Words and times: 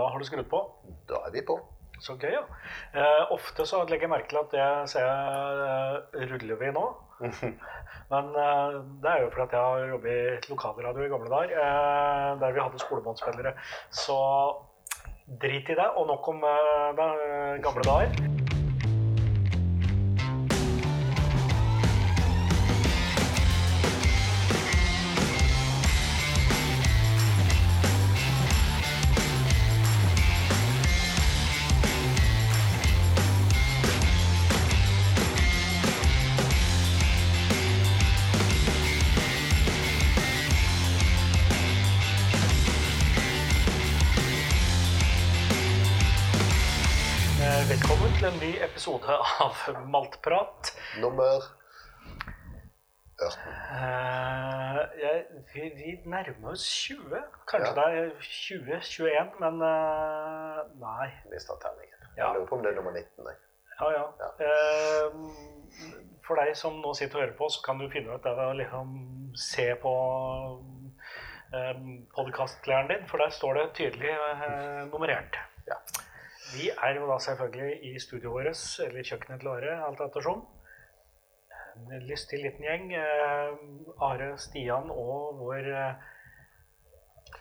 da 0.00 0.08
har 0.08 0.18
du 0.18 0.26
skrudd 0.28 0.48
på. 0.50 0.64
Da 1.10 1.20
er 1.26 1.36
vi 1.36 1.44
på. 1.46 1.58
Så 2.00 2.16
gøy, 2.16 2.32
ja. 2.32 2.42
Eh, 2.96 3.32
ofte 3.34 3.66
så 3.68 3.82
legger 3.84 4.08
jeg 4.08 4.12
merke 4.14 4.30
til 4.30 4.40
at 4.40 4.54
det 4.54 4.68
ser 4.88 5.04
eh, 5.04 6.26
ruller 6.32 6.60
vi 6.62 6.72
nå. 6.72 6.86
Men 8.12 8.32
eh, 8.32 8.78
det 9.04 9.12
er 9.12 9.22
jo 9.26 9.30
fordi 9.34 9.44
at 9.44 9.56
jeg 9.56 9.60
har 9.60 9.92
jobbet 9.92 10.48
i 10.48 10.54
lokalradio 10.54 11.04
i 11.04 11.12
gamle 11.12 11.30
dager, 11.34 11.56
eh, 11.60 12.40
der 12.40 12.56
vi 12.56 12.64
hadde 12.64 12.82
skolebåndspillere. 12.86 13.52
Så 13.92 14.18
drit 15.44 15.68
i 15.68 15.76
det, 15.76 15.90
og 15.96 16.08
nok 16.08 16.28
om 16.32 16.44
eh, 16.48 17.58
gamle 17.60 17.84
dager. 17.84 18.39
Episode 48.80 49.12
av 49.40 49.86
Maltprat. 49.88 50.76
Nummer 51.00 51.42
18. 53.20 53.42
Uh, 53.76 54.78
jeg, 54.96 55.18
vi, 55.52 55.66
vi 55.76 55.90
nærmer 56.08 56.54
oss 56.54 56.64
20. 56.88 57.12
Kanskje 57.50 57.74
Ja. 57.74 57.74
det 57.76 57.98
er 57.98 58.08
2021, 58.16 59.36
men 59.42 59.60
uh, 59.60 60.62
nei. 60.80 61.10
Mista 61.28 61.58
terningen. 61.60 62.08
Ja. 62.16 62.30
Jeg 62.30 62.38
lurer 62.38 62.48
på 62.48 62.56
om 62.56 62.64
det 62.64 62.72
er 62.72 62.80
nummer 62.80 62.96
19. 62.96 63.28
Jeg. 63.28 63.36
Ja, 63.82 63.92
ja. 63.98 64.08
Ja. 64.24 64.48
Uh, 64.48 65.28
for 66.24 66.40
deg 66.40 66.56
som 66.56 66.80
nå 66.80 66.96
sitter 66.96 67.20
og 67.20 67.26
hører 67.26 67.36
på, 67.36 67.52
så 67.52 67.60
kan 67.66 67.84
du 67.84 67.90
finne 67.92 68.16
ut 68.16 68.24
det 68.24 68.32
ved 68.32 68.48
å 68.48 68.58
liksom 68.62 68.98
se 69.36 69.74
på 69.82 69.92
eh, 71.52 71.80
podkastklærne 72.16 72.94
din, 72.94 73.08
for 73.10 73.20
der 73.20 73.32
står 73.34 73.58
det 73.58 73.72
tydelig 73.76 74.14
eh, 74.14 74.86
nummerert. 74.88 75.36
Ja. 75.68 75.76
Vi 76.52 76.70
er 76.70 76.96
jo 76.98 77.06
da 77.10 77.18
selvfølgelig 77.22 77.76
i 77.90 77.98
studioet 78.02 78.46
vårt, 78.46 78.62
eller 78.86 79.06
kjøkkenet 79.06 79.42
til 79.42 79.50
Are, 79.52 79.74
alt 79.86 80.00
ettersom. 80.06 80.40
En 81.80 82.06
lystig 82.08 82.40
liten 82.42 82.64
gjeng. 82.66 82.88
Eh, 82.94 83.52
Are, 84.02 84.32
Stian 84.38 84.90
og 84.90 85.38
vår 85.38 85.68
eh, 85.70 86.08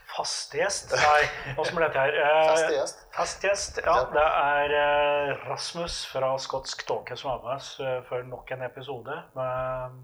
faste 0.10 0.60
gjest 0.60 0.94
Nei, 0.94 1.24
åssen 1.58 1.78
ble 1.78 1.88
dette 1.88 2.04
her? 2.06 2.20
Eh, 2.22 2.44
Faste 2.52 2.76
gjest. 2.76 3.04
Fast 3.16 3.48
gjest, 3.48 3.82
ja. 3.86 3.98
Det 4.14 4.28
er 4.28 5.34
Rasmus 5.48 6.00
fra 6.12 6.32
Skotsk 6.42 6.86
Tåke 6.88 7.18
som 7.20 7.34
er 7.34 7.44
med 7.44 7.56
oss 7.58 7.74
for 8.10 8.30
nok 8.30 8.54
en 8.56 8.66
episode 8.70 9.18
med 9.38 10.00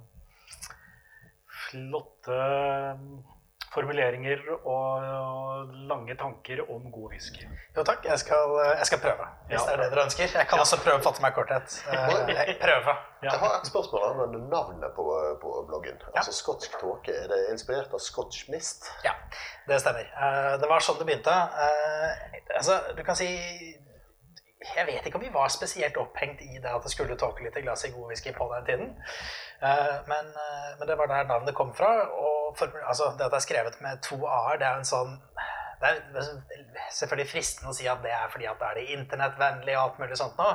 flotte 1.69 2.41
formuleringer 3.75 4.41
og, 4.55 5.69
lange 5.89 6.15
tanker 6.17 6.61
om 6.71 6.87
god 6.91 7.11
whisky. 7.11 7.45
Jo 7.77 7.83
takk, 7.85 8.05
jeg 8.07 8.19
skal, 8.23 8.55
jeg 8.79 8.85
skal 8.89 8.99
prøve. 9.03 9.27
Hvis 9.49 9.59
Ja. 9.59 9.65
det 9.65 9.73
er 9.73 9.81
det 9.83 9.91
dere 9.93 10.05
ønsker. 10.07 10.31
Jeg 10.39 10.47
kan 10.47 10.59
også 10.63 10.79
prøve 10.83 10.99
å 10.99 11.03
fatte 11.05 11.21
meg 11.21 11.31
i 11.31 11.35
korthet. 11.35 11.77
Eh, 11.91 12.33
jeg- 12.33 12.57
Prøve. 12.61 12.95
Ja. 13.23 13.29
Jeg 13.31 13.39
har 13.39 13.59
et 13.59 13.67
spørsmål 13.67 14.03
angående 14.09 14.41
navnet 14.49 14.91
på, 14.95 15.05
på 15.41 15.53
bloggen. 15.69 15.97
Altså 16.15 16.31
Skotsk 16.33 16.79
tåke. 16.81 17.11
Er 17.23 17.27
det 17.27 17.39
inspirert 17.51 17.93
av 17.93 17.99
Scotch 17.99 18.49
mist? 18.49 18.89
Ja, 19.03 19.11
det 19.67 19.81
stemmer. 19.81 20.05
Eh, 20.09 20.57
Det 20.61 20.69
var 20.69 20.79
sånn 20.79 20.97
det 20.99 21.07
begynte. 21.07 21.31
Eh, 21.33 22.31
Altså, 22.55 22.79
du 22.97 23.03
kan 23.03 23.15
si 23.15 23.27
Jeg 24.75 24.85
vet 24.87 25.05
ikke 25.05 25.15
om 25.15 25.21
vi 25.21 25.29
var 25.33 25.47
spesielt 25.53 25.97
opphengt 25.97 26.39
i 26.41 26.57
det 26.57 26.65
at 26.71 26.81
det 26.83 26.91
skulle 26.91 27.15
tåke 27.17 27.43
litt 27.43 27.53
glass 27.63 27.83
i 27.85 27.91
god 27.91 28.07
whisky 28.09 28.31
på 28.33 28.47
den 28.55 28.65
tiden. 28.65 28.95
Eh, 29.61 29.97
Men, 30.07 30.31
eh, 30.45 30.71
men 30.79 30.87
det 30.87 30.97
var 30.97 31.07
der 31.07 31.23
navnet 31.23 31.55
kom 31.55 31.73
fra. 31.73 31.91
Og 32.11 32.57
for, 32.57 32.71
altså, 32.87 33.13
det 33.17 33.25
at 33.25 33.31
det 33.31 33.41
er 33.41 33.47
skrevet 33.47 33.81
med 33.81 34.01
to 34.01 34.25
a-er, 34.25 34.57
det 34.57 34.67
er 34.67 34.81
en 34.81 34.85
sånn 34.95 35.19
det 35.81 35.89
er 35.91 36.27
selvfølgelig 36.95 37.29
fristende 37.29 37.71
å 37.71 37.75
si 37.75 37.87
at 37.89 38.01
det 38.03 38.11
er 38.15 38.29
fordi 38.31 38.47
at 38.49 38.59
det 38.61 38.67
er 38.67 38.77
det 38.79 38.85
internettvennlig 38.95 39.75
og 39.75 39.81
alt 39.81 39.99
mulig 40.01 40.17
sånt 40.19 40.37
nå, 40.39 40.47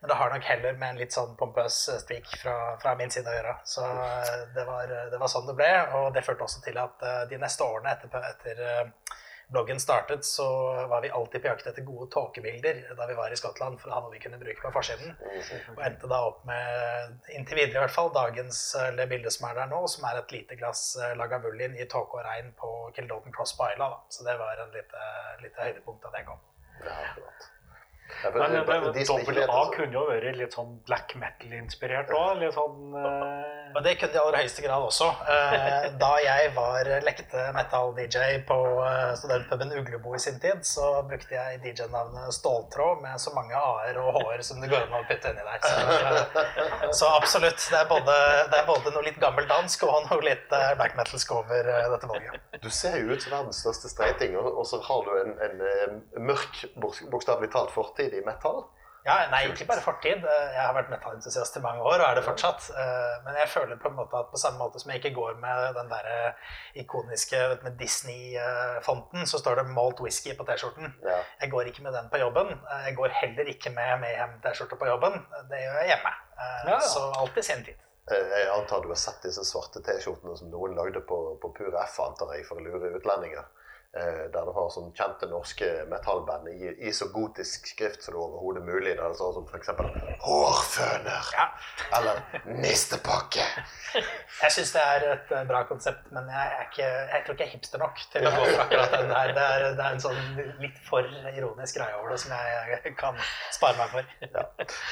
men 0.00 0.10
det 0.10 0.16
har 0.18 0.32
nok 0.32 0.46
heller 0.48 0.78
med 0.80 0.88
en 0.88 1.00
litt 1.02 1.14
sånn 1.14 1.34
pompøs 1.38 1.78
streak 2.02 2.30
fra, 2.40 2.56
fra 2.82 2.94
min 2.98 3.12
side 3.12 3.28
å 3.28 3.36
gjøre. 3.36 3.54
Så 3.68 3.84
eh, 3.84 4.46
det 4.56 4.64
var, 4.68 4.94
det 5.12 5.20
var 5.20 5.32
sånn 5.32 5.48
det 5.50 5.56
ble, 5.58 5.70
og 5.98 6.08
det 6.16 6.24
førte 6.26 6.48
også 6.48 6.64
til 6.64 6.80
at 6.82 7.04
eh, 7.08 7.20
de 7.30 7.40
neste 7.42 7.68
årene 7.68 7.94
etter, 7.94 8.28
etter 8.32 8.64
eh, 8.68 9.18
bloggen 9.52 9.80
startet, 9.80 10.24
så 10.24 10.46
var 10.88 11.02
vi 11.04 11.10
alltid 11.12 11.42
på 11.44 11.48
jakt 11.50 11.66
etter 11.68 11.84
gode 11.86 12.08
tåkebilder 12.14 12.82
da 12.98 13.06
vi 13.10 13.16
var 13.18 13.32
i 13.32 13.36
Skottland, 13.38 13.78
for 13.80 13.92
å 13.92 13.94
ha 13.96 14.00
noe 14.04 14.12
vi 14.14 14.20
kunne 14.22 14.40
bruke 14.40 14.64
på 14.64 14.72
forsiden. 14.74 15.14
Og 15.76 15.82
endte 15.84 16.08
da 16.10 16.20
opp 16.30 16.42
med, 16.48 17.18
inntil 17.36 17.60
videre 17.60 17.82
i 17.82 17.84
hvert 17.84 17.94
fall, 17.96 18.12
dagens 18.16 18.62
eh, 18.80 18.90
det 18.98 19.08
bildet 19.12 19.34
som 19.36 19.48
er 19.50 19.60
der 19.60 19.70
nå, 19.72 19.82
som 19.92 20.08
er 20.08 20.20
et 20.22 20.32
lite 20.34 20.56
glass 20.60 20.84
eh, 20.96 21.14
Lagavulin 21.20 21.76
i 21.76 21.86
tåke 21.90 22.20
og 22.20 22.26
regn 22.26 22.52
på 22.58 22.72
Kildoton 22.96 23.34
Cross 23.36 23.56
på 23.58 23.68
Isla. 23.74 23.90
Da. 23.94 24.00
Så 24.08 24.24
det 24.28 24.38
var 24.40 24.64
en 24.64 24.72
lite, 24.76 25.08
lite 25.44 25.68
høydepunkt 25.68 26.06
da 26.08 26.14
jeg 26.18 26.30
kom. 26.32 26.40
Ja, 26.82 26.96
akkurat. 27.10 27.48
Ja, 28.22 28.30
for 28.30 28.38
Men 28.42 28.52
det- 28.52 28.66
det, 28.66 28.92
de 28.94 29.04
som 29.08 29.20
ikke 29.20 29.32
dobbelt 29.32 29.38
vet 29.40 29.50
A 29.50 29.62
kunne 29.76 29.92
jo 29.96 30.02
vært 30.10 30.36
litt 30.36 30.52
sånn 30.56 30.72
black 30.86 31.14
metal-inspirert 31.16 32.10
òg. 32.12 32.40
Litt 32.42 32.52
sånn 32.56 32.94
eh, 33.00 33.61
Og 33.74 33.80
det 33.84 33.94
kunne 34.00 34.12
de 34.12 34.18
i 34.18 34.20
aller 34.20 34.36
høyeste 34.42 34.62
grad 34.64 34.82
også. 34.84 35.06
Eh, 35.32 35.86
Da 36.00 36.08
jeg 36.20 36.50
var 36.56 36.88
lekte 37.06 37.44
metal-DJ 37.56 38.42
på 38.48 38.56
eh, 38.84 39.12
studentpuben 39.16 39.72
Uglebo 39.78 40.14
i 40.14 40.20
sin 40.20 40.36
tid, 40.42 40.60
så 40.68 40.90
brukte 41.08 41.32
jeg 41.38 41.60
DJ-navnet 41.64 42.34
Ståltråd 42.36 43.00
med 43.04 43.20
så 43.22 43.32
mange 43.36 43.56
a-er 43.56 43.96
og 44.02 44.18
h-er 44.18 44.42
som 44.44 44.60
det 44.60 44.68
går 44.72 44.84
an 44.88 44.98
å 44.98 45.02
putte 45.08 45.32
inni 45.32 45.46
der. 45.46 45.62
Så, 45.64 45.78
eh, 46.10 46.90
så 47.00 47.10
absolutt. 47.16 47.64
Det 47.72 47.80
er, 47.80 47.88
både, 47.88 48.18
det 48.52 48.60
er 48.60 48.68
både 48.68 48.92
noe 48.96 49.06
litt 49.08 49.20
gammeldansk 49.22 49.86
og 49.88 50.10
noe 50.10 50.20
litt 50.26 50.48
black 50.52 50.98
metalsk 51.00 51.32
over 51.38 51.72
dette 51.94 52.10
valget. 52.12 52.44
Du 52.62 52.68
ser 52.70 52.98
jo 53.00 53.14
ut 53.16 53.24
som 53.24 53.32
verdens 53.38 53.62
største 53.64 53.88
streiting, 53.90 54.36
og, 54.38 54.60
så 54.68 54.82
har 54.84 55.08
du 55.08 55.12
en, 55.22 55.32
en, 55.48 56.02
mørk, 56.28 56.64
bok- 56.76 57.02
bokstavelig 57.10 57.50
talt, 57.54 57.72
fortid 57.74 58.14
i 58.14 58.22
metall. 58.26 58.64
Ja, 59.02 59.16
nei, 59.32 59.40
ikke 59.50 59.66
bare 59.66 59.82
fortid. 59.82 60.22
Eh, 60.22 60.48
Jeg 60.54 60.62
har 60.62 60.74
vært 60.76 60.90
metallentusiast 60.92 61.56
i 61.58 61.62
mange 61.64 61.82
år, 61.82 61.98
og 61.98 62.04
er 62.06 62.14
det 62.20 62.24
fortsatt. 62.24 62.68
Eh, 62.70 63.14
Men 63.24 63.34
jeg 63.40 63.48
føler 63.50 63.76
på 63.82 63.88
en 63.90 63.96
måte 63.98 64.14
at 64.18 64.30
på 64.30 64.38
samme 64.38 64.58
måte 64.62 64.78
som 64.78 64.90
jeg 64.92 65.00
ikke 65.02 65.14
går 65.16 65.40
med 65.42 65.74
den 65.74 65.88
der 65.90 66.06
eh, 66.12 66.32
ikoniske 66.84 67.40
med 67.64 67.78
Disney-fonten, 67.80 69.26
så 69.26 69.38
står 69.42 69.54
det 69.60 69.66
Malt 69.74 70.00
Whisky 70.00 70.36
på 70.38 70.46
T-skjorten. 70.46 70.94
Ja. 71.02 71.18
Jeg 71.40 71.50
går 71.50 71.70
ikke 71.72 71.82
med 71.82 71.92
den 71.98 72.10
på 72.12 72.20
jobben. 72.22 72.54
Jeg 72.86 72.96
går 72.96 73.08
heller 73.22 73.50
ikke 73.54 73.70
med 73.74 74.00
Mayhem-T-skjorte 74.04 74.78
på 74.78 74.86
jobben. 74.86 75.18
Det 75.50 75.62
gjør 75.64 75.80
jeg 75.82 75.88
hjemme. 75.94 76.12
Ja. 76.70 76.78
Så 76.80 77.08
i 77.36 77.42
sin 77.42 77.64
tid. 77.64 77.74
Jeg 78.10 78.48
antar 78.50 78.82
du 78.82 78.88
har 78.90 78.98
sett 78.98 79.22
disse 79.22 79.44
svarte 79.46 79.82
T-skjortene 79.82 80.36
som 80.38 80.50
noen 80.50 80.74
lagde 80.78 81.00
på, 81.06 81.18
på 81.42 81.52
Pur 81.54 81.74
F, 81.82 81.98
antar 82.02 82.34
jeg, 82.34 82.46
for 82.46 82.58
å 82.58 82.64
lure 82.66 82.94
utlendinger. 82.98 83.44
Eh, 83.92 84.22
Der 84.32 84.46
du 84.48 84.52
har 84.56 84.70
sånn 84.72 84.92
kjente 84.96 85.26
norske 85.28 85.66
metallband 85.90 86.46
i, 86.48 86.70
i 86.88 86.92
så 86.96 87.10
gotisk 87.12 87.66
skrift 87.74 88.00
som 88.06 88.14
det 88.14 88.22
overhodet 88.24 88.62
mulig. 88.64 88.94
Der 88.96 89.08
det 89.12 89.18
står 89.18 89.34
som 89.36 89.44
f.eks. 89.50 89.68
'Hårføner' 90.22 91.32
Ja. 91.36 91.46
eller 91.98 92.22
'Nistepakke'. 92.46 93.44
Jeg 94.42 94.52
syns 94.54 94.72
det 94.72 94.80
er 94.82 95.04
et 95.12 95.32
eh, 95.36 95.42
bra 95.46 95.60
konsept, 95.68 96.06
men 96.16 96.24
jeg, 96.32 96.52
ikke, 96.66 96.86
jeg 97.12 97.22
tror 97.26 97.34
ikke 97.34 97.44
jeg 97.44 97.50
er 97.50 97.56
hipster 97.58 97.78
nok 97.82 98.00
til 98.14 98.24
å 98.26 98.30
gå 98.32 98.46
for 98.48 98.62
akkurat 98.64 98.94
den 98.96 99.10
der. 99.12 99.32
Det 99.36 99.42
er, 99.56 99.64
det 99.76 99.84
er 99.84 99.92
en 99.98 100.00
sånn 100.00 100.22
litt 100.62 100.78
for 100.88 101.04
ironisk 101.36 101.76
greie 101.76 101.98
over 101.98 102.14
det 102.14 102.18
som 102.24 102.32
jeg 102.32 102.94
kan 102.98 103.20
spare 103.52 103.76
meg 103.76 103.92
for. 103.92 104.08
Ja. 104.24 104.46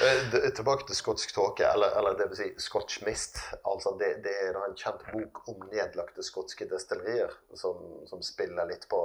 Eh, 0.05 0.51
Tilbake 0.61 0.85
til 0.91 0.99
skotsk 0.99 1.33
tåke, 1.35 1.65
eller, 1.73 1.97
eller 1.99 2.19
det 2.21 2.29
vil 2.35 2.39
si 2.43 2.51
Scotch 2.61 3.01
Mist. 3.09 3.41
Altså 3.65 3.95
det, 4.01 4.13
det 4.29 4.37
er 4.51 4.61
en 4.61 4.77
kjent 4.77 5.03
bok 5.09 5.41
om 5.49 5.65
nedlagte 5.73 6.23
skotske 6.27 6.69
destillerier 6.71 7.33
som, 7.57 7.81
som 8.13 8.21
spiller 8.23 8.69
litt 8.69 8.85
på 8.91 9.03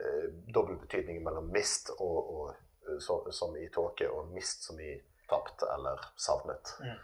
eh, 0.00 0.26
dobbeltbetydningen 0.54 1.24
mellom 1.24 1.50
mist 1.54 1.92
og, 1.98 2.18
og 2.34 2.50
eh, 2.52 2.98
så, 3.02 3.20
som 3.30 3.56
i 3.56 3.68
tåke, 3.74 4.08
og 4.10 4.30
mist 4.34 4.68
som 4.68 4.80
i 4.80 4.94
tapt 5.30 5.64
eller 5.68 6.02
savnet. 6.16 6.76
Mm. 6.80 6.98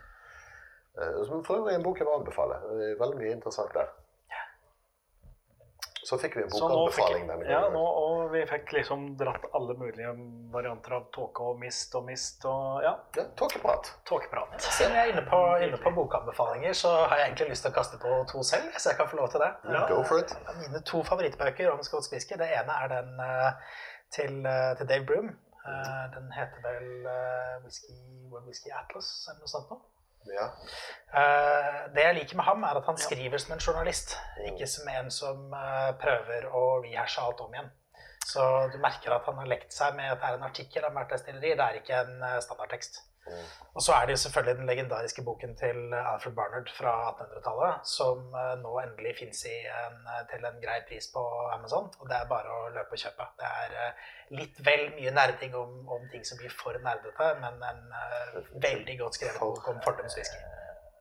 Eh, 0.99 1.25
som 1.26 1.44
for 1.44 1.62
øvrig 1.62 1.75
en 1.75 1.87
bok 1.87 2.00
jeg 2.00 2.08
vil 2.08 2.20
anbefale. 2.20 2.61
Er 2.75 3.00
Veldig 3.00 3.20
mye 3.23 3.34
interessant 3.37 3.75
der. 3.76 3.93
Så 6.08 6.16
fikk 6.22 6.37
vi 6.38 6.43
en 6.46 6.49
bokanbefaling 6.52 7.26
denne 7.28 7.49
ja, 7.50 7.58
nå, 7.75 7.81
og 8.02 8.31
vi 8.32 8.40
fikk 8.49 8.70
liksom 8.72 9.02
dratt 9.20 9.44
alle 9.58 9.75
mulige 9.76 10.12
varianter 10.55 10.94
av 10.96 11.08
tåke 11.12 11.44
og 11.50 11.58
mist 11.60 11.93
og 11.99 12.06
mist 12.06 12.46
og 12.49 12.78
ja, 12.87 12.94
Ja, 13.19 13.25
Tåkeprat. 13.37 13.90
tåkeprat. 14.08 14.55
Siden 14.64 14.96
jeg 14.96 15.02
er 15.10 15.12
inne 15.12 15.25
på, 15.28 15.40
inne 15.66 15.81
på 15.82 15.93
bokanbefalinger, 15.99 16.72
så 16.78 16.94
har 17.10 17.20
jeg 17.20 17.26
egentlig 17.32 17.50
lyst 17.50 17.66
til 17.66 17.75
å 17.75 17.76
kaste 17.76 18.00
på 18.00 18.14
to 18.32 18.40
selv, 18.46 18.70
så 18.81 18.94
jeg 18.94 19.00
kan 19.02 19.10
få 19.10 19.20
lov 19.20 19.28
til 19.34 19.44
det. 19.44 19.50
Go 19.90 20.00
for 20.08 20.22
it. 20.22 20.32
Mine 20.62 20.81
to 20.88 21.02
favorittbøker 21.10 21.69
om 21.75 21.84
skotsk 21.84 22.16
whisky. 22.16 22.38
Det 22.40 22.49
ene 22.56 22.78
er 22.84 22.88
den 22.94 23.20
eh, 23.26 23.76
til, 24.16 24.40
eh, 24.49 24.72
til 24.81 24.88
Dave 24.88 25.04
Broom. 25.11 25.28
Eh, 25.69 26.04
Den 26.16 26.32
heter 26.32 26.64
vel 26.64 26.88
Whisky, 27.66 27.93
World 28.32 28.46
Whisky 28.49 28.72
Atlas 28.72 29.11
eller 29.28 29.44
noe 29.44 29.52
sånt 29.52 29.69
noe. 29.75 29.82
Ja. 30.34 30.46
Eh, 31.14 31.80
Det 31.94 32.04
jeg 32.04 32.14
liker 32.20 32.36
med 32.36 32.44
ham, 32.44 32.64
er 32.64 32.78
at 32.80 32.86
han 32.86 32.98
skriver 33.00 33.38
som 33.38 33.54
en 33.56 33.62
journalist, 33.66 34.16
ikke 34.46 34.66
som 34.66 34.88
en 34.92 35.10
som 35.10 35.52
eh, 35.54 35.92
prøver 36.02 36.48
å 36.52 36.64
rehashe 36.84 37.22
alt 37.25 37.40
om 37.40 37.54
igjen. 37.54 37.70
Så 38.28 38.42
du 38.72 38.78
merker 38.78 39.14
at 39.14 39.25
han 39.25 39.38
har 39.40 39.48
lekt 39.48 39.72
seg 39.72 39.94
med 39.96 40.12
at 40.12 40.20
det 40.20 40.28
er 40.28 40.36
en 40.36 40.48
artikkel 40.50 40.84
om 40.84 40.98
hvert 40.98 41.14
destilleri. 41.14 41.54
Det 41.56 41.64
er 41.64 41.78
ikke 41.80 42.02
en 42.04 42.22
eh, 42.22 42.40
standardtekst. 42.44 43.00
Og 43.78 43.82
så 43.84 43.92
er 43.94 44.06
det 44.06 44.16
jo 44.16 44.22
selvfølgelig 44.25 44.56
den 44.58 44.66
legendariske 44.66 45.22
boken 45.22 45.52
til 45.56 45.94
Alfred 45.94 46.34
Barnard 46.34 46.70
fra 46.75 46.94
1800-tallet, 47.12 47.86
som 47.86 48.34
eh, 48.42 48.54
nå 48.62 48.72
endelig 48.82 49.14
fins 49.20 49.44
til 50.32 50.46
en 50.50 50.60
grei 50.64 50.78
pris 50.88 51.06
på 51.14 51.25
Amazon. 51.54 51.86
Og 52.00 52.10
det 52.10 52.19
er 52.19 52.30
bare 52.32 52.56
å 52.56 52.69
løpe 52.75 52.98
og 52.98 53.02
kjøpe. 53.04 53.28
Det 53.38 53.52
er 53.62 53.76
eh, 53.84 54.06
litt 54.40 54.58
vel 54.66 54.88
mye 54.98 55.14
nerding 55.20 55.54
om, 55.62 55.80
om 55.94 56.08
ting 56.12 56.26
som 56.26 56.40
blir 56.40 56.54
for 56.62 56.78
nerdete, 56.84 57.32
men 57.42 57.62
en 57.70 57.98
eh, 58.02 58.38
veldig 58.69 58.98
godt 59.04 59.20
skrevet 59.20 59.42
bok 59.44 59.70
om 59.70 59.82
fordumswhisky. 59.86 60.57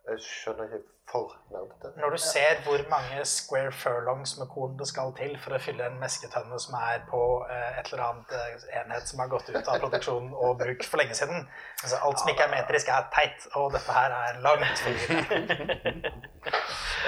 Jeg 0.08 0.24
skjønner 0.24 0.70
ikke 0.70 0.86
for 1.12 1.36
nerdete. 1.52 1.92
Når 2.02 2.10
du 2.10 2.18
ser 2.18 2.60
hvor 2.66 2.82
mange 2.92 3.26
square 3.26 3.72
furlongs 3.72 4.38
med 4.40 4.48
korn 4.52 4.78
det 4.80 4.88
skal 4.88 5.14
til 5.16 5.38
for 5.44 5.56
å 5.56 5.60
fylle 5.64 5.88
en 5.88 6.00
mesketønne 6.02 6.60
som 6.60 6.76
er 6.80 7.04
på 7.08 7.22
eh, 7.48 7.80
et 7.80 7.92
eller 7.92 8.04
annet 8.06 8.34
eh, 8.36 8.66
enhet 8.82 9.08
som 9.08 9.24
har 9.24 9.32
gått 9.32 9.50
ut 9.54 9.62
av 9.62 9.80
produksjon 9.84 10.30
og 10.36 10.58
bruk 10.60 10.84
for 10.88 11.00
lenge 11.02 11.16
siden 11.16 11.46
altså, 11.84 12.02
Alt 12.02 12.24
som 12.24 12.32
ikke 12.34 12.48
er 12.48 12.54
metrisk, 12.56 12.92
er 12.92 13.08
teit, 13.16 13.48
og 13.56 13.72
dette 13.76 13.96
her 14.00 14.16
er 14.20 14.42
langt 14.44 14.84
forbi. 14.84 15.08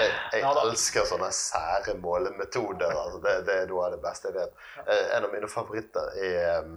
Jeg, 0.00 0.12
jeg 0.40 0.60
elsker 0.62 1.04
sånne 1.08 1.28
sære 1.34 1.92
målemetoder. 2.00 2.88
Altså 2.88 3.18
det, 3.20 3.34
det, 3.48 3.56
er 3.62 3.66
noe 3.68 3.84
av 3.84 3.92
det 3.92 3.98
beste 4.00 4.30
jeg 4.30 4.36
vet. 4.38 4.62
Eh, 4.86 5.02
en 5.16 5.26
av 5.26 5.34
mine 5.34 5.50
favoritter 5.50 6.14
er 6.24 6.38
eh, 6.46 6.70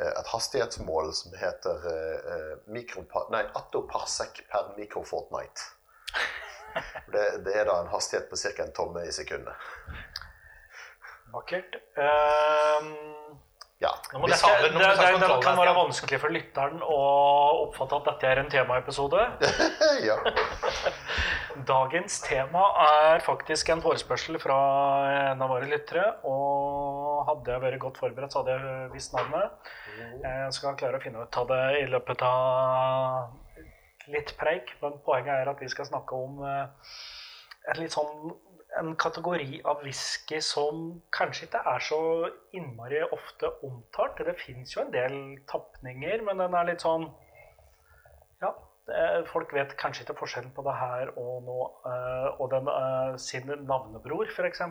et 0.00 0.30
hastighetsmål 0.32 1.12
som 1.14 1.34
heter 1.36 1.86
eh, 1.92 2.52
mikropa, 2.72 3.26
nei, 3.34 3.42
attoparsec 3.58 4.42
per 4.50 4.72
mikrofortnight. 4.78 5.66
Det, 7.12 7.44
det, 7.44 7.52
er 7.52 7.66
da 7.68 7.74
en 7.82 7.90
hastighet 7.92 8.30
på 8.30 8.36
ca. 8.40 8.64
en 8.64 8.70
tomme 8.72 9.02
i 9.04 9.10
sekundet. 9.12 9.52
Vakkert. 11.34 11.74
Um, 12.00 12.86
ja. 13.82 13.90
det, 14.12 14.18
det, 14.20 14.78
det, 14.78 15.18
det, 15.20 15.28
kan 15.42 15.58
være 15.58 15.74
vanskelig 15.74 16.20
for 16.22 16.32
lytteren 16.32 16.80
å 16.86 16.98
oppfatte 17.66 17.98
at 17.98 18.08
dette 18.08 18.28
er 18.30 18.40
en 18.40 18.50
temaepisode. 18.52 19.24
ja. 20.08 20.16
Dagens 21.72 22.20
tema 22.24 22.62
er 22.86 23.24
faktisk 23.26 23.72
en 23.74 23.82
forespørsel 23.84 24.38
fra 24.40 24.58
en 25.32 25.42
av 25.42 25.52
våre 25.52 25.68
lyttere. 25.68 26.06
Og 26.24 27.01
hadde 27.28 27.54
jeg 27.54 27.62
vært 27.64 27.82
godt 27.82 28.00
forberedt, 28.02 28.34
så 28.34 28.42
hadde 28.42 28.56
jeg 28.56 28.92
visst 28.92 29.14
navnet. 29.16 29.72
Jeg 30.22 30.54
skal 30.56 30.78
klare 30.80 30.98
å 30.98 31.02
finne 31.02 31.24
ut 31.24 31.40
av 31.40 31.50
det 31.50 31.64
i 31.80 31.88
løpet 31.90 32.24
av 32.26 34.12
litt 34.12 34.32
preik, 34.38 34.72
men 34.82 34.98
poenget 35.06 35.34
er 35.34 35.50
at 35.52 35.60
vi 35.62 35.68
skal 35.70 35.88
snakke 35.88 36.18
om 36.18 36.40
eh, 36.46 37.84
sånn 37.92 38.32
en 38.80 38.94
kategori 38.96 39.60
av 39.68 39.82
whisky 39.84 40.40
som 40.44 41.02
kanskje 41.12 41.46
ikke 41.48 41.60
er 41.74 41.84
så 41.84 42.00
innmari 42.56 43.02
ofte 43.04 43.50
omtalt. 43.66 44.22
Det 44.24 44.36
fins 44.40 44.72
jo 44.76 44.82
en 44.84 44.92
del 44.94 45.16
tapninger, 45.50 46.24
men 46.24 46.40
den 46.40 46.56
er 46.56 46.70
litt 46.70 46.84
sånn 46.84 47.10
Ja, 48.42 48.50
folk 49.30 49.52
vet 49.54 49.76
kanskje 49.78 50.02
ikke 50.02 50.18
forskjellen 50.18 50.50
på 50.56 50.64
det 50.66 50.72
her 50.74 51.12
og, 51.14 51.34
nå, 51.46 51.58
eh, 51.86 52.40
og 52.42 52.48
den, 52.50 52.66
eh, 52.72 53.16
sin 53.22 53.52
navnebror, 53.68 54.26
f.eks. 54.32 54.64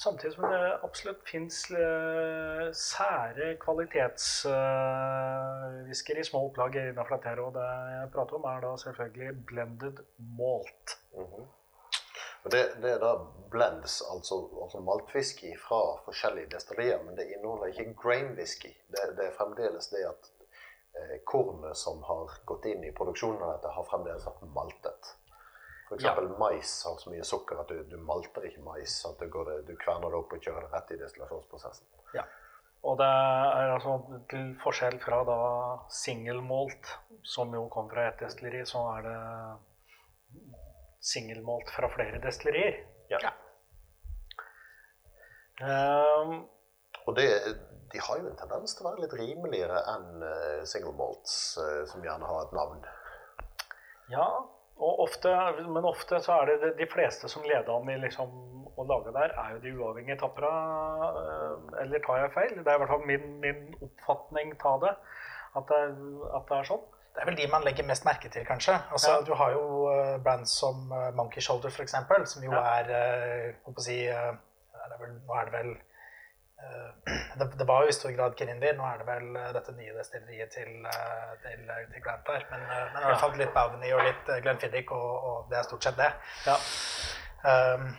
Samtidig 0.00 0.32
som 0.34 0.44
det 0.48 0.78
absolutt 0.80 1.26
fins 1.28 1.58
uh, 1.76 2.72
sære 2.72 3.58
kvalitetswhisker 3.60 6.16
uh, 6.16 6.20
i 6.22 6.24
små 6.24 6.40
opplag 6.46 6.72
innenfor 6.80 7.18
dette. 7.18 7.36
Og 7.44 7.52
det 7.58 7.66
jeg 7.92 8.12
prater 8.14 8.38
om, 8.38 8.46
er 8.48 8.60
da 8.64 8.70
selvfølgelig 8.80 9.30
blended 9.50 9.96
malt. 10.38 10.86
Mm 11.12 11.26
-hmm. 11.26 11.44
det, 12.44 12.64
det, 12.82 12.90
er 12.94 13.00
da 13.04 13.12
blends, 13.50 13.94
altså, 14.14 14.34
altså 14.62 14.78
maltwhisky 14.80 15.50
fra 15.68 15.80
forskjellige 16.04 16.50
destillerier. 16.54 17.02
Men 17.02 17.16
det 17.16 17.32
inneholder 17.36 17.66
ikke 17.66 17.94
grain 18.02 18.30
whisky. 18.40 18.72
Det, 18.88 19.00
det 19.16 19.24
er 19.26 19.38
fremdeles 19.40 19.86
det 19.88 20.02
at 20.14 20.22
eh, 20.96 21.16
kornet 21.24 21.76
som 21.76 22.02
har 22.02 22.30
gått 22.44 22.64
inn 22.64 22.84
i 22.84 22.92
produksjonen 22.92 23.42
av 23.42 23.52
dette, 23.52 23.68
har 23.68 23.84
fremdeles 23.90 24.26
vært 24.26 24.42
maltet. 24.54 25.19
F.eks. 25.90 26.04
Ja. 26.04 26.14
mais 26.38 26.84
har 26.86 26.98
så 26.98 27.10
mye 27.10 27.24
sukker 27.26 27.58
at 27.58 27.68
du, 27.68 27.82
du 27.90 27.96
malter 27.98 28.44
ikke 28.46 28.62
mais. 28.62 28.92
at 29.08 29.18
du, 29.18 29.26
går, 29.28 29.48
du, 29.66 29.72
kverner 29.76 30.12
det 30.12 30.18
opp 30.20 30.36
og 30.36 30.44
kjører 30.44 30.68
det 30.68 30.70
rett 30.74 30.92
i 30.94 30.98
destillasjonsprosessen. 31.00 31.86
Ja. 32.14 32.22
Og 32.86 32.94
det 33.00 33.08
er 33.10 33.72
altså 33.74 33.96
til 34.30 34.52
forskjell 34.62 35.00
fra 35.02 35.24
da 35.28 35.40
single 35.92 36.44
malt, 36.46 36.92
som 37.26 37.50
jo 37.54 37.66
kom 37.74 37.90
fra 37.90 38.06
ett 38.08 38.22
destilleri, 38.22 38.62
så 38.66 38.84
er 38.94 39.08
det 39.08 39.16
single 41.10 41.42
malt 41.44 41.74
fra 41.74 41.90
flere 41.92 42.22
destillerier. 42.22 42.78
Ja. 43.10 43.18
ja. 43.26 43.34
Um, 45.60 46.46
og 47.04 47.18
det, 47.18 47.26
de 47.92 48.00
har 48.06 48.22
jo 48.22 48.30
en 48.30 48.38
tendens 48.38 48.76
til 48.76 48.86
å 48.86 48.92
være 48.92 49.04
litt 49.08 49.18
rimeligere 49.18 49.82
enn 49.96 50.22
uh, 50.22 50.62
single 50.70 50.94
malts, 50.96 51.34
uh, 51.58 51.82
som 51.90 52.06
gjerne 52.06 52.30
har 52.30 52.46
et 52.46 52.56
navn. 52.56 52.86
Ja, 54.14 54.30
Ofte, 54.80 55.32
men 55.68 55.84
ofte 55.84 56.20
så 56.24 56.38
er 56.40 56.54
det 56.62 56.70
de 56.78 56.86
fleste 56.88 57.28
som 57.28 57.44
leder 57.44 57.68
an 57.74 57.90
i 57.92 57.98
liksom 58.00 58.30
å 58.80 58.86
lage 58.88 59.12
der, 59.12 59.34
er 59.36 59.50
jo 59.54 59.58
de 59.60 59.72
uavhengige 59.76 60.16
tappere. 60.22 60.52
Eh, 61.20 61.82
eller 61.82 62.00
tar 62.06 62.22
jeg 62.22 62.32
feil? 62.36 62.54
Det 62.60 62.64
er 62.64 62.78
i 62.78 62.82
hvert 62.82 62.92
fall 62.94 63.04
min, 63.08 63.26
min 63.42 63.60
oppfatning 63.84 64.54
av 64.70 64.80
det 64.86 64.94
at, 64.94 65.68
det. 65.68 65.82
at, 66.38 66.48
det. 66.48 66.56
er 66.60 66.70
sånn. 66.70 66.86
Det 67.10 67.20
er 67.20 67.28
vel 67.28 67.38
de 67.40 67.50
man 67.52 67.66
legger 67.66 67.88
mest 67.88 68.06
merke 68.06 68.30
til, 68.32 68.46
kanskje. 68.48 68.78
Altså, 68.94 69.18
ja. 69.18 69.26
Du 69.26 69.34
har 69.36 69.52
jo 69.52 69.64
uh, 69.90 70.16
brands 70.24 70.54
som 70.62 70.86
uh, 70.94 71.10
Monkey 71.18 71.44
Shoulder, 71.44 71.74
f.eks., 71.74 71.98
som 72.32 72.46
jo 72.46 72.54
ja. 72.54 72.64
er 72.78 73.54
å 73.66 73.74
si, 73.82 74.00
er 74.06 74.96
vel, 74.96 75.16
Nå 75.26 75.36
er 75.36 75.50
det 75.50 75.56
vel 75.58 75.74
Eh, 75.74 75.89
det, 77.38 77.58
det, 77.58 77.64
var 77.64 77.82
jo 77.82 77.88
i 77.88 77.92
stor 77.92 78.10
grad 78.10 78.36
Kirindi. 78.38 78.72
Nå 78.76 78.84
er 78.86 79.00
det 79.00 79.06
vel 79.08 79.36
eh, 79.36 79.48
dette 79.56 79.74
nye 79.76 79.96
destilleriet 79.96 80.52
til, 80.54 80.70
eh, 80.86 81.32
til, 81.44 81.64
til 81.92 82.04
Grant 82.04 82.26
der. 82.26 82.46
Men, 82.50 82.66
men 82.68 83.02
i 83.02 83.08
hvert 83.08 83.24
fall 83.24 83.36
litt 83.40 83.54
Baveny 83.56 83.92
og 83.96 84.04
litt 84.06 84.30
Glenfiddich, 84.44 84.92
og, 84.92 85.10
og, 85.30 85.42
det 85.50 85.60
er 85.60 85.68
stort 85.68 85.88
sett 85.88 86.00
det. 86.00 86.12
Ja. 86.46 86.56
Um, 87.40 87.90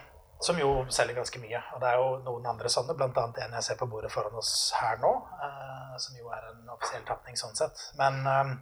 som 0.42 0.58
jo 0.58 0.72
selger 0.90 1.18
ganske 1.18 1.40
mye. 1.42 1.62
Og 1.76 1.82
det 1.82 1.90
er 1.90 2.02
jo 2.02 2.10
noen 2.26 2.50
andre 2.54 2.70
sånne, 2.74 2.98
bl.a. 2.98 3.10
en 3.28 3.56
jeg 3.58 3.68
ser 3.68 3.78
på 3.78 3.90
bordet 3.90 4.12
foran 4.14 4.38
oss 4.42 4.56
her 4.78 5.02
nå, 5.02 5.12
uh, 5.42 5.96
som 6.02 6.18
jo 6.18 6.34
er 6.34 6.50
en 6.52 6.74
offisiell 6.74 7.06
tapning 7.08 7.38
sånn 7.38 7.58
sett. 7.58 7.86
Men 8.02 8.22
um, 8.26 8.56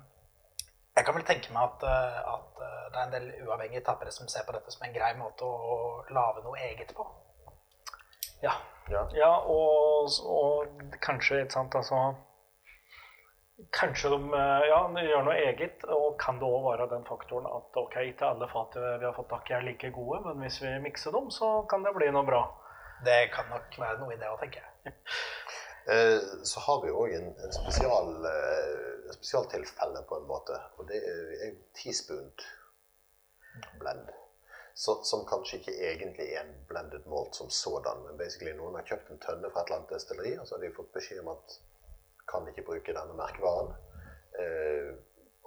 jeg 0.98 1.08
kan 1.08 1.16
vel 1.16 1.28
tenke 1.28 1.56
meg 1.56 1.64
at, 1.64 1.88
at, 1.88 2.48
det 2.90 2.98
er 2.98 3.06
en 3.06 3.14
del 3.14 3.28
uavhengige 3.46 3.86
tappere 3.86 4.12
som 4.12 4.28
ser 4.28 4.44
på 4.48 4.56
dette 4.56 4.72
som 4.74 4.84
en 4.84 4.96
grei 4.96 5.14
måte 5.16 5.48
å 5.48 6.06
lage 6.12 6.44
noe 6.44 6.60
eget 6.66 6.92
på. 6.98 7.06
Ja. 8.46 8.56
Ja, 8.90 9.04
ja 9.14 9.30
og, 9.46 10.10
og, 10.26 10.84
kanskje, 11.02 11.44
ikke 11.44 11.54
sant, 11.54 11.76
altså 11.78 12.00
Kanskje 13.76 14.10
de, 14.14 14.20
ja, 14.70 14.78
de 14.96 15.02
gjør 15.04 15.26
noe 15.28 15.36
eget, 15.36 15.82
og 15.92 16.14
kan 16.22 16.38
det 16.40 16.48
òg 16.48 16.64
være 16.64 16.86
den 16.94 17.04
faktoren 17.06 17.50
at 17.52 17.76
ok, 17.82 17.98
ikke 18.08 18.30
alle 18.30 18.48
fat 18.48 18.78
vi 18.80 19.04
har 19.04 19.18
fått 19.18 19.28
tak 19.34 19.52
i, 19.52 19.56
er 19.58 19.66
like 19.68 19.90
gode, 19.92 20.22
men 20.26 20.40
hvis 20.46 20.62
vi 20.64 20.72
mikser 20.86 21.12
dem, 21.12 21.28
så 21.36 21.50
kan 21.70 21.84
det 21.84 21.92
bli 21.98 22.08
noe 22.16 22.24
bra. 22.24 22.40
Det 23.04 23.18
kan 23.34 23.52
nok 23.52 23.76
være 23.82 24.00
noe 24.00 24.16
i 24.16 24.20
det 24.22 24.32
òg, 24.32 24.40
tenker 24.46 24.64
jeg. 24.64 24.96
Eh, 25.90 26.22
så 26.46 26.62
har 26.62 26.84
vi 26.84 26.92
òg 26.94 27.14
en, 27.18 27.30
en 27.42 27.54
spesial, 27.56 28.10
en 28.22 29.16
spesialtilfelle, 29.16 30.04
på 30.06 30.20
en 30.20 30.28
måte. 30.30 30.54
Og 30.78 30.86
det 30.92 31.00
er 31.02 31.32
en 31.48 31.56
teaspoon 31.80 32.28
blend. 33.82 34.12
Så, 34.80 34.94
som 35.04 35.26
kanskje 35.28 35.58
ikke 35.60 35.74
egentlig 35.76 36.26
er 36.32 36.46
en 36.46 36.54
blended 36.68 37.08
malt 37.12 37.36
som 37.36 37.50
sådan. 37.52 38.04
Men 38.06 38.18
basically 38.18 38.54
noen 38.56 38.78
har 38.80 38.86
kjøpt 38.88 39.10
en 39.12 39.20
tønne 39.20 39.50
fra 39.52 39.66
et 39.66 39.68
eller 39.68 39.82
annet 39.82 39.92
destilleri, 39.92 40.32
og 40.40 40.48
så 40.48 40.56
har 40.56 40.62
de 40.64 40.70
fått 40.78 40.94
beskjed 40.94 41.20
om 41.20 41.34
at 41.34 41.56
kan 42.32 42.48
ikke 42.48 42.64
bruke 42.70 42.96
denne 42.96 43.18
merkevaren. 43.18 43.74
Eh, 44.40 44.94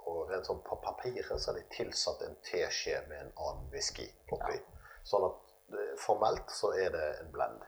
og 0.03 0.29
rent 0.29 0.45
sånn 0.45 0.61
på 0.67 0.77
papiret 0.85 1.33
så 1.33 1.49
har 1.49 1.57
de 1.57 1.65
tilsatt 1.73 2.21
en 2.27 2.37
teskje 2.45 3.01
med 3.09 3.23
en 3.23 3.33
annen 3.47 3.65
whisky 3.73 4.05
oppi. 4.37 4.59
Ja. 4.59 4.93
Sånn 5.15 5.25
at 5.31 5.57
eh, 5.79 5.91
formelt 6.05 6.53
så 6.53 6.75
er 6.85 6.93
det 6.93 7.09
en 7.23 7.33
blend. 7.33 7.65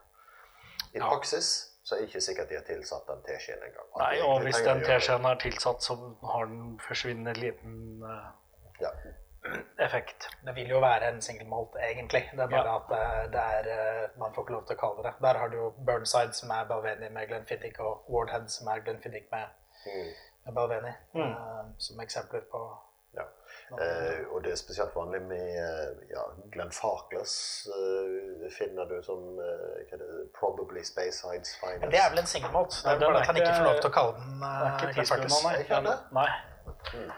I 0.94 1.02
ja. 1.02 1.10
praksis 1.10 1.52
så 1.82 1.96
er 1.96 2.04
det 2.04 2.12
ikke 2.12 2.26
sikkert 2.30 2.54
de 2.54 2.62
har 2.62 2.70
tilsatt 2.70 3.10
den 3.10 3.26
teskjeen 3.26 3.66
engang. 3.72 3.90
Nei, 4.06 4.16
og 4.22 4.46
hvis 4.46 4.62
den 4.70 4.86
teskjeen 4.86 5.26
er 5.34 5.42
tilsatt, 5.42 5.82
så 5.82 5.98
har 6.30 6.46
den 6.54 6.76
forsvinnende 6.86 7.40
liten 7.42 8.06
uh... 8.06 8.34
ja 8.86 8.94
effekt. 9.78 10.30
Det 10.46 10.56
vil 10.56 10.70
jo 10.70 10.80
være 10.80 11.10
en 11.14 11.22
single 11.22 11.48
malt, 11.50 11.76
egentlig. 11.90 12.24
Det 12.32 12.44
er 12.46 12.48
bare 12.48 12.72
ja. 12.72 12.76
at 12.80 12.94
eh, 13.00 13.32
det 13.34 13.44
er, 13.58 13.70
eh, 13.76 14.10
man 14.20 14.34
får 14.36 14.46
ikke 14.46 14.56
lov 14.58 14.66
til 14.66 14.78
å 14.78 14.82
kalle 14.84 15.06
det 15.06 15.14
Der 15.28 15.42
har 15.42 15.52
du 15.52 15.58
jo 15.58 15.70
Burnside, 15.88 16.34
som 16.34 16.54
er 16.56 16.68
Balveni 16.70 17.10
med 17.18 17.28
Glenfiddich, 17.30 17.80
og 17.80 18.10
Wardhead, 18.10 18.50
som 18.58 18.68
er 18.74 18.84
Glenfiddich 18.86 19.30
med, 19.32 19.46
mm. 19.86 20.12
med 20.46 20.60
Balveni, 20.60 20.94
mm. 21.14 21.22
uh, 21.22 21.64
som 21.78 22.02
eksempler 22.02 22.46
på 22.52 22.66
ja. 23.16 23.26
Eh, 23.82 24.28
og 24.30 24.44
det 24.44 24.52
er 24.52 24.58
spesielt 24.60 24.96
vanlig 24.96 25.22
med 25.22 25.48
ja, 26.12 26.24
Glenn 26.52 26.72
Farkless 26.72 27.36
uh, 27.72 28.44
finner 28.58 28.86
du 28.86 28.98
som 29.04 29.22
uh, 29.40 29.78
det, 29.92 30.10
Probably 30.40 30.84
Spacesides 30.84 31.56
Finest. 31.62 31.92
Det 31.92 32.02
er 32.02 32.10
vel 32.12 32.20
en 32.20 32.30
single 32.30 32.52
malt. 32.52 32.76
Det 32.84 32.92
er 32.92 33.00
bare 33.00 33.22
at 33.22 33.32
han 33.32 33.40
ikke 33.40 33.54
får 33.56 33.70
lov 33.70 33.80
til 33.80 33.90
å 33.90 33.96
kalle 34.00 34.18
den 34.20 34.44
uh, 34.44 34.84
Glenn 34.92 35.10
Farkless. 35.10 35.40
Nei. 36.20 36.28
Mm. 36.94 37.10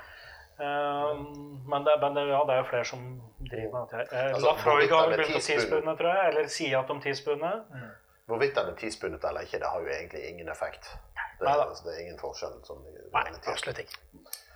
Um, 0.58 1.62
men, 1.70 1.84
det, 1.86 1.94
men 2.02 2.16
det, 2.18 2.24
ja, 2.32 2.42
det, 2.48 2.56
er 2.56 2.64
jo 2.64 2.70
flere 2.72 2.86
som 2.90 3.02
driver 3.46 3.74
med 3.74 3.92
dette. 3.92 4.18
Eh, 4.18 4.34
altså, 4.34 4.54
Freud 4.64 4.94
har 4.94 5.12
begynt 5.14 5.38
å 5.38 5.44
tidsbundet, 5.46 6.00
tror 6.00 6.10
jeg. 6.14 6.32
Eller 6.32 6.50
sier 6.52 6.80
at 6.80 6.90
de 6.92 6.98
tidsbundet. 7.04 7.68
Mm. 7.74 7.92
Hvorvidt 8.28 8.58
den 8.58 8.72
er 8.72 8.80
tidsbundet 8.80 9.24
eller 9.24 9.46
ikke, 9.46 9.60
det 9.62 9.70
har 9.72 9.84
jo 9.84 9.92
egentlig 9.94 10.24
ingen 10.28 10.50
effekt. 10.52 10.90
Det, 11.16 11.46
Nei, 11.46 11.54
altså, 11.54 11.86
det 11.86 11.94
er 11.94 12.02
ingen 12.08 12.18
forskjell. 12.20 12.58
Som 12.68 12.82
Nei, 13.14 13.24
absolutt 13.38 13.84
ikke. 13.86 14.02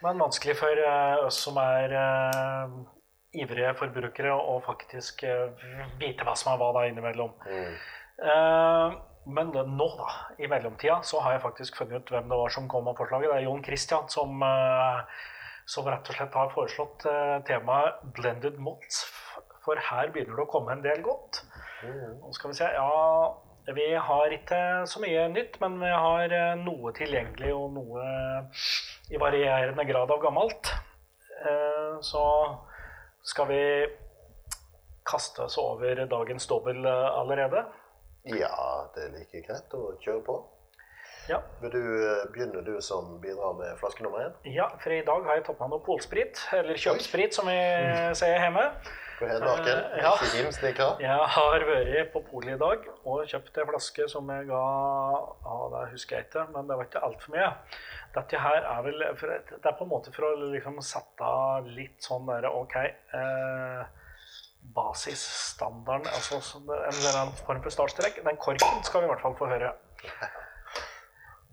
Men 0.02 0.20
vanskelig 0.20 0.58
for 0.60 0.82
uh, 0.82 1.22
oss 1.28 1.38
som 1.46 1.60
er 1.62 1.94
uh, 1.94 2.74
ivrige 3.38 3.72
forbrukere 3.80 4.34
å 4.34 4.58
faktisk 4.66 5.24
uh, 5.30 5.54
vite 6.02 6.26
hva 6.28 6.34
som 6.36 6.52
er 6.52 6.60
hva 6.60 6.72
da 6.76 6.88
innimellom. 6.90 7.36
Mm. 7.46 7.76
Eh, 8.22 8.98
men 9.32 9.52
nå, 9.54 9.88
da, 9.98 10.10
i 10.42 10.50
mellomtida, 10.50 11.00
så 11.06 11.22
har 11.22 11.36
jeg 11.36 11.44
faktisk 11.46 11.78
funnet 11.80 12.02
ut 12.02 12.12
hvem 12.14 12.30
det 12.30 12.40
var 12.42 12.54
som 12.54 12.68
kom 12.70 12.86
med 12.86 12.98
forslaget. 12.98 13.30
Det 13.30 13.38
er 13.38 13.48
Jon 13.48 13.64
Christian 13.66 14.10
som, 14.14 14.44
som 15.72 15.88
rett 15.88 16.10
og 16.12 16.18
slett 16.18 16.36
har 16.36 16.52
foreslått 16.52 17.06
eh, 17.08 17.38
temaet 17.48 18.02
'blended 18.16 18.60
mots'. 18.60 19.06
For 19.64 19.78
her 19.78 20.10
begynner 20.12 20.36
det 20.40 20.44
å 20.48 20.52
komme 20.52 20.74
en 20.74 20.84
del 20.84 21.04
godt. 21.06 21.44
Mm. 21.86 22.20
Nå 22.20 22.34
skal 22.36 22.52
vi 22.52 22.58
se 22.60 22.68
Ja, 22.74 23.34
vi 23.78 23.88
har 24.10 24.34
ikke 24.36 24.62
så 24.90 25.02
mye 25.04 25.28
nytt, 25.32 25.60
men 25.62 25.78
vi 25.80 25.92
har 25.94 26.34
eh, 26.36 26.56
noe 26.60 26.92
tilgjengelig 26.98 27.54
og 27.56 27.76
noe 27.78 28.06
i 29.12 29.22
varierende 29.22 29.86
grad 29.88 30.12
av 30.12 30.24
gammelt. 30.24 30.74
Eh, 31.46 32.00
Så 32.02 32.24
skal 33.24 33.48
vi 33.48 33.64
kaste 35.06 35.44
oss 35.46 35.58
over 35.62 36.06
dagens 36.10 36.48
dobbel 36.50 36.88
allerede. 36.88 37.66
Ja, 38.26 38.90
det 38.96 39.04
er 39.06 39.14
like 39.14 39.42
greit 39.46 39.74
å 39.78 39.92
kjøre 40.02 40.24
på. 40.26 40.36
Ja. 41.30 41.38
Vil 41.62 41.74
du 41.74 41.82
eh, 41.82 42.24
begynne, 42.34 42.64
du 42.66 42.74
som 42.82 43.14
bidrar 43.22 43.54
med 43.60 43.78
flaske 43.80 44.04
nummer 44.04 44.26
én? 44.26 44.34
ja, 44.56 44.68
for 44.82 44.94
i 44.96 45.04
dag 45.06 45.28
har 45.28 45.38
jeg 45.38 45.46
tatt 45.50 45.62
med 45.62 45.76
noe 45.76 45.86
polsprit, 45.86 46.42
eller 46.58 46.80
kjøpsprit 46.82 47.38
som 47.38 47.50
vi 47.52 47.60
sier 48.18 48.42
hjemme. 48.42 48.66
På 49.22 49.28
Hedmarken? 49.30 49.78
Eh, 49.78 50.02
ja. 50.02 50.14
Ikke? 50.66 50.88
Jeg 51.04 51.26
har 51.36 51.66
vært 51.68 52.10
på 52.14 52.24
polet 52.26 52.56
i 52.56 52.60
dag 52.62 52.88
og 53.06 53.22
kjøpt 53.30 53.60
en 53.62 53.70
flaske 53.70 54.08
som 54.10 54.30
jeg 54.34 54.48
ga 54.50 54.62
ja, 55.46 55.58
Det 55.76 55.84
husker 55.94 56.18
jeg 56.18 56.28
ikke, 56.30 56.48
men 56.56 56.70
det 56.70 56.78
var 56.80 56.90
ikke 56.90 57.04
altfor 57.06 57.36
mye. 57.36 57.52
Dette 58.16 58.42
her 58.42 58.66
er 58.74 58.82
vel 58.88 59.06
Det 59.06 59.62
er 59.62 59.78
på 59.78 59.86
en 59.86 59.94
måte 59.94 60.14
for 60.16 60.32
å 60.32 60.50
liksom 60.56 60.82
sette 60.84 61.32
litt 61.70 62.02
sånn 62.02 62.26
der 62.32 62.50
OK 62.50 62.78
eh, 62.82 63.82
Basisstandarden, 64.74 66.10
altså 66.16 66.38
så 66.46 66.62
en 66.62 67.34
form 67.46 67.62
for 67.62 67.74
startstrek. 67.74 68.22
Den 68.26 68.38
korken 68.42 68.86
skal 68.86 69.04
vi 69.04 69.10
i 69.10 69.12
hvert 69.12 69.26
fall 69.26 69.38
få 69.38 69.50
høre. 69.52 69.74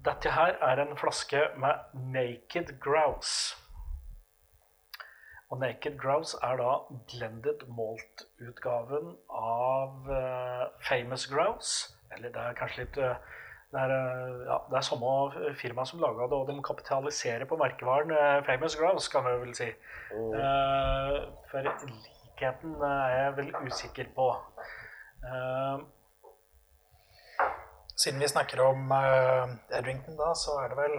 Dette 0.06 0.30
her 0.30 0.54
er 0.62 0.82
en 0.82 0.96
flaske 0.96 1.40
med 1.58 1.96
Naked 2.14 2.76
Grouse. 2.80 3.56
Og 5.50 5.58
Naked 5.58 5.98
Grouse 5.98 6.38
er 6.44 6.60
da 6.60 6.74
blended 7.10 7.64
malt-utgaven 7.72 9.14
av 9.32 10.10
eh, 10.12 10.64
Famous 10.84 11.26
Grouse. 11.26 11.96
Eller 12.14 12.30
det 12.34 12.44
er 12.44 12.58
kanskje 12.58 12.84
litt 12.84 13.00
eh, 13.02 13.16
det 13.72 13.80
er, 13.80 13.92
eh, 13.92 14.44
ja, 14.48 14.58
det 14.70 14.78
er 14.78 14.86
samme 14.86 15.54
firma 15.60 15.84
som 15.88 16.00
laga 16.00 16.28
det, 16.28 16.36
og 16.38 16.48
de 16.48 16.62
kapitaliserer 16.64 17.44
på 17.48 17.58
merkevaren 17.60 18.14
Famous 18.46 18.76
Grouse, 18.78 19.10
kan 19.12 19.26
vi 19.26 19.34
vel 19.42 19.54
si. 19.56 19.68
Eh, 20.14 21.18
for 21.50 21.68
likheten 21.68 22.78
er 22.86 23.16
jeg 23.16 23.36
vel 23.40 23.54
usikker 23.66 24.12
på. 24.16 24.30
Eh, 25.24 25.84
Siden 27.98 28.20
vi 28.22 28.28
snakker 28.30 28.60
om 28.62 28.92
uh, 28.92 29.48
Edrington, 29.74 30.16
da, 30.16 30.30
så 30.38 30.54
er 30.62 30.70
det 30.70 30.76
vel 30.78 30.98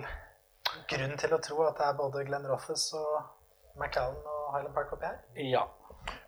grunn 0.92 1.14
til 1.22 1.36
å 1.36 1.40
tro 1.44 1.62
at 1.70 1.78
det 1.80 1.86
er 1.88 1.96
både 1.98 2.24
Glenn 2.28 2.48
Rothus 2.50 2.90
og 3.00 3.80
McAllen 3.80 4.20
og 4.28 4.50
Highland 4.56 4.76
Park 4.76 4.92
oppi 4.98 5.08
her. 5.08 5.22
ja. 5.40 5.64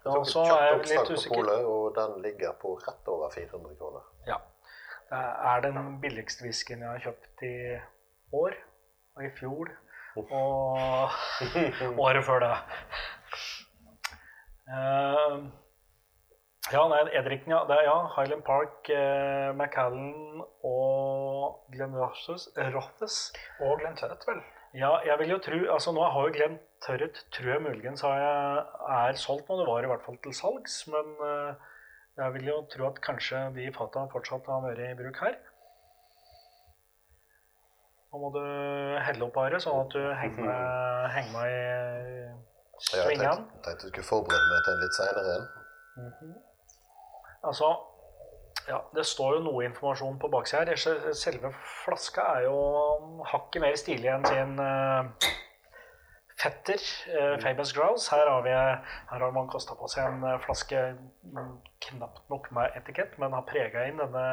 Så 0.04 0.14
Og 0.14 0.26
så 0.28 0.42
er 0.46 0.64
jeg 0.66 0.80
litt 0.92 1.12
usikker. 1.12 1.50
og 1.66 1.96
den 1.96 2.18
ligger 2.22 2.56
på 2.62 2.74
rett 2.86 3.08
over 3.10 3.32
400 3.34 3.76
kroner. 3.80 4.04
Ja. 4.28 4.38
Det 5.10 5.22
er 5.52 5.64
den 5.66 6.02
billigste 6.02 6.46
whiskyen 6.46 6.84
jeg 6.86 6.90
har 6.90 7.04
kjøpt 7.06 7.44
i 7.48 7.56
år, 8.42 8.56
og 9.16 9.26
i 9.26 9.32
fjor, 9.40 9.72
og 10.16 11.10
året 12.06 12.26
før 12.26 12.44
det. 12.46 12.54
Eh, 14.72 15.38
ja, 16.72 16.82
nei, 16.92 17.02
Edriken, 17.20 17.52
ja. 17.52 17.62
Det 17.68 17.76
er 17.78 17.86
ja, 17.88 17.98
Highland 18.16 18.44
Park, 18.48 18.90
eh, 18.94 19.52
Macallan 19.58 20.42
og 20.64 21.68
Glenn 21.74 21.96
Rothes. 21.98 22.48
Rothus. 22.76 23.18
Og 23.60 23.80
Glenn 23.82 23.98
Turret, 24.00 24.24
vel. 24.28 24.42
Ja, 24.78 24.94
jeg 25.04 25.18
vil 25.20 25.34
jo 25.34 25.38
tro 25.44 25.58
Altså, 25.74 25.92
nå 25.92 26.04
har 26.14 26.28
jo 26.30 26.32
Glenn 26.36 26.54
Tørret, 26.86 27.18
tror 27.36 27.50
jeg 27.52 27.64
muligens 27.66 28.02
har 28.08 28.18
jeg, 28.22 28.62
er 28.98 29.18
solgt 29.20 29.50
nå. 29.52 29.58
Det 29.60 29.68
var 29.68 29.84
i 29.84 29.90
hvert 29.92 30.06
fall 30.06 30.20
til 30.24 30.36
salgs, 30.38 30.78
men 30.92 31.12
eh, 31.28 31.66
jeg 32.22 32.34
vil 32.38 32.48
jo 32.52 32.60
tro 32.72 32.88
at 32.88 33.02
kanskje 33.04 33.42
de 33.58 33.68
fata 33.76 34.06
fortsatt 34.14 34.48
har 34.48 34.64
vært 34.64 34.84
i 34.86 34.94
bruk 35.00 35.20
her. 35.26 35.36
Nå 38.12 38.20
må 38.20 38.30
du 38.36 38.42
helle 39.08 39.28
opp 39.28 39.38
Are, 39.40 39.60
sånn 39.64 39.84
at 39.86 39.94
du 39.96 40.02
henger 40.20 40.46
med, 40.50 41.12
henger 41.16 41.36
med 41.36 41.52
i 41.52 42.16
Jeg 42.22 43.04
svingene. 43.06 43.36
tenkte, 43.36 43.66
tenkte 43.68 43.84
du 43.88 43.92
skulle 43.94 44.08
forberede 44.08 44.54
meg 44.56 44.64
til 44.66 44.74
en 44.78 44.82
litt 44.86 44.98
seinere 45.02 45.36
en. 45.36 45.52
Altså, 47.42 47.72
ja, 48.68 48.80
det 48.96 49.06
står 49.10 49.38
jo 49.38 49.46
noe 49.46 49.66
informasjon 49.66 50.20
på 50.22 50.30
baksida 50.34 50.66
her. 50.70 51.14
Selve 51.18 51.54
flaska 51.84 52.26
er 52.36 52.48
jo 52.48 52.58
hakket 53.32 53.64
mer 53.64 53.80
stilig 53.80 54.12
enn 54.14 54.28
sin 54.28 54.54
uh, 54.62 55.32
fetter, 56.42 56.84
uh, 57.16 57.36
Famous 57.42 57.74
Grouse. 57.78 58.12
Her 58.14 58.30
har, 58.30 58.46
vi, 58.46 58.54
her 58.54 59.26
har 59.26 59.36
man 59.36 59.50
kosta 59.52 59.78
på 59.80 59.90
seg 59.92 60.08
en 60.08 60.24
eh, 60.30 60.40
flaske 60.46 60.86
mm, 60.94 61.52
knapt 61.88 62.24
nok 62.34 62.52
med 62.56 62.78
etikett, 62.78 63.18
men 63.22 63.36
har 63.38 63.48
prega 63.50 63.88
inn 63.90 64.02
denne 64.02 64.26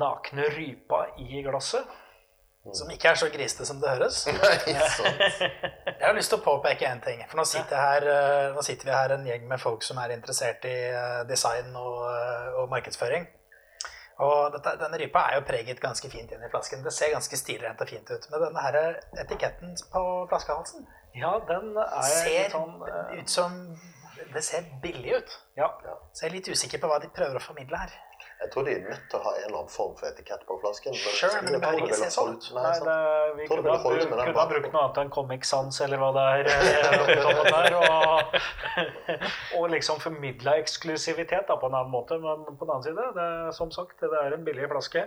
nakne 0.00 0.50
rypa 0.56 1.06
i 1.22 1.42
glasset. 1.46 1.86
Som 2.60 2.90
ikke 2.92 3.08
er 3.08 3.16
så 3.16 3.30
grisete 3.32 3.64
som 3.64 3.78
det 3.80 3.88
høres. 3.88 4.20
Nei. 4.36 4.56
Jeg 4.68 6.04
har 6.04 6.16
lyst 6.16 6.28
til 6.32 6.38
å 6.42 6.44
påpeke 6.44 6.84
én 6.90 7.00
ting. 7.04 7.22
For 7.30 7.40
nå 7.40 7.46
sitter, 7.48 7.80
her, 7.80 8.04
eh, 8.04 8.48
nå 8.52 8.64
sitter 8.64 8.90
vi 8.90 8.92
her 8.94 9.14
en 9.16 9.24
gjeng 9.26 9.46
med 9.48 9.62
folk 9.62 9.84
som 9.86 9.98
er 10.02 10.12
interessert 10.12 10.66
i 10.68 10.74
eh, 10.90 11.22
design 11.28 11.72
og, 11.72 12.02
eh, 12.12 12.58
og 12.60 12.68
markedsføring. 12.72 13.24
Og 14.20 14.52
dette, 14.52 14.74
denne 14.82 15.00
rypa 15.00 15.22
er 15.30 15.38
jo 15.38 15.46
preget 15.48 15.80
ganske 15.80 16.10
fint 16.12 16.32
inn 16.36 16.44
i 16.44 16.50
flasken. 16.52 16.84
Det 16.84 16.92
ser 16.92 17.14
ganske 17.14 17.40
stilrent 17.40 17.80
og 17.80 17.88
fint 17.88 18.12
ut. 18.12 18.28
Men 18.28 18.44
denne 18.44 18.66
her 18.66 18.78
etiketten 19.24 19.72
på 19.94 20.04
flaskehalsen 20.28 20.84
Ja, 21.16 21.38
den 21.48 21.72
er 21.80 22.04
ser 22.04 22.28
litt 22.28 22.52
sånn 22.52 22.76
uh... 22.84 23.16
ut 23.16 23.32
som 23.32 23.56
Det 24.34 24.44
ser 24.44 24.68
billig 24.84 25.16
ut. 25.16 25.38
Ja. 25.56 25.72
Så 26.12 26.26
jeg 26.26 26.28
er 26.28 26.36
litt 26.36 26.52
usikker 26.52 26.82
på 26.82 26.92
hva 26.92 27.00
de 27.00 27.08
prøver 27.08 27.40
å 27.40 27.42
formidle 27.42 27.80
her. 27.80 27.96
Jeg 28.40 28.50
tror 28.54 28.64
de 28.64 28.72
er 28.72 28.78
nødt 28.80 29.02
til 29.12 29.18
å 29.18 29.22
ha 29.26 29.30
en 29.36 29.42
eller 29.44 29.56
annen 29.58 29.72
form 29.72 29.90
for 29.98 30.08
etikett 30.08 30.44
på 30.48 30.54
flasken. 30.62 30.94
Sure, 30.96 31.42
men 31.44 31.58
det 31.58 31.60
jeg 31.60 31.82
ikke 31.84 31.98
se 31.98 32.06
sånn 32.14 32.38
ut. 32.38 32.46
Nei, 32.56 32.70
det, 32.86 32.94
vi 33.36 33.48
kunne 33.50 33.74
ha, 33.74 33.78
brukt, 33.84 34.06
kunne 34.08 34.38
ha 34.38 34.46
brukt 34.48 34.70
noe 34.72 34.84
annet 34.86 35.00
enn 35.02 35.10
Comic 35.12 35.44
Sans 35.48 35.80
eller 35.84 36.00
hva 36.00 36.08
det 36.16 36.24
er. 36.38 36.48
eh, 36.48 37.44
der, 37.54 37.76
og, 37.76 38.38
og 39.60 39.66
liksom 39.74 40.00
formidla 40.00 40.56
eksklusivitet 40.62 41.50
da, 41.52 41.58
på 41.60 41.68
en 41.68 41.76
annen 41.82 41.92
måte. 41.92 42.16
Men 42.22 42.48
på 42.48 42.64
den 42.64 42.72
annen 42.78 42.86
side, 42.88 43.08
det, 43.20 43.28
som 43.60 43.72
sagt, 43.76 44.00
det 44.00 44.22
er 44.24 44.38
en 44.38 44.46
billig 44.48 44.70
flaske. 44.72 45.04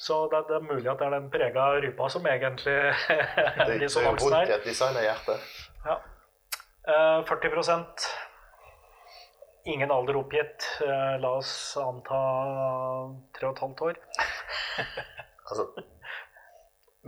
Så 0.00 0.22
det, 0.32 0.44
det 0.48 0.56
er 0.56 0.64
mulig 0.64 0.88
at 0.88 1.00
det 1.02 1.08
er 1.10 1.16
den 1.18 1.28
prega 1.34 1.68
rypa 1.84 2.08
som 2.14 2.26
egentlig 2.32 2.76
er 2.88 2.94
Det, 2.96 3.66
der. 3.66 3.76
det 3.76 3.92
er 3.92 4.08
vondt 4.08 4.40
i 4.48 4.56
et 4.56 4.64
designerhjerte. 4.70 5.36
Ja. 5.84 5.98
Eh, 6.88 7.20
40 7.28 7.52
Ingen 9.68 9.90
alder 9.90 10.16
oppgitt. 10.16 10.64
Eh, 10.80 11.14
la 11.20 11.30
oss 11.36 11.52
anta 11.76 12.18
tre 13.36 13.50
og 13.50 13.56
et 13.56 13.64
halvt 13.66 13.86
år. 13.90 14.02
Altså, 15.48 15.64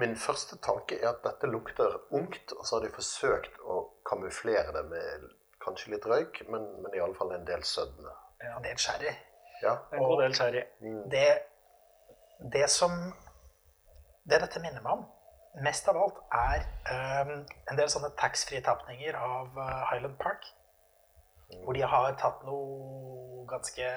min 0.01 0.15
første 0.17 0.57
tanke 0.65 0.97
er 0.97 1.11
at 1.11 1.19
dette 1.21 1.49
lukter 1.53 1.99
ungt, 2.17 2.55
og 2.57 2.63
så 2.65 2.79
har 2.79 2.87
de 2.87 2.93
forsøkt 2.95 3.59
å 3.61 3.75
kamuflere 4.09 4.73
det 4.73 4.83
med 4.89 5.27
kanskje 5.61 5.93
litt 5.93 6.07
røyk, 6.09 6.41
men, 6.49 6.65
men 6.81 6.97
i 6.97 7.03
alle 7.05 7.19
fall 7.19 7.35
en 7.37 7.45
del 7.45 7.61
sødme. 7.69 8.15
En 8.49 8.65
del 8.65 8.81
sherry. 8.81 9.13
Ja. 9.61 9.75
En 9.93 10.07
god 10.07 10.23
del 10.23 10.39
sherry. 10.39 10.63
Mm. 10.81 11.03
Det, 11.13 11.27
det 12.57 12.65
som 12.73 12.97
Det 14.25 14.41
dette 14.41 14.61
minner 14.65 14.81
meg 14.85 15.03
om, 15.03 15.05
mest 15.65 15.89
av 15.93 16.01
alt, 16.01 16.25
er 16.33 16.65
um, 17.25 17.37
en 17.45 17.79
del 17.79 17.93
sånne 17.93 18.13
taxfree-tapninger 18.21 19.17
av 19.21 19.57
eh, 19.59 19.79
Highland 19.91 20.17
Park. 20.21 20.49
Hvor 21.65 21.77
de 21.77 21.83
har 21.95 22.13
tatt 22.21 22.45
noe 22.47 23.47
ganske 23.51 23.89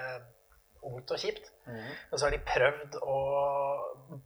ungt 0.84 1.12
og 1.12 1.20
kjipt. 1.20 1.50
Og 2.12 2.20
så 2.20 2.26
har 2.26 2.34
de 2.34 2.40
prøvd 2.44 2.98
å 3.08 3.18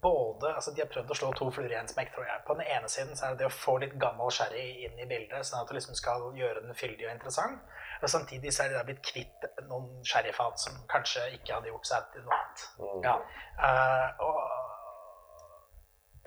både 0.01 0.49
Altså 0.55 0.73
de 0.75 0.81
har 0.81 0.89
prøvd 0.91 1.11
å 1.13 1.15
slå 1.15 1.29
to 1.37 1.47
fluer 1.53 1.71
i 1.71 1.77
en 1.77 1.89
smekk, 1.89 2.09
tror 2.15 2.25
jeg. 2.27 2.43
På 2.47 2.55
den 2.57 2.67
ene 2.67 2.89
siden 2.91 3.15
så 3.15 3.27
er 3.27 3.35
det 3.35 3.43
det 3.43 3.49
å 3.49 3.53
få 3.55 3.77
litt 3.83 3.93
gammel 4.01 4.31
sherry 4.33 4.65
inn 4.87 4.97
i 4.99 5.07
bildet, 5.09 5.45
sånn 5.47 5.61
at 5.61 5.69
du 5.69 5.77
liksom 5.77 5.97
skal 5.97 6.25
gjøre 6.37 6.63
den 6.65 6.77
fyldig 6.77 7.07
og 7.07 7.13
interessant. 7.13 7.75
Og 8.01 8.11
samtidig 8.11 8.53
så 8.53 8.65
er 8.65 8.73
de 8.73 8.79
da 8.79 8.85
blitt 8.87 9.03
kvitt 9.05 9.47
noen 9.69 10.01
sherryfat 10.05 10.59
som 10.65 10.79
kanskje 10.91 11.27
ikke 11.37 11.55
hadde 11.55 11.71
gjort 11.71 11.89
seg 11.89 12.09
til 12.13 12.25
noe 12.25 12.39
annet. 12.39 12.65
Mm. 12.81 13.05
Ja. 13.05 13.15
Uh, 13.61 14.07
og 14.27 14.39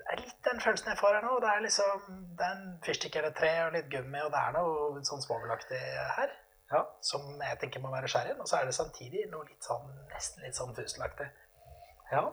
det 0.01 0.07
er 0.15 0.23
litt 0.25 0.39
den 0.47 0.63
følelsen 0.63 0.91
jeg 0.91 0.99
får 0.99 1.17
her 1.17 1.27
nå. 1.27 1.35
Det 1.43 1.51
er 1.51 1.65
liksom 1.67 2.07
det 2.39 2.47
er 2.47 2.55
en 2.57 2.71
fyrstikk 2.87 3.19
eller 3.21 3.35
tre 3.37 3.51
og 3.67 3.75
litt 3.77 3.91
gummi, 3.91 4.23
og 4.25 4.31
det 4.33 4.41
er 4.41 4.55
noe 4.57 5.03
sånn 5.07 5.23
svovelaktig 5.23 5.83
her. 6.17 6.33
Ja. 6.71 6.85
som 7.01 7.21
jeg 7.41 7.59
tenker 7.59 7.81
må 7.83 7.89
være 7.91 8.07
sherryen. 8.07 8.39
Og 8.39 8.47
så 8.47 8.57
er 8.61 8.65
det 8.65 8.75
samtidig 8.75 9.25
noe 9.31 9.43
litt 9.47 9.63
sånn, 9.63 9.89
nesten 10.13 10.43
litt 10.45 10.55
sånn 10.55 10.75
fuselaktig. 10.75 11.27
ja. 12.11 12.23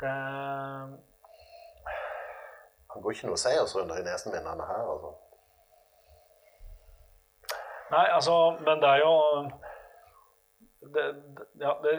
Det, 0.00 0.10
Han 2.92 3.02
går 3.02 3.12
ikke 3.12 3.26
noen 3.26 3.40
seiersrunder 3.42 3.98
i 4.00 4.04
nesen 4.06 4.32
min, 4.32 4.44
denne 4.46 4.66
her. 4.66 4.84
altså. 4.92 5.10
nei, 7.90 8.04
altså, 8.14 8.36
men 8.66 8.82
det 8.82 8.88
er 8.88 9.02
jo 9.02 9.14
det, 10.94 11.04
Ja, 11.60 11.72
det, 11.82 11.94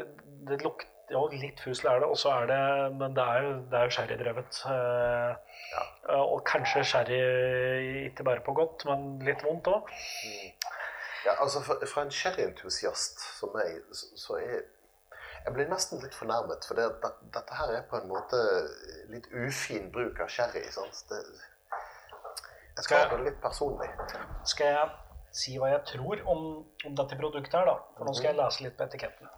det 0.48 0.62
lukter 0.64 0.88
jo 1.12 1.26
litt 1.34 1.60
fusel 1.60 1.90
er 1.92 2.00
det, 2.04 2.08
og 2.10 2.18
så 2.22 2.30
er 2.30 2.46
det 2.52 2.96
Men 3.00 3.16
det 3.18 3.24
er 3.26 3.44
jo, 3.44 3.54
det 3.72 3.80
er 3.80 3.84
jo 3.90 3.96
sherrydrevet. 3.98 4.60
Eh, 4.70 5.36
Og 6.16 6.40
kanskje 6.46 6.84
sherry 6.86 7.20
ikke 8.10 8.24
bare 8.24 8.42
på 8.46 8.54
godt, 8.58 8.86
men 8.90 9.20
litt 9.26 9.44
vondt 9.46 9.68
òg. 9.70 9.90
Ja, 11.26 11.36
altså 11.44 11.62
for, 11.62 11.82
for 11.94 12.02
en 12.02 12.12
sherryentusiast 12.12 13.20
som 13.40 13.52
meg, 13.56 13.82
så, 13.92 14.12
så 14.16 14.38
er 14.40 14.62
Jeg 15.46 15.54
blir 15.56 15.70
nesten 15.72 16.02
litt 16.04 16.16
fornærmet, 16.16 16.66
for 16.68 16.76
det, 16.76 16.86
det, 17.04 17.12
dette 17.34 17.56
her 17.56 17.72
er 17.78 17.84
på 17.90 17.96
en 17.98 18.10
måte 18.12 18.40
litt 19.10 19.30
ufin 19.32 19.88
bruk 19.92 20.20
av 20.20 20.28
sherry. 20.28 20.66
sant? 20.72 21.06
Det, 21.10 21.20
jeg 22.80 22.84
skal 22.84 23.06
ha 23.06 23.18
det 23.18 23.30
litt 23.30 23.40
personlig. 23.44 23.88
Skal 24.48 24.74
jeg 24.74 24.90
si 25.36 25.56
hva 25.60 25.72
jeg 25.72 25.82
tror 25.94 26.22
om, 26.34 26.44
om 26.88 26.98
dette 27.00 27.18
produktet 27.20 27.56
her, 27.56 27.72
da? 27.72 27.78
For 27.98 28.08
nå 28.08 28.14
skal 28.18 28.34
jeg 28.34 28.40
lese 28.40 28.66
litt 28.66 28.78
på 28.78 28.88
etiketten. 28.88 29.32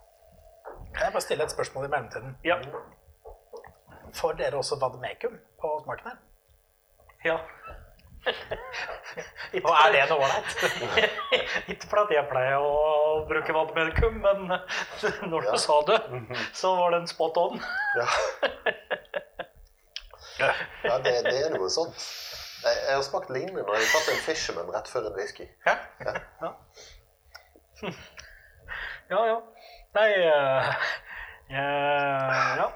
Kan 0.91 1.05
jeg 1.05 1.15
bare 1.15 1.23
stille 1.25 1.47
et 1.47 1.53
spørsmål 1.53 1.87
i 1.87 1.93
mellomtiden? 1.93 2.35
Ja. 2.45 2.57
Får 4.17 4.37
dere 4.41 4.59
også 4.59 4.77
vademecum 4.81 5.37
på 5.61 5.73
smaken 5.85 6.11
her? 6.11 6.19
ja. 7.25 7.37
Og 9.65 9.71
er 9.75 9.91
det 9.95 10.01
noe 10.11 10.21
ålreit? 10.23 10.51
Ikke 11.73 11.87
fordi 11.89 12.15
jeg 12.15 12.27
pleier 12.29 12.61
å 12.61 13.25
bruke 13.29 13.55
vannmedikum, 13.55 14.19
men 14.23 14.39
når 15.31 15.47
du 15.47 15.49
Ja. 15.49 15.57
sa 15.59 15.77
det, 15.89 15.97
så 16.55 16.75
var 16.77 16.93
den 16.95 17.07
spot 17.09 17.37
on. 17.41 17.57
Ja, 20.39 20.51
ja 20.85 20.97
det, 21.03 21.15
det 21.27 21.37
er 21.45 21.51
noe 21.55 21.69
sånt. 21.73 21.97
Jeg, 22.61 22.77
jeg 22.87 22.93
har 22.95 23.01
smakt 23.05 23.29
lignende 23.33 23.63
når 23.65 23.77
jeg 23.79 23.87
har 23.89 23.93
tatt 23.97 24.11
en 24.13 24.21
Fisherman 24.25 24.69
rett 24.73 24.89
før 24.89 25.09
en 25.09 25.17
whisky. 25.17 25.47
Ja. 25.65 25.75
Ja, 26.05 26.13
ja. 29.09 29.21
ja. 29.33 29.39
Nei 29.97 30.09
eh, 30.13 30.69
jeg, 31.51 31.65
Ja. 32.61 32.67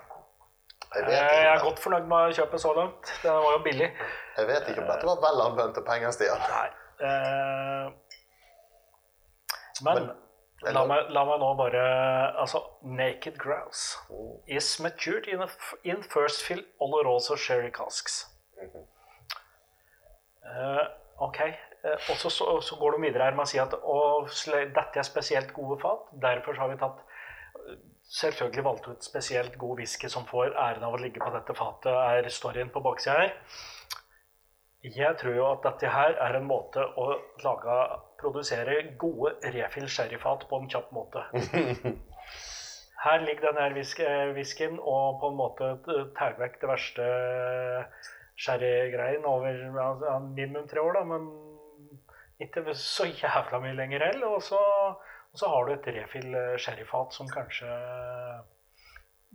Jeg 0.96 1.08
Jeg 1.12 1.56
er 1.56 1.64
godt 1.64 1.80
fornøyd 1.84 2.08
med 2.12 2.36
kjøpet 2.38 2.62
så 2.62 2.74
langt. 2.74 3.14
Den 3.24 3.32
var 3.32 3.52
jo 3.58 3.62
billig. 3.64 3.90
jeg 4.38 4.48
vet 4.48 4.70
ikke 4.70 4.82
om 4.82 4.92
dette 4.92 5.08
var 5.12 5.20
vel 5.26 5.42
anvendte 5.48 5.82
penger, 5.88 6.12
Stian. 6.16 6.46
Nei. 6.50 6.68
Eh, 7.08 7.92
men 9.84 9.96
Men- 10.64 10.74
la 10.74 10.86
meg, 10.86 11.10
la 11.10 11.26
meg 11.26 11.40
nå 11.40 11.54
bare 11.60 11.82
Altså, 12.40 12.62
Naked 12.84 13.38
Grouse 13.38 13.98
is 14.48 14.80
matured 14.80 15.28
in, 15.28 15.42
a 15.42 15.48
in 15.84 16.04
first 16.04 16.44
fill 16.44 16.64
Oloroso 16.82 17.36
sherry 17.36 17.70
casks. 17.72 18.26
Eh, 20.46 20.88
ok. 21.20 21.40
Eh, 21.84 21.92
og 22.10 22.16
så, 22.18 22.30
så, 22.62 22.76
går 22.80 22.92
de 22.92 23.02
videre 23.02 23.24
her 23.24 23.36
med 23.38 23.46
å 23.46 23.50
si 23.50 23.60
at 23.62 23.74
og, 23.84 24.30
dette 24.54 25.02
er 25.02 25.08
spesielt 25.08 25.54
gode 25.54 25.80
fat. 25.82 26.08
Derfor 26.22 26.56
så 26.56 26.66
har 26.66 26.72
vi 26.74 26.80
tatt 26.82 27.02
eh, 27.04 27.06
selvfølgelig 28.16 28.66
valgt 28.66 28.88
ut 28.88 29.08
spesielt 29.08 29.58
god 29.62 29.80
whisky 29.80 30.10
som 30.12 30.28
får 30.30 30.54
æren 30.54 30.86
av 30.86 30.96
å 30.96 31.02
ligge 31.02 31.24
på 31.24 31.32
dette 31.34 31.56
fatet, 31.58 31.92
er 31.92 32.30
storyen 32.34 32.72
på 32.74 32.84
baksida 32.86 33.18
her. 33.24 33.36
Jeg 34.86 35.18
tror 35.18 35.34
jo 35.34 35.46
at 35.50 35.64
dette 35.66 35.90
her 35.90 36.18
er 36.22 36.36
en 36.38 36.46
måte 36.46 36.84
å 37.02 37.08
lage, 37.42 37.78
produsere 38.22 38.76
gode 39.02 39.34
refill 39.56 39.88
sherryfat 39.90 40.46
på 40.50 40.60
en 40.62 40.70
kjapp 40.70 40.92
måte. 40.94 41.24
Her 43.06 43.22
ligger 43.22 43.52
denne 43.52 43.82
eh, 43.86 44.32
whiskyen 44.34 44.80
og 44.80 45.20
på 45.22 45.30
en 45.30 45.36
måte 45.38 45.68
t- 45.86 46.06
tar 46.18 46.38
vekk 46.40 46.56
det 46.62 46.70
verste 46.72 47.10
sherrygreien 48.42 49.26
over 49.30 49.60
ja, 49.62 49.90
ja, 50.02 50.16
minimum 50.24 50.66
tre 50.70 50.82
år, 50.82 50.98
da, 50.98 51.04
men 51.12 51.28
ikke 52.42 52.74
så 52.78 53.06
jævla 53.12 53.62
mye 53.62 53.76
lenger 53.78 54.08
heller. 54.08 54.38
Og 54.40 54.42
så, 54.44 54.62
og 55.36 55.40
så 55.40 55.48
har 55.52 55.66
du 55.66 55.72
et 55.74 55.88
refill 55.98 56.36
eh, 56.40 56.54
sherryfat 56.64 57.14
som 57.14 57.28
kanskje 57.28 57.68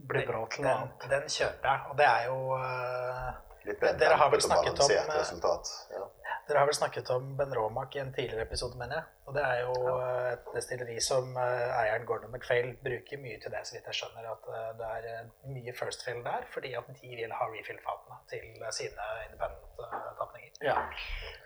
blir 0.08 0.24
bra 0.24 0.46
til 0.48 0.64
noe 0.64 0.72
annet. 0.78 1.02
den 1.12 1.26
kjøper 1.28 1.68
jeg, 1.68 1.82
og 1.90 1.98
det 1.98 2.06
er 2.08 2.22
jo 2.30 2.38
eh, 2.56 3.26
Litt 3.68 3.82
bedre, 3.82 3.98
Dere 4.00 4.16
har 4.16 4.30
vel 4.32 4.40
snakket 4.40 4.80
om, 4.80 4.94
eh, 4.94 5.10
resultat. 5.18 5.72
Ja. 5.92 6.06
Dere 6.50 6.64
har 6.64 6.66
vel 6.66 6.74
snakket 6.74 7.10
om 7.14 7.36
Ben 7.38 7.52
Romak 7.54 7.94
i 7.94 8.00
en 8.02 8.08
tidligere 8.12 8.42
episode, 8.42 8.74
mener 8.78 8.96
jeg. 8.96 9.04
Og 9.30 9.34
det 9.36 9.42
er 9.46 9.60
jo 9.60 9.74
eh, 9.92 10.32
et 10.32 10.48
destilleri 10.56 10.96
som 11.06 11.36
eh, 11.38 11.76
eieren 11.78 12.06
Gordon 12.08 12.32
McFail 12.34 12.72
bruker 12.82 13.20
mye 13.22 13.36
til 13.38 13.54
det, 13.54 13.60
så 13.68 13.76
vidt 13.76 13.86
jeg 13.86 13.98
skjønner. 14.00 14.26
At 14.32 14.48
eh, 14.50 14.72
det 14.80 14.88
er 14.96 15.28
mye 15.54 15.74
first 15.78 16.02
fill 16.02 16.18
der, 16.26 16.48
fordi 16.50 16.72
at 16.80 16.90
de 16.90 17.12
vil 17.20 17.36
ha 17.38 17.48
refill-fatene 17.52 18.18
til 18.32 18.66
sine 18.80 19.06
independent-tapninger. 19.28 20.58
Ja. 20.66 20.76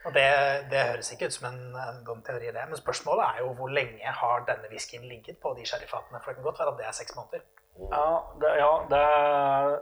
Og 0.08 0.16
det, 0.16 0.26
det 0.72 0.86
høres 0.94 1.12
ikke 1.12 1.28
ut 1.28 1.36
som 1.36 1.50
en, 1.52 1.62
en 1.84 2.00
dum 2.08 2.24
teori, 2.24 2.48
det. 2.56 2.64
Men 2.72 2.80
spørsmålet 2.80 3.28
er 3.28 3.44
jo 3.44 3.52
hvor 3.60 3.76
lenge 3.80 4.18
har 4.22 4.48
denne 4.48 4.72
whiskyen 4.72 5.04
ligget 5.12 5.36
på 5.44 5.52
de 5.58 5.68
sherryfatene? 5.68 6.24
For 6.24 6.32
det 6.32 6.40
kan 6.40 6.48
godt 6.48 6.64
være 6.64 6.72
at 6.72 6.80
det 6.80 6.88
er 6.88 6.96
seks 7.02 7.18
måneder. 7.20 7.44
Ja, 7.92 8.08
det, 8.40 8.56
ja, 8.62 8.72
det 8.88 9.04
er 9.04 9.76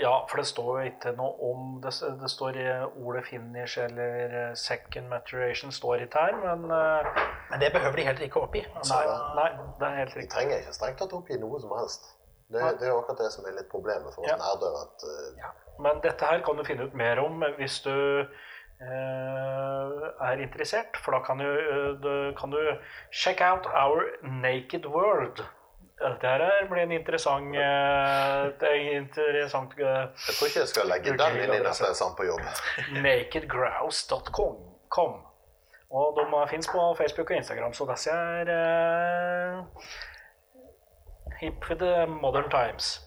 Ja, 0.00 0.26
for 0.28 0.36
det 0.36 0.46
står 0.46 0.80
jo 0.80 0.84
ikke 0.90 1.12
noe 1.16 1.32
om 1.50 1.80
Det, 1.82 1.92
det 2.20 2.28
står 2.30 2.56
i 2.60 2.66
ordet 3.00 3.24
finish 3.24 3.78
eller 3.80 4.34
eh, 4.50 4.54
second 4.54 5.08
maturation 5.08 5.72
står 5.72 5.94
ikke 6.04 6.18
her, 6.26 6.36
men 6.42 6.70
eh, 6.70 7.06
Men 7.50 7.60
det 7.62 7.72
behøver 7.72 7.96
de 7.96 8.02
heller 8.04 8.22
ikke 8.28 8.40
oppgi. 8.44 8.62
Altså, 8.76 8.94
Nei, 9.00 9.06
nei, 9.38 9.50
det 9.80 9.86
er 9.88 9.94
helt 10.02 10.16
riktig. 10.16 10.28
De 10.30 10.34
trenger 10.34 10.56
ikke 10.60 10.72
strengt 10.76 10.98
tatt 11.00 11.12
oppgi 11.16 11.38
noe 11.40 11.60
som 11.62 11.72
helst. 11.78 12.02
Det, 12.52 12.60
det 12.78 12.86
er 12.86 12.90
jo 12.92 12.98
akkurat 13.00 13.18
det 13.24 13.30
som 13.34 13.46
er 13.48 13.52
litt 13.56 13.70
problemet 13.72 14.12
for 14.14 14.22
oss 14.22 14.28
Ja. 14.30 14.36
nerder. 14.38 14.72
At, 14.84 14.98
Ja, 15.40 15.48
Men 15.82 15.94
dette 16.04 16.24
her 16.28 16.40
kan 16.46 16.56
du 16.60 16.64
finne 16.64 16.84
ut 16.86 16.94
mer 16.94 17.18
om 17.24 17.42
hvis 17.56 17.80
du 17.82 17.90
uh, 17.90 18.26
er 20.28 20.36
interessert, 20.44 20.96
for 21.02 21.10
da 21.16 21.20
kan 21.26 21.38
du, 21.42 21.48
uh, 21.48 21.92
du, 22.02 22.12
kan 22.38 22.50
du 22.52 22.60
check 23.12 23.40
out 23.40 23.66
our 23.72 24.04
naked 24.22 24.84
world. 24.86 25.42
Dette 25.96 26.28
her 26.28 26.66
blir 26.68 26.82
en 26.82 26.90
interessant, 26.92 27.54
eh, 27.56 28.46
et 28.46 28.62
interessant 28.98 29.72
eh, 29.78 29.86
jeg 29.86 30.34
tror 30.36 30.46
ikke 30.50 30.60
jeg 30.60 30.68
skal 30.68 30.86
legge 30.92 31.16
den 31.16 31.36
inn 31.40 31.54
i 31.56 31.58
neste 31.64 31.94
Sand 31.96 32.14
på 32.18 32.24
jobb. 32.28 32.40
nakedgrouse.com. 33.00 35.12
Og 35.96 36.06
de 36.18 36.24
fins 36.50 36.68
på 36.68 36.94
Facebook 36.98 37.30
og 37.30 37.36
Instagram, 37.36 37.72
så 37.72 37.86
disse 37.88 38.10
er 38.10 38.46
uh, 38.52 39.64
hip 41.40 41.68
with 41.70 41.80
the 41.80 42.06
modern 42.06 42.50
times. 42.50 43.00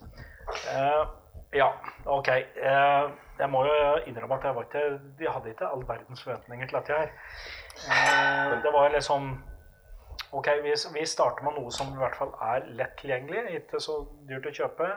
Uh, 0.74 1.06
ja, 1.54 1.74
ok. 2.06 2.28
Eh, 2.28 3.10
jeg 3.40 3.50
må 3.50 3.64
jo 3.66 3.76
innrømme 4.08 4.36
at 4.36 4.44
jeg, 4.44 4.56
var 4.56 4.66
ikke, 4.68 5.00
jeg 5.20 5.32
hadde 5.34 5.50
ikke 5.50 5.70
all 5.74 5.86
verdens 5.88 6.24
forventninger 6.24 6.68
til 6.68 6.78
dette 6.78 7.00
her. 7.00 7.10
Eh, 7.90 8.52
det 8.64 8.74
var 8.74 8.94
liksom 8.94 9.30
Ok, 10.32 10.48
vi, 10.64 10.74
vi 10.94 11.06
starter 11.10 11.44
med 11.44 11.56
noe 11.58 11.72
som 11.74 11.90
i 11.94 11.98
hvert 11.98 12.16
fall 12.20 12.34
er 12.52 12.68
lett 12.78 12.98
tilgjengelig, 13.02 13.56
ikke 13.64 13.80
så 13.82 13.96
dyrt 14.30 14.46
å 14.46 14.54
kjøpe. 14.54 14.90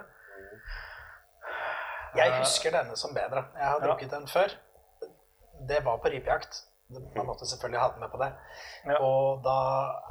Jeg 2.18 2.34
husker 2.36 2.74
denne 2.74 2.96
som 3.00 3.14
bedre. 3.16 3.46
Jeg 3.56 3.64
har 3.64 3.78
Ja. 3.80 3.86
drukket 3.86 4.10
den 4.12 4.26
før. 4.28 4.52
Det 5.68 5.80
var 5.84 5.96
på 6.04 6.10
rypejakt. 6.12 6.66
Man 7.16 7.24
måtte 7.26 7.46
selvfølgelig 7.48 7.80
ha 7.80 7.88
den 7.88 8.00
med 8.00 8.10
på 8.12 8.18
det. 8.20 8.28
Ja. 8.84 8.98
Og 9.00 9.40
da 9.44 9.56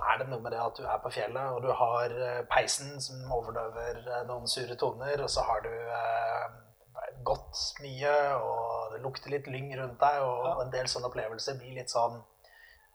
er 0.09 0.17
det 0.17 0.29
noe 0.31 0.41
med 0.41 0.51
det 0.55 0.59
at 0.63 0.73
du 0.79 0.83
er 0.89 0.97
på 1.03 1.11
fjellet, 1.13 1.51
og 1.53 1.61
du 1.61 1.69
har 1.71 2.05
eh, 2.09 2.41
peisen 2.49 2.97
som 3.01 3.31
overdøver 3.31 3.99
eh, 4.01 4.23
noen 4.25 4.47
sure 4.49 4.75
toner, 4.75 5.21
og 5.21 5.29
så 5.29 5.43
har 5.45 5.61
du 5.61 5.69
eh, 5.69 6.47
gått 7.23 7.61
mye, 7.83 8.15
og 8.41 8.95
det 8.95 9.01
lukter 9.05 9.29
litt 9.29 9.45
lyng 9.45 9.69
rundt 9.77 9.99
deg, 10.01 10.21
og 10.25 10.45
Ja. 10.47 10.55
en 10.65 10.71
del 10.73 10.85
sånne 10.89 11.11
opplevelser 11.11 11.59
blir 11.59 11.75
litt 11.77 11.89
sånn 11.93 12.23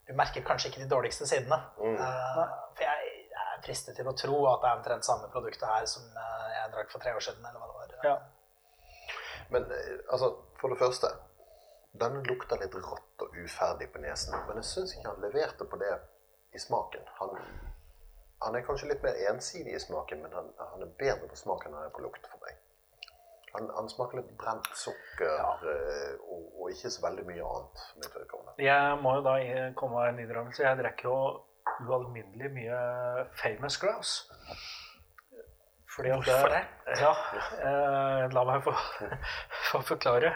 Du 0.07 0.15
merker 0.15 0.45
kanskje 0.47 0.71
ikke 0.71 0.85
de 0.85 0.91
dårligste 0.91 1.27
sidene. 1.27 1.59
Mm. 1.81 1.97
Eh, 1.99 2.41
for 2.79 2.85
jeg 2.87 3.13
er 3.43 3.63
fristet 3.65 3.97
til 3.99 4.09
å 4.09 4.15
tro 4.15 4.41
at 4.53 4.63
det 4.63 4.71
er 4.71 4.81
omtrent 4.81 5.07
samme 5.07 5.31
produktet 5.33 5.67
her 5.67 5.87
som 5.91 6.07
eh, 6.07 6.51
jeg 6.55 6.73
drakk 6.75 6.93
for 6.93 7.03
tre 7.03 7.15
år 7.17 7.25
siden, 7.27 7.47
eller 7.47 7.63
hva 7.63 7.87
det 7.91 7.99
var. 7.99 8.11
Ja. 8.11 8.17
Men 9.55 9.71
eh, 9.75 9.97
altså, 10.11 10.35
for 10.61 10.75
det 10.75 10.83
første 10.83 11.15
Denne 11.97 12.21
lukter 12.29 12.61
litt 12.61 12.75
rått 12.77 13.23
og 13.25 13.37
uferdig 13.41 13.87
på 13.89 14.03
nesen, 14.03 14.35
men 14.45 14.59
jeg 14.61 14.69
syns 14.69 14.91
ikke 14.93 15.15
han 15.15 15.23
leverte 15.25 15.65
på 15.65 15.79
det 15.81 15.95
i 16.53 16.61
smaken. 16.61 17.07
Han, 17.23 17.39
han 18.45 18.59
er 18.59 18.67
kanskje 18.67 18.91
litt 18.91 19.07
mer 19.07 19.17
ensidig 19.31 19.73
i 19.73 19.81
smaken, 19.81 20.21
men 20.27 20.35
han, 20.37 20.51
han 20.61 20.85
er 20.85 20.91
bedre 21.01 21.31
på 21.31 21.39
smaken 21.41 21.71
enn 21.71 21.79
han 21.79 21.89
er 21.89 21.95
på 21.97 22.05
lukt 22.05 22.29
for 22.29 22.43
meg. 22.45 22.59
Han, 23.57 23.69
han 23.77 23.89
smaker 23.91 24.21
litt 24.21 24.31
brent 24.39 24.69
sukker 24.77 25.33
ja. 25.33 25.51
og, 26.21 26.47
og 26.61 26.71
ikke 26.73 26.91
så 26.93 27.03
veldig 27.07 27.27
mye 27.29 27.45
annet. 27.51 27.85
med 27.97 28.17
mitt. 28.21 28.65
Jeg 28.67 28.99
må 29.03 29.17
jo 29.19 29.25
da 29.27 29.37
komme 29.81 30.01
med 30.01 30.15
en 30.15 30.25
innrømmelse. 30.27 30.65
Jeg 30.67 30.81
drikker 30.83 31.09
jo 31.11 31.19
ualminnelig 31.87 32.51
mye 32.55 32.81
famous 33.41 33.79
grouse. 33.83 34.29
Fordi 35.97 36.11
at 36.13 36.25
Hvorfor 36.29 36.53
det? 36.53 36.63
Ja, 37.01 37.13
eh, 37.69 38.25
la 38.37 38.43
meg 38.45 38.63
få, 38.67 38.73
få 39.71 39.81
forklare. 39.95 40.35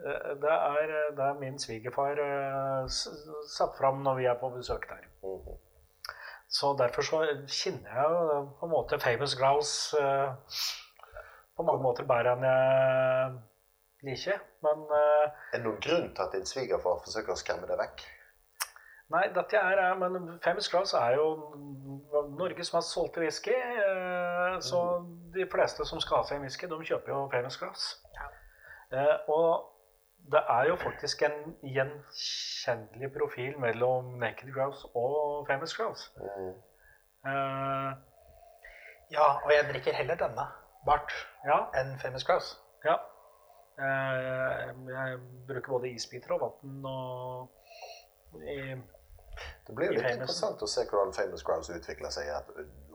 Eh, 0.00 0.32
Det 0.40 0.52
er, 0.56 0.94
det 1.16 1.24
er 1.26 1.38
min 1.40 1.58
svigerfar 1.60 2.16
eh, 2.24 2.88
satt 3.52 3.76
fram 3.78 4.00
når 4.04 4.18
vi 4.22 4.24
er 4.32 4.40
på 4.40 4.50
besøk 4.56 4.88
der. 4.88 5.04
Mhm. 5.22 5.60
Så 6.48 6.76
derfor 6.78 7.02
så 7.02 7.20
kjenner 7.50 7.90
jeg 7.92 8.10
jo 8.10 8.42
på 8.60 8.66
en 8.66 8.70
måte 8.72 8.98
Famous 9.02 9.34
Grouse 9.36 9.98
eh, 10.00 10.28
på 11.56 11.64
mange 11.66 11.82
måter 11.82 12.06
bedre 12.08 12.34
enn 12.36 12.44
jeg 12.46 13.36
liker. 14.10 14.42
Men 14.66 14.82
uh, 14.90 15.24
Er 15.52 15.58
det 15.58 15.64
noen 15.64 15.80
grunn 15.82 16.10
til 16.14 16.22
at 16.26 16.34
din 16.36 16.46
svigerfar 16.48 17.00
forsøker 17.04 17.32
å 17.34 17.40
skremme 17.40 17.68
deg 17.70 17.80
vekk? 17.80 18.04
nei, 19.14 19.28
dette 19.30 19.54
er, 19.56 19.94
Men 20.00 20.38
Famous 20.42 20.66
Grouse 20.68 20.98
er 20.98 21.14
jo 21.14 21.26
Norges 22.36 22.72
mest 22.74 22.90
solgte 22.90 23.22
whisky. 23.22 23.54
eh, 23.54 24.56
Så 24.60 24.80
de 25.34 25.46
fleste 25.46 25.86
som 25.86 26.00
skal 26.02 26.16
ha 26.16 26.26
seg 26.26 26.40
en 26.40 26.42
whisky, 26.42 26.66
de 26.66 26.80
kjøper 26.90 27.12
jo 27.14 27.28
Famous 27.30 27.60
Ja. 28.16 28.26
Uh, 28.90 29.30
Og 29.30 29.72
det 30.32 30.42
er 30.50 30.66
jo 30.66 30.76
faktisk 30.76 31.22
en 31.22 31.54
gjenkjennelig 31.62 33.12
profil 33.14 33.58
mellom 33.62 34.16
Naked 34.18 34.50
Grouse 34.54 34.88
og 34.94 35.46
Famous 35.46 35.76
Grouse. 35.76 36.10
Mm. 36.18 36.54
Eh, 37.30 37.92
Ja, 39.14 39.26
og 39.44 39.52
jeg 39.54 39.68
drikker 39.70 39.94
heller 39.94 40.18
denne, 40.18 40.48
Bart, 40.86 41.12
Ja, 41.46 41.60
enn 41.74 41.96
Famous 42.02 42.24
Grouse. 42.26 42.56
ja. 42.84 42.96
Eh, 43.78 44.70
Jeg 44.88 45.18
bruker 45.48 45.74
både 45.74 45.90
isbiter 45.92 46.32
og 46.38 46.40
vann 46.46 46.84
og 46.88 47.50
i, 48.40 48.74
Det 49.66 49.74
blir 49.76 49.90
litt 49.92 50.00
Famous. 50.00 50.14
interessant 50.16 50.62
å 50.64 50.68
se 50.70 50.84
hvordan 50.88 51.12
Famous 51.12 51.42
Grouse 51.44 51.74
utvikler 51.76 52.10
seg 52.14 52.30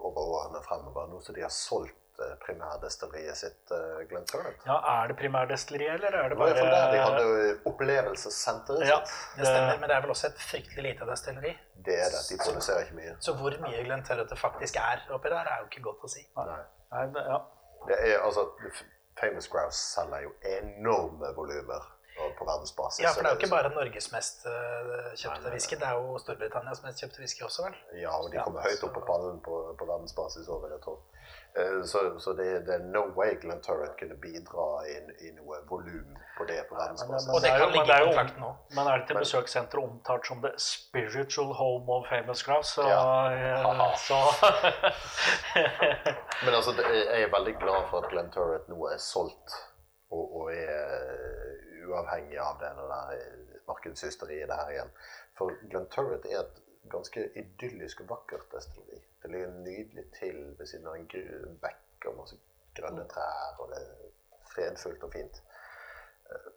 over 0.01 0.21
årene 0.39 0.61
fremover, 0.65 1.07
nå 1.11 1.19
som 1.21 1.35
de 1.35 1.43
har 1.45 1.53
solgt 1.53 2.19
eh, 2.25 2.33
primærdestilleriet 2.41 3.37
sitt 3.37 3.71
uh, 3.75 4.01
Glen 4.09 4.25
Turret. 4.25 4.57
Ja, 4.65 4.79
er 5.03 5.11
det 5.11 5.17
primærdestilleriet, 5.21 5.99
eller 5.99 6.17
er 6.17 6.29
det 6.29 6.37
Det 6.37 6.39
var 6.39 6.49
bare 6.49 6.57
fall 6.57 6.73
der 6.73 6.91
de 6.95 7.03
hadde 7.05 7.21
jo 7.27 7.53
opplevelsessenteret 7.73 8.87
Ja, 8.89 8.97
sitt. 9.05 9.37
Det 9.37 9.45
stemmer, 9.51 9.77
men 9.79 9.89
det 9.89 9.95
er 9.99 10.01
vel 10.07 10.15
også 10.15 10.27
et 10.31 10.41
fryktelig 10.49 10.87
lite 10.89 11.05
destilleri. 11.13 11.53
Det 11.85 11.97
er 12.07 12.09
det. 12.15 12.25
De 12.31 12.41
produserer 12.41 12.85
ikke 12.87 12.97
mye. 13.03 13.15
Så 13.21 13.37
hvor 13.37 13.57
mye 13.67 13.83
Glenn 13.85 14.03
det 14.33 14.37
faktisk 14.37 14.81
er 14.81 15.05
oppi 15.13 15.29
der, 15.29 15.45
er 15.45 15.61
jo 15.61 15.69
ikke 15.69 15.85
godt 15.91 16.09
å 16.09 16.13
si. 16.17 16.25
Nei. 16.37 16.61
Nei, 16.91 17.25
ja. 17.29 17.39
Det 17.87 17.95
er, 17.99 18.19
altså, 18.19 18.49
Famous 19.19 19.47
Grouse 19.47 19.77
selger 19.77 20.19
jo 20.19 20.31
enorme 20.59 21.35
volumer 21.35 22.00
på 22.39 22.45
verdensbasis. 22.49 23.03
Ja, 23.03 23.09
for 23.15 23.21
det 23.21 23.27
er 23.31 23.35
jo 23.35 23.39
ikke 23.41 23.55
bare 23.55 23.69
Norges 23.75 24.07
mest 24.11 24.37
eh, 24.45 24.49
kjøpte 25.21 25.49
whisky, 25.53 25.75
det 25.81 25.87
er 25.87 25.95
jo 26.01 26.05
Storbritannias 26.23 26.83
mest 26.83 26.97
kjøpte 27.03 27.19
whisky 27.23 27.41
også, 27.47 27.59
vel? 27.67 27.75
Ja, 28.01 28.11
og 28.17 28.25
de 28.31 28.35
Ja, 28.39 28.43
kommer 28.47 28.61
høyt 28.67 28.83
opp 28.87 28.93
på 28.99 29.03
pallen 29.07 29.37
på, 29.45 29.53
på 29.79 29.83
verdensbasis 29.93 30.45
òg, 30.51 30.59
vil 30.65 30.73
jeg 30.77 30.83
tro. 30.87 30.95
Eh, 31.55 31.81
Så, 31.91 31.99
så 32.23 32.29
det, 32.37 32.47
det 32.67 32.73
er 32.77 32.83
no 32.93 33.01
way 33.17 33.31
Glenn 33.41 33.61
Turret 33.63 33.93
kunne 33.99 34.15
bidra 34.23 34.65
i, 34.87 34.89
i 35.27 35.29
noe 35.35 35.55
volum 35.69 36.15
på 36.37 36.43
det 36.47 36.61
på 36.69 36.75
verdensbasis. 36.79 37.27
men 37.27 37.35
Og 37.35 37.39
det 37.43 37.49
kan 37.51 37.59
men 37.67 37.73
ligge 37.77 37.93
er 37.97 38.01
i 38.01 38.03
kontrakten 38.07 38.41
nå. 38.45 38.51
Men 38.77 38.83
er 38.87 38.93
det 39.01 39.07
til 39.11 39.17
besøkssenteret 39.19 39.83
omtalt 39.83 40.23
som 40.31 40.37
the 40.45 40.51
spiritual 40.57 41.49
home 41.59 41.87
of 41.97 42.01
famous 42.09 42.41
grouse, 42.47 42.71
så, 42.75 42.81
Ja. 42.87 43.31
eh, 43.31 43.97
så 44.07 44.19
Men 46.45 46.53
altså, 46.57 46.71
jeg 46.93 47.21
er 47.21 47.27
veldig 47.37 47.55
glad 47.61 47.81
for 47.89 47.97
at 48.01 48.07
Glenn 48.11 48.31
Turret 48.33 48.65
nå 48.71 48.79
er 48.93 48.97
solgt 48.97 49.49
og, 50.11 50.25
og 50.41 50.45
er 50.53 51.40
uavhengig 51.91 52.39
av 52.41 52.59
det 52.61 52.71
der 52.79 53.13
eh, 53.15 53.55
markedshysteriet 53.67 54.49
det 54.49 54.57
her 54.57 54.73
igjen. 54.73 54.93
For 55.37 55.53
Glen 55.69 55.87
Turret 55.93 56.25
er 56.29 56.43
et 56.43 56.61
ganske 56.91 57.27
idyllisk 57.37 58.01
og 58.03 58.09
vakkert 58.15 58.47
destilleri. 58.55 59.01
Det 59.21 59.31
ligger 59.31 59.53
nydelig 59.61 60.07
til 60.17 60.41
ved 60.57 60.65
siden 60.67 60.87
av 60.89 60.97
en 60.97 61.59
bekk 61.61 62.09
og 62.09 62.17
masse 62.23 62.39
grønne 62.75 63.05
trær, 63.11 63.59
og 63.61 63.69
det 63.73 63.81
er 63.83 64.41
fredfullt 64.55 65.03
og 65.07 65.13
fint. 65.13 65.43
Eh, 66.31 66.51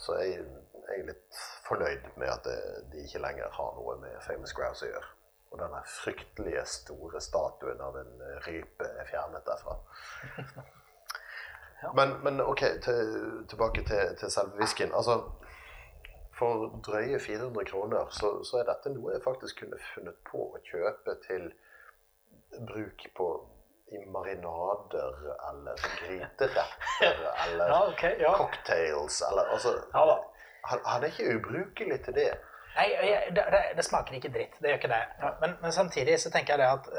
Så 0.00 0.14
jeg, 0.16 0.44
jeg 0.88 1.00
er 1.00 1.08
litt 1.10 1.40
fornøyd 1.66 2.06
med 2.16 2.30
at 2.32 2.46
det, 2.46 2.58
de 2.92 3.02
ikke 3.04 3.20
lenger 3.20 3.50
har 3.52 3.74
noe 3.76 3.98
med 4.00 4.14
Famous 4.24 4.54
Grouse 4.56 4.86
å 4.86 4.92
gjøre. 4.94 5.10
Og 5.50 5.58
denne 5.60 5.82
fryktelige 5.84 6.62
store 6.64 7.20
statuen 7.20 7.82
av 7.84 7.98
en 8.00 8.22
rype 8.46 8.86
er 8.86 9.08
fjernet 9.10 9.44
derfra. 9.44 9.76
Men, 11.94 12.16
men 12.24 12.40
ok, 12.40 12.62
til, 12.84 13.14
tilbake 13.48 13.84
til, 13.88 14.16
til 14.20 14.30
selve 14.30 14.58
whiskyen. 14.60 14.92
Altså, 14.94 15.20
for 16.38 16.66
drøye 16.86 17.18
400 17.20 17.64
kroner 17.70 18.08
så, 18.10 18.44
så 18.44 18.60
er 18.60 18.68
dette 18.68 18.92
noe 18.94 19.12
jeg 19.14 19.24
faktisk 19.24 19.62
kunne 19.62 19.80
funnet 19.94 20.16
på 20.30 20.44
å 20.56 20.60
kjøpe 20.70 21.16
til 21.26 21.50
bruk 22.68 23.06
på 23.16 23.26
i 23.90 24.04
marinader 24.06 25.16
eller 25.50 25.80
gryteretter 25.98 26.68
eller 27.44 27.72
Ja, 27.74 27.80
okay, 27.88 28.14
Ja. 28.20 28.32
cocktails 28.38 29.22
eller 29.30 29.50
altså 29.56 29.74
han, 30.64 30.78
han 30.84 31.02
er 31.02 31.06
ikke 31.10 31.36
ubrukelig 31.36 31.98
til 32.04 32.14
det. 32.14 32.30
Nei, 32.76 32.86
det, 33.34 33.44
det, 33.52 33.60
det 33.76 33.84
smaker 33.84 34.14
ikke 34.14 34.30
dritt. 34.30 34.58
Det 34.60 34.70
gjør 34.70 34.78
ikke 34.78 34.90
det. 34.92 35.00
Men, 35.40 35.54
men 35.62 35.72
samtidig 35.72 36.18
så 36.20 36.30
tenker 36.30 36.54
jeg 36.54 36.60
det 36.62 36.68
at 36.68 36.90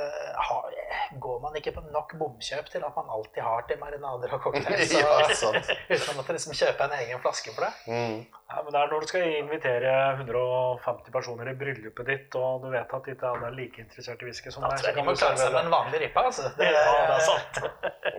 har, 0.50 0.74
går 1.24 1.40
man 1.44 1.56
ikke 1.60 1.72
på 1.76 1.82
nok 1.94 2.14
bomkjøp 2.20 2.70
til 2.74 2.84
at 2.88 2.96
man 2.98 3.10
alltid 3.16 3.42
har 3.46 3.62
til 3.70 3.80
marinader 3.82 4.34
og 4.36 4.42
cocktails? 4.46 4.92
Ja, 4.96 5.14
så- 5.30 5.52
sant. 5.54 5.70
Uten 5.94 6.10
å 6.14 6.18
måtte 6.20 6.36
liksom 6.38 6.54
kjøpe 6.58 6.88
en 6.88 6.96
egen 7.00 7.22
flaske 7.24 7.54
for 7.56 7.66
det? 7.68 7.72
Ja, 7.92 8.60
men 8.66 8.72
det 8.76 8.80
er 8.82 8.92
når 8.92 9.06
du 9.06 9.08
skal 9.12 9.28
invitere 9.40 9.94
150 10.20 11.14
personer 11.16 11.52
i 11.52 11.56
bryllupet 11.62 12.10
ditt, 12.12 12.36
og 12.36 12.66
du 12.66 12.70
vet 12.74 12.92
at 12.98 13.08
ikke 13.14 13.30
alle 13.32 13.48
er 13.52 13.56
like 13.62 13.80
interessert 13.86 14.22
i 14.26 14.28
whisky 14.28 14.52
som 14.52 14.66
deg 14.68 14.74
Da 14.76 14.82
tror 14.82 14.92
jeg 14.92 15.00
de 15.00 15.06
må 15.08 15.16
klare 15.16 15.40
seg 15.40 15.54
med 15.56 15.66
en 15.66 15.74
vanlig 15.78 16.04
rippe. 16.08 16.26
altså. 16.28 16.52
Det, 16.60 16.68
Ja, 16.68 16.98
det 17.08 17.16
er 17.16 17.26
sant. 17.30 17.64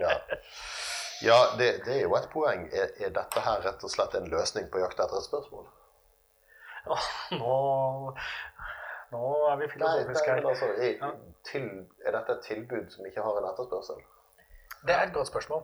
Ja, 0.00 0.16
ja 1.28 1.38
det, 1.60 1.68
det 1.86 1.98
er 1.98 2.02
jo 2.06 2.16
et 2.18 2.30
poeng. 2.32 2.64
Er, 2.72 2.88
er 3.06 3.12
dette 3.20 3.44
her 3.44 3.60
rett 3.68 3.84
og 3.86 3.92
slett 3.92 4.16
en 4.18 4.30
løsning 4.32 4.72
på 4.72 4.80
jakt 4.82 4.98
etter 5.04 5.20
et 5.20 5.28
spørsmål? 5.28 5.68
Nå, 7.38 7.56
nå 9.12 9.28
er 9.50 9.56
vi 9.60 9.68
filosofiske 9.72 10.30
her. 10.30 10.48
altså, 10.48 10.66
er, 10.88 11.12
er 12.06 12.16
dette 12.16 12.32
et 12.32 12.44
tilbud 12.48 12.90
som 12.94 13.06
ikke 13.06 13.24
har 13.26 13.38
en 13.38 13.48
etterspørsel? 13.52 14.02
Det 14.86 14.94
er 14.94 15.02
et 15.06 15.14
godt 15.14 15.30
spørsmål. 15.32 15.62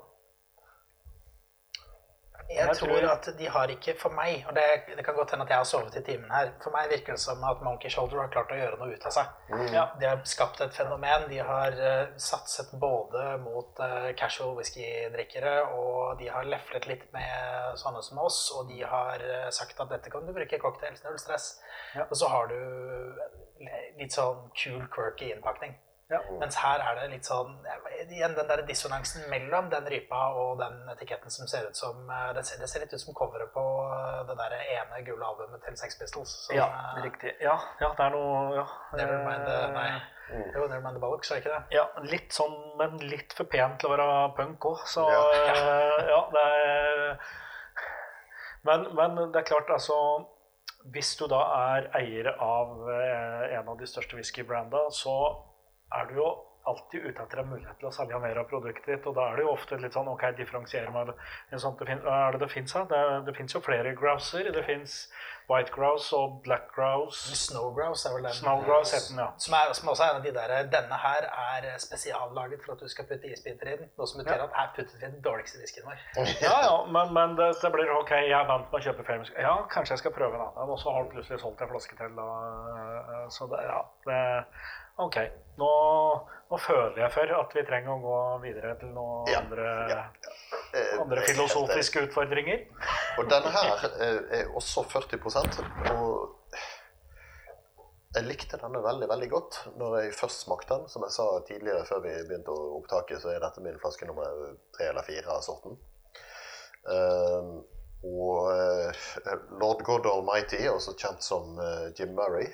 Jeg, 2.49 2.65
Jeg 2.65 2.77
tror 2.79 3.05
at 3.13 3.27
de 3.39 3.49
har 3.53 3.71
ikke 3.73 3.93
For 4.01 4.15
meg, 4.17 4.45
og 4.49 4.55
det, 4.57 4.63
det 4.97 5.05
kan 5.05 5.17
godt 5.19 5.35
hende 5.35 5.45
at 5.45 5.51
jeg 5.53 5.61
har 5.61 5.67
sovet 5.69 5.97
i 6.01 6.03
timen 6.07 6.31
her 6.33 6.55
For 6.65 6.73
meg 6.73 6.89
virker 6.89 7.19
det 7.19 7.21
som 7.21 7.43
at 7.45 7.61
Monkey 7.65 7.93
Shoulder 7.93 8.23
har 8.23 8.31
klart 8.33 8.55
å 8.55 8.57
gjøre 8.57 8.79
noe 8.81 8.95
ut 8.95 9.05
av 9.11 9.15
seg. 9.15 9.35
Ja. 9.75 9.83
De 10.01 10.09
har 10.09 10.23
skapt 10.29 10.63
et 10.65 10.73
fenomen. 10.77 11.27
De 11.29 11.41
har 11.45 11.77
uh, 11.77 12.15
satset 12.21 12.71
både 12.81 13.25
mot 13.43 13.83
uh, 13.85 14.09
casual 14.19 14.55
whiskydrikkere, 14.57 15.55
og 15.77 16.23
de 16.23 16.31
har 16.33 16.49
leflet 16.49 16.89
litt 16.89 17.05
med 17.13 17.77
sånne 17.81 18.01
som 18.07 18.23
oss, 18.25 18.41
og 18.57 18.73
de 18.73 18.81
har 18.81 19.25
uh, 19.25 19.51
sagt 19.55 19.81
at 19.85 19.93
dette 19.93 20.13
kan 20.13 20.25
du 20.25 20.33
bruke 20.37 20.57
i 20.57 20.63
cocktails, 20.63 21.05
null 21.05 21.21
stress. 21.21 21.51
Ja. 21.97 22.09
Og 22.09 22.17
så 22.21 22.33
har 22.33 22.49
du 22.49 22.59
litt 23.99 24.15
sånn 24.15 24.49
cool, 24.57 24.89
quirky 24.95 25.33
innpakning. 25.35 25.77
Ja. 26.09 26.23
Mens 26.41 26.57
her 26.57 26.81
er 26.81 26.95
det 26.97 27.09
litt 27.13 27.27
sånn 27.29 27.51
Igjen 28.09 28.33
den 28.33 28.47
der 28.49 28.63
dissonansen 28.65 29.27
mellom 29.29 29.67
den 29.69 29.85
rypa 29.93 30.21
og 30.41 30.55
den 30.57 30.79
etiketten 30.89 31.29
som 31.29 31.49
ser 31.51 31.67
ut 31.69 31.77
som 31.77 31.99
eh, 32.09 32.31
Det 32.37 32.45
ser, 32.49 32.61
det 32.63 32.69
ser 32.71 32.81
litt 32.81 32.95
ut 32.97 33.03
som 33.03 33.17
coveret 33.19 33.51
på 33.53 33.65
eh, 33.85 34.23
det 34.31 34.37
der 34.39 34.55
ene 34.57 35.03
gule 35.05 35.27
albumet 35.27 35.61
til 35.67 35.77
Sex 35.77 35.99
Pistols. 36.01 36.33
som, 36.47 36.57
Ja, 36.57 36.69
eh, 36.97 37.03
riktig. 37.05 37.35
Ja, 37.45 37.59
ja, 37.83 37.91
det 37.99 38.07
er 38.07 38.15
noe 38.15 38.55
ja. 38.57 38.65
Nevermind 38.97 39.45
the, 39.51 39.59
nei. 39.75 39.91
Jo, 40.55 40.63
Nevermind 40.71 40.97
the 40.97 41.03
Bollocks, 41.03 41.31
er 41.35 41.43
ikke 41.43 41.53
det? 41.53 41.61
Ja, 41.77 41.85
litt 42.09 42.33
sånn, 42.33 42.57
men 42.81 42.97
litt 43.11 43.37
for 43.37 43.49
pent 43.53 43.77
til 43.83 43.91
å 43.91 43.99
være 43.99 44.09
punk 44.39 44.65
òg, 44.71 44.87
så 44.89 45.05
Ja. 45.13 45.21
ja, 46.09 46.23
det 46.33 46.47
er 46.63 47.05
men, 48.65 48.89
men 48.97 49.21
det 49.33 49.43
er 49.43 49.47
klart, 49.53 49.69
altså 49.71 49.95
Hvis 50.93 51.13
du 51.21 51.27
da 51.29 51.43
er 51.75 51.91
eier 52.01 52.33
av 52.33 52.89
en 52.89 53.69
av 53.69 53.77
de 53.77 53.87
største 53.87 54.17
whiskybranda, 54.17 54.87
så 54.95 55.15
er 55.95 56.07
du 56.11 56.15
jo 56.21 56.29
alltid 56.69 57.01
ute 57.09 57.23
etter 57.25 57.39
en 57.41 57.47
mulighet 57.49 57.79
til 57.81 57.89
å 57.89 57.93
selge 57.97 58.19
mer 58.21 58.37
av 58.43 58.45
produktet 58.51 58.85
ditt. 58.91 59.07
Og 59.09 59.15
da 59.17 59.31
er 59.31 59.39
det 59.39 59.45
jo 59.47 59.53
ofte 59.55 59.79
litt 59.81 59.95
sånn 59.97 60.09
OK, 60.13 60.25
differensiere 60.37 60.91
meg. 60.93 61.15
en 61.55 61.63
sånn, 61.63 61.79
det 61.81 61.95
Hva 62.03 62.17
er 62.27 62.33
det 62.37 62.41
det 62.43 62.49
fins 62.53 62.75
av? 62.77 62.91
Det, 62.91 62.99
det 63.25 63.33
fins 63.39 63.55
jo 63.57 63.61
flere 63.65 63.95
grouser. 63.97 64.51
Det 64.53 64.65
fins 64.67 64.97
white 65.49 65.73
grouse 65.73 66.13
og 66.13 66.43
black 66.45 66.67
grouse. 66.75 67.33
Snow 67.41 67.71
grouse 67.73 68.05
er 68.05 68.19
vel 68.19 68.27
den. 68.29 68.37
Snow 68.37 68.61
grouse 68.67 68.93
heter 68.99 69.15
den, 69.15 69.23
ja. 69.23 69.31
Som, 69.41 69.55
er, 69.57 69.73
som 69.79 69.89
også 69.95 70.05
er 70.05 70.11
en 70.13 70.21
av 70.21 70.27
de 70.27 70.33
der 70.37 70.69
Denne 70.75 70.99
her 71.07 71.29
er 71.31 71.71
spesiallaget 71.81 72.61
for 72.67 72.75
at 72.77 72.85
du 72.85 72.93
skal 72.93 73.09
putte 73.09 73.31
isbiter 73.33 73.71
i 73.73 73.77
den. 73.81 73.89
Noe 73.97 74.11
som 74.11 74.21
betyr 74.21 74.37
Ja. 74.37 74.45
at 74.51 74.59
her 74.61 74.69
puttet 74.77 74.93
vi 74.99 75.07
den 75.07 75.17
dårligste 75.25 75.63
whiskyen 75.63 75.89
vår. 75.89 76.03
Ja, 76.45 76.53
ja, 76.69 76.75
men, 76.85 77.15
men 77.17 77.33
det, 77.41 77.49
det 77.63 77.73
blir 77.73 77.95
OK, 77.97 78.13
jeg 78.29 78.37
er 78.37 78.45
vant 78.51 78.69
med 78.69 78.77
å 78.77 78.85
kjøpe 78.91 79.09
famous 79.09 79.33
Ja, 79.41 79.55
kanskje 79.73 79.97
jeg 79.97 80.05
skal 80.05 80.13
prøve 80.21 80.37
en 80.37 80.45
annen. 80.51 80.69
Og 80.77 80.77
så 80.85 80.93
har 80.93 81.09
du 81.09 81.17
plutselig 81.17 81.41
solgt 81.41 81.65
en 81.65 81.73
flaske 81.73 81.97
til. 81.97 82.21
Eh, 82.21 83.25
Så 83.33 83.49
det, 83.49 83.65
ja, 83.65 83.81
det 84.05 84.21
OK. 84.99 85.19
Nå, 85.59 85.71
nå 86.51 86.59
føler 86.63 87.01
jeg 87.03 87.15
for 87.15 87.35
at 87.39 87.55
vi 87.55 87.65
trenger 87.67 87.95
å 87.95 88.03
gå 88.03 88.19
videre 88.45 88.75
til 88.81 88.91
noen 88.95 89.31
Ja, 89.31 89.43
andre, 89.43 89.71
ja, 89.91 90.03
Eh, 90.77 91.01
andre 91.01 91.23
filosofiske 91.25 92.03
helt 92.03 92.11
utfordringer. 92.11 92.67
Og 93.19 93.31
denne 93.31 93.53
her 93.55 93.87
eh, 94.05 94.19
er 94.41 94.51
også 94.57 94.85
40 94.85 95.17
og 95.95 96.35
jeg 98.17 98.25
likte 98.25 98.59
denne 98.61 98.81
veldig 98.83 99.09
veldig 99.09 99.29
godt 99.31 99.57
når 99.81 99.97
jeg 100.01 100.15
først 100.17 100.45
smakte 100.45 100.75
den. 100.75 100.87
Som 100.93 101.05
jeg 101.07 101.15
sa 101.15 101.27
tidligere 101.49 101.87
før 101.89 102.05
vi 102.05 102.15
begynte 102.29 102.53
å 102.53 102.77
opptake, 102.79 103.19
så 103.21 103.33
er 103.33 103.43
dette 103.45 103.65
min 103.65 103.81
flaske 103.81 104.09
nummer 104.09 104.55
tre 104.77 104.91
eller 104.93 105.07
fire 105.07 105.35
av 105.35 105.45
sorten. 105.45 105.77
Uh, 106.89 107.59
Og 107.99 108.47
uh, 108.47 109.07
lord 109.59 109.83
God 109.83 110.07
Almighty, 110.07 110.61
også 110.71 110.95
kjent 110.95 111.25
som 111.25 111.57
uh, 111.59 111.89
Jim 111.99 112.15
Murray, 112.15 112.47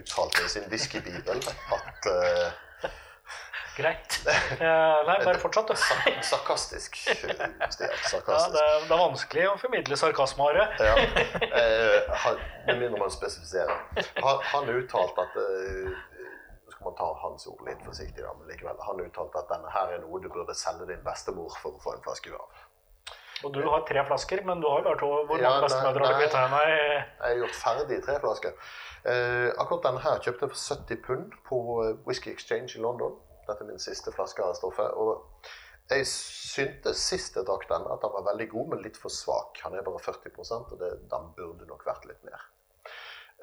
uttalte 0.00 0.44
i 0.46 0.48
sin 0.52 0.66
whiskybibel 0.72 1.42
at 1.76 2.08
uh, 2.12 2.90
Greit. 3.76 4.14
Eh, 4.56 4.98
nei, 5.06 5.16
bare 5.24 5.38
fortsett, 5.38 5.68
du. 5.68 5.74
Sa- 5.76 6.22
Sarkastisk. 6.24 6.96
Stian, 6.96 7.50
Ja, 7.68 7.68
det, 7.76 8.62
er, 8.62 8.86
det 8.88 8.94
er 8.94 9.00
vanskelig 9.02 9.42
å 9.50 9.56
formidle 9.60 9.98
sarkasme, 10.00 10.46
Are. 10.48 10.64
Ja. 10.80 10.94
Eh, 11.60 12.30
Med 12.66 12.78
mindre 12.80 13.00
man 13.02 13.12
spesifiserer. 13.12 13.76
Han, 14.24 14.40
han 14.52 14.70
uttalte 14.78 15.26
at 15.26 15.36
Nå 15.36 16.72
skal 16.72 16.88
man 16.88 16.96
ta 16.98 17.10
hans 17.20 17.44
ord 17.52 17.60
litt 17.68 17.84
forsiktig, 17.84 18.24
da, 18.24 18.32
men 18.38 18.48
likevel. 18.50 18.80
Han 18.88 19.04
uttalte 19.04 19.42
at 19.44 19.52
denne 19.52 19.70
her 19.76 19.92
er 19.98 20.00
noe 20.06 20.22
du 20.24 20.30
burde 20.32 20.56
selge 20.56 20.88
din 20.88 21.04
bestemor 21.04 21.52
for 21.60 21.76
å 21.76 21.82
få 21.84 21.94
en 21.98 22.02
flaske 22.08 22.32
av. 22.34 22.64
Og 23.44 23.52
du 23.52 23.60
har 23.68 23.84
tre 23.88 24.02
flasker, 24.08 24.40
men 24.48 24.60
du 24.62 24.68
har 24.70 24.82
bare 24.86 24.98
to. 25.00 25.10
Hvor 25.28 25.38
Ja, 25.38 25.50
mange 25.50 25.66
bestemødre 25.66 26.06
har 26.06 26.14
du 26.14 26.20
kvitta 26.22 26.42
deg 26.42 26.50
med? 26.54 26.70
Jeg 26.72 27.26
har 27.26 27.36
gjort 27.42 27.58
ferdig 27.60 27.98
tre 28.06 28.16
flasker. 28.22 28.56
Eh, 29.12 29.50
akkurat 29.60 29.84
denne 29.84 30.00
her 30.06 30.18
kjøpte 30.24 30.46
jeg 30.46 30.54
for 30.54 30.62
70 30.76 31.02
pund 31.06 31.36
på 31.48 31.58
eh, 31.84 31.92
Whisky 32.08 32.32
Exchange 32.32 32.78
i 32.78 32.82
London. 32.82 33.18
Dette 33.46 33.62
er 33.62 33.68
min 33.68 33.82
siste 33.82 34.12
flaske 34.16 34.42
av 34.42 34.56
stoffet. 34.58 34.96
Og 34.96 35.44
jeg 35.92 36.06
syntes 36.10 37.04
sist 37.04 37.36
jeg 37.36 37.46
drakk 37.46 37.68
den, 37.70 37.84
at 37.92 38.02
den 38.02 38.14
var 38.16 38.24
veldig 38.32 38.48
god, 38.54 38.72
men 38.72 38.82
litt 38.82 38.96
for 38.98 39.12
svak. 39.12 39.60
Han 39.66 39.76
er 39.76 39.84
bare 39.86 40.00
40% 40.02 40.72
og 40.72 40.80
det, 40.80 40.90
den 41.12 41.28
burde 41.36 41.68
nok 41.68 41.84
vært 41.86 42.08
litt 42.08 42.24
mer. 42.26 42.48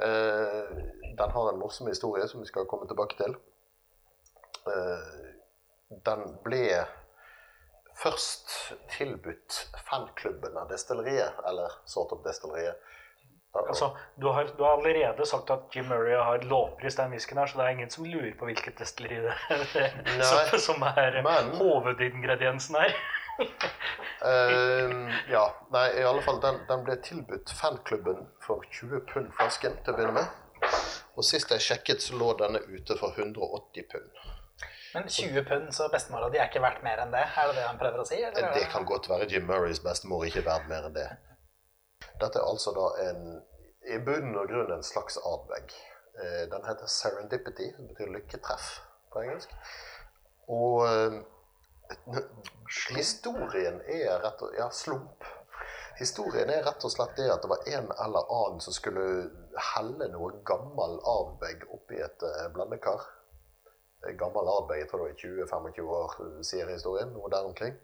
Eh, 0.02 0.74
den 1.22 1.38
har 1.38 1.52
en 1.54 1.62
morsom 1.62 1.88
historie 1.88 2.28
som 2.28 2.42
vi 2.42 2.50
skal 2.50 2.66
komme 2.68 2.90
tilbake 2.90 3.16
til. 3.22 3.38
Eh, 4.68 5.32
den 6.10 6.26
ble 6.44 6.66
først 8.00 8.52
tilbudt 8.98 9.60
fanklubben 9.90 10.58
av 10.58 10.70
destilleriet, 10.72 11.40
eller 11.48 11.72
sort 11.86 12.12
of 12.16 12.24
destilleriet. 12.26 12.80
Altså, 13.54 13.92
du 14.18 14.28
har, 14.34 14.48
du 14.58 14.64
har 14.64 14.72
allerede 14.80 15.26
sagt 15.30 15.52
at 15.54 15.76
Jim 15.76 15.86
Murray 15.86 16.16
har 16.18 16.42
lovprist 16.50 16.98
den 16.98 17.12
whiskyen 17.14 17.38
her, 17.38 17.46
så 17.46 17.60
det 17.60 17.66
er 17.66 17.76
ingen 17.76 17.92
som 17.94 18.06
lurer 18.10 18.32
på 18.40 18.48
hvilket 18.50 18.80
destilleri 18.82 19.20
det 19.22 19.84
er 19.84 20.24
som, 20.30 20.58
som 20.60 20.86
er 20.90 21.20
men- 21.22 21.52
hovedingrediensen 21.60 22.80
her. 22.82 22.96
uh, 24.26 25.14
ja, 25.30 25.44
nei, 25.74 25.86
i 26.00 26.06
alle 26.06 26.22
fall, 26.26 26.42
den, 26.42 26.64
den 26.70 26.86
ble 26.88 26.98
tilbudt 27.06 27.54
fanklubben 27.54 28.26
for 28.42 28.66
20 28.74 29.06
pund 29.14 29.30
flasken 29.38 29.78
til 29.86 29.94
å 29.94 30.00
begynne 30.00 30.18
med. 30.18 30.72
Og 31.14 31.26
sist 31.28 31.54
jeg 31.54 31.62
sjekket, 31.62 32.02
så 32.02 32.18
lå 32.18 32.32
denne 32.42 32.62
ute 32.74 32.98
for 32.98 33.14
180 33.14 33.86
pund. 33.92 34.24
Men 34.94 35.08
20 35.10 35.44
pund, 35.50 35.74
så 35.74 35.88
bestemora 35.90 36.30
di 36.30 36.38
er 36.38 36.50
ikke 36.52 36.62
verdt 36.62 36.84
mer 36.86 37.02
enn 37.02 37.14
det? 37.14 37.24
Er 37.26 37.50
det 37.50 37.56
det 37.58 37.66
han 37.66 37.80
prøver 37.82 38.04
å 38.04 38.06
si? 38.06 38.20
Eller? 38.22 38.46
er 38.46 38.54
Det 38.54 38.68
kan 38.70 38.86
godt 38.86 39.10
være 39.10 39.26
Jim 39.32 39.48
Murrays 39.50 39.82
bestemor 39.82 40.26
ikke 40.28 40.44
er 40.44 40.50
verdt 40.52 40.70
mer 40.70 40.86
enn 40.90 40.98
det. 40.98 41.08
Dette 42.22 42.38
er 42.38 42.46
altså 42.46 42.74
da 42.76 42.90
en, 43.08 43.24
i 43.90 43.98
bunnen 44.06 44.38
og 44.38 44.52
grunn 44.52 44.74
en 44.76 44.86
slags 44.86 45.18
Ardbeg. 45.18 45.74
Eh, 46.22 46.44
Den 46.52 46.68
heter 46.68 46.92
Serendipity, 46.92 47.72
som 47.76 47.90
betyr 47.90 48.12
lykketreff 48.14 48.68
på 49.14 49.24
engelsk. 49.24 49.56
Og 50.54 50.84
eh, 50.86 51.18
historien 52.94 53.82
er 53.88 54.22
rett 54.24 54.46
og 54.46 54.54
Ja, 54.60 54.70
slump. 54.70 55.26
Historien 55.98 56.50
er 56.50 56.64
rett 56.66 56.86
og 56.86 56.92
slett 56.94 57.18
det 57.18 57.30
at 57.30 57.42
det 57.42 57.50
var 57.50 57.66
en 57.70 57.90
eller 58.06 58.30
annen 58.38 58.62
som 58.62 58.74
skulle 58.74 59.04
helle 59.74 60.08
noe 60.14 60.32
gammel 60.46 60.98
Ardbeg 61.18 61.66
oppi 61.74 61.98
et 62.02 62.26
eh, 62.30 62.48
blandekar. 62.54 63.10
Gammel 64.20 64.50
arbeid, 64.52 64.84
jeg 64.84 64.90
tror 64.92 65.06
det 65.06 65.14
var 65.14 65.68
20-25 65.72 65.92
år, 65.98 66.16
sier 66.44 66.72
historien. 66.72 67.14
Noe 67.16 67.32
der 67.32 67.48
omkring. 67.48 67.78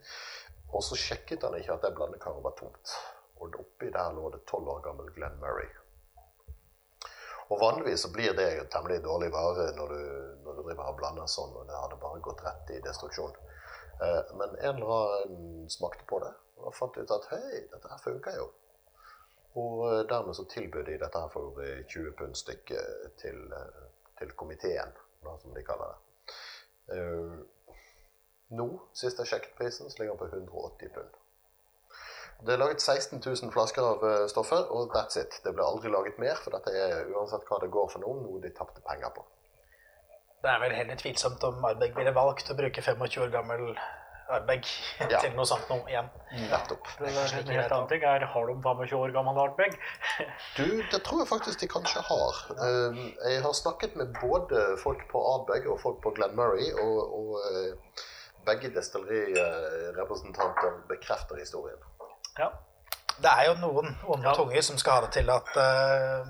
Og 0.70 0.84
så 0.86 0.98
sjekket 0.98 1.46
han 1.46 1.56
ikke 1.58 1.74
at 1.74 1.86
det 1.86 1.94
blandekaret 1.96 2.44
var 2.44 2.56
tomt. 2.58 2.96
Og 3.40 3.56
oppi 3.62 3.88
der 3.94 4.12
lå 4.14 4.28
det 4.34 4.42
tolv 4.50 4.68
år 4.68 4.82
gammel 4.84 5.08
Glenn 5.16 5.38
Murray. 5.40 5.70
Og 7.50 7.58
vanligvis 7.58 8.04
så 8.04 8.12
blir 8.14 8.36
det 8.38 8.68
temmelig 8.70 9.00
dårlig 9.02 9.32
vare 9.34 9.72
når 9.74 9.94
du, 9.94 10.02
når 10.44 10.58
du 10.58 10.62
driver 10.68 10.92
og 10.92 11.00
blander 11.00 11.30
sånn, 11.30 11.56
og 11.56 11.66
det 11.66 11.74
hadde 11.74 11.98
bare 12.04 12.20
gått 12.22 12.44
rett 12.46 12.70
i 12.76 12.82
destruksjon. 12.84 13.32
Eh, 14.04 14.20
men 14.38 14.54
en 14.60 14.76
eller 14.76 14.92
annen 15.00 15.72
smakte 15.72 16.06
på 16.06 16.20
det 16.22 16.30
og 16.60 16.74
fant 16.76 16.96
ut 17.00 17.14
at 17.14 17.28
hei, 17.32 17.62
dette 17.72 17.90
her 17.90 18.02
funker 18.04 18.36
jo. 18.36 18.50
Og 19.60 19.86
eh, 19.88 20.02
dermed 20.10 20.36
så 20.36 20.44
tilbød 20.44 20.84
de 20.86 20.98
dette 21.00 21.24
her 21.24 21.32
for 21.32 21.58
eh, 21.64 21.82
20 21.88 22.14
pund 22.18 22.38
stykket 22.38 23.16
til, 23.22 23.40
eh, 23.56 23.82
til 24.20 24.32
komiteen, 24.38 24.94
som 25.24 25.54
de 25.56 25.64
kaller 25.66 25.94
det. 25.94 26.09
Eh, 26.90 27.40
nå, 28.58 28.68
sist 28.96 29.18
jeg 29.22 29.30
så 29.30 29.40
ligger 29.98 30.14
den 30.14 30.20
på 30.20 30.30
180 30.30 30.94
pund. 30.94 31.18
Det 32.40 32.54
er 32.54 32.60
laget 32.62 32.80
16 32.80 33.20
000 33.20 33.52
flasker 33.52 33.84
av 33.84 34.04
eh, 34.08 34.26
stoffet, 34.32 34.70
og 34.72 34.94
that's 34.94 35.20
it. 35.20 35.36
Det 35.44 35.52
ble 35.52 35.66
aldri 35.66 35.92
laget 35.92 36.18
mer, 36.22 36.38
for 36.40 36.56
dette 36.56 36.72
er 36.72 37.10
uansett 37.12 37.44
hva 37.48 37.60
det 37.60 37.68
går 37.74 37.90
for 37.92 38.02
noen, 38.04 38.22
noe 38.24 38.40
de 38.40 38.52
tapte 38.56 38.80
penger 38.86 39.12
på. 39.16 39.26
Det 40.40 40.48
er 40.48 40.62
vel 40.62 40.72
heller 40.72 40.96
tvilsomt 40.96 41.42
om 41.44 41.64
Ardbeg 41.68 41.92
ville 41.98 42.14
valgt 42.16 42.48
å 42.48 42.56
bruke 42.56 42.80
25 42.80 43.20
år 43.26 43.32
gammel 43.34 43.74
Ardbeg 44.36 44.64
Ja. 45.10 45.18
til 45.20 45.32
noe 45.36 45.46
sånt 45.48 45.68
noe 45.70 45.82
igjen. 45.90 46.08
Nettopp. 46.50 46.86
Det 46.98 47.08
er 47.10 47.38
en 47.38 47.48
helt 47.54 47.72
annen 47.72 47.88
ting 47.90 48.02
er 48.06 48.24
har 48.34 48.46
de 48.46 48.54
25 48.62 48.96
år 49.00 49.10
gammel 49.16 49.38
Ardbeg? 49.44 49.72
Du, 50.58 50.64
det 50.92 51.02
tror 51.06 51.18
jeg 51.22 51.28
faktisk 51.30 51.60
de 51.64 51.68
kanskje 51.68 52.00
har. 52.10 52.34
Eh, 52.66 53.00
Jeg 53.30 53.42
har 53.42 53.52
snakket 53.56 53.96
med 53.96 54.14
både 54.20 54.76
folk 54.82 55.02
på 55.12 55.18
Ardbeg 55.34 55.66
og 55.70 55.80
folk 55.82 55.98
på 56.02 56.10
Glenn 56.16 56.34
Murray, 56.38 56.70
og, 56.80 56.98
og 57.18 57.30
eh, 57.50 57.72
begge 58.46 58.70
destillerirepresentanter 58.74 60.70
bekrefter 60.88 61.36
historien. 61.40 61.78
Ja. 62.38 62.48
Det 63.20 63.28
er 63.36 63.44
jo 63.50 63.54
noen 63.60 63.96
onde 64.08 64.28
Ja. 64.28 64.34
tunger 64.34 64.62
som 64.64 64.78
skal 64.80 64.92
ha 64.92 65.00
det 65.04 65.12
til 65.18 65.28
at 65.30 65.48
uh, 65.56 66.24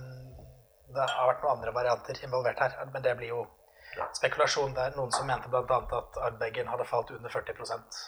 det 0.91 1.05
har 1.07 1.27
vært 1.29 1.43
noen 1.45 1.53
andre 1.59 1.73
varianter 1.75 2.19
involvert 2.25 2.59
her. 2.59 2.73
Men 2.93 3.03
det 3.05 3.17
blir 3.21 3.29
jo 3.31 3.45
spekulasjon. 4.17 4.75
Det 4.75 4.83
er 4.85 4.97
noen 4.97 5.13
som 5.15 5.27
mente 5.29 5.51
bl.a. 5.51 5.79
at 5.99 6.19
Ardbeggen 6.27 6.69
hadde 6.71 6.87
falt 6.89 7.11
under 7.15 7.33
40 7.33 7.63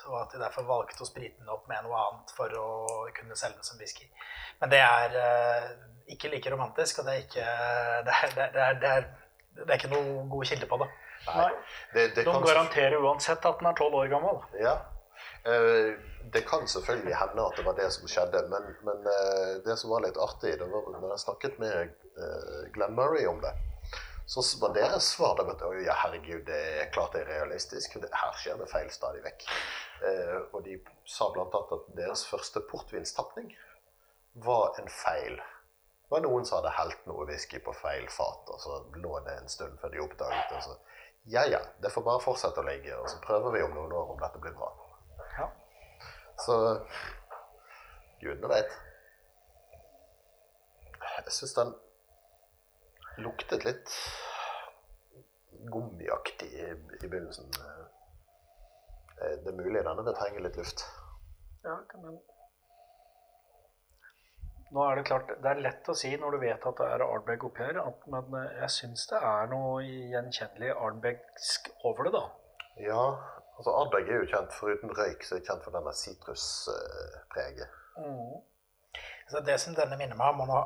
og 0.08 0.16
at 0.20 0.34
de 0.34 0.40
derfor 0.42 0.66
valgte 0.68 1.02
å 1.04 1.08
sprite 1.08 1.40
den 1.40 1.50
opp 1.52 1.66
med 1.70 1.84
noe 1.86 1.98
annet 2.06 2.34
for 2.36 2.54
å 2.58 2.68
kunne 3.16 3.36
selge 3.38 3.58
den 3.58 3.68
som 3.68 3.80
whisky. 3.80 4.06
Men 4.60 4.72
det 4.72 4.82
er 4.84 5.16
eh, 5.22 5.66
ikke 6.14 6.30
like 6.32 6.52
romantisk, 6.52 7.00
og 7.02 7.08
det 7.08 7.16
er 7.16 7.24
ikke, 7.26 7.48
det 8.06 8.14
er, 8.18 8.36
det 8.36 8.46
er, 8.66 8.78
det 8.82 8.92
er, 8.92 9.10
det 9.58 9.68
er 9.68 9.80
ikke 9.80 9.92
noe 9.94 10.26
god 10.30 10.48
kilde 10.52 10.70
på 10.70 10.80
det. 10.84 10.88
Nei. 11.26 11.50
Det, 11.94 12.06
det 12.16 12.24
De 12.24 12.30
kan 12.30 12.46
garanterer 12.46 12.98
uansett 12.98 13.44
at 13.46 13.60
den 13.60 13.70
er 13.70 13.76
12 13.78 14.00
år 14.00 14.08
gammel. 14.14 14.40
Ja. 14.62 14.78
Eh, 15.46 15.92
Det 16.32 16.44
kan 16.46 16.68
selvfølgelig 16.70 17.16
hende 17.18 17.44
at 17.44 17.56
det 17.58 17.64
var 17.66 17.74
det 17.74 17.88
som 17.92 18.06
skjedde, 18.08 18.44
men, 18.48 18.68
men 18.86 19.10
eh, 19.10 19.56
det 19.66 19.74
som 19.80 19.90
var 19.90 20.04
litt 20.06 20.16
artig, 20.16 20.54
det 20.60 20.68
var 20.70 20.86
når 20.94 21.10
jeg 21.16 21.24
snakket 21.26 21.58
med 21.58 21.98
Glenn 22.74 22.94
Murray 22.94 23.26
om 23.26 23.40
det, 23.42 23.50
så 24.26 24.42
var 24.60 24.74
deres 24.74 25.08
svar 25.14 25.36
da, 25.38 25.46
at 25.50 25.62
«Oi, 25.66 25.82
ja, 25.86 25.96
herregud, 26.04 26.44
det 26.46 26.60
er 26.82 26.90
klart 26.94 27.16
det 27.16 27.24
er 27.24 27.32
realistisk. 27.34 27.96
Her 27.98 28.36
skjer 28.38 28.60
det 28.60 28.68
feil 28.70 28.90
stadig 28.94 29.22
vekk. 29.24 29.48
Eh, 30.08 30.38
og 30.52 30.62
de 30.66 30.78
sa 31.08 31.28
annet 31.30 31.56
at 31.58 31.88
deres 31.98 32.24
første 32.30 32.62
portvinstapning 32.70 33.50
var 34.46 34.78
en 34.80 34.88
feil. 34.88 35.36
Det 35.36 36.14
var 36.14 36.24
noen 36.24 36.46
som 36.46 36.60
hadde 36.60 36.74
helt 36.76 37.04
noe 37.08 37.26
whisky 37.28 37.60
på 37.64 37.74
feil 37.76 38.08
fat, 38.12 38.48
og 38.52 38.60
så 38.60 38.78
lå 39.00 39.18
det 39.26 39.36
en 39.40 39.52
stund 39.52 39.78
før 39.80 39.92
de 39.92 40.02
oppdaget 40.04 40.54
det. 40.54 40.62
så 40.64 40.78
ja, 41.30 41.44
ja, 41.46 41.60
det 41.82 41.92
får 41.94 42.02
bare 42.02 42.22
fortsette 42.22 42.60
å 42.60 42.66
ligge, 42.66 42.96
og 42.98 43.06
så 43.10 43.20
prøver 43.22 43.54
vi 43.54 43.62
om 43.62 43.76
noen 43.76 43.92
år 43.94 44.14
om 44.14 44.18
dette 44.18 44.40
blir 44.42 44.56
bra. 44.58 44.72
Ja. 45.38 45.46
Så 46.42 46.56
gudene 48.20 48.50
vet. 48.50 48.74
Jeg 51.02 51.34
syns 51.36 51.54
den 51.54 51.72
luktet 53.18 53.64
litt 53.64 53.92
gummiaktig 55.72 56.48
i, 56.52 56.68
i 57.02 57.08
begynnelsen. 57.08 57.50
Eh, 57.60 57.88
Det 59.22 59.52
er 59.52 59.58
mulig 59.58 59.84
denne 59.84 60.02
vil 60.02 60.16
trenge 60.18 60.40
litt 60.42 60.56
luft. 60.58 60.84
Ja, 61.62 61.76
men 62.02 62.16
nå 64.72 64.84
er 64.88 64.96
det 64.96 65.04
klart, 65.04 65.28
det 65.44 65.50
er 65.50 65.60
lett 65.60 65.88
å 65.92 65.94
si 65.94 66.10
når 66.16 66.32
du 66.32 66.38
vet 66.42 66.64
at 66.66 66.78
det 66.80 66.86
er 66.94 67.04
Ardbeg 67.04 67.44
oppi 67.44 67.62
her, 67.62 67.78
at, 67.82 68.06
men 68.10 68.34
eh, 68.40 68.54
jeg 68.62 68.70
syns 68.78 69.04
det 69.10 69.20
er 69.20 69.50
noe 69.52 69.82
gjenkjennelig 69.84 70.72
Ardbegsk 70.74 71.68
over 71.84 72.08
det, 72.08 72.14
da. 72.16 72.24
Ja, 72.80 73.04
altså 73.58 73.74
Ardbeg 73.82 74.08
er 74.08 74.22
jo 74.22 74.30
kjent 74.32 74.56
foruten 74.56 74.94
røyk, 74.96 75.22
så 75.28 75.36
er 75.36 75.42
det 75.42 75.50
kjent 75.50 75.66
for 75.68 75.76
denne 75.76 75.92
sitruspreget. 75.92 77.78
Så 79.28 79.40
det 79.44 79.58
som 79.60 79.76
denne 79.76 79.96
minner 80.00 80.16
meg 80.18 80.32
om, 80.34 80.40
og 80.46 80.48
nå 80.50 80.60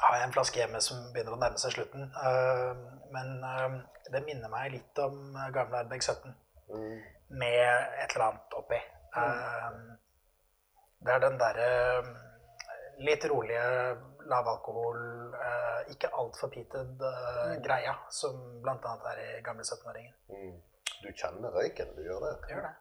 har 0.00 0.16
jeg 0.16 0.26
en 0.26 0.32
flaske 0.34 0.60
hjemme 0.60 0.80
som 0.84 1.00
begynner 1.14 1.36
å 1.36 1.40
nærme 1.40 1.60
seg 1.60 1.74
slutten, 1.74 2.08
øh, 2.24 2.84
men 3.14 3.44
øh, 3.44 3.80
det 4.12 4.22
minner 4.26 4.52
meg 4.52 4.72
litt 4.74 5.00
om 5.02 5.34
øh, 5.34 5.50
gamle 5.54 5.82
Ardbeg 5.82 6.02
17 6.02 6.36
Mm. 6.70 6.98
med 7.28 7.86
et 8.02 8.12
eller 8.14 8.24
annet 8.26 8.52
oppi. 8.54 8.76
Mm. 9.16 9.96
det 11.02 11.14
er 11.14 11.22
den 11.24 11.38
derre 11.40 11.70
litt 13.02 13.24
rolige, 13.30 13.64
lavalkohol, 14.30 15.00
alkohol, 15.34 15.90
ikke 15.90 16.12
altfor 16.14 16.52
peated 16.54 17.02
mm. 17.02 17.56
greia 17.64 17.96
som 18.14 18.36
annet 18.92 19.08
er 19.12 19.22
i 19.24 19.42
gamle 19.42 19.66
17-åringen. 19.66 20.14
Mm. 20.28 20.54
Du 21.02 21.08
kjenner 21.10 21.50
røyken, 21.50 21.90
du 21.96 22.04
gjør 22.06 22.22
det? 22.26 22.34
Jeg 22.46 22.56
gjør 22.56 22.68
det. 22.68 22.74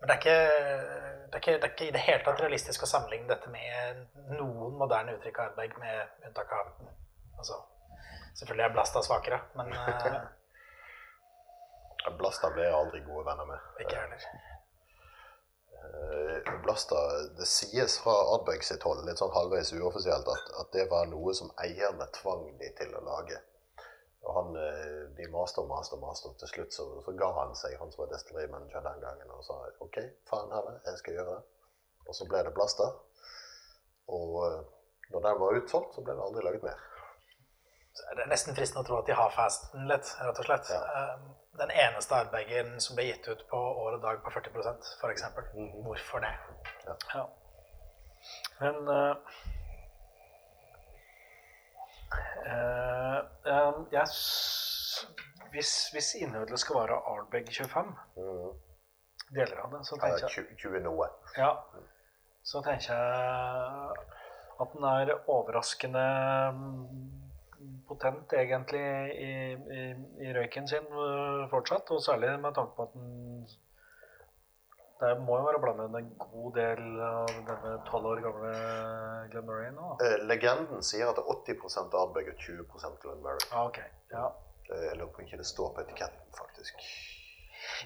Men 0.00 0.10
det 0.10 0.14
er 0.14 0.20
ikke, 0.20 0.38
det, 1.28 1.34
er 1.34 1.42
ikke, 1.42 1.58
det 1.58 1.68
er 1.68 1.72
ikke 1.72 1.88
i 1.88 1.94
det 1.94 2.02
hele 2.04 2.24
tatt 2.24 2.42
realistisk 2.44 2.84
å 2.84 2.88
sammenligne 2.90 3.30
dette 3.30 3.52
med 3.52 4.02
noen 4.38 4.74
moderne 4.80 5.14
uttrykk 5.16 5.40
av 5.40 5.52
Ardbeg, 5.52 5.76
med 5.80 6.28
unntak 6.28 6.52
av 6.52 6.72
altså, 7.38 7.60
Selvfølgelig 8.34 8.64
er 8.66 8.74
Blasta 8.74 9.02
svakere, 9.06 9.38
men 9.54 9.70
uh, 9.72 10.16
Blasta 12.18 12.50
ble 12.50 12.66
jeg 12.66 12.74
aldri 12.74 13.00
gode 13.06 13.24
venner 13.28 13.46
med. 13.48 13.70
Ikke 13.84 14.00
heller. 14.00 14.26
Uh, 15.84 16.54
Blasta, 16.64 16.98
Det 17.38 17.46
sies 17.48 17.98
fra 18.02 18.14
Ardbeg 18.34 18.66
sitt 18.66 18.82
hold, 18.82 19.04
litt 19.06 19.22
sånn 19.22 19.32
halvveis 19.36 19.72
uoffisielt, 19.78 20.28
at, 20.28 20.50
at, 20.60 20.72
det 20.74 20.88
var 20.90 21.06
noe 21.12 21.34
som 21.38 21.52
eierne 21.62 22.08
tvang 22.18 22.48
de 22.60 22.72
til 22.80 22.94
å 22.98 23.04
lage. 23.06 23.38
Og 24.24 24.36
han, 24.38 24.54
De 25.16 25.26
maste 25.30 25.60
og 25.60 25.68
maste 25.68 25.96
og 25.96 26.00
maste, 26.00 26.30
og 26.30 26.38
til 26.40 26.48
slutt 26.48 26.76
så, 26.76 26.86
så, 27.04 27.12
ga 27.18 27.28
han 27.38 27.52
seg, 27.58 27.76
han 27.80 27.92
som 27.92 28.04
var 28.04 28.12
destillerimanager 28.14 28.86
den 28.86 29.02
gangen, 29.02 29.34
og 29.36 29.44
sa 29.44 29.58
OK, 29.84 29.98
faen 30.30 30.54
heller, 30.54 30.78
jeg 30.86 31.00
skal 31.02 31.18
gjøre 31.18 31.34
det. 31.34 31.42
Og 32.08 32.16
så 32.16 32.26
ble 32.28 32.40
det 32.46 32.54
Blaster. 32.56 32.96
Og 34.08 34.32
når 35.12 35.20
den 35.28 35.40
var 35.40 35.60
utsolgt, 35.60 35.94
så 35.94 36.04
ble 36.04 36.16
det 36.16 36.24
aldri 36.24 36.44
laget 36.44 36.66
mer. 36.66 36.82
Så 37.94 38.06
er 38.10 38.18
det 38.18 38.26
nesten 38.30 38.56
fristende 38.56 38.82
å 38.82 38.86
tro 38.88 38.96
at 38.98 39.06
de 39.08 39.14
har 39.14 39.34
fasten 39.34 39.86
litt, 39.86 40.08
rett 40.18 40.38
og 40.42 40.48
slett. 40.48 40.70
Ja. 40.74 41.04
Den 41.60 41.70
eneste 41.70 42.16
arbeigen 42.18 42.72
som 42.82 42.96
ble 42.98 43.06
gitt 43.06 43.28
ut 43.30 43.44
på 43.50 43.60
år 43.84 43.98
og 43.98 44.02
dag 44.02 44.22
på 44.24 44.32
40 44.34 44.50
f.eks. 44.58 45.22
Mm 45.54 45.68
-hmm. 45.68 45.82
Hvorfor 45.86 46.18
det? 46.24 46.34
Ja. 46.86 46.96
ja. 47.14 47.28
Men 48.60 48.88
uh, 48.88 49.16
jeg, 52.44 54.06
hvis, 55.54 55.72
hvis 55.94 56.14
innholdet 56.20 56.60
skal 56.60 56.80
være 56.80 57.00
Ardbeg 57.14 57.48
25, 57.52 57.92
mm. 58.16 58.52
deler 59.34 59.64
av 59.64 59.74
det, 59.76 59.82
så 59.88 59.98
tenker 60.00 60.26
jeg 60.26 60.46
20, 60.48 60.56
20 60.66 60.84
noe. 60.86 61.08
Ja. 61.38 61.52
Så 62.44 62.60
tenker 62.64 62.92
jeg 62.92 64.08
at 64.60 64.74
den 64.74 64.84
er 64.86 65.14
overraskende 65.32 66.06
potent 67.88 68.32
egentlig 68.36 68.82
i, 69.14 69.30
i, 69.52 69.84
i, 70.24 70.32
røyken 70.36 70.68
sin 70.68 70.86
uh, 70.92 71.44
fortsatt. 71.50 71.90
Og 71.94 72.02
særlig 72.04 72.34
med 72.40 72.54
tanke 72.56 72.76
på 72.76 72.86
at 72.88 72.94
den 72.96 73.46
det 75.04 75.12
må 75.22 75.38
jo 75.38 75.46
være 75.46 75.60
blandet 75.62 75.98
en 76.00 76.10
god 76.18 76.56
del 76.56 76.82
av 77.04 77.32
denne 77.48 77.74
tolv 77.88 78.10
år 78.12 78.22
gamle 78.24 78.52
Glenn 79.32 79.48
Murray 79.48 79.72
nå? 79.76 79.94
Eh, 80.04 80.16
legenden 80.24 80.84
sier 80.86 81.10
at 81.10 81.18
det 81.20 81.24
er 81.24 81.42
80 81.54 81.98
Ardbeg 82.00 82.32
og 82.32 82.46
20 82.46 83.00
Glenn 83.02 83.24
Murray. 83.24 83.48
Ah, 83.50 83.66
okay. 83.68 83.90
ja. 84.14 84.30
Jeg 84.64 84.96
lurer 84.96 85.10
på 85.12 85.20
om 85.20 85.26
ikke 85.26 85.40
det 85.42 85.46
står 85.46 85.74
på 85.76 85.82
etiketten, 85.84 86.22
faktisk. 86.32 86.86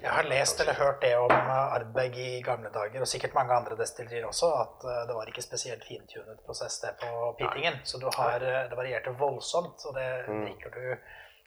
Jeg 0.03 0.11
har 0.11 0.27
lest 0.31 0.61
eller 0.61 0.75
hørt 0.79 1.01
det 1.03 1.13
om 1.19 1.33
Ardbeg 1.33 2.17
i 2.19 2.43
gamle 2.43 2.71
dager, 2.75 3.03
og 3.03 3.11
sikkert 3.11 3.35
mange 3.35 3.55
andre 3.55 3.77
destillerier 3.79 4.27
også, 4.29 4.51
at 4.63 4.87
eh, 4.87 5.01
det 5.09 5.17
var 5.17 5.31
ikke 5.31 5.45
spesielt 5.45 5.87
fintunet 5.87 6.43
prosess 6.47 6.81
det 6.83 6.95
på 7.03 7.33
pitingen. 7.39 7.81
Så 7.85 8.01
du 8.03 8.09
har, 8.15 8.43
eh, 8.43 8.67
det 8.71 8.79
varierte 8.79 9.15
voldsomt, 9.19 9.87
og 9.91 9.99
det 9.99 10.09
mm. 10.29 10.45
drikker 10.45 10.77
du 10.77 10.85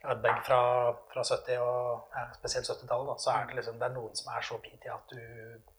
Ardbeg 0.01 0.39
fra, 0.47 0.61
fra 1.11 1.23
70- 1.23 1.61
og 1.61 2.15
ja, 2.15 2.23
spesielt 2.33 2.69
70-tallet, 2.69 3.21
så 3.21 3.35
er 3.35 3.45
det 3.49 3.59
liksom 3.59 3.77
det 3.81 3.85
er 3.87 3.93
noen 3.93 4.15
som 4.17 4.31
er 4.33 4.47
så 4.47 4.57
peaty 4.63 4.89
at 4.89 5.13
du 5.13 5.21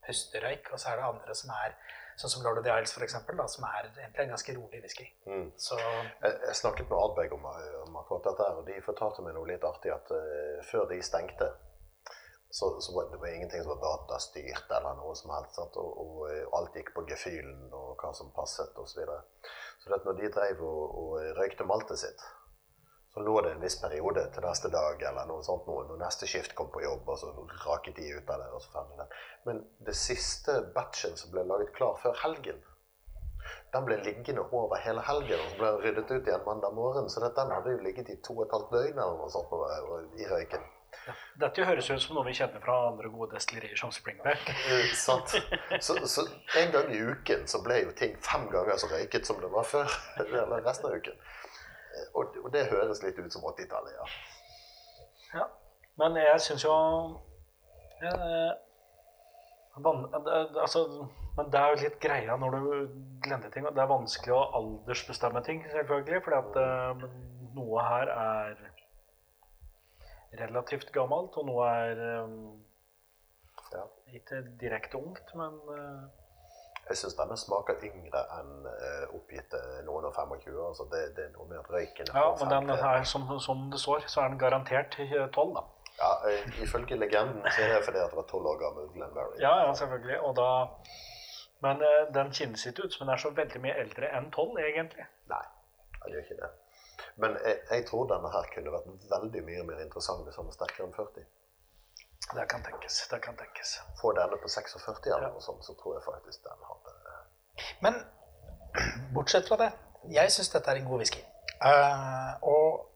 puster 0.06 0.46
røyk, 0.46 0.70
og 0.70 0.78
så 0.78 0.92
er 0.92 1.00
det 1.00 1.08
andre 1.08 1.36
som 1.38 1.50
er 1.56 1.74
sånn 2.20 2.30
som 2.30 2.44
Lord 2.44 2.60
of 2.60 2.66
the 2.66 2.76
Isles, 2.76 3.02
eksempel, 3.06 3.40
som 3.50 3.66
er 3.66 3.88
egentlig 3.88 4.24
en 4.26 4.34
ganske 4.34 4.54
rolig 4.54 4.82
whisky. 4.84 5.08
Mm. 5.26 5.48
Jeg, 5.50 6.32
jeg, 6.46 6.56
snakket 6.60 6.90
med 6.90 6.98
Ardbeg 7.00 7.34
om, 7.34 7.50
om 7.82 7.98
akkurat 8.02 8.30
dette, 8.30 8.48
og 8.58 8.64
de 8.68 8.78
fortalte 8.84 9.26
meg 9.26 9.34
noe 9.34 9.48
litt 9.48 9.66
artig 9.66 9.94
at 9.94 10.14
uh, 10.14 10.62
før 10.68 10.86
de 10.92 11.00
stengte 11.02 11.50
så, 12.52 12.80
så 12.80 12.92
var 12.94 13.08
det 13.10 13.16
var 13.20 13.32
ingenting 13.32 13.62
som 13.64 13.72
var 13.72 13.80
datastyrt 13.80 14.72
eller 14.76 14.98
noe 14.98 15.14
som 15.16 15.30
helst. 15.32 15.56
Og, 15.56 15.76
og, 15.80 16.18
og, 16.26 16.56
alt 16.58 16.74
gikk 16.76 16.90
på 16.92 17.06
gefühlen 17.08 17.72
og 17.72 17.94
hva 17.96 18.10
som 18.12 18.28
passet 18.36 18.76
osv. 18.76 18.92
Så, 18.92 18.98
videre. 19.00 19.22
så 19.80 20.00
når 20.04 20.18
de 20.18 20.28
drev 20.34 20.60
og, 20.68 20.98
og, 21.00 21.14
røykte 21.38 21.64
maltet 21.64 22.02
sitt, 22.02 22.26
så 23.14 23.20
lå 23.20 23.40
det 23.44 23.52
en 23.52 23.60
viss 23.60 23.76
periode 23.80 24.24
til 24.32 24.44
neste 24.46 24.70
dag 24.72 25.02
eller 25.08 25.28
noe 25.28 25.44
sånt 25.44 25.66
noe, 25.68 25.84
når 25.88 26.00
neste 26.00 26.28
skift 26.30 26.54
kom 26.56 26.70
på 26.72 26.80
jobb, 26.84 27.08
og 27.12 27.18
så 27.20 27.32
raket 27.66 27.98
de 28.00 28.08
ut 28.16 28.30
av 28.32 28.40
det. 28.40 28.50
og 28.56 28.62
så 28.64 28.72
ferdig 28.72 29.00
det. 29.00 29.08
Men 29.48 29.64
det 29.88 29.96
siste 30.00 30.60
batchen 30.74 31.18
som 31.20 31.32
ble 31.34 31.44
laget 31.48 31.74
klar 31.76 31.98
før 32.00 32.16
helgen, 32.24 32.62
den 33.72 33.84
ble 33.84 33.98
liggende 34.04 34.44
over 34.54 34.80
hele 34.84 35.02
helgen 35.04 35.40
og 35.40 35.50
så 35.50 35.58
ble 35.58 35.72
den 35.72 35.82
ryddet 35.86 36.12
ut 36.12 36.28
igjen 36.30 36.46
mandag 36.46 36.76
morgen. 36.76 37.08
Så 37.10 37.20
den 37.24 37.52
hadde 37.52 37.74
jo 37.74 37.82
ligget 37.84 38.08
i 38.12 38.20
to 38.24 38.36
og 38.38 38.46
et 38.46 38.54
halvt 38.54 38.72
døgn 38.76 39.02
eller 39.02 39.18
noe 39.18 39.32
sånt 39.32 40.20
i 40.20 40.28
røyken. 40.30 40.70
Dette 41.40 41.64
høres 41.66 41.88
ut 41.90 42.02
som 42.04 42.16
noe 42.16 42.26
vi 42.26 42.34
kjenner 42.36 42.60
fra 42.62 42.74
andre 42.90 43.08
gode 43.10 43.32
destillerier 43.34 43.78
som 43.80 43.92
Springback. 43.94 44.44
sant. 45.06 45.34
Så, 45.80 45.96
så, 46.06 46.26
en 46.60 46.74
gang 46.74 46.92
i 46.92 47.00
uken 47.00 47.48
så 47.50 47.62
ble 47.64 47.80
jo 47.82 47.94
ting 47.98 48.14
fem 48.24 48.44
ganger 48.52 48.78
så 48.80 48.90
røyket 48.92 49.26
som 49.28 49.40
det 49.42 49.50
var 49.52 49.66
før. 49.68 49.96
Eller 50.26 50.60
resten 50.62 50.90
av 50.90 51.00
uken. 51.00 51.16
Og, 52.14 52.36
og 52.44 52.48
det 52.54 52.68
høres 52.70 53.02
litt 53.04 53.18
ut 53.18 53.34
som 53.34 53.44
80-tallet, 53.50 53.96
ja. 53.96 54.06
ja. 55.38 55.48
Men 56.00 56.16
jeg 56.16 56.40
syns 56.40 56.64
jo 56.64 56.74
eh, 58.00 58.52
van, 59.84 60.06
altså, 60.14 60.86
Men 61.36 61.50
det 61.52 61.60
er 61.60 61.72
jo 61.72 61.82
litt 61.82 61.98
greia 62.00 62.36
når 62.40 62.56
du 62.56 62.62
glemmer 63.24 63.52
ting. 63.52 63.68
Det 63.68 63.84
er 63.84 63.92
vanskelig 63.92 64.34
å 64.36 64.46
aldersbestemme 64.60 65.44
ting, 65.46 65.62
selvfølgelig. 65.72 66.22
fordi 66.24 66.40
at 66.40 66.60
eh, 66.62 67.06
noe 67.56 67.86
her 67.86 68.12
er 68.16 68.68
relativt 70.40 70.92
gammelt, 70.92 71.36
og 71.36 71.48
noe 71.48 71.68
er 71.68 72.02
um, 72.24 72.36
ja, 73.72 73.84
ikke 74.16 74.40
direkte 74.60 75.00
ungt, 75.00 75.32
men 75.36 75.58
uh, 75.68 76.21
jeg 76.88 76.98
syns 76.98 77.14
denne 77.18 77.36
smaker 77.38 77.78
yngre 77.86 78.22
enn 78.38 78.66
uh, 78.66 79.14
oppgitte 79.16 79.60
noen 79.86 80.08
og 80.08 80.16
25. 80.16 80.56
Altså 80.66 80.86
det, 80.90 81.02
det, 81.16 81.28
er 81.28 81.36
noe 81.36 81.46
med 81.50 81.60
at 81.60 81.70
røyken 81.70 82.10
Ja, 82.10 82.24
men 82.40 82.50
den 82.52 82.82
her, 82.82 83.04
som, 83.08 83.28
som, 83.40 83.68
det 83.72 83.80
står, 83.80 84.08
så 84.10 84.24
er 84.24 84.32
den 84.32 84.40
garantert 84.40 84.98
12, 84.98 85.54
da. 85.56 85.62
Ja, 86.00 86.10
uh, 86.26 86.58
Ifølge 86.64 86.98
legenden 86.98 87.46
så 87.46 87.64
er 87.64 87.76
det 87.76 87.84
fordi 87.86 88.02
at 88.02 88.10
det 88.10 88.18
var 88.18 88.28
12 88.28 88.50
år 88.52 88.58
gammel 88.64 88.90
Glenberry. 88.96 89.38
Ja, 89.40 89.54
ja, 89.66 89.74
selvfølgelig. 89.78 90.18
Og 90.20 90.34
da, 90.36 90.48
men 91.66 91.86
uh, 91.86 92.00
den 92.14 92.34
kjennes 92.34 92.66
ikke 92.66 92.88
ut 92.88 92.96
som 92.96 93.06
den 93.06 93.14
er 93.14 93.22
så 93.22 93.30
veldig 93.36 93.62
mye 93.62 93.78
eldre 93.84 94.10
enn 94.18 94.32
12, 94.32 94.58
egentlig. 94.66 95.06
Nei, 95.30 95.44
den 96.02 96.16
gjør 96.16 96.26
ikke 96.26 96.40
det. 96.42 96.50
Men 97.22 97.36
jeg, 97.44 97.60
jeg, 97.70 97.86
tror 97.86 98.08
denne 98.10 98.30
her 98.32 98.50
kunne 98.54 98.74
vært 98.74 99.06
veldig 99.14 99.44
mye 99.46 99.64
mer 99.68 99.80
interessant 99.84 100.26
hvis 100.26 100.38
den 100.38 100.50
var 100.50 100.58
sterkere 100.58 100.88
enn 100.88 100.98
40. 100.98 101.30
Det 102.30 102.46
kan 102.48 102.62
tenkes. 102.62 103.08
det 103.10 103.18
kan 103.20 103.36
tenkes. 103.36 103.80
Får 104.00 104.14
denne 104.14 104.36
på 104.36 104.48
46 104.48 105.06
eller 105.06 105.26
ja. 105.26 105.32
noe 105.34 105.42
sånt, 105.42 105.64
så 105.66 105.74
tror 105.74 105.98
jeg 105.98 106.04
faktisk 106.06 106.44
den 106.46 106.64
hadde 106.68 106.92
Men 107.84 107.98
bortsett 109.14 109.48
fra 109.48 109.58
det, 109.60 109.70
jeg 110.10 110.32
syns 110.32 110.50
dette 110.54 110.70
er 110.70 110.80
en 110.80 110.88
god 110.88 111.02
whisky. 111.02 111.22
Uh, 111.62 112.32
og 112.42 112.88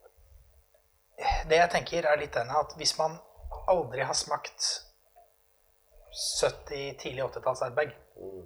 det 1.51 1.61
jeg 1.61 1.71
tenker, 1.75 2.07
er 2.07 2.21
litt 2.21 2.35
denne 2.35 2.57
at 2.59 2.75
hvis 2.79 2.97
man 2.99 3.19
aldri 3.71 4.05
har 4.07 4.17
smakt 4.17 4.65
70-, 6.17 6.97
tidlig 7.03 7.25
80-tallsarbeid, 7.27 7.93
mm. 8.17 8.43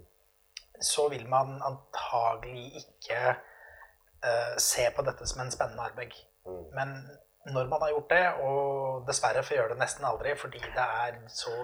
så 0.83 1.09
vil 1.13 1.29
man 1.29 1.61
antagelig 1.63 2.83
ikke 2.83 3.35
uh, 4.27 4.55
se 4.59 4.89
på 4.97 5.07
dette 5.07 5.29
som 5.29 5.45
en 5.45 5.55
spennende 5.55 5.87
airbag. 5.87 6.17
Mm. 6.47 6.63
Men 6.75 6.95
når 7.45 7.67
man 7.67 7.83
har 7.83 7.91
gjort 7.95 8.11
det, 8.11 8.25
og 8.45 9.07
dessverre 9.09 9.43
får 9.43 9.57
gjøre 9.57 9.73
det 9.75 9.81
nesten 9.81 10.05
aldri 10.05 10.35
fordi 10.37 10.61
det 10.61 10.87
er 11.05 11.17
så 11.33 11.55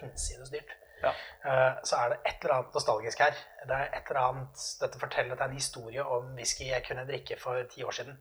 hinsides 0.00 0.50
dyrt, 0.50 0.72
ja. 1.04 1.12
uh, 1.44 1.78
så 1.86 2.00
er 2.00 2.12
det 2.12 2.18
et 2.24 2.42
eller 2.42 2.56
annet 2.56 2.74
nostalgisk 2.74 3.22
her. 3.22 3.38
Det 3.68 3.76
er 3.76 3.94
et 3.94 4.10
eller 4.10 4.22
annet, 4.24 4.64
Dette 4.82 5.02
forteller 5.02 5.36
at 5.36 5.38
det 5.38 5.46
er 5.46 5.52
en 5.52 5.62
historie 5.62 6.04
om 6.16 6.34
whisky 6.38 6.66
jeg 6.70 6.84
kunne 6.88 7.06
drikke 7.08 7.38
for 7.40 7.62
ti 7.70 7.84
år 7.86 7.96
siden 8.00 8.18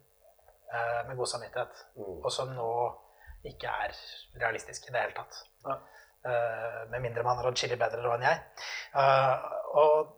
uh, 0.74 1.02
med 1.08 1.17
god 1.17 1.32
samvittighet, 1.34 1.86
mm. 1.95 2.19
og 2.24 2.32
som 2.36 2.54
nå 2.54 2.69
ikke 3.50 3.72
er 3.88 3.98
realistisk 4.43 4.88
i 4.88 4.93
det 4.93 5.02
hele 5.02 5.17
tatt. 5.17 5.43
Ja. 5.65 5.80
med 6.91 7.00
mindre 7.00 7.24
man 7.24 7.38
har 7.39 7.48
atskillig 7.48 7.78
bedre 7.80 8.02
råd 8.04 8.17
enn 8.17 8.26
jeg. 8.28 8.39
og 9.80 10.10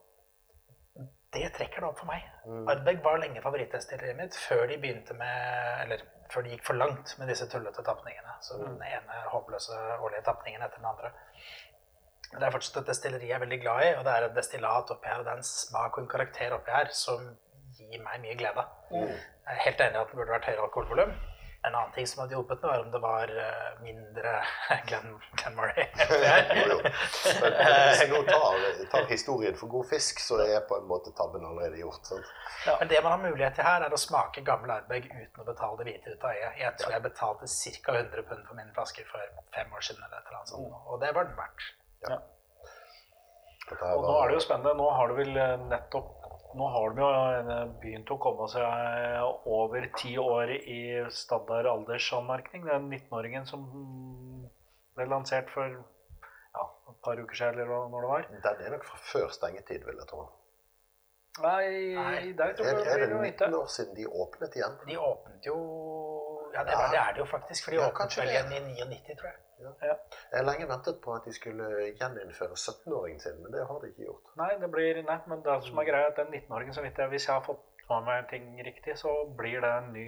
det 1.33 1.51
trekker 1.55 1.83
det 1.83 1.87
opp 1.87 1.99
for 2.01 2.09
meg. 2.09 2.25
Mm. 2.45 2.63
Ardbeg 2.71 3.03
var 3.05 3.21
lenge 3.21 3.43
favorittdestilleriet 3.43 4.17
mitt 4.17 4.37
før 4.47 4.65
de 4.67 4.79
begynte 4.81 5.13
med 5.15 5.83
Eller 5.83 6.01
før 6.31 6.45
de 6.45 6.53
gikk 6.55 6.63
for 6.67 6.79
langt 6.79 7.13
med 7.19 7.29
disse 7.31 7.47
tullete 7.51 7.83
tapningene. 7.85 8.37
Så 8.45 8.57
mm. 8.57 8.63
den 8.65 8.85
ene 8.87 9.21
håpløse 9.33 9.77
årlige 9.99 10.23
tapningen 10.27 10.63
etter 10.65 10.81
den 10.81 10.89
andre. 10.91 11.11
Det 12.31 12.45
er 12.47 12.53
fortsatt 12.53 12.81
et 12.81 12.91
destilleri 12.93 13.27
jeg 13.27 13.35
er 13.35 13.43
veldig 13.43 13.59
glad 13.59 13.85
i, 13.85 13.93
og 13.99 14.05
det 14.07 14.11
er 14.13 14.25
et 14.27 14.37
destillat 14.37 14.91
oppi 14.93 15.09
her, 15.11 15.19
og 15.19 15.27
det 15.27 15.33
er 15.33 15.41
en 15.41 15.49
smak 15.49 15.97
og 15.97 16.05
en 16.05 16.11
karakter 16.13 16.55
oppi 16.55 16.71
her 16.71 16.93
som 16.95 17.25
gir 17.75 17.99
meg 18.03 18.23
mye 18.23 18.37
glede. 18.39 18.63
Mm. 18.91 19.11
Jeg 19.11 19.57
er 19.57 19.63
helt 19.65 19.83
enig 19.83 19.99
i 19.99 20.03
at 20.05 20.13
det 20.13 20.19
burde 20.19 20.35
vært 20.37 20.47
høyere 20.47 20.67
alkoholvolum. 20.69 21.13
En 21.63 21.75
annen 21.75 21.91
ting 21.93 22.07
som 22.09 22.23
hadde 22.23 22.33
hjulpet 22.33 22.63
meg, 22.63 22.71
var 22.71 22.85
om 22.85 22.93
det 22.93 22.99
var 23.03 23.31
uh, 23.37 23.81
mindre 23.85 24.31
Glenn, 24.87 25.11
Glenn 25.37 25.57
Murray. 25.59 25.83
jo, 26.57 26.63
jo. 26.71 26.77
Men 27.43 27.57
hvis 27.91 28.01
du 28.09 28.15
tar, 28.29 28.63
tar, 28.93 29.05
historien 29.11 29.57
for 29.59 29.69
god 29.69 29.85
fisk, 29.91 30.23
så 30.25 30.39
er 30.41 30.63
på 30.69 30.79
en 30.79 30.87
måte 30.89 31.13
tabben 31.17 31.45
allerede 31.45 31.77
gjort. 31.83 32.09
Ja, 32.65 32.77
men 32.79 32.89
det 32.89 33.03
man 33.03 33.13
har 33.13 33.21
mulighet 33.27 33.59
til 33.59 33.67
her, 33.69 33.85
er 33.85 33.93
å 33.93 34.01
smake 34.01 34.41
gammel 34.47 34.73
Ardbeg 34.73 35.05
uten 35.11 35.43
å 35.43 35.45
betale 35.45 35.77
det 35.83 35.89
hvite 35.91 36.15
ut 36.15 36.25
av 36.25 36.33
øyet. 36.33 36.57
Jeg 36.63 36.73
tror 36.81 36.95
jeg 36.97 37.05
betalte 37.05 37.51
ca. 37.85 37.97
100 38.01 38.27
pund 38.31 38.49
for 38.49 38.57
min 38.57 38.73
flaske 38.73 39.05
for 39.11 39.29
fem 39.53 39.77
år 39.77 39.85
siden. 39.85 40.03
eller 40.07 40.17
et 40.17 40.31
eller 40.31 40.41
annet 40.41 40.55
sånt, 40.55 40.81
Og 40.87 41.01
det 41.05 41.13
var 41.17 41.29
den 41.29 41.37
verdt. 41.37 41.69
Ja. 42.09 42.21
Og 43.71 44.01
nå 44.03 44.17
er 44.17 44.31
det 44.31 44.39
jo 44.39 44.43
spennende. 44.43 44.73
Nå 44.81 44.89
har 44.97 45.11
du 45.11 45.15
vel 45.21 45.37
eh, 45.37 45.59
nettopp 45.69 46.20
Nå 46.57 46.67
har 46.73 46.93
de 46.95 47.01
jo 47.01 47.09
eh, 47.53 47.63
begynt 47.81 48.11
å 48.11 48.17
komme 48.21 48.47
seg 48.51 49.47
over 49.47 49.87
ti 49.97 50.17
år 50.19 50.51
i 50.57 50.81
standard 51.15 51.69
aldersanmerkning. 51.71 52.65
Den 52.67 52.89
19-åringen 52.91 53.47
som 53.47 53.63
ble 54.97 55.07
lansert 55.07 55.49
for 55.53 55.69
ja, 55.71 56.65
et 56.91 57.01
par 57.05 57.19
uker 57.21 57.37
siden, 57.39 57.61
eller 57.63 57.87
når 57.93 58.05
det 58.05 58.11
var. 58.11 58.29
Den 58.49 58.65
er 58.67 58.75
nok 58.75 58.85
fra 58.89 58.99
før 59.13 59.31
stengetid, 59.31 59.85
vil 59.87 60.01
jeg 60.03 60.09
tro. 60.11 60.25
Nei, 61.39 61.67
Nei. 61.95 62.33
der 62.35 62.57
tror 62.57 62.67
Er, 62.67 62.81
jeg 62.83 62.91
er 62.91 62.99
det 62.99 63.07
det 63.07 63.19
blir 63.21 63.29
19 63.31 63.53
år 63.55 63.69
siden 63.71 63.95
de 63.95 64.07
åpnet 64.23 64.55
igjen? 64.59 64.73
De 64.89 64.97
åpnet 64.99 65.47
jo 65.47 65.55
Ja, 66.51 66.65
det, 66.67 66.73
ja. 66.75 66.87
det 66.91 66.99
er 66.99 67.13
det 67.15 67.21
jo 67.23 67.27
faktisk. 67.31 67.63
For 67.63 67.71
de 67.71 67.79
Ja, 67.79 67.87
åpnet 67.87 68.17
vel 68.19 68.33
igjen 68.33 68.51
i 68.51 68.59
99, 68.83 69.15
tror 69.21 69.29
jeg. 69.29 69.39
Jeg 69.61 69.97
har 70.37 70.43
lenge 70.47 70.67
ventet 70.69 71.01
på 71.03 71.13
at 71.15 71.25
de 71.25 71.33
skulle 71.33 71.67
gjeninnføre 71.99 72.55
17-åringen 72.57 73.19
sin, 73.21 73.41
men 73.43 73.51
det 73.51 73.67
har 73.67 73.79
de 73.79 73.87
ikke 73.91 74.05
gjort. 74.07 74.31
Nei, 74.37 74.51
det 74.61 74.71
blir 74.71 75.01
Nei, 75.03 75.19
men 75.27 75.41
det 75.45 75.63
som 75.63 75.77
er 75.77 75.85
greia, 75.89 76.07
er 76.07 76.13
at 76.13 76.17
den 76.21 76.33
19-åringen, 76.33 76.73
så 76.73 76.81
vidt 76.81 76.97
jeg 76.97 77.09
Hvis 77.09 77.27
jeg 77.27 77.33
har 77.35 77.43
fått 77.45 77.67
med 77.91 78.05
meg 78.07 78.27
ting 78.29 78.45
riktig, 78.63 78.93
så 78.97 79.11
blir 79.37 79.59
det 79.61 79.69
en 79.77 79.91
ny 79.93 80.05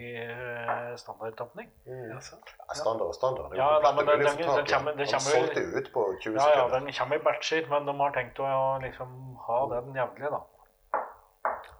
standardtapning. 0.95 1.67
standardtappning. 1.75 2.13
Altså. 2.15 2.35
Ja, 2.69 2.73
standard 2.79 3.07
og 3.11 3.15
standard. 3.17 3.51
Det 3.51 3.57
er 3.57 3.63
Ja, 3.63 3.73
jo 3.75 3.81
nei, 3.81 3.91
men 3.91 3.97
komplette 3.97 4.17
den- 4.17 4.37
den- 4.37 4.45
resultater. 4.45 4.63
den 4.63 4.73
kommer- 4.73 5.11
Han 5.11 5.19
solgte 5.19 5.61
ut 5.77 5.93
på 5.93 6.01
20 6.21 6.35
Ja, 6.39 6.49
ja, 6.57 6.79
den 6.79 6.93
kommer 6.99 7.15
i 7.15 7.23
batcher, 7.27 7.67
men 7.69 7.85
de 7.85 7.93
har 7.97 8.11
tenkt 8.11 8.39
å 8.39 8.81
liksom 8.81 9.35
ha 9.47 9.59
den 9.73 9.93
jevnlig, 9.93 10.29
da. 10.31 10.41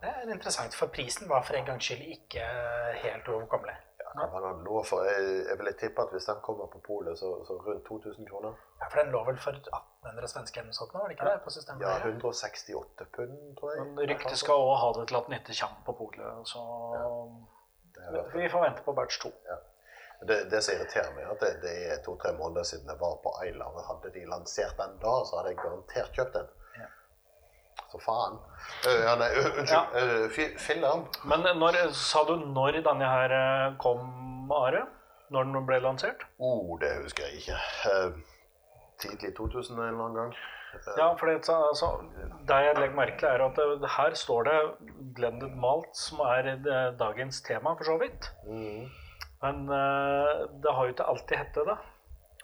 Det 0.02 0.10
er 0.10 0.32
interessant, 0.34 0.74
for 0.76 0.88
prisen 0.88 1.30
var 1.30 1.42
for 1.42 1.54
en 1.56 1.66
gangs 1.66 1.84
skyld 1.88 2.04
ikke 2.04 2.44
helt 3.04 3.26
overkommelig. 3.28 3.76
Ja, 4.16 4.28
hva 4.30 4.40
var 4.44 4.60
lå 4.66 4.84
for? 4.86 5.06
Jeg, 5.10 5.46
jeg 5.50 5.58
ville 5.60 5.74
tippe 5.80 6.02
at 6.06 6.12
hvis 6.14 6.28
den 6.30 6.42
kommer 6.46 6.68
på 6.74 6.80
polet, 6.86 7.18
så, 7.20 7.32
så 7.48 7.58
rundt 7.66 7.86
2000 7.88 8.28
kroner. 8.30 8.54
Ja, 8.82 8.88
For 8.90 9.02
den 9.02 9.12
lå 9.16 9.24
vel 9.28 9.38
for 9.42 9.58
1800 9.58 10.28
svenske 10.34 10.60
eller 10.62 10.70
noe 10.74 10.78
sånt 10.80 10.94
var 10.94 11.08
det 11.10 11.18
ikke 11.18 11.30
det? 11.32 11.42
På 11.46 11.54
systemet? 11.56 11.82
Ja, 11.88 11.98
168 12.06 13.08
pund, 13.18 13.38
tror 13.60 13.76
jeg. 13.76 13.86
Men 13.98 14.10
ryktet 14.14 14.38
skal 14.44 14.66
òg 14.68 14.74
ha 14.84 14.90
det 15.00 15.08
til 15.12 15.20
at 15.22 15.30
den 15.30 15.38
ikke 15.40 15.58
kommer 15.62 15.86
på 15.90 15.96
polet, 16.02 16.50
så 16.54 16.64
fall- 18.04 18.34
vi 18.34 18.50
får 18.50 18.62
vente 18.68 18.84
på 18.86 18.94
batch 18.98 19.20
2. 19.24 19.32
Det, 20.28 20.38
det 20.52 20.60
som 20.64 20.76
irriterer 20.76 21.10
meg, 21.16 21.24
er 21.26 21.32
at 21.36 21.42
det, 21.44 21.52
det 21.64 21.72
er 21.92 21.98
to-tre 22.06 22.32
måneder 22.38 22.64
siden 22.64 22.88
jeg 22.88 23.00
var 23.00 23.18
på 23.24 23.32
Island. 23.44 23.80
Hadde 23.88 24.12
de 24.16 24.22
lansert 24.32 24.78
den 24.80 24.94
da, 25.02 25.16
så 25.28 25.40
hadde 25.40 25.52
jeg 25.52 25.60
garantert 25.60 26.14
kjøpt 26.16 26.38
den. 26.38 26.48
Så 27.92 28.00
faen. 28.02 28.40
Uh, 28.88 29.00
ja, 29.06 29.14
nei, 29.20 29.30
uh, 29.38 29.48
unnskyld. 29.60 29.96
Uh, 29.96 30.30
fi- 30.34 30.54
filleren 30.58 31.04
Men 31.30 31.46
når, 31.60 31.78
sa 31.98 32.24
du 32.30 32.36
når 32.42 32.80
denne 32.86 33.10
her 33.10 33.34
eh, 33.38 33.76
kom, 33.82 34.52
Are? 34.54 34.86
Når 35.34 35.48
den 35.50 35.66
ble 35.66 35.80
lansert? 35.82 36.24
oh, 36.40 36.74
Det 36.82 36.90
husker 37.04 37.24
jeg 37.30 37.44
ikke. 37.44 37.60
Uh, 37.86 38.18
tidlig 39.02 39.34
2000 39.38 39.78
en 39.78 39.88
eller 39.88 40.04
annen 40.08 40.20
gang. 40.20 40.34
Uh, 40.74 40.92
Ja, 40.98 41.08
for 41.20 41.30
det, 41.30 41.36
altså, 41.54 41.90
det 42.50 42.60
jeg 42.66 42.76
legger 42.80 42.98
merke 42.98 43.18
til, 43.22 43.30
er 43.30 43.44
at 43.46 43.58
det, 43.62 43.90
her 43.98 44.16
står 44.18 44.48
det 44.50 44.58
blended 45.18 45.54
malt, 45.62 45.92
som 45.98 46.22
er 46.26 46.50
eh, 46.56 46.88
dagens 46.98 47.42
tema, 47.46 47.76
for 47.78 47.86
så 47.92 47.98
vidt. 48.02 48.30
mm. 48.50 48.90
Men 49.44 49.66
eh, 49.76 50.46
det 50.64 50.72
har 50.74 50.86
jo 50.88 50.94
ikke 50.96 51.06
alltid 51.12 51.38
hett 51.38 51.58
det. 51.68 51.78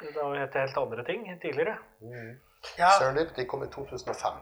Det 0.01 0.13
har 0.19 0.33
jo 0.35 0.39
hett 0.41 0.55
helt 0.59 0.77
andre 0.77 1.03
ting 1.07 1.25
tidligere. 1.41 1.77
Mm. 2.03 2.33
Ja, 2.77 2.89
Serendipity 2.99 3.45
kom 3.47 3.63
i 3.63 3.69
2005. 3.71 4.41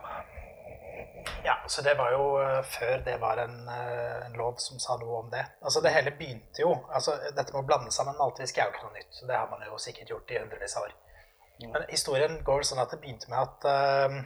ja, 1.44 1.54
så 1.66 1.82
det 1.82 1.94
var 1.98 2.12
jo 2.12 2.24
eh, 2.42 2.62
før 2.66 3.02
det 3.06 3.16
var 3.22 3.40
en, 3.42 3.58
eh, 3.68 4.26
en 4.26 4.38
lov 4.38 4.56
som 4.62 4.80
sa 4.82 4.96
noe 5.00 5.20
om 5.22 5.30
det. 5.32 5.44
Altså 5.62 5.82
Det 5.84 5.92
hele 5.94 6.14
begynte 6.18 6.62
jo 6.62 6.72
altså 6.88 7.16
Dette 7.36 7.52
med 7.52 7.62
å 7.62 7.66
blande 7.68 7.92
sammen 7.94 8.18
maltwhisky 8.18 8.60
er 8.60 8.70
jo 8.70 8.76
ikke 8.76 8.88
noe 8.88 8.98
nytt. 8.98 9.20
Det 9.28 9.36
har 9.36 9.50
man 9.50 9.64
jo 9.66 9.78
sikkert 9.82 10.12
gjort 10.14 10.32
i 10.34 10.40
hundrevis 10.40 10.76
av 10.78 10.88
år. 10.88 10.96
Men 11.58 11.86
historien 11.90 12.38
går 12.46 12.66
sånn 12.66 12.82
at 12.82 12.92
det 12.94 13.00
begynte 13.02 13.30
med 13.32 13.40
at 13.42 13.64
uh, 13.66 14.18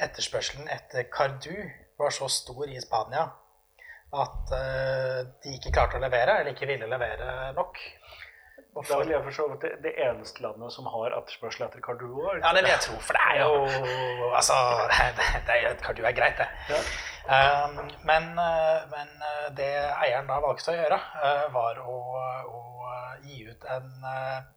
etterspørselen 0.00 0.70
etter 0.72 1.04
Cardu 1.12 1.52
var 2.00 2.14
så 2.16 2.28
stor 2.32 2.70
i 2.72 2.80
Spania 2.80 3.26
at 4.16 4.54
uh, 4.56 5.18
de 5.44 5.52
ikke 5.58 5.74
klarte 5.74 5.98
å 5.98 6.00
levere, 6.00 6.38
eller 6.40 6.54
ikke 6.54 6.70
ville 6.70 6.88
levere 6.88 7.52
nok. 7.56 7.76
Og 8.74 8.84
Da 8.84 8.94
for- 8.94 9.02
vil 9.02 9.10
jeg 9.12 9.22
for 9.24 9.30
så 9.36 9.44
vidt 9.50 9.62
det, 9.62 9.72
det 9.84 9.92
eneste 10.00 10.42
landet 10.42 10.72
som 10.72 10.86
har 10.88 11.12
etterspørsel 11.18 11.66
etter 11.66 11.80
Cardua. 11.84 12.30
er 12.32 12.38
Ja, 12.40 12.52
det 12.56 12.62
vil 12.64 12.70
jeg 12.72 12.80
tro, 12.80 12.94
for 13.06 13.12
det 13.12 13.24
er 13.30 13.36
jo 13.44 14.32
Altså, 14.32 14.54
det, 15.16 15.24
det 15.46 15.56
er, 15.64 16.06
er 16.06 16.12
greit, 16.16 16.38
det. 16.38 16.48
Ja. 16.72 16.80
Um, 17.22 17.90
men, 18.04 18.22
uh, 18.38 18.80
men 18.94 19.08
uh, 19.20 19.50
det 19.56 19.68
eieren 20.04 20.26
da 20.26 20.40
valgte 20.40 20.72
å 20.72 20.78
gjøre, 20.78 20.98
uh, 21.20 21.52
var 21.52 21.82
å, 21.84 21.98
å 22.48 22.62
gi 23.22 23.44
ut 23.50 23.64
en 23.70 23.92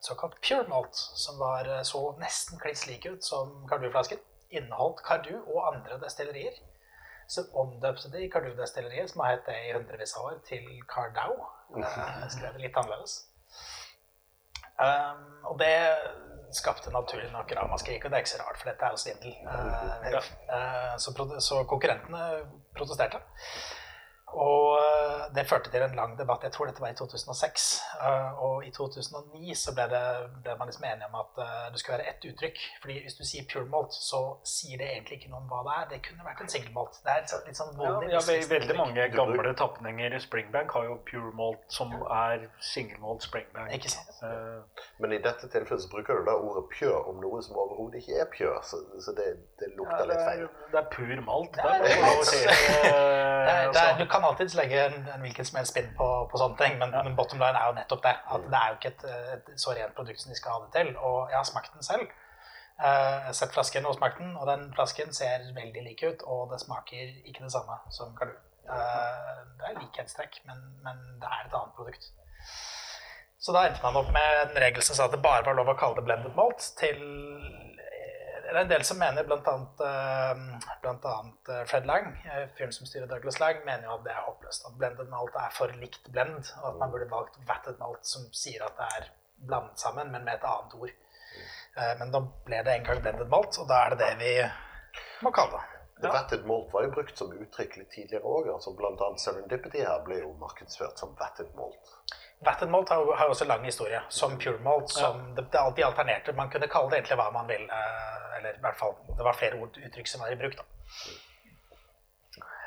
såkalt 0.02 0.40
pure 0.42 0.64
malt, 0.72 0.96
som 0.96 1.38
var 1.40 1.68
så 1.84 2.16
nesten 2.18 2.58
kliss 2.60 2.88
lik 2.88 3.06
ut 3.06 3.24
som 3.24 3.68
Cardu-flasken. 3.70 4.18
Inneholdt 4.50 5.04
Cardu 5.06 5.36
og 5.44 5.76
andre 5.76 6.00
destillerier. 6.02 6.56
Så 7.28 7.44
omdøpte 7.54 8.10
de 8.14 8.30
Cardu-destilleriet, 8.32 9.12
som 9.12 9.22
har 9.22 9.36
hett 9.36 9.46
det 9.46 9.60
i 9.68 9.74
hundrevis 9.76 10.16
av 10.18 10.32
år, 10.32 10.42
til 10.48 10.66
Cardau. 10.90 11.36
Uh, 11.76 12.26
skrev 12.30 12.54
det 12.54 12.70
litt 12.70 12.78
annerledes. 12.78 13.26
Um, 14.76 15.24
og 15.52 15.60
det 15.60 15.76
skapte 16.56 16.92
naturlig 16.92 17.32
nok 17.32 17.52
ramaskrik, 17.58 18.04
og 18.06 18.12
det 18.12 18.18
er 18.18 18.24
ikke 18.26 18.34
så 18.36 18.42
rart, 18.44 18.60
for 18.60 18.70
dette 18.70 18.86
er 18.86 18.96
jo 18.96 19.02
svindel. 19.02 19.34
Uh, 19.48 20.20
uh, 20.52 20.94
så, 21.02 21.40
så 21.40 21.64
konkurrentene 21.70 22.24
protesterte. 22.78 23.22
Og 24.36 24.76
uh, 24.76 25.26
det 25.36 25.46
førte 25.48 25.72
til 25.72 25.82
en 25.86 25.96
lang 25.96 26.16
debatt. 26.20 26.44
Jeg 26.44 26.52
tror 26.56 26.68
dette 26.68 26.82
var 26.84 26.92
i 26.92 26.98
2006. 27.00 27.66
Uh, 28.02 28.42
og 28.44 28.66
i 28.68 28.72
2009 28.76 29.56
så 29.56 29.72
ble, 29.78 29.86
det, 29.92 30.02
ble 30.44 30.56
man 30.60 30.68
liksom 30.70 30.84
enige 30.90 31.08
om 31.08 31.16
at 31.22 31.40
uh, 31.40 31.68
det 31.72 31.80
skulle 31.82 31.98
være 32.00 32.10
ett 32.12 32.28
uttrykk. 32.30 32.60
Fordi 32.84 32.98
hvis 33.06 33.16
du 33.20 33.24
sier 33.28 33.48
pure 33.52 33.66
malt, 33.72 33.96
så 33.96 34.22
sier 34.48 34.82
det 34.82 34.90
egentlig 34.92 35.22
ikke 35.22 35.32
noe 35.32 35.40
om 35.44 35.48
hva 35.52 35.62
det 35.70 35.76
er. 35.78 35.88
Det 35.94 36.02
kunne 36.10 36.28
vært 36.28 36.44
en 36.46 36.52
single 36.52 36.74
malt. 36.76 37.00
Det 37.06 37.14
er 37.16 37.24
litt 37.48 37.60
sånn 37.62 37.72
Ja, 37.76 37.80
voldelig 37.80 38.12
ja, 38.18 38.24
ve- 38.28 38.38
veldig 38.52 38.60
uttrykk. 38.70 38.82
mange 38.84 39.08
gamle 39.16 39.56
tapninger 39.64 40.18
i 40.18 40.22
Springbank 40.26 40.76
har 40.76 40.90
jo 40.90 40.98
pure 41.10 41.32
malt, 41.40 41.64
som 41.72 41.96
er 42.20 42.48
single 42.74 43.00
malt 43.06 43.24
Springbank. 43.28 43.72
Ikke 43.80 43.94
sant? 43.96 44.12
Uh, 44.20 44.84
Men 45.00 45.16
i 45.16 45.22
dette 45.24 45.48
tilfellet 45.52 45.86
så 45.88 45.92
bruker 45.96 46.20
du 46.20 46.28
da 46.28 46.36
ordet 46.38 46.66
pure 46.76 47.00
om 47.10 47.20
noe 47.24 47.42
som 47.46 47.56
overhodet 47.62 48.02
ikke 48.04 48.20
er 48.26 48.30
pure. 48.36 48.60
Så, 48.68 48.82
så 49.06 49.16
det, 49.18 49.32
det 49.62 49.72
ja, 49.72 49.76
lukter 49.80 50.04
er, 50.04 50.12
litt 50.12 50.20
er, 50.20 50.30
feil. 50.30 50.48
det 50.76 50.82
er 50.84 50.90
pur 50.92 51.26
malt. 51.32 51.60
Ja, 51.64 51.78
Det 51.86 51.96
er 51.96 52.06
å 52.12 52.28
si. 52.28 52.44
det 52.46 52.60
er, 52.92 53.14
Eh, 53.46 53.72
det 53.72 53.78
er, 53.78 53.92
så- 53.92 53.98
du 54.00 54.06
kan 54.10 54.24
alltids 54.28 54.56
legge 54.58 54.82
en, 54.86 55.08
en 55.14 55.24
hvilken 55.24 55.48
som 55.48 55.60
helst 55.60 55.74
spinn 55.74 55.92
på, 55.98 56.08
på 56.32 56.42
sånne 56.42 56.60
ting, 56.60 56.78
men, 56.82 56.94
men 56.94 57.18
bottom 57.18 57.42
line 57.42 57.60
er 57.60 57.72
jo 57.72 57.78
nettopp 57.78 58.04
det. 58.06 58.14
At 58.36 58.48
det 58.52 58.60
er 58.60 58.72
jo 58.72 58.80
ikke 58.80 58.94
et, 58.94 59.06
et 59.36 59.64
så 59.64 59.76
rent 59.78 59.98
produkt 59.98 60.22
som 60.22 60.34
de 60.34 60.40
skal 60.40 60.56
ha 60.56 60.64
det 60.66 60.72
til. 60.78 60.92
Og 60.98 61.32
jeg 61.32 61.40
har 61.40 61.48
smakt 61.50 61.74
den 61.74 61.88
selv. 61.88 62.08
Jeg 62.76 63.28
har 63.30 63.38
sett 63.38 63.54
flasken 63.56 63.88
og 63.88 63.96
smakt 63.96 64.20
den, 64.20 64.34
og 64.36 64.50
den 64.50 64.68
flasken 64.76 65.14
ser 65.16 65.46
veldig 65.56 65.86
lik 65.86 66.04
ut, 66.04 66.26
og 66.28 66.50
det 66.52 66.60
smaker 66.60 67.14
ikke 67.24 67.46
det 67.46 67.54
samme 67.54 67.78
som 67.96 68.12
Cardu. 68.18 68.36
Eh, 68.66 69.36
det 69.60 69.70
er 69.70 69.78
likhetstrekk, 69.80 70.42
men, 70.50 70.64
men 70.84 71.00
det 71.22 71.30
er 71.30 71.46
et 71.46 71.56
annet 71.56 71.76
produkt. 71.78 72.10
Så 73.40 73.54
da 73.54 73.68
endte 73.68 73.84
man 73.84 74.00
opp 74.00 74.10
med 74.14 74.42
en 74.42 74.58
regel 74.64 74.84
som 74.84 74.98
sa 74.98 75.06
at 75.06 75.14
det 75.14 75.22
bare 75.24 75.46
var 75.46 75.58
lov 75.58 75.70
å 75.70 75.78
kalle 75.78 76.00
det 76.00 76.08
blended 76.08 76.34
malt, 76.38 76.66
til 76.80 77.00
det 78.46 78.54
er 78.54 78.62
en 78.62 78.70
del 78.70 78.84
som 78.88 79.00
mener, 79.02 79.26
blant 79.28 79.48
annet, 79.50 79.82
eh, 79.82 80.72
blant 80.84 81.06
annet 81.12 81.50
eh, 81.50 81.62
Fred 81.70 81.88
Lang, 81.90 82.12
eh, 82.30 82.44
fyren 82.58 82.74
som 82.76 82.88
styrer 82.88 83.10
Douglas 83.10 83.40
Lang, 83.42 83.62
mener 83.66 83.88
jo 83.90 83.96
at 83.98 84.04
det 84.06 84.14
er 84.14 84.26
håpløst. 84.28 84.68
At 84.70 84.78
blended 84.80 85.10
malt 85.12 85.38
er 85.42 85.54
for 85.56 85.74
likt 85.82 86.12
blend, 86.14 86.52
og 86.62 86.68
at 86.72 86.80
man 86.82 86.94
burde 86.94 87.10
valgt 87.12 87.40
vatted 87.50 87.80
malt, 87.82 88.06
som 88.06 88.28
sier 88.36 88.66
at 88.68 88.78
det 88.80 88.90
er 89.00 89.10
blandet 89.50 89.82
sammen, 89.82 90.12
men 90.14 90.24
med 90.28 90.38
et 90.38 90.48
annet 90.50 90.78
ord. 90.80 90.94
Eh, 91.78 91.94
Men 92.00 92.12
da 92.14 92.22
ble 92.46 92.62
det 92.64 92.76
en 92.78 92.86
gang 92.90 93.02
blended 93.02 93.32
malt, 93.34 93.58
og 93.60 93.68
da 93.72 93.82
er 93.86 93.96
det 93.96 94.04
det 94.04 94.12
vi 94.22 94.36
må 95.26 95.32
kalle 95.36 95.58
det. 95.58 95.72
Ja. 96.04 96.12
Vetted 96.12 96.46
malt 96.48 96.74
var 96.74 96.84
jo 96.84 96.92
brukt 96.92 97.18
som 97.18 97.32
uttrykk 97.32 97.78
litt 97.80 97.92
tidligere 97.96 98.28
òg. 98.28 98.50
Altså 98.54 98.74
blant 98.76 99.02
annet 99.02 99.22
Serendipity 99.24 99.80
her 99.80 100.02
ble 100.04 100.20
jo 100.22 100.34
markedsført 100.42 101.00
som 101.00 101.16
vetted 101.20 101.54
malt. 101.56 101.96
Vatted 102.44 102.70
malt 102.70 102.90
har 102.90 103.16
har 103.18 103.30
også 103.32 103.46
lang 103.48 103.64
historie, 103.64 104.02
som 104.10 104.38
pure 104.38 104.60
malt. 104.60 104.90
som 104.90 105.36
det, 105.36 105.46
det 105.52 105.60
alltid 105.60 105.86
alternerte. 105.86 106.34
Man 106.36 106.50
kunne 106.50 106.68
kalle 106.68 106.90
det 106.92 106.98
egentlig 107.00 107.18
hva 107.18 107.32
man 107.34 107.48
vil. 107.48 107.64
eh, 107.70 108.38
Eller 108.38 108.58
i 108.58 108.62
hvert 108.62 108.78
fall, 108.78 108.96
det 109.18 109.24
var 109.24 109.34
flere 109.34 109.56
ord, 109.62 109.78
uttrykk 109.78 110.08
som 110.08 110.22
var 110.22 110.32
i 110.32 110.36
bruk. 110.36 110.56
da. 110.58 110.64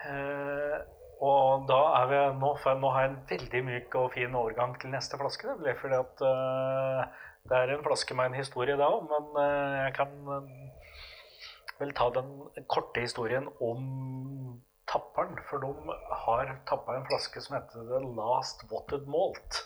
Eh, 0.08 0.78
og 1.20 1.66
da 1.68 1.78
er 2.00 2.06
vi 2.12 2.18
nå, 2.38 2.52
for 2.62 2.78
nå 2.78 2.90
har 2.94 3.02
jeg 3.04 3.10
en 3.10 3.22
veldig 3.32 3.62
myk 3.66 3.94
og 3.98 4.12
fin 4.14 4.34
overgang 4.38 4.76
til 4.80 4.90
neste 4.90 5.18
flaske. 5.18 5.48
Det 5.50 5.58
blir 5.58 5.74
fordi 5.80 5.98
at 5.98 6.22
eh, 6.22 7.02
det 7.50 7.56
er 7.58 7.74
en 7.74 7.84
flaske 7.84 8.14
med 8.14 8.30
en 8.30 8.38
historie 8.38 8.76
da 8.78 8.88
òg, 8.94 9.08
men 9.10 9.42
eh, 9.42 9.76
jeg 9.84 9.94
kan 9.98 10.14
eh, 10.36 11.02
vel 11.80 11.92
ta 11.98 12.08
den 12.14 12.32
korte 12.70 13.00
historien 13.02 13.48
om 13.60 14.60
tapperen. 14.92 15.38
For 15.48 15.62
de 15.62 15.96
har 16.24 16.52
tappa 16.68 16.96
en 16.96 17.06
flaske 17.08 17.42
som 17.44 17.56
heter 17.58 17.88
The 17.88 18.00
Last 18.18 18.64
Watted 18.72 19.08
Malt. 19.10 19.62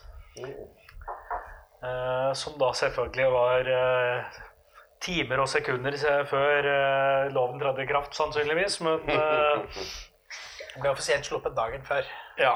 Eh, 1.83 2.33
som 2.39 2.59
da 2.61 2.73
selvfølgelig 2.79 3.31
var 3.35 3.73
eh, 3.77 4.41
timer 5.03 5.43
og 5.43 5.49
sekunder 5.51 5.97
før 6.31 6.69
eh, 6.75 7.33
loven 7.35 7.61
trådte 7.63 7.83
i 7.85 7.91
kraft, 7.91 8.15
sannsynligvis. 8.19 8.81
Men 8.87 9.11
eh, 9.11 9.89
ble 10.81 10.93
offisielt 10.93 11.27
sluppet 11.29 11.57
dagen 11.59 11.83
før. 11.87 12.07
ja. 12.39 12.55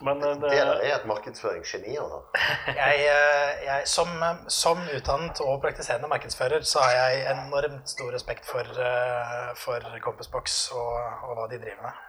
Men 0.00 0.20
det, 0.20 0.34
Det 0.40 0.50
der 0.50 0.80
er 0.84 0.96
et 0.96 1.06
markedsføringsgeni. 1.08 1.94
Jeg, 2.82 2.96
eh, 3.00 3.64
jeg, 3.64 3.82
som, 3.88 4.08
som 4.48 4.78
utdannet 4.96 5.40
og 5.40 5.62
praktiserende 5.62 6.08
markedsfører 6.08 6.60
så 6.68 6.82
har 6.84 6.90
jeg 6.90 7.22
enormt 7.32 7.88
stor 7.88 8.12
respekt 8.12 8.46
for, 8.46 8.60
eh, 8.60 9.54
for 9.56 9.80
Compassbox 10.04 10.70
og, 10.70 10.92
og 11.22 11.32
hva 11.38 11.46
de 11.50 11.60
driver 11.62 11.82
med. 11.82 12.04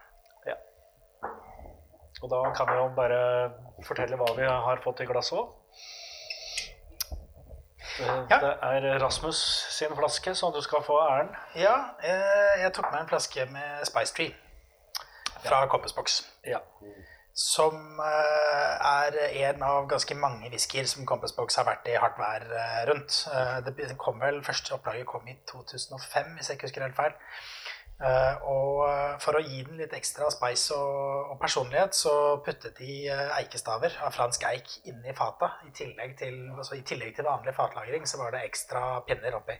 Ja. 0.51 0.57
Og 2.21 2.29
da 2.33 2.41
kan 2.57 2.73
jeg 2.73 2.81
jo 2.83 2.89
bare 2.95 3.21
fortelle 3.87 4.19
hva 4.19 4.33
vi 4.35 4.51
har 4.67 4.83
fått 4.83 5.05
i 5.05 5.07
glasset 5.07 5.39
òg. 5.39 5.55
Ja. 7.97 8.37
Det 8.43 8.53
er 8.61 8.99
Rasmus 9.01 9.37
sin 9.73 9.95
flaske, 9.97 10.35
så 10.35 10.51
du 10.53 10.59
skal 10.61 10.83
få 10.85 10.99
æren. 11.01 11.29
Ja, 11.55 11.77
jeg, 12.03 12.59
jeg 12.61 12.73
tok 12.73 12.91
med 12.91 13.01
en 13.01 13.09
flaske 13.09 13.45
med 13.51 13.85
Spice 13.87 14.13
Tree 14.13 14.35
fra 15.45 15.67
Compassbox. 15.71 16.21
Ja. 16.45 16.59
Som 17.37 17.99
eh, 18.01 18.77
er 18.81 19.17
en 19.45 19.61
av 19.61 19.85
ganske 19.91 20.15
mange 20.17 20.49
whiskyer 20.49 20.87
som 20.89 21.05
Compass 21.05 21.35
Box 21.37 21.59
har 21.59 21.67
vært 21.67 21.85
i 21.85 21.93
hardt 22.01 22.17
vær 22.17 22.47
eh, 22.49 22.79
rundt. 22.89 23.19
Eh, 23.29 23.59
Det 23.67 23.93
kom 24.01 24.17
vel, 24.23 24.39
Første 24.41 24.73
opplaget 24.73 25.05
kom 25.05 25.27
i 25.29 25.35
2005, 25.51 26.31
hvis 26.33 26.49
jeg 26.49 26.57
ikke 26.57 26.65
husker 26.71 26.87
helt 26.87 26.97
feil. 26.97 27.13
Og 28.45 28.83
for 29.23 29.33
å 29.33 29.41
gi 29.41 29.63
den 29.65 29.79
litt 29.79 29.93
ekstra 29.97 30.27
spice 30.29 30.75
og, 30.77 31.31
og 31.31 31.39
personlighet, 31.41 31.95
så 31.97 32.11
puttet 32.45 32.77
de 32.77 33.07
eikestaver 33.09 33.95
av 34.05 34.13
fransk 34.13 34.45
eik 34.51 34.75
inni 34.91 35.15
fata. 35.17 35.49
I 35.65 35.73
tillegg 35.73 36.13
til, 36.19 36.35
altså 36.53 36.77
I 36.77 36.83
tillegg 36.85 37.15
til 37.17 37.25
vanlig 37.25 37.55
fatlagring 37.57 38.05
så 38.05 38.19
var 38.21 38.35
det 38.35 38.43
ekstra 38.45 38.83
pinner 39.07 39.39
oppi. 39.39 39.57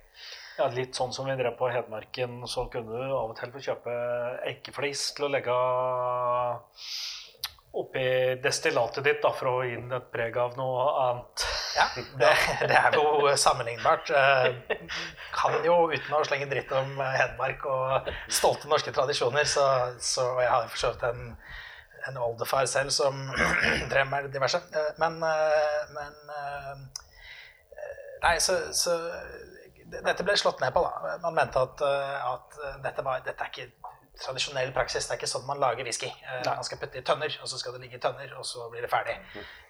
ja, 0.60 0.70
litt 0.70 0.94
sånn 0.98 1.16
som 1.18 1.26
vi 1.26 1.34
drev 1.40 1.58
på 1.58 1.72
Hedmarken, 1.74 2.44
så 2.46 2.68
kunne 2.70 2.94
du 2.94 3.10
av 3.10 3.32
og 3.32 3.36
til 3.42 3.54
få 3.58 3.64
kjøpe 3.72 3.98
eikeflis 4.54 5.08
til 5.18 5.26
å 5.26 5.34
legge 5.34 5.58
oppi 7.78 8.04
destillatet 8.42 9.04
ditt 9.06 9.20
da, 9.22 9.30
for 9.36 9.50
å 9.52 9.56
gi 9.68 9.76
den 9.76 9.92
et 9.94 10.08
preg 10.14 10.38
av 10.42 10.56
noe 10.58 10.86
annet. 11.04 11.44
Ja, 11.78 11.86
det, 12.18 12.32
det 12.72 12.78
er 12.80 12.96
jo 12.98 13.34
sammenlignbart. 13.38 14.10
Eh, 14.10 14.80
Kan 15.36 15.60
jo, 15.66 15.76
uten 15.92 16.16
å 16.18 16.24
slenge 16.26 16.48
dritt 16.50 16.72
om 16.74 16.96
eh, 17.04 17.18
Hedmark 17.20 17.66
og 17.70 18.10
stolte 18.34 18.72
norske 18.72 18.94
tradisjoner, 18.96 19.46
så, 19.46 19.66
så 20.02 20.26
jeg 20.42 20.50
har 20.50 20.66
for 20.72 20.82
så 20.82 20.94
vidt 20.96 21.06
en, 21.12 21.36
en 22.10 22.18
oldefar 22.24 22.66
selv 22.72 22.90
som 22.96 23.20
drev 23.92 24.10
med 24.10 24.32
diverse. 24.34 24.64
Eh, 24.74 24.94
Men, 25.04 25.20
men 25.20 26.18
Nei, 28.24 28.40
så, 28.42 28.56
så 28.74 28.96
Dette 29.88 30.24
ble 30.26 30.34
slått 30.40 30.60
ned 30.64 30.74
på, 30.74 30.82
da. 30.84 31.14
Man 31.22 31.36
mente 31.38 31.62
at, 31.62 31.84
at 31.86 32.58
dette, 32.84 33.04
var, 33.06 33.22
dette 33.24 33.46
er 33.46 33.52
ikke 33.54 33.94
tradisjonell 34.24 34.72
praksis. 34.76 35.08
Det 35.08 35.16
er 35.16 35.20
ikke 35.22 35.30
sånn 35.32 35.46
man 35.48 35.60
lager 35.62 35.84
whisky. 35.88 36.08
Eh, 36.10 36.42
Nei. 36.46 36.56
Man 36.56 36.64
skal 36.68 36.78
putte 36.82 36.98
i 37.00 37.06
tønner, 37.06 37.38
og 37.42 37.48
så 37.52 37.58
skal 37.62 37.74
det 37.78 37.82
ligge 37.86 37.98
i 38.00 38.04
tønner, 38.04 38.34
og 38.38 38.46
så 38.46 38.70
blir 38.72 38.82
det 38.86 38.90
ferdig. 38.92 39.18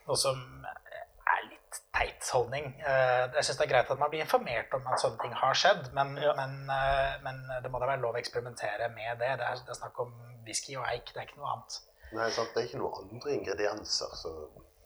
Noe 0.08 0.16
som 0.18 0.40
er 0.68 1.42
litt 1.50 1.80
teit 1.94 2.30
holdning. 2.34 2.70
Eh, 2.80 3.28
Jeg 3.36 3.44
syns 3.44 3.58
det 3.58 3.66
er 3.68 3.74
greit 3.74 3.92
at 3.92 4.00
man 4.00 4.10
blir 4.10 4.22
informert 4.24 4.74
om 4.74 4.88
at 4.88 5.00
sånne 5.04 5.20
ting 5.22 5.34
har 5.34 5.54
skjedd, 5.54 5.92
men, 5.94 6.16
Ja. 6.18 6.34
men, 6.38 6.70
eh, 6.70 7.18
men 7.24 7.42
det 7.64 7.72
må 7.72 7.80
da 7.80 7.86
være 7.88 8.02
lov 8.02 8.16
å 8.16 8.22
eksperimentere 8.22 8.90
med 8.96 9.20
det. 9.20 9.34
Det 9.38 9.46
er, 9.48 9.56
det 9.66 9.70
er 9.70 9.82
snakk 9.82 10.00
om 10.00 10.14
whisky 10.46 10.76
og 10.78 10.86
eik, 10.88 11.14
det 11.14 11.18
er 11.24 11.28
ikke 11.28 11.38
noe 11.42 11.54
annet. 11.54 11.80
Nei, 12.14 12.30
sant? 12.32 12.54
Det 12.56 12.64
er 12.64 12.68
ikke 12.70 12.80
noen 12.80 13.10
andre 13.12 13.32
ingredienser. 13.36 14.16
Så... 14.16 14.34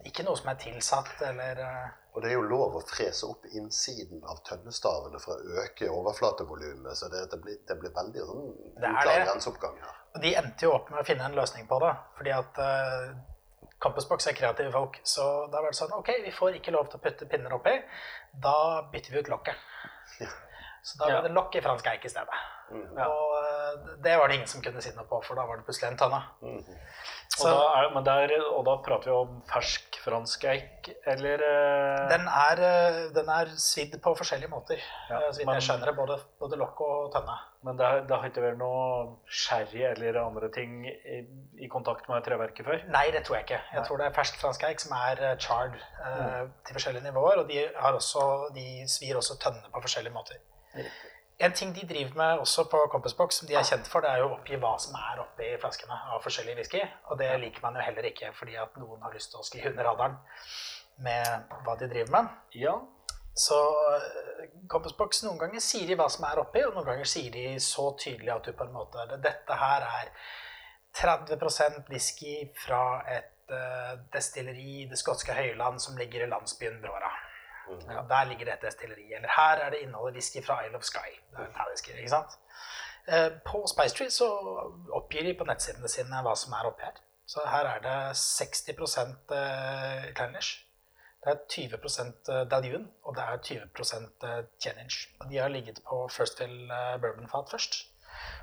Ikke 0.08 0.24
noe 0.26 0.38
som 0.40 0.50
er 0.52 0.60
tilsatt 0.62 1.22
eller 1.28 1.60
eh, 1.62 1.90
Og 2.16 2.24
det 2.24 2.32
er 2.32 2.38
jo 2.38 2.46
lov 2.50 2.78
å 2.80 2.84
frese 2.86 3.28
opp 3.30 3.46
innsiden 3.54 4.24
av 4.26 4.42
tønnestavene 4.48 5.20
for 5.22 5.38
å 5.38 5.64
øke 5.64 5.90
overflatevolumet. 5.94 6.98
Så 6.98 7.10
det, 7.14 7.28
det, 7.32 7.40
blir, 7.44 7.60
det 7.68 7.78
blir 7.82 7.94
veldig 7.96 8.28
sånn 8.30 8.48
Det 8.78 8.88
er 8.90 8.96
uklar 8.98 9.26
grenseoppgang 9.28 9.78
her. 9.84 10.00
Og 10.16 10.24
de 10.26 10.34
endte 10.42 10.68
jo 10.68 10.74
opp 10.76 10.90
med 10.92 11.04
å 11.04 11.08
finne 11.08 11.28
en 11.30 11.38
løsning 11.38 11.68
på 11.70 11.80
det. 11.84 11.92
Fordi 12.18 12.34
at 12.36 12.60
uh, 12.60 13.12
Campusbox 13.82 14.28
er 14.28 14.38
kreative 14.38 14.74
folk. 14.74 15.00
Så 15.08 15.28
da 15.54 15.62
var 15.62 15.72
det 15.72 15.80
sånn 15.80 15.94
OK, 15.98 16.12
vi 16.26 16.34
får 16.36 16.58
ikke 16.60 16.74
lov 16.76 16.90
til 16.92 17.00
å 17.00 17.04
putte 17.06 17.30
pinner 17.32 17.56
oppi. 17.56 17.78
Da 18.44 18.58
bytter 18.92 19.16
vi 19.16 19.24
ut 19.24 19.32
lokket. 19.32 19.68
Så 20.84 20.98
da 20.98 21.08
ble 21.08 21.16
Ja. 21.16 21.22
det 21.28 21.36
lokk 21.38 21.56
i 21.56 21.62
fransk 21.62 21.88
eik 21.94 22.06
i 22.06 22.10
stedet. 22.10 22.44
Mm. 22.72 22.86
Og 23.06 23.34
uh, 23.38 23.98
det 24.02 24.18
var 24.18 24.28
det 24.28 24.40
ingen 24.40 24.50
som 24.50 24.64
kunne 24.66 24.82
si 24.82 24.92
noe 24.96 25.06
på, 25.08 25.20
for 25.24 25.38
da 25.38 25.46
var 25.46 25.60
det 25.60 25.68
plutselig 25.68 25.92
en 25.92 26.00
tønne. 26.00 26.22
Mm. 26.42 26.64
Og 27.42 28.04
da, 28.06 28.16
er, 28.24 28.28
der, 28.32 28.44
og 28.56 28.66
da 28.68 28.76
prater 28.86 29.10
vi 29.12 29.16
om 29.18 29.38
fersk 29.50 29.98
fransk 30.02 30.44
eik, 30.50 30.90
eller 31.12 31.44
eh, 31.46 32.08
Den 32.10 32.24
er, 32.28 32.62
eh, 32.68 33.00
den 33.14 33.30
er 33.30 33.52
svidd 33.62 33.94
på 34.02 34.14
forskjellige 34.18 34.50
måter, 34.50 34.82
Ja, 35.10 35.20
eh, 35.28 35.46
men- 35.46 35.56
jeg 35.60 35.66
skjønner 35.68 35.92
det. 35.92 35.96
Både, 35.98 36.18
både 36.42 36.58
lokk 36.62 36.82
og 36.82 37.12
tønne. 37.14 37.38
Men 37.64 37.78
det, 37.78 37.90
det 38.10 38.18
har 38.18 38.30
ikke 38.32 38.42
vært 38.48 38.58
noe 38.58 39.18
sherry 39.30 39.84
eller 39.92 40.18
andre 40.24 40.50
ting 40.50 40.88
i, 40.90 41.20
i 41.62 41.68
kontakt 41.70 42.10
med 42.10 42.24
treverket 42.26 42.66
før? 42.66 42.82
Nei, 42.90 43.06
det 43.14 43.24
tror 43.28 43.38
jeg 43.38 43.46
ikke. 43.50 43.62
Jeg 43.76 43.86
tror 43.86 44.02
det 44.02 44.08
er 44.08 44.16
fersk 44.18 44.40
fransk 44.42 44.64
eik 44.70 44.82
som 44.82 44.98
er 44.98 45.22
charred 45.38 45.78
eh, 45.78 46.48
til 46.66 46.80
forskjellige 46.80 47.06
nivåer. 47.12 47.44
Og 47.44 47.48
de, 47.52 47.68
har 47.76 47.94
også, 47.94 48.50
de 48.56 48.88
svir 48.90 49.20
også 49.22 49.38
tønne 49.44 49.62
på 49.74 49.84
forskjellige 49.86 50.14
måter. 50.18 50.42
En 51.42 51.54
ting 51.58 51.72
de 51.74 51.88
driver 51.90 52.18
med 52.18 52.40
også 52.44 52.68
på 52.70 52.80
Compassbox, 52.92 53.40
som 53.40 53.48
de 53.50 53.56
er 53.58 53.66
kjent 53.66 53.88
for, 53.90 54.04
det 54.04 54.12
er 54.12 54.22
jo 54.22 54.30
å 54.30 54.36
oppgi 54.36 54.60
hva 54.62 54.76
som 54.82 54.94
er 55.00 55.24
oppi 55.24 55.48
flaskene 55.62 55.98
av 56.14 56.22
forskjellig 56.22 56.54
whisky. 56.60 56.82
Og 57.10 57.18
det 57.22 57.32
liker 57.42 57.64
man 57.66 57.80
jo 57.80 57.86
heller 57.86 58.08
ikke 58.12 58.30
fordi 58.38 58.60
at 58.62 58.78
noen 58.78 59.02
har 59.02 59.16
lyst 59.16 59.34
til 59.34 59.42
å 59.42 59.48
skli 59.48 59.64
under 59.72 59.90
radaren 59.90 60.20
med 61.02 61.56
hva 61.66 61.76
de 61.80 61.90
driver 61.90 62.14
med. 62.18 62.36
Ja. 62.62 62.76
Så 63.34 63.58
Compass 64.70 64.94
Box 65.00 65.24
noen 65.26 65.40
ganger 65.42 65.64
sier 65.64 65.88
de 65.88 65.98
hva 65.98 66.10
som 66.12 66.28
er 66.28 66.44
oppi, 66.44 66.62
og 66.68 66.76
noen 66.76 66.90
ganger 66.92 67.10
sier 67.10 67.34
de 67.34 67.56
så 67.64 67.90
tydelig 68.00 68.36
at 68.36 68.46
du 68.46 68.54
på 68.54 68.68
en 68.68 68.76
måte 68.76 69.08
Dette 69.24 69.58
her 69.64 69.88
er 69.88 70.14
30% 71.00 71.90
whisky 71.90 72.36
fra 72.60 72.84
et 73.08 73.54
eh, 73.56 73.94
destilleri 74.14 74.82
i 74.84 74.88
det 74.92 75.00
skotske 75.00 75.34
høyland 75.34 75.80
som 75.82 75.98
ligger 75.98 76.26
i 76.26 76.32
landsbyen 76.32 76.82
Brora. 76.84 77.12
Ja, 77.88 78.04
der 78.10 78.30
ligger 78.30 78.46
det 78.46 78.54
et 78.54 78.66
destilleri. 78.68 79.08
Eller 79.18 79.30
her 79.38 79.66
er 79.66 79.70
det 79.74 79.82
innholdet 79.86 80.20
whisky 80.20 80.44
fra 80.46 80.62
Isle 80.66 80.78
of 80.78 80.88
Sky. 80.88 81.12
Talisker, 81.58 81.98
ikke 81.98 82.10
sant? 82.10 82.38
Eh, 83.08 83.30
på 83.46 83.64
Spice 83.68 83.96
Tree 83.98 84.12
så 84.14 84.28
oppgir 84.94 85.26
de 85.26 85.38
på 85.38 85.48
nettsidene 85.50 85.90
sine 85.90 86.24
hva 86.26 86.36
som 86.38 86.54
er 86.58 86.70
oppi 86.70 86.86
her. 86.86 87.00
Så 87.28 87.46
her 87.48 87.70
er 87.76 87.80
det 87.86 88.18
60 88.18 88.70
eh, 88.70 90.12
Clenish. 90.18 90.68
Det 91.22 91.32
er 91.32 91.42
20% 91.54 92.30
Daljun, 92.50 92.88
og 93.04 93.16
det 93.16 93.24
er 93.24 93.38
20 93.38 93.68
Cheninch. 94.60 95.08
De 95.30 95.38
har 95.38 95.48
ligget 95.48 95.80
på 95.90 96.08
First 96.10 96.38
Fill 96.38 96.72
eh, 96.72 96.98
bourbonfat 97.02 97.52
først. 97.52 97.88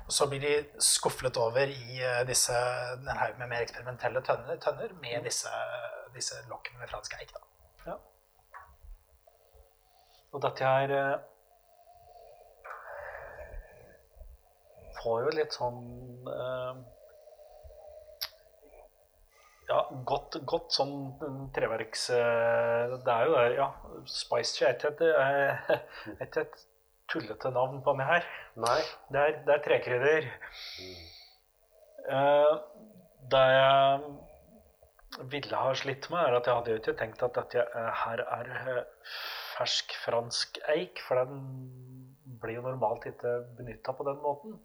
Og 0.05 0.13
så 0.13 0.27
blir 0.29 0.39
de 0.39 0.81
skufflet 0.81 1.37
over 1.37 1.67
i 1.67 1.99
eh, 2.01 2.27
disse, 2.27 2.55
en 2.95 3.17
haug 3.21 3.37
med 3.39 3.47
mer 3.47 3.65
eksperimentelle 3.65 4.21
tønner, 4.21 4.55
tønner 4.63 4.95
med 5.01 5.23
disse, 5.27 5.51
disse 6.15 6.41
lokkene 6.49 6.79
med 6.79 6.89
fransk 6.89 7.19
eik. 7.19 7.33
da. 7.35 7.48
Og 10.29 10.41
dette 10.43 10.71
her 10.71 10.91
eh, 10.93 11.17
får 14.99 15.25
jo 15.25 15.35
litt 15.39 15.55
sånn 15.57 15.83
eh, 16.29 16.81
Ja, 19.69 19.83
godt, 20.09 20.39
godt 20.49 20.73
sånn 20.73 20.93
mm, 21.21 21.41
treverks... 21.53 22.07
eh, 22.15 22.95
det 23.05 23.15
er 23.15 23.27
jo 23.27 23.35
der, 23.35 23.55
ja. 23.59 23.67
Spice 24.09 24.55
Tree 24.55 24.69
er 24.69 24.77
ikke 24.79 25.89
et, 26.25 26.39
et 26.41 26.63
tullete 27.09 27.51
navn 27.53 27.83
på 27.85 27.93
meg 27.97 28.09
her. 28.09 28.31
Nei. 28.65 28.79
Det 29.13 29.21
er, 29.21 29.37
det 29.45 29.55
er 29.55 29.61
trekrydder. 29.67 30.29
Eh, 32.09 32.55
det 33.29 33.45
jeg 33.53 35.27
ville 35.33 35.61
ha 35.61 35.75
slitt 35.77 36.09
med, 36.09 36.21
er 36.23 36.39
at 36.39 36.49
jeg 36.49 36.57
hadde 36.57 36.73
jo 36.73 36.81
ikke 36.81 36.97
tenkt 36.97 37.21
at 37.25 37.37
dette 37.37 37.65
her 38.03 38.25
er 38.25 38.51
fersk 39.59 39.93
fransk 40.05 40.59
eik, 40.71 41.01
for 41.05 41.19
den 41.19 41.43
blir 42.39 42.55
jo 42.59 42.63
normalt 42.63 43.05
ikke 43.09 43.33
benytta 43.59 43.93
på 43.97 44.05
den 44.07 44.21
måten. 44.23 44.55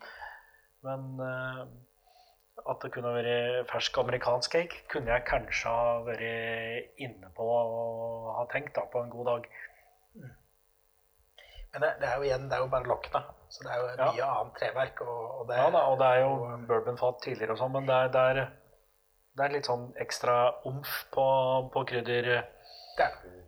Men 0.86 1.18
eh, 1.24 1.64
at 2.70 2.80
det 2.84 2.92
kunne 2.94 3.10
vært 3.16 3.68
fersk 3.72 3.98
amerikansk 4.04 4.54
eik, 4.60 4.76
kunne 4.92 5.10
jeg 5.10 5.26
kanskje 5.28 5.72
ha 5.74 6.00
vært 6.06 6.98
inne 7.02 7.30
på 7.34 7.46
og 7.50 8.28
ha 8.38 8.44
tenkt 8.52 8.76
da, 8.78 8.86
på 8.92 9.02
en 9.02 9.10
god 9.12 9.30
dag. 9.32 9.48
Men 11.74 11.82
det, 11.82 11.88
det 11.98 12.06
er 12.06 12.20
jo 12.20 12.26
igjen, 12.28 12.44
det 12.46 12.54
er 12.54 12.62
jo 12.62 12.70
bare 12.70 12.86
lokkene. 12.86 13.24
Så 13.50 13.64
det 13.66 13.72
er 13.74 13.80
jo 13.80 13.88
Ja. 13.98 14.10
mye 14.14 14.26
annet 14.38 14.58
treverk. 14.60 15.00
Og, 15.02 15.22
og 15.40 15.48
det, 15.48 15.56
Ja 15.58 15.70
da, 15.74 15.80
og 15.90 15.98
det 15.98 16.06
er 16.06 16.20
jo 16.22 16.34
bourbonfat 16.68 17.18
tidligere 17.24 17.56
og 17.56 17.58
sånn, 17.58 17.72
men 17.74 17.88
det 17.90 17.96
er, 17.96 18.12
det, 18.14 18.22
er, 18.30 18.44
det 19.34 19.44
er 19.48 19.54
litt 19.56 19.66
sånn 19.70 19.88
ekstra 20.04 20.36
omf 20.70 20.92
på, 21.14 21.26
på 21.74 21.84
krydder. 21.90 22.30
det 22.30 23.08
er 23.08 23.18
det. 23.24 23.43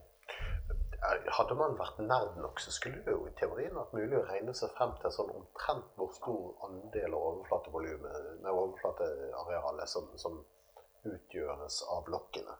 Hadde 1.36 1.54
man 1.58 1.74
vært 1.78 1.98
nerd 2.02 2.36
nok, 2.40 2.60
så 2.62 2.70
skulle 2.72 3.02
det 3.04 3.12
jo 3.12 3.26
i 3.28 3.32
teorien 3.38 3.74
vært 3.76 3.92
mulig 3.96 4.16
å 4.18 4.24
regne 4.28 4.54
seg 4.56 4.70
frem 4.78 4.92
til 5.02 5.10
sånn 5.12 5.30
omtrent 5.34 5.88
hvor 5.98 6.10
stor 6.16 6.54
andel 6.68 7.14
av 7.14 7.26
overflatevolumet, 7.32 8.14
overflatearealet 8.46 9.88
som, 9.92 10.08
som 10.18 10.38
utgjøres 11.06 11.82
av 11.92 12.08
lokkene. 12.12 12.54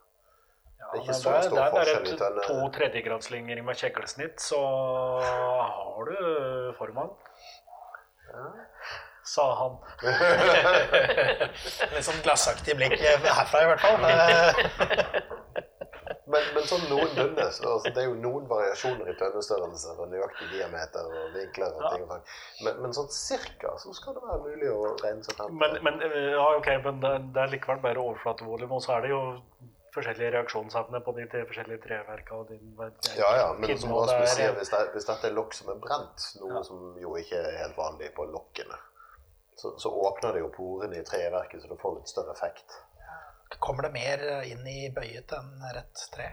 Ja, 0.77 0.91
Det 0.93 0.99
er 0.99 1.03
ikke 1.07 1.15
så 1.17 1.31
det 1.31 1.37
er- 1.37 1.43
stor 1.49 1.57
det 1.57 1.63
er 1.65 1.71
bare 1.73 1.85
forskjell 1.85 2.07
i 2.07 2.13
er 2.13 2.19
tønne. 2.21 2.43
to 2.47 2.69
tredjegradslinjer 2.79 3.63
med 3.65 3.77
kjeglesnitt, 3.81 4.37
så 4.45 4.61
har 5.25 6.05
du 6.11 6.73
formann. 6.79 7.11
Ja. 8.27 8.45
sa 9.27 9.45
han. 9.59 9.79
Litt 11.95 12.05
sånn 12.07 12.21
glassaktig 12.23 12.77
blikk 12.79 12.93
herfra, 13.01 13.63
i 13.65 13.67
hvert 13.73 13.83
fall. 13.83 13.97
Men, 16.27 16.43
men 16.57 16.65
sånn 16.67 16.83
noenlunde 16.91 17.45
så, 17.55 17.69
altså, 17.77 17.91
Det 17.95 18.03
er 18.03 18.09
jo 18.09 18.17
noen 18.19 18.49
variasjoner 18.51 19.13
i 19.13 19.15
tønnestørrelser 19.21 20.01
og 20.03 20.09
nøyaktig 20.11 20.49
diameter 20.51 21.07
og 21.07 21.29
vinkler 21.37 21.71
og 21.77 21.85
Ja. 21.85 21.91
ting 21.93 22.03
og 22.03 22.09
tang. 22.11 22.25
Men, 22.67 22.81
men 22.83 22.97
sånn 22.97 23.09
cirka 23.15 23.77
så 23.79 23.95
skal 23.95 24.17
det 24.17 24.25
være 24.27 24.41
mulig 24.43 24.73
å 24.73 24.81
regne 25.05 25.23
seg 25.23 25.37
frem 25.39 25.55
Men, 25.61 25.79
men, 25.87 26.03
eh, 26.03 26.33
ja, 26.35 26.49
ok, 26.59 26.69
men 26.89 26.99
det, 27.05 27.13
det 27.37 27.43
er 27.45 27.53
likevel 27.55 27.79
bare 27.85 28.03
overflatevolum, 28.03 28.73
og 28.75 28.83
så 28.83 28.97
er 28.97 29.07
det 29.07 29.13
jo 29.15 29.21
forskjellige 29.97 30.33
reaksjonsevne 30.35 30.99
på 31.07 31.15
de 31.17 31.29
tre 31.33 31.45
forskjellige 31.49 31.81
treverka. 31.87 32.41
Og 32.43 32.51
de, 32.51 32.59
Ja, 33.17 33.31
ja, 33.39 33.47
men 33.57 33.79
som 33.79 33.95
også 33.97 34.19
er- 34.19 34.27
sier, 34.35 34.53
hvis, 34.59 34.69
det, 34.75 34.83
hvis 34.93 35.07
dette 35.09 35.31
er 35.31 35.33
lokk 35.39 35.55
som 35.55 35.71
er 35.73 35.79
brent, 35.87 36.27
noe 36.43 36.59
Ja. 36.59 36.63
som 36.67 36.99
jo 37.01 37.15
ikke 37.17 37.39
er 37.39 37.57
helt 37.63 37.79
vanlig 37.79 38.11
på 38.19 38.27
lokkene, 38.35 38.77
så, 39.57 39.73
så 39.81 39.89
åpner 39.89 40.35
det 40.37 40.43
jo 40.43 40.51
porene 40.59 40.99
i 40.99 41.07
treverket, 41.07 41.63
så 41.63 41.69
du 41.71 41.77
får 41.81 41.95
litt 42.01 42.09
større 42.13 42.35
effekt. 42.35 42.77
Kommer 43.63 43.87
det 43.87 43.95
mer 43.95 44.23
inn 44.47 44.67
i 44.67 44.89
bøyet 44.95 45.33
enn 45.37 45.65
rett 45.75 46.03
tre? 46.15 46.27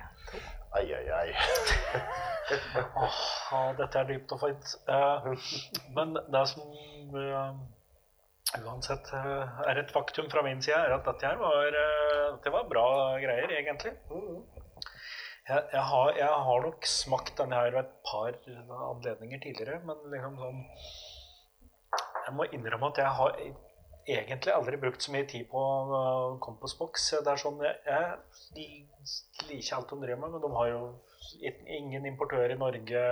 Ai, 0.74 0.88
ai, 0.97 1.05
ai. 1.14 1.30
Ja, 3.53 3.59
dette 3.78 3.99
er 4.01 4.09
dypt 4.09 4.34
og 4.34 4.41
fint. 4.41 4.74
Eh, 4.89 5.28
men 5.95 6.16
det 6.34 6.41
som 6.49 6.64
uh, 7.14 7.53
uansett 8.64 9.11
uh, 9.14 9.61
er 9.70 9.84
et 9.84 9.93
faktum 9.93 10.32
fra 10.34 10.41
min 10.45 10.61
side, 10.66 10.80
er 10.80 10.95
at 10.97 11.05
dette 11.05 11.30
her 11.30 11.38
var, 11.41 11.78
uh, 11.78 12.39
det 12.43 12.53
var 12.55 12.66
bra 12.72 12.86
greier, 13.22 13.53
egentlig. 13.53 13.93
Jeg, 15.47 15.61
jeg, 15.76 15.84
har, 15.91 16.11
jeg 16.18 16.41
har 16.47 16.66
nok 16.66 16.89
smakt 16.89 17.38
denne 17.38 17.61
her 17.61 17.76
ved 17.76 17.84
et 17.84 17.95
par 18.09 18.39
anledninger 18.89 19.43
tidligere, 19.45 19.82
men 19.86 20.05
liksom 20.14 20.39
sånn 20.39 20.61
Jeg 22.24 22.34
må 22.38 22.47
innrømme 22.55 22.89
at 22.89 23.01
jeg 23.03 23.16
har 23.20 23.39
egentlig 24.08 24.54
aldri 24.54 24.80
brukt 24.82 25.04
så 25.04 25.14
mye 25.14 25.28
tid 25.30 25.47
på 25.51 25.64
kompostboks. 26.43 27.10
Det 27.24 27.32
er 27.32 27.39
sånn 27.39 27.62
Jeg, 27.64 27.80
jeg 27.88 28.70
liker 29.47 29.58
ikke 29.58 29.80
alt 29.80 29.93
de 29.93 29.99
driver 30.04 30.22
med, 30.24 30.36
men 30.36 30.43
de 30.43 30.51
har 30.58 30.72
jo 30.72 30.84
ingen 31.80 32.06
importør 32.10 32.51
i 32.51 32.60
Norge. 32.60 33.04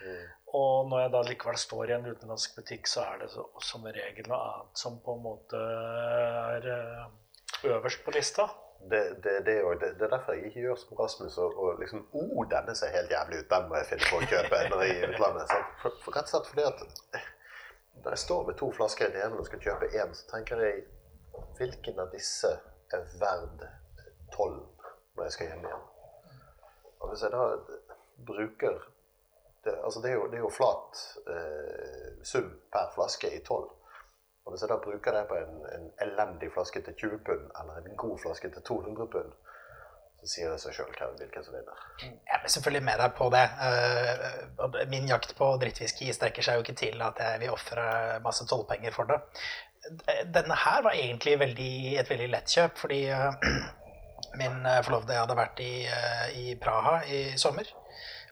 Mm. 0.00 0.22
Og 0.56 0.88
når 0.90 1.04
jeg 1.04 1.12
da 1.14 1.20
likevel 1.28 1.58
står 1.60 1.90
i 1.90 1.94
en 1.94 2.08
utenlandsk 2.08 2.56
butikk, 2.58 2.88
så 2.90 3.04
er 3.12 3.22
det 3.22 3.28
så, 3.34 3.44
som 3.62 3.86
regel 3.86 4.26
noe 4.26 4.40
annet 4.40 4.82
som 4.82 4.98
på 5.04 5.14
en 5.14 5.22
måte 5.22 5.60
er 5.60 6.66
uh, 6.66 7.70
øverst 7.70 8.02
på 8.04 8.14
lista. 8.16 8.48
Det, 8.80 9.00
det, 9.24 9.34
det, 9.46 9.54
er 9.58 9.60
jo, 9.60 9.74
det, 9.78 9.90
er 10.00 10.08
derfor 10.08 10.32
jeg 10.32 10.48
ikke 10.48 10.62
gjør 10.64 10.78
som 10.80 10.96
Rasmus 10.96 11.36
og, 11.38 11.58
og 11.60 11.82
liksom 11.82 12.06
oh, 12.16 12.46
denne 12.48 12.74
ser 12.74 12.94
helt 12.94 13.12
jævlig 13.12 13.42
ut, 13.42 13.50
den 13.50 13.68
må 13.68 13.76
jeg 13.76 13.90
finne 13.90 14.08
på 14.08 14.20
å 14.22 14.28
kjøpe 14.30 14.62
når 14.72 14.84
jeg 14.86 14.94
er 14.94 15.02
i 15.02 15.10
utlandet. 15.12 15.52
For, 15.82 15.98
for 16.06 16.16
rett 16.16 16.30
og 16.30 16.32
slett 16.32 16.48
fordi 16.54 16.64
at 16.70 17.18
eh, 17.18 17.26
når 18.04 18.10
jeg 18.10 18.18
står 18.18 18.46
med 18.46 18.58
to 18.58 18.70
flasker 18.72 19.08
i 19.08 19.12
den 19.12 19.22
ene 19.26 19.40
og 19.40 19.46
skal 19.46 19.62
kjøpe 19.62 19.90
én, 19.92 20.14
så 20.14 20.28
tenker 20.30 20.62
jeg 20.64 20.84
hvilken 21.58 22.00
av 22.00 22.12
disse 22.14 22.50
er 22.94 23.04
verd 23.20 23.66
tolv 24.34 24.86
når 25.16 25.26
jeg 25.26 25.36
skal 25.36 25.52
hjem 25.52 25.66
igjen? 25.68 25.84
Og 27.00 27.10
hvis 27.10 27.22
jeg 27.24 27.32
da 27.34 27.44
bruker 28.26 28.80
det, 29.64 29.74
altså 29.84 30.00
det, 30.00 30.10
er 30.10 30.14
jo, 30.14 30.26
det 30.32 30.38
er 30.38 30.44
jo 30.46 30.52
flat 30.52 31.02
eh, 31.34 32.08
sum 32.24 32.48
per 32.72 32.88
flaske 32.94 33.28
i 33.36 33.42
tolv. 33.44 33.68
Og 34.44 34.52
hvis 34.52 34.62
jeg 34.64 34.72
da 34.72 34.78
bruker 34.80 35.12
det 35.12 35.26
på 35.28 35.36
en, 35.36 35.58
en 35.74 35.90
elendig 36.00 36.48
flaske 36.52 36.80
til 36.82 36.96
20 36.96 37.18
pund, 37.26 37.50
eller 37.60 37.82
en 37.84 37.96
god 37.96 38.18
flaske 38.18 38.50
til 38.50 38.62
200 38.62 39.08
pund, 39.12 39.34
så 40.20 40.28
sier 40.28 40.50
det 40.52 40.60
seg 40.60 40.74
sjøl 40.76 40.90
hvilken 41.18 41.44
som 41.46 41.54
vinner. 41.56 41.80
Jeg 42.02 42.40
blir 42.42 42.52
selvfølgelig 42.54 42.84
med 42.90 42.98
deg 43.00 43.14
på 43.16 43.28
det. 43.32 43.44
Eh, 43.66 44.86
Min 44.92 45.08
jakt 45.08 45.34
på 45.38 45.48
drittwhisky 45.62 46.10
strekker 46.12 46.44
seg 46.44 46.58
jo 46.58 46.64
ikke 46.66 46.76
til 46.82 47.02
at 47.06 47.18
jeg 47.24 47.40
vil 47.40 47.54
ofre 47.54 47.86
masse 48.24 48.44
tollpenger 48.50 48.92
for 48.96 49.08
det. 49.08 49.20
Denne 50.34 50.56
her 50.60 50.82
var 50.84 50.92
egentlig 50.96 51.38
veldig, 51.40 51.72
et 52.02 52.10
veldig 52.12 52.28
lett 52.34 52.52
kjøp, 52.52 52.76
fordi 52.82 53.02
eh, 53.08 53.30
min 54.36 54.60
eh, 54.68 54.82
forlovede 54.84 55.16
hadde 55.22 55.36
vært 55.38 55.62
i, 55.64 55.72
i 56.36 56.56
Praha 56.60 56.98
i 57.08 57.22
sommer. 57.40 57.70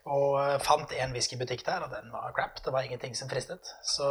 Og 0.09 0.39
fant 0.65 0.93
en 0.97 1.11
whiskybutikk 1.13 1.67
der, 1.67 1.83
og 1.85 1.91
den 1.93 2.07
var 2.13 2.31
crap. 2.37 2.61
Det 2.65 2.73
var 2.73 2.87
ingenting 2.87 3.17
som 3.19 3.29
fristet. 3.29 3.69
Så 3.85 4.07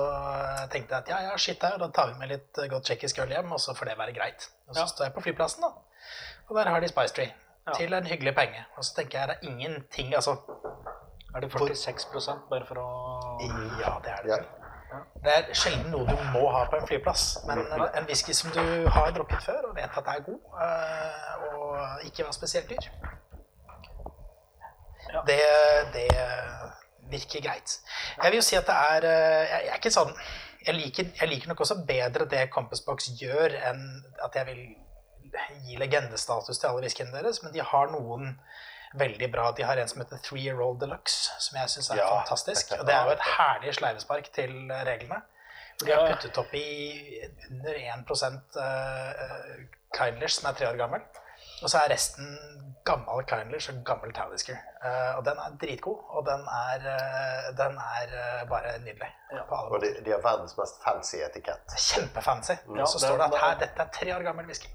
tenkte 0.70 0.94
jeg 0.94 1.00
at 1.00 1.10
ja, 1.10 1.22
ja, 1.32 1.38
shit 1.42 1.64
her, 1.66 1.78
da 1.82 1.88
tar 1.90 2.12
vi 2.12 2.20
med 2.20 2.30
litt 2.36 2.60
godt 2.70 2.86
tsjekkisk 2.86 3.24
øl 3.24 3.34
hjem, 3.34 3.50
og 3.56 3.62
så 3.64 3.74
får 3.78 3.90
det 3.90 3.96
være 3.98 4.14
greit. 4.14 4.46
Og 4.68 4.76
så 4.76 4.84
Ja. 4.84 4.92
står 4.92 5.08
jeg 5.08 5.16
på 5.16 5.24
flyplassen, 5.26 5.66
da. 5.66 5.72
Og 6.50 6.56
der 6.60 6.70
har 6.70 6.84
de 6.86 6.88
Spice 6.92 7.16
Tree. 7.18 7.34
Ja. 7.68 7.74
Til 7.76 7.94
en 7.94 8.06
hyggelig 8.08 8.36
penge. 8.36 8.66
Og 8.78 8.86
så 8.86 8.94
tenker 8.96 9.20
jeg 9.20 9.28
det 9.28 9.36
er 9.42 9.50
ingenting 9.50 10.14
Altså, 10.16 10.38
Er 11.36 11.40
det 11.44 11.52
46% 11.52 12.48
bare 12.50 12.66
for 12.66 12.80
å 12.80 12.88
ja, 13.82 13.92
det 14.04 14.12
er 14.14 14.22
det. 14.24 14.30
Ja. 14.32 15.00
Det 15.24 15.34
er 15.34 15.50
sjelden 15.54 15.92
noe 15.92 16.08
du 16.08 16.16
må 16.32 16.46
ha 16.54 16.64
på 16.72 16.80
en 16.80 16.88
flyplass. 16.88 17.26
Men 17.48 17.60
en 17.68 18.08
whisky 18.08 18.34
som 18.34 18.54
du 18.56 18.88
har 18.88 19.12
drukket 19.12 19.44
før 19.44 19.68
og 19.70 19.76
vet 19.76 19.98
at 20.00 20.08
er 20.14 20.24
god, 20.24 20.40
eh, 20.64 21.44
og 21.52 22.06
ikke 22.08 22.24
var 22.24 22.32
spesielt 22.38 22.70
dyr, 22.72 22.88
Ja. 25.14 25.22
det, 25.28 25.40
det 25.94 26.08
virker 27.12 27.42
greit. 27.42 27.78
Jeg 28.24 28.32
vil 28.32 28.38
jo 28.42 28.42
si 28.44 28.56
at 28.60 28.68
det 28.68 28.76
er 28.76 29.06
eh, 29.08 29.44
Jeg, 29.52 29.62
jeg 29.66 29.72
er 29.72 29.80
ikke 29.80 29.92
sånn 29.96 30.12
jeg 30.68 30.76
liker, 30.76 31.06
jeg 31.22 31.30
liker 31.32 31.48
nok 31.48 31.62
også 31.64 31.78
bedre 31.88 32.26
det 32.28 32.50
Compass 32.52 32.82
Box 32.84 33.08
gjør, 33.22 33.54
enn 33.70 33.84
at 34.26 34.36
jeg 34.36 34.46
vil 34.50 34.64
gi 35.66 35.78
legendestatus 35.80 36.60
til 36.60 36.70
alle 36.70 36.86
whiskyene 36.86 37.14
deres, 37.14 37.44
men 37.44 37.54
de 37.54 37.64
har 37.64 37.92
noen 37.94 38.36
veldig 38.98 39.32
bra. 39.32 39.52
De 39.52 39.66
har 39.68 39.78
en 39.78 39.88
som 39.88 40.02
heter 40.02 40.22
Three 40.24 40.46
Year 40.48 40.62
Old 40.64 40.80
Deluxe, 40.80 41.32
som 41.44 41.58
jeg 41.60 41.70
syns 41.70 41.90
er 41.92 42.02
Ja. 42.02 42.10
fantastisk. 42.22 42.72
Og 42.80 42.86
det 42.88 42.96
er 42.96 43.04
jo 43.06 43.12
et 43.12 43.26
herlig 43.38 43.74
sleivespark 43.76 44.32
til 44.34 44.72
reglene. 44.72 45.22
De 45.86 45.92
har 45.94 46.08
puttet 46.10 46.38
opp 46.42 46.54
i 46.58 47.22
under 47.52 47.76
1 47.78 48.12
uh, 48.58 49.66
Kindlish, 49.94 50.40
som 50.40 50.50
er 50.50 50.58
tre 50.58 50.70
år 50.72 50.78
gammel. 50.80 51.02
Og 51.62 51.70
så 51.70 51.84
er 51.84 51.92
resten 51.94 52.32
gammel 52.88 53.24
Kindlish 53.30 53.70
og 53.70 53.84
gammel 53.86 54.14
Talisker. 54.16 54.58
Uh, 54.82 55.18
og 55.18 55.26
den 55.28 55.38
er 55.44 55.54
dritgod, 55.62 56.00
og 56.10 56.26
den 56.26 56.48
er, 56.50 56.88
uh, 56.96 57.52
den 57.60 57.78
er 57.78 58.16
uh, 58.16 58.50
bare 58.50 58.80
nydelig. 58.80 59.12
På 59.50 59.60
alle 59.60 59.76
Og 59.78 59.82
de, 59.82 59.94
de 60.06 60.12
har 60.16 60.24
verdens 60.26 60.58
mest 60.58 60.82
fancy 60.84 61.22
etikett. 61.26 61.78
Kjempefancy. 61.78 62.58
Ja, 62.78 62.86
så 62.86 63.00
står 63.04 63.22
det 63.22 63.30
at 63.30 63.40
her, 63.44 63.58
dette 63.66 63.86
er 63.86 63.94
tre 64.00 64.16
år 64.16 64.26
gammel 64.32 64.50
whisky. 64.50 64.74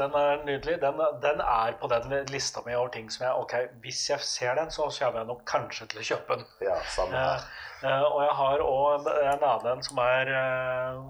Den 0.00 0.14
er 0.16 0.44
nydelig. 0.46 0.78
Den, 0.82 1.00
den 1.22 1.42
er 1.44 1.74
på 1.80 1.90
den 1.92 2.14
lista 2.32 2.62
mi 2.66 2.74
over 2.74 2.88
ting 2.94 3.10
som 3.12 3.26
jeg 3.26 3.42
Ok, 3.42 3.54
hvis 3.84 4.04
jeg 4.10 4.24
ser 4.24 4.54
den, 4.56 4.70
så 4.72 4.88
kommer 4.88 5.20
jeg 5.20 5.28
nok 5.28 5.42
kanskje 5.48 5.90
til 5.92 6.00
å 6.02 6.06
kjøpe 6.12 6.38
den. 6.40 6.46
Ja, 6.64 6.78
samme 6.94 7.20
her. 7.20 7.44
eh, 7.84 8.06
og 8.08 8.22
jeg 8.24 8.38
har 8.40 8.64
òg 8.64 9.10
en 9.10 9.44
annen 9.50 9.84
som 9.84 10.00
er 10.04 10.32
eh, 10.38 11.02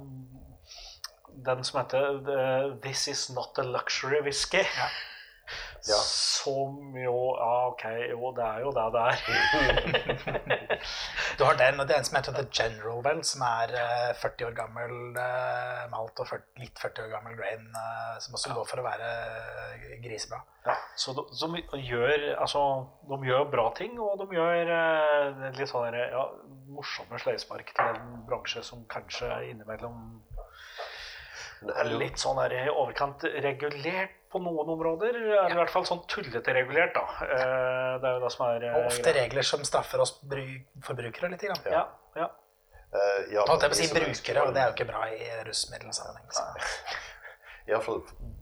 den 1.44 1.64
som 1.64 1.80
heter 1.80 2.18
uh, 2.26 2.74
This 2.82 3.06
Is 3.08 3.30
Not 3.30 3.58
a 3.58 3.62
Luxury 3.62 4.20
Whisky. 4.26 4.64
Ja. 4.76 4.88
Som 5.82 6.96
jo 6.98 7.16
Ja, 7.38 7.68
ok, 7.70 7.84
jo, 8.10 8.30
det 8.36 8.44
er 8.44 8.60
jo 8.64 8.72
det 8.76 8.86
det 8.94 9.04
er. 9.10 9.18
Du 11.38 11.44
har 11.44 11.56
den, 11.56 11.80
og 11.80 11.88
det 11.88 11.94
er 11.94 12.02
en 12.02 12.08
som 12.08 12.16
heter 12.18 12.36
The 12.36 12.46
General, 12.52 13.00
vel, 13.04 13.22
som 13.24 13.42
er 13.46 13.72
eh, 13.80 14.12
40 14.20 14.46
år 14.48 14.54
gammel 14.56 14.94
uh, 15.16 15.86
malt 15.92 16.20
og 16.20 16.28
40, 16.28 16.46
litt 16.60 16.80
40 16.82 17.06
år 17.06 17.12
gammel 17.14 17.36
grain, 17.38 17.66
uh, 17.72 18.16
som 18.20 18.36
også 18.36 18.54
går 18.56 18.68
for 18.68 18.82
å 18.82 18.86
være 18.86 19.10
eh, 19.10 19.96
grisebra. 20.04 20.40
Ja, 20.66 20.76
så 21.00 21.14
de, 21.16 21.24
som 21.36 21.56
gjør 21.56 22.26
altså, 22.34 22.62
de 23.08 23.20
gjør 23.30 23.46
bra 23.52 23.70
ting, 23.76 23.96
og 24.00 24.20
de 24.20 24.36
gjør 24.36 24.72
eh, 24.76 25.46
litt 25.56 25.70
sånn 25.70 25.96
ja, 25.96 26.26
morsomme 26.70 27.20
sleivspark 27.22 27.72
til 27.76 27.94
en 27.94 28.20
bransje 28.28 28.64
som 28.66 28.84
kanskje 28.92 29.30
innimellom 29.48 30.20
er 31.68 31.92
litt 32.00 32.20
sånn 32.20 32.38
der 32.40 32.54
i 32.56 32.64
overkant 32.72 33.24
regulert 33.44 34.16
på 34.30 34.40
noen 34.42 34.68
områder. 34.76 35.16
Eller 35.18 35.54
i 35.56 35.58
hvert 35.58 35.72
fall 35.74 35.86
sånn 35.88 36.02
tullete 36.10 36.54
regulert, 36.56 36.94
da. 36.94 37.04
Eh, 37.26 37.94
Det 38.00 38.08
er 38.08 38.16
jo 38.16 38.22
det 38.24 38.32
som 38.34 38.46
er 38.46 38.66
eh, 38.68 38.76
Og 38.78 38.90
ofte 38.92 39.14
regler 39.16 39.46
som 39.46 39.64
straffer 39.66 40.02
oss 40.04 40.14
bru 40.22 40.44
forbrukere 40.86 41.32
litt. 41.32 41.44
Grann. 41.44 41.66
Ja, 41.66 41.84
ja. 42.16 42.30
Uh, 42.90 43.20
ja, 43.30 43.44
Holdt 43.46 43.62
jeg 43.62 43.70
på 43.70 43.76
å 43.76 43.78
si 43.78 43.88
brukere, 43.94 44.42
og 44.48 44.54
det 44.54 44.62
er 44.62 44.70
jo 44.70 44.74
ikke 44.74 44.88
bra 44.88 45.04
i 45.14 45.28
rusmiddelsammenheng. 45.46 46.32
så. 46.34 46.46
Iallfall 47.70 48.00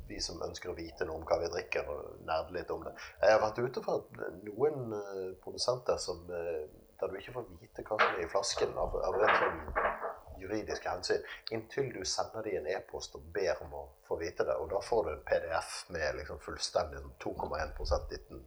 vi 0.08 0.22
som 0.24 0.40
ønsker 0.40 0.70
å 0.72 0.76
vite 0.76 1.04
noe 1.04 1.20
om 1.20 1.26
hva 1.28 1.36
vi 1.42 1.50
drikker, 1.52 1.84
og 1.92 2.22
nerde 2.24 2.54
litt 2.56 2.70
om 2.72 2.86
det. 2.86 2.94
Jeg 3.20 3.34
har 3.34 3.42
vært 3.42 3.60
ute 3.60 3.82
for 3.84 4.06
noen 4.46 4.94
eh, 4.96 5.26
produsenter 5.44 6.00
som, 6.00 6.22
der 6.30 7.12
du 7.12 7.18
ikke 7.20 7.34
får 7.34 7.44
vite 7.60 7.84
hva 7.84 7.98
som 8.00 8.14
er 8.14 8.24
i 8.24 8.30
flasken 8.32 8.72
av, 8.80 8.96
av 9.04 9.20
rett 9.20 9.36
sånn 9.42 9.60
juridiske 10.42 10.90
hensyn, 10.90 11.24
inntil 11.54 11.92
du 11.94 12.04
sender 12.08 12.46
de 12.46 12.56
en 12.58 12.70
e-post 12.74 13.16
og 13.18 13.26
ber 13.34 13.62
om 13.64 13.74
å 13.74 13.84
få 14.08 14.18
vite 14.20 14.46
det. 14.48 14.56
Og 14.58 14.70
da 14.72 14.82
får 14.84 15.04
du 15.04 15.12
en 15.14 15.26
PDF 15.28 15.72
med 15.94 16.20
liksom 16.20 16.42
fullstendig 16.44 17.02
sånn 17.02 17.16
2,1 17.24 18.08
ditten. 18.12 18.44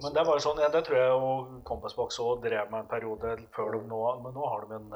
Men 0.00 0.16
det 0.16 0.24
var 0.24 0.38
jo 0.38 0.44
sånn, 0.46 0.62
ja, 0.62 0.70
det 0.72 0.80
tror 0.86 0.96
jeg 0.96 1.12
jo 1.12 1.30
Compassbox 1.68 2.18
òg 2.24 2.44
drev 2.46 2.70
med 2.72 2.86
en 2.86 2.88
periode 2.88 3.34
før 3.52 3.74
de 3.74 3.80
nå 3.90 3.98
Men 4.24 4.32
nå 4.32 4.46
har 4.48 4.64
de 4.64 4.78
en 4.78 4.94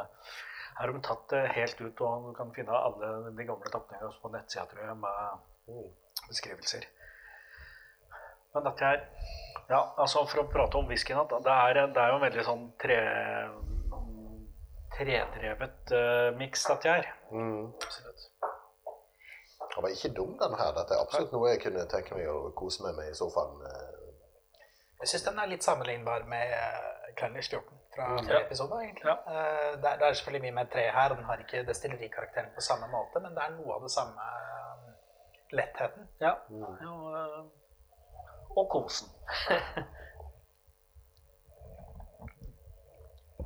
har 0.74 0.90
de 0.90 1.00
tatt 1.06 1.28
det 1.30 1.42
helt 1.54 1.80
ut, 1.80 2.00
og 2.02 2.28
du 2.28 2.34
kan 2.34 2.50
finne 2.54 2.74
alle 2.74 3.10
de 3.30 3.46
gamle 3.46 3.70
tapningene 3.70 4.10
på 4.22 4.30
nettsida, 4.32 4.64
tror 4.70 4.88
jeg, 4.88 4.96
med 5.04 6.24
beskrivelser. 6.28 6.88
Men 8.54 8.68
dette 8.68 8.92
her 8.92 9.08
Ja, 9.64 9.78
altså 9.96 10.26
for 10.28 10.42
å 10.42 10.50
prate 10.52 10.76
om 10.76 10.90
whiskyen, 10.90 11.22
det 11.30 11.38
det 11.46 11.52
er 12.02 12.10
jo 12.10 12.16
en 12.18 12.24
veldig 12.26 12.42
sånn 12.44 12.64
tre, 12.82 12.98
tredrevet 14.96 15.92
uh, 15.92 16.30
miks 16.38 16.64
at 16.70 16.84
jeg 16.84 16.98
er. 17.04 17.10
Mm. 17.32 17.72
Absolutt. 17.74 18.30
Den 19.74 19.82
var 19.82 19.90
ikke 19.90 20.12
dum, 20.16 20.34
den 20.38 20.54
her. 20.58 20.72
Dette 20.76 20.94
er 20.94 21.02
absolutt 21.02 21.32
noe 21.34 21.48
jeg 21.50 21.62
kunne 21.64 21.86
tenke 21.90 22.14
meg 22.14 22.28
å 22.30 22.50
kose 22.54 22.84
med 22.86 22.94
meg 22.98 23.10
i 23.10 23.16
sofaen. 23.18 23.56
eh. 23.66 23.90
Jeg 25.00 25.08
syns 25.10 25.24
den 25.26 25.38
er 25.42 25.50
litt 25.50 25.64
sammenlignbar 25.66 26.22
med 26.30 26.52
uh, 26.54 27.08
Kleinlich 27.18 27.50
14 27.50 27.80
fra 27.94 28.06
Mm. 28.14 28.28
Ja. 28.30 28.38
episode. 28.40 28.74
egentlig. 28.82 29.06
Ja. 29.06 29.16
Eh, 29.30 29.72
det, 29.82 29.88
er, 29.90 29.98
det 30.00 30.06
er 30.08 30.12
selvfølgelig 30.18 30.42
mye 30.48 30.54
mer 30.56 30.70
tre 30.72 30.82
her, 30.90 31.10
og 31.12 31.16
den 31.20 31.24
har 31.28 31.38
ikke 31.42 31.60
destillerikarakteren 31.68 32.48
på 32.56 32.60
samme 32.66 32.88
måte, 32.90 33.20
men 33.22 33.36
det 33.36 33.42
er 33.44 33.52
noe 33.54 33.74
av 33.76 33.82
det 33.86 33.90
samme 33.94 34.24
eh, 34.38 34.88
lettheten. 35.54 36.08
Ja. 36.20 36.32
Mm. 36.50 36.64
Jo, 36.82 36.96
eh, 37.14 37.44
og 38.56 38.66
kosen. 38.72 39.12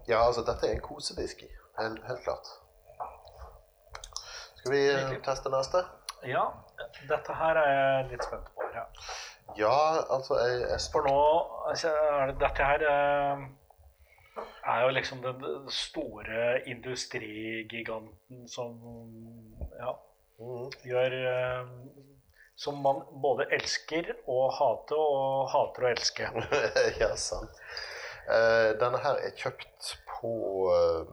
Ja, 0.09 0.23
altså, 0.27 0.43
dette 0.47 0.67
er 0.69 0.77
en 0.79 0.81
kosewhisky. 0.85 1.49
Helt, 1.79 2.01
helt 2.09 2.23
klart. 2.25 2.49
Skal 4.59 4.73
vi 4.73 4.83
eh, 4.91 5.13
teste 5.25 5.51
neste? 5.53 5.85
Ja, 6.27 6.45
dette 7.09 7.35
her 7.39 7.61
er 7.61 7.69
jeg 7.75 8.09
litt 8.13 8.25
spent 8.27 8.49
på. 8.57 8.67
Ja. 8.75 8.87
Ja, 9.57 9.77
altså 10.13 10.37
jeg, 10.43 10.59
jeg 10.69 10.81
For 10.93 11.07
nå 11.09 11.21
altså, 11.71 11.89
er 11.89 12.27
det, 12.33 12.35
Dette 12.43 12.67
her 12.69 12.83
eh, 12.91 13.45
er 14.73 14.83
jo 14.85 14.91
liksom 14.93 15.23
den 15.25 15.71
store 15.73 16.59
industrigiganten 16.69 18.45
som 18.49 18.77
ja, 19.81 19.95
Mm. 20.39 20.69
gjør 20.87 21.15
eh, 21.19 21.71
Som 22.55 22.77
man 22.85 23.01
både 23.23 23.49
elsker 23.57 24.13
og 24.31 24.53
hater, 24.55 24.99
og 25.01 25.49
hater 25.51 25.83
å 25.87 25.89
elske. 25.91 26.29
ja, 27.03 27.09
sant. 27.19 27.51
Eh, 28.29 28.71
denne 28.81 28.99
her 29.01 29.17
er 29.25 29.31
kjøpt 29.41 29.95
på 30.11 30.31
eh, 30.75 31.05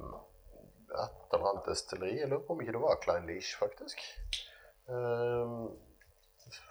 et 1.00 1.36
eller 1.36 1.48
annet 1.52 1.68
destilleri. 1.70 2.20
Jeg 2.20 2.30
lurer 2.32 2.44
på 2.44 2.54
om 2.56 2.62
ikke 2.64 2.76
det 2.76 2.84
var 2.84 3.04
Klein 3.04 3.28
Leach, 3.30 3.52
faktisk. 3.60 3.98
Eh, 4.92 5.48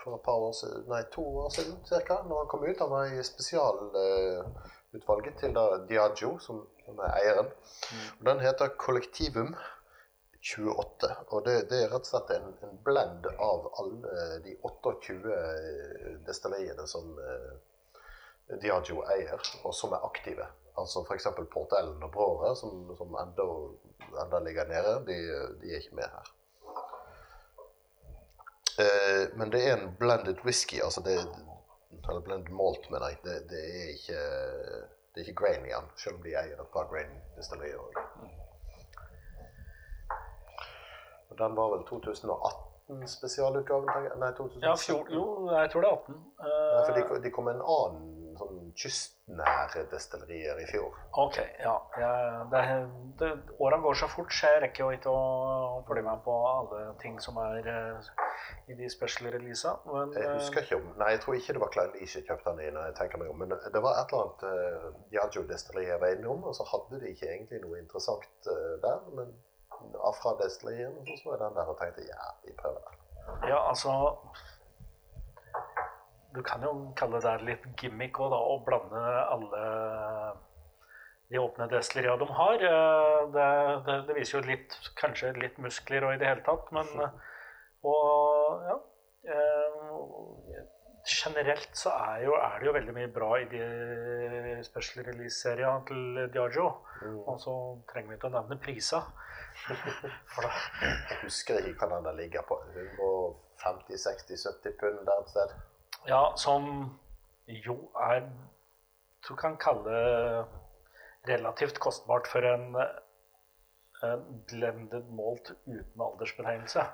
for 0.02 0.10
et 0.16 0.24
par 0.24 0.38
år 0.48 0.54
siden, 0.58 0.82
nei, 0.90 1.02
to 1.12 1.24
år 1.44 1.50
siden 1.54 1.76
cirka, 1.88 2.14
når 2.28 2.36
han 2.42 2.50
kom 2.52 2.66
ut. 2.66 2.82
Han 2.84 2.92
var 2.92 3.02
i 3.08 3.10
spesialutvalget 3.24 5.34
til 5.40 5.50
da 5.56 5.64
Diageo, 5.88 6.30
som, 6.44 6.56
som 6.84 6.94
er 7.00 7.10
eieren. 7.22 7.48
Og 8.18 8.22
den 8.28 8.38
heter 8.44 8.76
Kollektivum 8.84 9.50
28. 10.44 11.08
Og 11.32 11.38
det, 11.46 11.56
det 11.72 11.78
er 11.82 11.88
rett 11.88 12.04
og 12.04 12.12
slett 12.12 12.30
en, 12.36 12.48
en 12.68 12.76
blend 12.84 13.22
av 13.32 13.60
alle 13.80 14.12
de 14.44 14.52
28 14.60 15.16
destilleriene 16.28 16.84
som 16.90 17.04
eh, 17.16 17.52
Diageo 18.62 18.98
eier, 19.14 19.40
og 19.64 19.74
som 19.74 19.92
er 19.96 20.04
aktive. 20.06 20.46
Altså 20.78 21.04
f.eks. 21.04 21.26
Port 21.52 21.72
Ellen 21.78 22.02
og 22.02 22.10
Bråre, 22.12 22.56
som, 22.56 22.96
som 22.98 23.16
enda, 23.20 23.44
enda 24.24 24.38
ligger 24.42 24.64
nede, 24.68 24.94
de, 25.06 25.16
de 25.62 25.66
er 25.72 25.76
ikke 25.82 25.96
med 26.00 26.08
her. 26.16 26.26
Eh, 28.82 29.24
men 29.38 29.52
det 29.54 29.60
er 29.68 29.72
en 29.76 29.96
blended 29.98 30.38
whisky, 30.44 30.78
altså 30.82 31.00
det 31.00 31.18
Eller 32.08 32.20
blended 32.20 32.52
malt, 32.52 32.90
mener 32.90 33.08
jeg. 33.08 33.18
Det, 33.24 33.48
det 33.50 33.64
er 33.64 33.88
ikke 33.94 34.18
det 35.14 35.20
er 35.22 35.26
ikke 35.28 35.42
grain 35.44 35.64
igjen, 35.66 35.84
selv 35.96 36.14
om 36.16 36.22
de 36.24 36.30
eier 36.34 36.58
et 36.58 36.70
par 36.74 36.86
grain-destillerier 36.90 37.78
òg. 37.78 37.92
Den 41.38 41.54
var 41.54 41.68
vel 41.70 41.84
2018-spesialutgaven? 41.86 43.86
Nei, 44.18 44.32
2017. 44.34 44.66
Ja, 44.66 44.74
fjor, 44.78 45.06
jo, 45.14 45.50
jeg 45.54 45.70
tror 45.70 45.80
det 45.84 45.90
er 45.90 45.94
18. 46.00 46.14
Nei, 46.42 46.82
for 46.88 46.94
de, 46.98 47.02
Eh, 47.04 47.10
de 47.22 47.30
kom 47.30 47.44
med 47.46 47.54
en 47.60 47.66
annen 47.76 48.02
sånn 48.38 48.72
kystnære 48.78 49.84
destillerier 49.92 50.58
i 50.62 50.66
fjor. 50.68 50.96
ok, 51.24 51.38
ja. 51.62 51.74
Det, 52.52 52.62
det, 53.20 53.30
årene 53.58 53.82
går 53.84 53.98
så 54.00 54.08
fort, 54.12 54.32
så 54.34 54.50
jeg 54.52 54.62
rekker 54.64 54.84
jo 54.84 54.98
ikke 54.98 55.14
å 55.14 55.82
følge 55.88 56.04
med 56.06 56.22
på 56.26 56.34
alle 56.50 56.82
ting 57.02 57.16
som 57.22 57.38
er 57.42 57.68
eh, 57.70 58.10
i 58.72 58.76
de 58.78 58.90
special 58.92 59.30
releasa. 59.34 59.76
Jeg 60.16 60.24
eh, 60.24 60.34
husker 60.38 60.66
ikke 60.66 60.80
om 60.80 60.90
Nei, 61.00 61.12
jeg 61.14 61.22
tror 61.24 61.38
ikke 61.38 61.56
det 61.56 61.64
var 61.64 61.72
Klein 61.76 61.94
Leach 61.96 62.16
kjøpte 62.18 62.50
den 62.50 62.64
i. 62.66 62.70
når 62.74 62.90
jeg 62.90 62.98
tenker 63.00 63.22
meg 63.22 63.32
om, 63.32 63.42
Men 63.42 63.54
det 63.54 63.84
var 63.86 64.00
et 64.00 64.12
eller 64.12 64.26
annet 64.26 64.44
uh, 64.48 64.88
Diageo-destilleri 65.12 65.88
jeg 65.90 66.00
var 66.02 66.16
innom, 66.16 66.44
og 66.48 66.56
så 66.58 66.66
hadde 66.70 67.02
de 67.02 67.12
ikke 67.14 67.30
egentlig 67.30 67.62
noe 67.64 67.80
interessant 67.80 68.50
uh, 68.50 68.74
der. 68.84 69.00
Men 69.18 69.34
fra 70.20 70.36
destilleriene 70.40 71.06
så 71.06 71.16
så 71.20 71.34
jeg 71.34 71.40
den 71.42 71.56
der 71.58 71.70
og 71.70 71.78
tenkte 71.80 72.06
ja, 72.08 72.28
vi 72.44 72.54
prøver 72.58 72.82
den. 72.88 73.00
Ja, 73.48 73.58
altså 73.70 73.90
Du 76.34 76.42
kan 76.42 76.62
jo 76.66 76.72
kalle 76.98 77.20
det 77.22 77.34
litt 77.46 77.66
gimmick 77.80 78.18
òg, 78.18 78.32
da, 78.34 78.40
å 78.40 78.58
blande 78.66 79.02
alle 79.30 79.64
de 81.30 81.38
åpne 81.40 81.68
destilleria 81.70 82.16
de 82.20 82.26
har. 82.38 82.64
Eh, 82.70 83.20
Det, 83.34 83.46
det, 83.86 83.94
det 84.08 84.16
viser 84.18 84.38
jo 84.40 84.48
litt, 84.50 84.74
kanskje 85.00 85.32
litt 85.40 85.56
muskler 85.62 86.04
og 86.04 86.14
i 86.14 86.18
det 86.20 86.28
hele 86.28 86.44
tatt, 86.46 86.70
men 86.76 86.90
eh, 87.06 87.32
Og 87.88 88.64
ja. 88.68 88.76
eh, 89.34 90.62
Generelt 91.04 91.76
så 91.76 91.90
er, 92.00 92.22
jo, 92.24 92.32
er 92.32 92.54
det 92.60 92.66
jo 92.66 92.72
veldig 92.72 92.92
mye 92.96 93.08
bra 93.12 93.26
i 93.36 93.44
de 93.50 94.62
special 94.64 95.04
release-seriene 95.04 95.84
til 95.90 96.22
Diageo. 96.32 96.70
Og 97.28 97.36
så 97.42 97.56
trenger 97.90 98.08
vi 98.08 98.16
ikke 98.16 98.30
å 98.30 98.32
nevne 98.38 98.56
prisa. 98.62 99.02
For 100.32 100.46
da 100.46 100.52
Jeg 101.10 101.18
husker 101.26 101.68
ikke 101.68 101.90
hva 101.90 102.00
den 102.06 102.16
ligger 102.22 102.46
på. 102.48 102.56
150-60-70 103.60 104.78
pund 104.80 105.04
der 105.04 105.20
et 105.20 105.34
sted. 105.34 105.52
Ja, 106.06 106.32
som 106.36 106.66
jo 107.46 107.78
er 107.96 108.26
Du 109.28 109.34
kan 109.40 109.56
kalle 109.56 110.44
relativt 111.28 111.78
kostbart 111.80 112.26
for 112.28 112.44
en, 112.44 112.76
en 114.04 114.24
blended 114.50 115.06
malt 115.16 115.54
uten 115.64 116.02
aldersbetegnelse. 116.06 116.84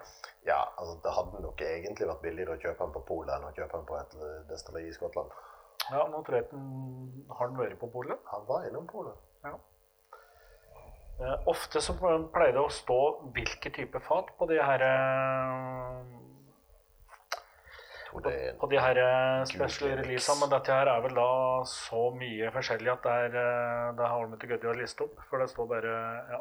Ja, 0.46 0.60
altså 0.78 0.94
det 1.02 1.14
hadde 1.16 1.42
nok 1.42 1.64
egentlig 1.66 2.06
vært 2.06 2.22
billigere 2.22 2.54
å 2.54 2.62
kjøpe 2.62 2.84
den 2.84 2.94
på 2.94 3.02
Polet 3.08 3.34
enn 3.34 3.48
å 3.48 3.54
kjøpe 3.56 3.80
den 3.80 3.88
på 3.88 3.98
et 3.98 4.14
destilleri 4.52 4.92
i 4.92 4.94
Skottland. 4.94 5.34
Ja, 5.90 6.04
nå 6.06 6.22
tror 6.22 6.38
jeg 6.38 6.46
den 6.52 7.26
har 7.34 7.50
den 7.50 7.58
vært 7.58 7.78
på 7.80 7.90
polet. 7.90 8.22
Han 8.30 8.46
var 8.46 8.68
innom 8.68 8.86
Polet. 8.86 9.18
Eh, 11.20 11.36
ofte 11.50 11.82
så 11.84 11.96
pleier 11.98 12.54
det 12.54 12.62
å 12.62 12.72
stå 12.72 13.00
hvilke 13.34 13.72
type 13.74 14.00
fat 14.06 14.30
på 14.38 14.46
de 14.48 14.60
her 14.62 14.84
eh, 14.86 16.12
Tror 18.10 18.24
det 18.26 18.30
er 18.34 18.54
på 18.58 18.66
de 18.66 18.78
her 18.82 18.98
eh, 18.98 19.44
special 19.46 19.92
releasene, 20.00 20.40
men 20.40 20.50
dette 20.50 20.74
her 20.74 20.88
er 20.90 21.02
vel 21.04 21.12
da 21.14 21.26
så 21.70 22.08
mye 22.16 22.48
forskjellig 22.50 22.90
at 22.90 23.04
det 23.06 23.12
er 23.26 23.36
eh, 23.38 23.92
Det 24.00 24.08
har 24.10 24.24
vi 24.24 24.38
ikke 24.38 24.48
giddet 24.50 24.72
å 24.72 24.78
liste 24.80 25.06
opp, 25.06 25.20
for 25.30 25.38
det 25.38 25.46
står 25.52 25.68
bare 25.70 25.92
ja, 26.32 26.40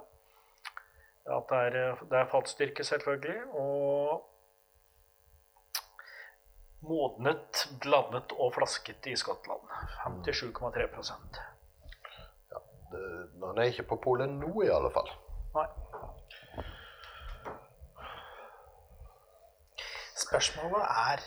at 1.35 1.51
det 1.51 1.59
er, 1.67 1.77
eh, 1.83 2.01
det 2.09 2.17
er 2.23 2.31
fatstyrke, 2.31 2.87
selvfølgelig, 2.89 3.43
og 3.53 4.25
modnet, 6.89 7.67
blandet 7.83 8.33
og 8.39 8.53
flasket 8.55 9.05
i 9.11 9.15
Skottland. 9.19 9.69
57,3% 10.07 11.39
det- 12.89 13.45
Han 13.45 13.57
er 13.57 13.69
ikke 13.69 13.83
på 13.93 14.01
Polet 14.01 14.29
nå, 14.29 14.49
i 14.65 14.73
alle 14.73 14.89
fall. 14.89 15.09
Nei. 15.53 15.67
Spørsmålet 20.19 20.81
er 20.81 21.21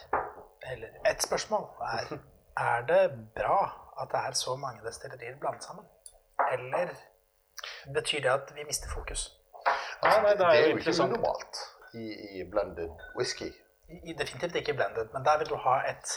Eller 0.70 0.88
et 1.10 1.22
spørsmål 1.22 1.64
er 1.80 2.18
Er 2.56 2.80
det 2.86 3.10
bra 3.36 3.60
at 4.02 4.08
det 4.12 4.20
er 4.26 4.32
så 4.32 4.56
mange 4.56 4.86
destillerier 4.86 5.38
blandet 5.40 5.64
sammen? 5.64 5.84
Eller 6.52 6.88
betyr 7.94 8.20
det 8.20 8.30
at 8.30 8.52
vi 8.54 8.64
mister 8.64 8.88
fokus? 8.90 9.38
Nei, 10.02 10.22
nei, 10.22 10.34
det 10.38 10.46
er 10.46 10.68
jo 10.70 10.76
ikke 10.76 11.06
normalt 11.06 11.60
i, 11.94 12.06
i 12.38 12.44
blended 12.50 12.90
whisky. 13.16 13.52
I, 13.88 14.12
definitivt 14.18 14.56
ikke 14.56 14.74
blended, 14.74 15.08
men 15.12 15.24
der 15.24 15.38
vil 15.38 15.48
du 15.48 15.56
ha 15.56 15.76
et 15.90 16.14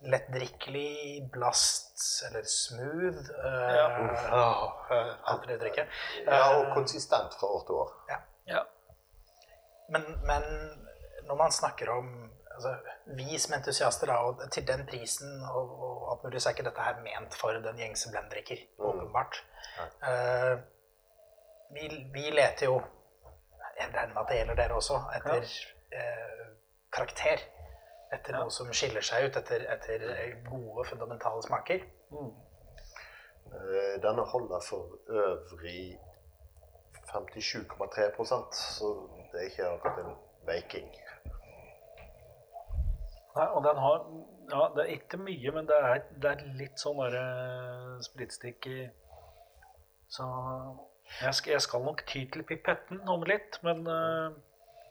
lettdrikkelig 0.00 1.28
blast 1.32 2.00
eller 2.28 2.44
smooth 2.48 3.24
uh, 3.44 3.72
Ja. 3.76 3.86
Uh, 3.86 4.12
uh. 4.90 5.10
Ja, 6.26 6.56
og 6.56 6.66
Eh, 6.66 6.74
konsistent 6.74 7.34
fra 7.40 7.46
år 7.46 7.64
til 7.66 7.74
år. 7.74 7.90
Ja. 8.46 8.62
Men, 9.88 10.02
men 10.26 10.42
når 11.26 11.34
man 11.34 11.52
snakker 11.52 11.90
om 11.90 12.30
altså, 12.60 12.94
Vi 13.16 13.38
som 13.38 13.54
entusiaster, 13.56 14.06
da, 14.06 14.48
til 14.52 14.66
den 14.68 14.86
prisen 14.86 15.42
og, 15.54 15.70
og 15.86 16.12
alt 16.12 16.24
mulig, 16.24 16.42
så 16.42 16.48
er 16.50 16.56
ikke 16.56 16.66
dette 16.68 16.86
her 16.88 17.00
ment 17.04 17.36
for 17.40 17.56
den 17.66 17.80
gjengse 17.80 18.12
blenddrikker, 18.12 18.64
åpenbart. 18.78 19.40
Eh, 19.80 20.54
vi, 21.74 21.88
vi 22.14 22.30
leter 22.34 22.66
jo 22.66 22.80
Jeg 23.80 23.88
regner 23.94 24.14
med 24.14 24.22
at 24.22 24.28
det 24.28 24.36
gjelder 24.36 24.54
dere 24.58 24.76
også, 24.76 24.98
etter 25.16 25.44
eh, 25.96 26.46
karakter. 26.92 27.44
Etter 28.12 28.36
noe 28.36 28.50
som 28.52 28.68
skiller 28.74 29.04
seg 29.06 29.28
ut, 29.28 29.36
etter, 29.38 29.64
etter 29.72 30.02
gode, 30.48 30.84
fundamentale 30.88 31.42
smaker. 31.46 31.84
Mm. 32.10 32.32
Uh, 33.50 33.94
Denne 34.02 34.24
holder 34.32 34.60
for 34.66 34.98
øvrig 35.08 35.96
57,3% 37.10 38.58
så 38.78 38.90
det 39.32 39.40
er 39.40 39.46
ikke 39.48 39.68
akkurat 39.68 40.04
en 40.04 40.18
baking. 40.46 40.90
Nei, 43.40 43.48
og 43.56 43.64
den 43.64 43.80
har 43.80 44.04
Ja, 44.50 44.66
det 44.74 44.82
er 44.82 44.92
ikke 44.98 45.20
mye, 45.22 45.52
men 45.54 45.68
det 45.68 45.76
er, 45.78 46.02
det 46.22 46.30
er 46.30 46.40
litt 46.58 46.80
sånn 46.82 46.98
bare 46.98 47.22
spritstikk 48.04 48.66
i 48.68 48.78
Så 50.10 50.26
Jeg 51.20 51.34
skal, 51.38 51.52
jeg 51.54 51.64
skal 51.64 51.84
nok 51.86 52.04
ty 52.06 52.24
til 52.34 52.44
pipetten 52.46 53.00
om 53.08 53.24
litt, 53.26 53.60
men 53.66 53.82
uh, 53.86 54.34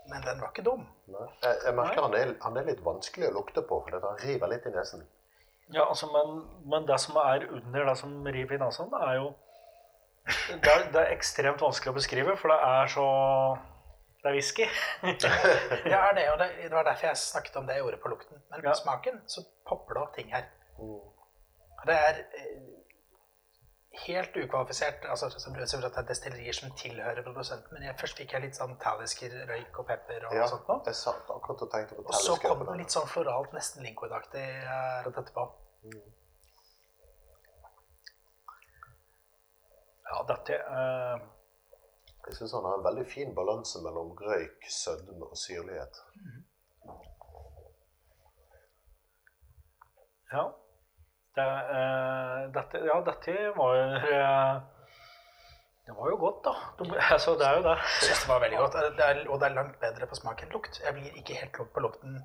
Men 0.09 0.25
den 0.25 0.41
var 0.41 0.49
ikke 0.49 0.65
dum. 0.65 0.87
Nei. 1.11 1.27
Jeg, 1.43 1.59
jeg 1.67 1.75
merker 1.77 2.07
han 2.07 2.15
er, 2.17 2.33
han 2.41 2.57
er 2.57 2.65
litt 2.71 2.81
vanskelig 2.83 3.29
å 3.29 3.35
lukte 3.35 3.61
på, 3.61 3.77
for 3.85 4.07
han 4.07 4.21
river 4.23 4.49
litt 4.51 4.65
i 4.65 4.73
nesen. 4.73 5.05
Ja, 5.69 5.83
altså, 5.85 6.09
men, 6.09 6.41
men 6.71 6.87
det 6.89 6.97
som 7.03 7.19
er 7.21 7.45
under 7.45 7.91
det 7.91 7.95
som 7.99 8.15
river 8.25 8.57
i 8.57 8.61
nesen, 8.63 8.89
det 8.89 9.03
er 9.05 9.19
jo 9.19 9.27
det 10.63 10.71
er, 10.71 10.87
det 10.93 11.01
er 11.01 11.13
ekstremt 11.13 11.61
vanskelig 11.61 11.93
å 11.93 11.97
beskrive, 11.97 12.35
for 12.41 12.51
det 12.53 12.57
er 12.65 12.89
så 12.93 13.05
Det 15.01 15.09
er 15.09 15.11
whisky. 15.11 15.89
ja, 15.89 16.01
det, 16.15 16.25
og 16.31 16.39
det, 16.39 16.49
det 16.63 16.71
var 16.71 16.83
derfor 16.87 17.07
jeg 17.07 17.17
snakket 17.17 17.55
om 17.61 17.67
det 17.67 17.75
jeg 17.77 17.83
gjorde 17.85 18.01
på 18.03 18.09
lukten. 18.15 18.41
Men 18.51 18.61
på 18.61 18.67
Ja. 18.67 18.73
smaken 18.73 19.21
så 19.27 19.43
popper 19.69 19.93
det 19.97 20.01
opp 20.03 20.15
ting 20.15 20.33
her. 20.33 20.45
Mm. 20.79 20.99
Det 21.87 21.95
er 21.95 22.19
eh, 22.19 22.67
helt 24.05 24.35
ukvalifisert. 24.37 25.05
altså 25.09 25.25
at 25.25 25.33
det 25.33 25.97
er 25.97 26.07
destillerier 26.11 26.53
som 26.53 26.71
tilhører 26.77 27.23
produsenten, 27.23 27.73
men 27.73 27.83
jeg, 27.87 27.95
først 27.99 28.17
fikk 28.21 28.33
jeg 28.35 28.41
litt 28.45 28.55
sånn 28.59 28.77
talisker, 28.83 29.33
røyk 29.49 29.79
og 29.79 29.87
pepper 29.87 30.27
og 30.27 30.35
Ja, 30.35 30.45
sånt 30.51 30.67
noe. 30.67 30.81
jeg 30.85 30.95
satt 30.95 31.29
akkurat 31.35 31.61
og 31.65 31.71
tenkte 31.71 31.95
på 31.95 32.05
Og 32.05 32.13
så 32.13 32.35
kom 32.43 32.65
det 32.67 32.77
litt 32.83 32.91
sånn 32.95 33.07
floralt, 33.07 33.51
nesten 33.55 33.83
Linkwood-aktig 33.87 34.45
eh, 34.45 35.03
rett 35.07 35.17
etterpå. 35.23 35.47
Ja, 40.09 40.23
dette 40.27 40.55
eh, 40.57 41.19
Jeg 42.29 42.35
syns 42.37 42.51
han 42.53 42.65
har 42.67 42.75
en 42.77 42.83
veldig 42.85 43.05
fin 43.09 43.31
balanse 43.35 43.79
mellom 43.81 44.11
røyk, 44.21 44.65
sødme 44.69 45.25
og 45.25 45.37
syrlighet. 45.37 45.97
Ja. 50.33 50.43
Det, 51.35 51.45
eh, 51.77 52.41
dette, 52.53 52.81
ja, 52.85 52.97
dette 53.07 53.33
var 53.55 53.75
eh, 53.79 54.61
Det 55.87 55.95
var 55.97 56.09
jo 56.11 56.17
godt, 56.21 56.39
da. 56.45 56.53
Du, 56.77 56.83
altså, 57.15 57.33
det 57.39 57.47
er 57.47 57.57
jo 57.57 57.63
det. 57.65 57.75
Jeg 57.81 58.05
synes 58.09 58.23
det 58.25 58.29
var 58.33 58.39
veldig 58.45 58.57
godt, 58.61 58.77
det 58.99 59.05
er, 59.09 59.21
og 59.29 59.39
det 59.41 59.47
er 59.49 59.55
langt 59.57 59.79
bedre 59.81 60.09
på 60.11 60.19
smak 60.19 60.43
enn 60.45 60.53
lukt. 60.53 60.81
Jeg 60.85 60.93
blir 60.97 61.17
ikke 61.21 61.37
helt 61.41 61.53
klok 61.57 61.71
på 61.73 61.83
lukten 61.85 62.19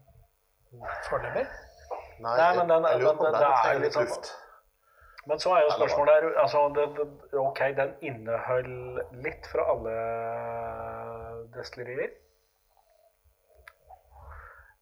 foreløpig. 1.09 1.47
Nei, 2.25 2.35
Nei, 2.39 2.51
men 2.59 2.69
den- 2.69 2.85
jeg, 2.85 2.93
jeg 2.93 3.01
lurer 3.05 3.17
på 3.17 3.25
om 3.25 3.33
den, 3.33 3.35
den 3.35 3.41
det 3.41 3.49
er 3.49 3.63
trenger 3.63 3.85
litt 3.87 3.97
luft. 3.97 3.97
sånn- 3.97 4.13
luft. 4.13 4.35
Men 5.27 5.41
så 5.41 5.55
er 5.57 5.65
jo 5.65 5.71
spørsmålet 5.73 6.15
her 6.15 6.41
altså, 6.43 6.67
det, 6.77 6.85
det, 6.99 7.39
Ok, 7.41 7.61
den 7.77 7.95
inneholder 8.05 9.17
litt 9.25 9.49
fra 9.49 9.65
alle 9.73 9.95
destillerier. 11.55 12.13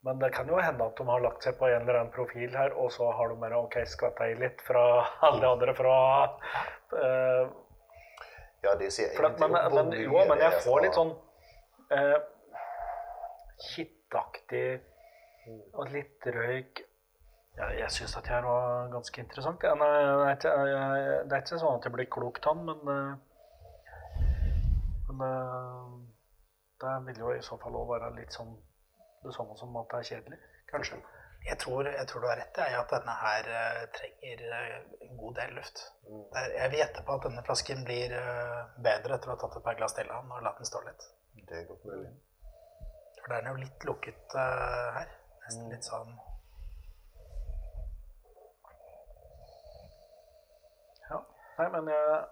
Men 0.02 0.18
det 0.18 0.32
kan 0.34 0.48
jo 0.50 0.58
hende 0.58 0.84
at 0.84 0.98
de 0.98 1.06
har 1.06 1.22
lagt 1.22 1.44
seg 1.46 1.54
på 1.60 1.68
en 1.70 1.84
eller 1.84 2.00
annen 2.00 2.14
profil 2.14 2.56
her, 2.58 2.74
og 2.74 2.90
så 2.90 3.12
har 3.14 3.30
de 3.30 3.38
bare 3.38 3.60
ok, 3.68 3.76
skvatta 3.86 4.32
i 4.32 4.38
litt 4.40 4.62
fra 4.66 4.82
alle 5.28 5.52
andre 5.54 5.74
fra 5.78 5.98
uh, 6.96 7.44
Ja, 8.66 8.74
det 8.78 8.90
sier 8.94 9.12
jeg 9.12 9.22
men, 9.22 9.36
ingenting 9.38 9.68
om 9.68 9.76
men, 9.78 9.92
mye 9.94 10.08
Jo, 10.08 10.24
men 10.32 10.42
jeg 10.42 10.62
får 10.64 10.82
litt 10.86 10.98
sånn 10.98 11.12
uh, 11.94 12.18
kittaktig 13.68 14.66
og 15.78 15.94
litt 15.94 16.26
røyk 16.34 16.82
ja, 17.58 17.66
Jeg 17.78 17.90
syns 17.94 18.14
dette 18.16 18.32
her 18.32 18.42
var 18.46 18.88
ganske 18.92 19.20
interessant. 19.22 19.62
Ja, 19.66 19.74
nei, 19.78 19.88
det, 19.98 20.12
er 20.12 20.36
ikke, 20.36 20.52
det 21.28 21.36
er 21.36 21.42
ikke 21.44 21.58
sånn 21.60 21.78
at 21.78 21.86
jeg 21.88 21.94
blir 21.96 22.08
klok 22.16 22.40
av 22.46 22.56
den, 22.56 22.64
men, 22.68 22.80
eh, 22.92 23.12
men 25.12 25.24
eh, 25.28 25.90
det 26.82 26.94
vil 27.08 27.20
jo 27.24 27.32
i 27.36 27.42
så 27.46 27.58
fall 27.62 27.76
òg 27.78 27.90
være 27.94 28.14
litt 28.18 28.32
sånn 28.34 28.54
det 29.22 29.34
samme 29.36 29.54
som 29.60 29.76
at 29.78 29.90
det 29.92 29.98
er 30.00 30.08
kjedelig, 30.08 30.38
kanskje. 30.72 30.96
Jeg 31.42 31.58
tror, 31.58 31.86
jeg 31.90 32.06
tror 32.06 32.22
du 32.22 32.26
har 32.30 32.36
rett 32.38 32.58
i 32.62 32.74
at 32.78 32.90
denne 32.94 33.14
her 33.20 33.48
eh, 33.60 33.84
trenger 33.98 34.42
en 35.06 35.16
god 35.18 35.34
del 35.40 35.54
luft. 35.58 35.84
Mm. 36.08 36.24
Er- 36.38 36.52
Jeg 36.56 36.70
vil 36.72 36.80
gjette 36.82 37.04
på 37.06 37.16
at 37.18 37.24
denne 37.28 37.42
flasken 37.46 37.84
blir 37.86 38.14
bedre 38.82 39.16
etter 39.18 39.30
å 39.30 39.34
ha 39.34 39.40
tatt 39.42 39.56
et 39.58 39.64
par 39.66 39.78
glass 39.78 39.94
til 39.98 40.10
av 40.10 40.22
den 40.24 40.34
og 40.36 40.44
latt 40.46 40.58
den 40.62 40.70
stå 40.70 40.82
litt. 40.86 41.06
Det 41.48 41.56
er 41.60 41.66
godt 41.70 41.84
mulig. 41.88 42.12
For 43.22 43.34
den 43.34 43.46
er 43.46 43.50
jo 43.56 43.62
litt 43.62 43.84
lukket 43.86 44.34
her. 44.38 45.10
Nesten 45.44 45.70
litt 45.74 45.86
sånn 45.86 46.12
Ja. 51.10 51.18
Nei, 51.58 51.68
men 51.72 51.90
jeg 51.92 52.22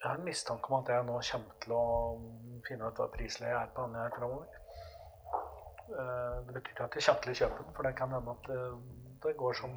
Jeg 0.00 0.08
har 0.08 0.16
en 0.16 0.24
mistanke 0.24 0.70
om 0.70 0.78
at 0.78 0.88
jeg 0.88 1.04
nå 1.04 1.16
kommer 1.30 1.56
til 1.60 1.72
å 1.76 1.84
finne 2.64 2.86
ut 2.88 3.00
hva 3.02 3.06
prisleie 3.12 3.52
er 3.52 3.72
på 3.74 3.82
denne 3.84 4.00
her 4.00 4.14
framover. 4.14 4.46
Eh, 5.90 6.38
Det 6.46 6.54
betyr 6.54 6.72
ikke 6.72 6.86
at 6.86 6.96
jeg 6.96 7.04
kommer 7.04 7.20
til 7.26 7.32
å 7.34 7.40
kjøpe 7.40 7.64
den, 7.66 7.74
for 7.76 7.82
det 7.88 7.92
kan 7.98 8.14
hende 8.16 8.32
at 8.32 8.48
det, 8.48 8.60
det 9.26 9.34
går 9.36 9.58
som 9.60 9.76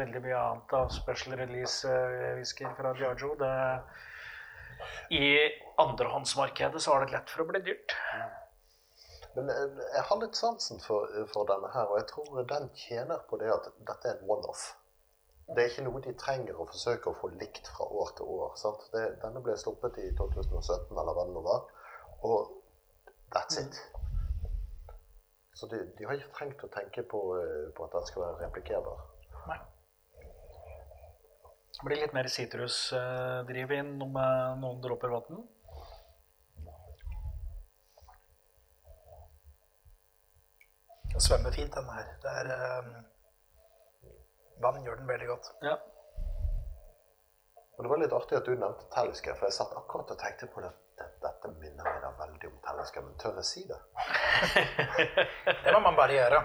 veldig 0.00 0.24
mye 0.24 0.40
annet 0.48 0.74
av 0.80 0.90
special 0.90 1.38
release-whisky 1.38 2.66
fra 2.80 2.92
Diageo. 2.98 3.36
Det, 3.38 3.52
I 5.14 5.24
andrehåndsmarkedet 5.78 6.82
så 6.82 6.96
har 6.96 7.06
det 7.06 7.14
lett 7.14 7.30
for 7.30 7.44
å 7.44 7.50
bli 7.52 7.62
dyrt. 7.70 7.94
Men 9.36 9.48
eh, 9.48 9.80
jeg 9.94 10.06
har 10.10 10.22
litt 10.26 10.42
sansen 10.42 10.82
for, 10.82 11.06
for 11.30 11.46
denne 11.46 11.70
her, 11.70 11.86
og 11.86 12.02
jeg 12.02 12.10
tror 12.10 12.42
den 12.50 12.70
tjener 12.74 13.22
på 13.30 13.38
det 13.38 13.54
at 13.54 13.70
dette 13.78 14.08
er 14.10 14.18
en 14.18 14.30
one-off. 14.40 14.72
Det 15.54 15.62
er 15.62 15.68
ikke 15.68 15.84
noe 15.84 16.00
de 16.00 16.12
trenger 16.16 16.56
å 16.56 16.64
forsøke 16.68 17.10
å 17.10 17.18
få 17.20 17.28
likt 17.34 17.68
fra 17.76 17.84
år 17.84 18.12
til 18.16 18.28
år. 18.34 18.54
Sant? 18.60 18.86
Det, 18.94 19.02
denne 19.20 19.42
ble 19.44 19.56
sluppet 19.60 19.98
i 20.00 20.08
2017, 20.16 20.94
eller 20.96 21.12
hva 21.12 21.26
det 21.28 21.34
nå 21.34 21.42
var, 21.44 21.66
og 22.24 22.54
that's 23.34 23.60
it. 23.60 23.76
Så 25.54 25.68
de, 25.68 25.82
de 25.98 26.08
har 26.08 26.16
ikke 26.16 26.32
trengt 26.38 26.64
å 26.64 26.72
tenke 26.72 27.04
på, 27.06 27.20
eh, 27.38 27.68
på 27.76 27.84
at 27.84 27.92
den 27.98 28.08
skal 28.08 28.24
være 28.24 28.46
replikerbar. 28.46 29.04
Nei. 29.50 29.58
Det 31.72 31.84
blir 31.86 32.00
litt 32.00 32.16
mer 32.16 32.28
sitrusdriv 32.32 33.76
inn 33.76 33.96
med 34.00 34.62
noen 34.62 34.80
dråper 34.84 35.12
vann. 35.12 35.44
Den 41.12 41.20
svømmer 41.20 41.52
fint, 41.52 41.74
denne 41.76 42.00
her. 42.00 42.14
Det 42.24 42.36
er 42.40 42.54
eh, 42.56 42.92
Vann 44.62 44.84
gjør 44.84 45.00
den 45.00 45.08
veldig 45.08 45.26
godt. 45.26 45.50
Ja. 45.66 45.76
Og 47.76 47.84
det 47.84 47.90
var 47.90 47.98
litt 48.02 48.12
artig 48.14 48.36
at 48.38 48.46
du 48.46 48.52
nevnte 48.54 48.86
Talisker, 48.94 49.34
for 49.34 49.48
jeg 49.48 49.56
satt 49.56 49.72
akkurat 49.74 50.12
og 50.14 50.18
tenkte 50.20 50.46
på 50.52 50.62
det. 50.62 50.70
Dette, 51.22 51.48
minner 51.58 51.86
meg 51.86 52.02
da 52.04 52.10
veldig 52.18 52.50
om 52.50 52.58
Talisker, 52.62 53.02
men 53.02 53.16
tør 53.18 53.40
jeg 53.40 53.48
si 53.48 53.62
det? 53.66 53.78
Det 55.64 55.72
må 55.74 55.80
man 55.82 55.98
bare 55.98 56.14
gjøre. 56.14 56.42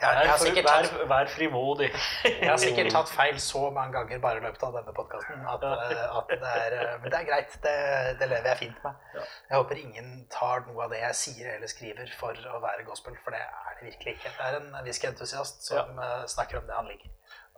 Jeg, 0.00 0.10
jeg, 0.18 0.28
har, 0.30 0.38
sikkert 0.42 0.66
vær, 0.66 0.86
tatt, 0.88 1.08
vær 1.10 1.28
frimodig. 1.30 1.88
jeg 2.24 2.48
har 2.50 2.58
sikkert 2.60 2.90
tatt 2.92 3.10
feil 3.18 3.38
så 3.42 3.62
mange 3.74 3.94
ganger 3.94 4.18
bare 4.24 4.40
i 4.40 4.44
løpet 4.44 4.64
av 4.66 4.74
denne 4.78 4.94
podkasten 4.96 5.46
at, 5.52 5.66
eh, 5.68 6.16
at 6.18 6.32
det 6.32 6.50
er 6.50 6.76
eh, 6.78 6.94
Men 7.02 7.14
det 7.14 7.20
er 7.20 7.28
greit. 7.28 7.56
Det, 7.64 7.74
det 8.20 8.28
lever 8.32 8.50
jeg 8.50 8.60
fint 8.64 8.78
med. 8.84 9.06
Ja. 9.14 9.24
Jeg 9.50 9.60
håper 9.62 9.82
ingen 9.84 10.08
tar 10.34 10.66
noe 10.68 10.86
av 10.86 10.94
det 10.94 11.00
jeg 11.04 11.20
sier 11.20 11.54
eller 11.54 11.70
skriver 11.70 12.10
for 12.18 12.34
å 12.50 12.60
være 12.64 12.86
gospel, 12.88 13.16
for 13.24 13.36
det 13.36 13.42
er 13.44 13.78
det 13.78 13.90
virkelig 13.92 14.16
ikke. 14.18 14.34
Det 14.38 14.50
er 14.50 14.58
en 14.60 14.70
whiskyentusiast 14.86 15.68
som 15.70 16.00
ja. 16.02 16.12
snakker 16.30 16.60
om 16.60 16.66
det 16.68 16.78
han 16.78 16.90
liker. 16.90 17.10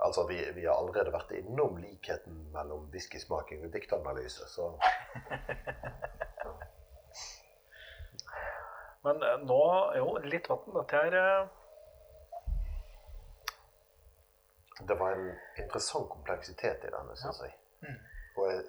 Altså, 0.05 0.27
vi, 0.29 0.37
vi 0.55 0.67
har 0.69 0.77
allerede 0.77 1.13
vært 1.15 1.33
innom 1.39 1.79
likheten 1.81 2.51
mellom 2.53 2.91
whiskysmaking 2.93 3.65
og 3.65 3.73
diktanalyse, 3.73 4.45
så 4.53 4.75
Men 9.07 9.23
eh, 9.23 9.39
nå 9.47 9.63
Jo, 9.97 10.09
litt 10.27 10.51
vann. 10.51 10.67
Dette 10.75 11.01
er 11.09 11.15
det 14.85 14.99
var 15.01 15.13
en 15.17 15.31
interessant 15.59 16.09
kompleksitet 16.13 16.85
i 16.85 16.91
denne, 16.93 17.17
syns 17.17 17.41
jeg. 17.43 17.55
Og 18.37 18.51
jeg, 18.53 18.65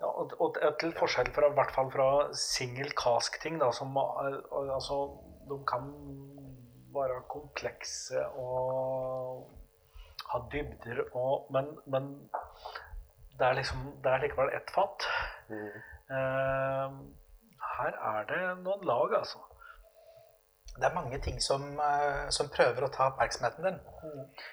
Ja, 0.00 0.06
og, 0.12 0.32
til 0.78 0.92
forskjell 0.92 1.30
fra, 1.32 1.48
i 1.48 1.54
hvert 1.56 1.70
fall 1.72 1.90
fra 1.90 2.06
single 2.36 2.90
cask-ting, 2.98 3.58
da, 3.60 3.70
som 3.72 3.96
er- 3.96 4.42
altså, 4.74 4.98
de 5.48 5.56
kan 5.66 5.86
være 6.92 7.22
komplekse 7.32 8.26
og 8.36 9.46
ha 10.32 10.38
dybder 10.52 11.00
og 11.14 11.46
Men, 11.50 11.78
men 11.86 12.30
det 13.38 13.46
er 13.46 13.54
liksom 13.54 13.78
Det 14.04 14.12
er 14.12 14.18
likevel 14.18 14.52
ett 14.56 14.70
fat. 14.70 15.06
mm, 15.48 15.82
Eh, 16.10 16.90
her 17.78 17.96
er 17.98 18.24
det 18.28 18.58
noen 18.62 18.84
lag, 18.86 19.14
altså. 19.18 19.38
Det 20.76 20.84
er 20.84 20.94
mange 20.94 21.18
ting 21.24 21.42
som, 21.42 21.62
eh, 21.80 22.28
som 22.30 22.50
prøver 22.52 22.84
å 22.84 22.90
ta 22.92 23.08
oppmerksomheten 23.10 23.64
din. 23.64 23.78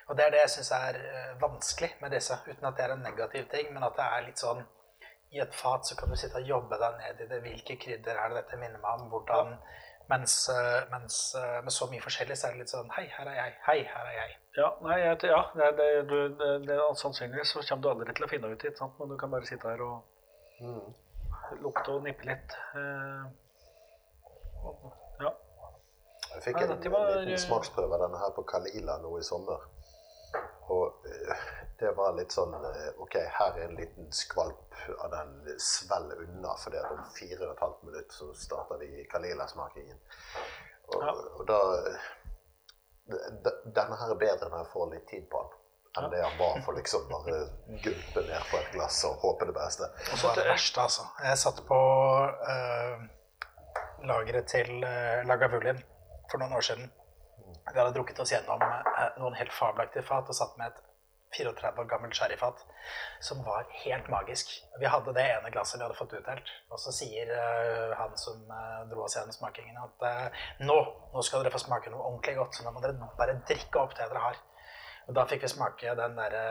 Og 0.08 0.18
det 0.18 0.26
er 0.26 0.32
det 0.32 0.44
jeg 0.46 0.54
syns 0.56 0.72
er 0.78 1.00
eh, 1.00 1.34
vanskelig 1.42 1.92
med 2.02 2.16
disse, 2.16 2.38
uten 2.48 2.70
at 2.70 2.78
det 2.78 2.86
er 2.86 2.94
en 2.96 3.04
negativ 3.04 3.50
ting, 3.52 3.74
men 3.74 3.84
at 3.84 3.98
det 4.00 4.06
er 4.08 4.28
litt 4.28 4.44
sånn 4.46 4.64
I 5.34 5.40
et 5.42 5.56
fat 5.58 5.88
så 5.88 5.96
kan 5.98 6.12
du 6.14 6.16
sitte 6.16 6.38
og 6.38 6.46
jobbe 6.46 6.78
deg 6.78 7.00
ned 7.00 7.22
i 7.24 7.28
det. 7.32 7.40
Hvilke 7.42 7.76
krydder 7.82 8.20
er 8.22 8.30
det 8.30 8.44
dette 8.44 8.60
minner 8.62 8.80
meg 8.84 9.02
om? 9.02 9.10
Hvordan 9.10 9.58
Mens, 10.12 10.50
eh, 10.52 10.82
mens 10.92 11.36
med 11.64 11.72
så 11.72 11.88
mye 11.88 12.04
forskjellig 12.04 12.36
så 12.38 12.48
er 12.48 12.56
det 12.56 12.60
litt 12.60 12.72
sånn 12.74 12.90
Hei, 12.92 13.06
her 13.18 13.30
er 13.32 13.38
jeg. 13.38 13.54
Hei, 13.68 13.78
her 13.88 14.10
er 14.10 14.18
jeg. 14.18 14.34
Ja, 14.58 14.68
nei, 14.84 14.98
jeg, 15.00 15.20
ja 15.32 15.40
det, 15.56 15.70
det, 15.80 15.88
du, 16.10 16.18
det, 16.40 16.50
det, 16.68 16.80
sannsynligvis 17.00 17.56
så 17.56 17.64
kommer 17.70 17.84
du 17.84 17.90
aldri 17.94 18.14
til 18.14 18.28
å 18.28 18.32
finne 18.34 18.52
ut 18.52 18.66
det, 18.68 18.74
men 19.00 19.14
du 19.14 19.16
kan 19.18 19.32
bare 19.32 19.48
sitte 19.48 19.72
her 19.72 19.82
og 19.82 20.04
mm. 20.60 21.64
lukte 21.64 21.96
og 21.96 22.04
nippe 22.06 22.28
litt. 22.30 22.60
Eh, 22.76 23.24
ja. 24.68 24.94
Jeg 26.34 26.44
fikk 26.48 26.62
en, 26.64 26.92
var- 26.92 27.16
liten 27.26 27.38
smaksprøve 27.46 27.96
av 27.98 28.06
denne 28.08 28.20
her 28.22 28.32
på 28.36 28.44
Kalila 28.50 28.98
nå 29.04 29.18
i 29.20 29.24
sommer. 29.28 29.66
Og 30.74 31.06
eh, 31.06 31.44
det 31.80 31.92
var 31.98 32.16
litt 32.18 32.32
sånn 32.34 32.54
eh, 32.56 32.90
OK, 33.04 33.18
her 33.38 33.58
er 33.60 33.68
en 33.68 33.76
liten 33.78 34.08
skvalp 34.16 34.74
av 35.04 35.12
den 35.12 35.34
svelger 35.62 36.24
unna, 36.26 36.56
for 36.58 36.72
det 36.74 36.80
at 36.82 36.92
om 36.96 37.04
fire 37.16 37.42
og 37.46 37.52
et 37.54 37.64
halvt 37.66 37.84
minutt 37.90 38.16
så 38.16 38.30
starter 38.34 38.80
vi 38.82 39.06
Kalila-smakingen. 39.12 40.00
Og, 40.94 41.00
Ja. 41.04 41.14
og 41.40 41.46
da 41.48 41.60
Denne 43.76 43.98
her 44.00 44.12
er 44.14 44.20
bedre 44.20 44.48
når 44.48 44.62
jeg 44.64 44.70
får 44.72 44.92
litt 44.94 45.08
tid 45.10 45.24
på 45.32 45.40
den. 45.44 45.58
Enn 46.00 46.06
det 46.10 46.22
han 46.24 46.38
var 46.40 46.56
for 46.66 46.74
liksom 46.78 47.04
bare 47.10 47.42
gulpe 47.84 48.22
ned 48.26 48.46
på 48.50 48.58
et 48.62 48.70
glass 48.74 49.02
og 49.06 49.18
håpe 49.22 49.46
det 49.50 49.54
beste. 49.58 49.90
Og 50.14 50.22
så 50.22 50.32
det 50.38 50.46
verste, 50.48 50.82
altså. 50.88 51.04
Jeg 51.22 51.38
satt 51.42 51.60
på 51.68 51.80
uh, 52.48 53.04
lageret 54.08 54.48
til 54.50 54.72
uh, 54.88 55.20
Lagavulin 55.30 55.84
for 56.34 56.42
noen 56.42 56.58
år 56.58 56.66
siden. 56.66 56.90
Vi 57.70 57.78
hadde 57.78 57.94
drukket 57.96 58.20
oss 58.24 58.34
gjennom 58.34 58.64
eh, 58.66 59.06
noen 59.22 59.38
helt 59.38 59.54
fabelaktige 59.54 60.06
fat 60.08 60.30
og 60.30 60.38
satt 60.38 60.58
med 60.60 60.74
et 60.74 60.82
34 61.34 61.72
år 61.82 61.88
gammelt 61.90 62.14
sherryfat 62.14 62.60
som 63.26 63.40
var 63.46 63.66
helt 63.82 64.10
magisk. 64.14 64.52
Vi 64.82 64.90
hadde 64.90 65.16
det 65.16 65.24
ene 65.32 65.50
glasset 65.54 65.80
vi 65.80 65.86
hadde 65.88 65.98
fått 65.98 66.14
utdelt, 66.20 66.52
og 66.70 66.82
så 66.82 66.94
sier 66.94 67.32
eh, 67.34 67.94
han 67.98 68.14
som 68.22 68.44
eh, 68.54 68.82
dro 68.92 69.06
oss 69.06 69.16
gjennom 69.18 69.34
smakingen, 69.34 69.80
at 69.82 70.34
nå, 70.62 70.78
nå 71.14 71.26
skal 71.26 71.42
dere 71.42 71.54
få 71.56 71.64
smake 71.64 71.94
noe 71.94 72.06
ordentlig 72.12 72.36
godt, 72.38 72.58
så 72.60 72.68
nå 72.68 72.74
må 72.76 72.84
dere 72.84 73.14
bare 73.18 73.40
drikke 73.50 73.82
opp 73.82 73.96
det 73.98 74.10
dere 74.12 74.26
har. 74.28 74.42
Og 75.08 75.18
da 75.18 75.26
fikk 75.28 75.42
vi 75.44 75.52
smake 75.52 75.96
den 76.00 76.14
derre 76.16 76.44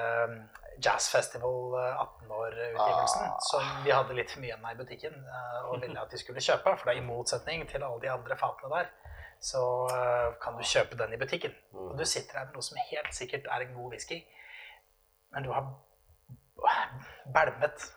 Jazz 0.82 1.08
Festival 1.12 1.76
eh, 1.78 2.02
18-år-utgivelsen 2.02 3.28
Ah. 3.28 3.38
som 3.50 3.84
vi 3.84 3.92
hadde 3.94 4.16
litt 4.18 4.32
for 4.32 4.42
mye 4.42 4.56
av 4.56 4.72
i 4.72 4.80
butikken 4.80 5.14
og 5.68 5.80
ville 5.80 6.00
at 6.00 6.10
de 6.10 6.18
skulle 6.20 6.42
kjøpe. 6.42 6.74
For 6.74 6.88
det 6.88 6.96
er 6.96 7.02
i 7.04 7.06
motsetning 7.06 7.64
til 7.70 7.84
alle 7.86 8.00
de 8.02 8.10
andre 8.12 8.36
fatene 8.40 8.72
der, 8.74 8.90
så 9.43 9.62
eh, 9.90 10.28
kan 10.43 10.55
du 10.59 10.62
kjøpe 10.62 10.99
den 11.01 11.14
i 11.16 11.18
butikken. 11.18 11.55
Og 11.72 11.97
du 11.99 12.05
sitter 12.07 12.38
her 12.38 12.47
med 12.47 12.55
noe 12.59 12.66
som 12.66 12.78
helt 12.90 13.14
sikkert 13.16 13.49
er 13.51 13.64
en 13.64 13.74
god 13.78 13.90
whisky, 13.97 14.20
men 15.34 15.47
du 15.47 15.51
har 15.53 15.66
bælmet 17.34 17.88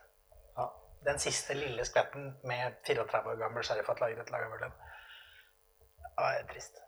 Ja. 0.57 0.65
den 1.05 1.19
siste 1.19 1.53
lille 1.53 1.85
skvetten 1.85 2.31
med 2.43 2.79
34 2.87 3.31
år 3.31 3.35
gammel 3.43 3.63
sherryfat 3.63 3.99
lagret 4.01 4.31
Lagavulin. 4.31 4.73
Det 6.15 6.31
er 6.31 6.47
trist. 6.53 6.79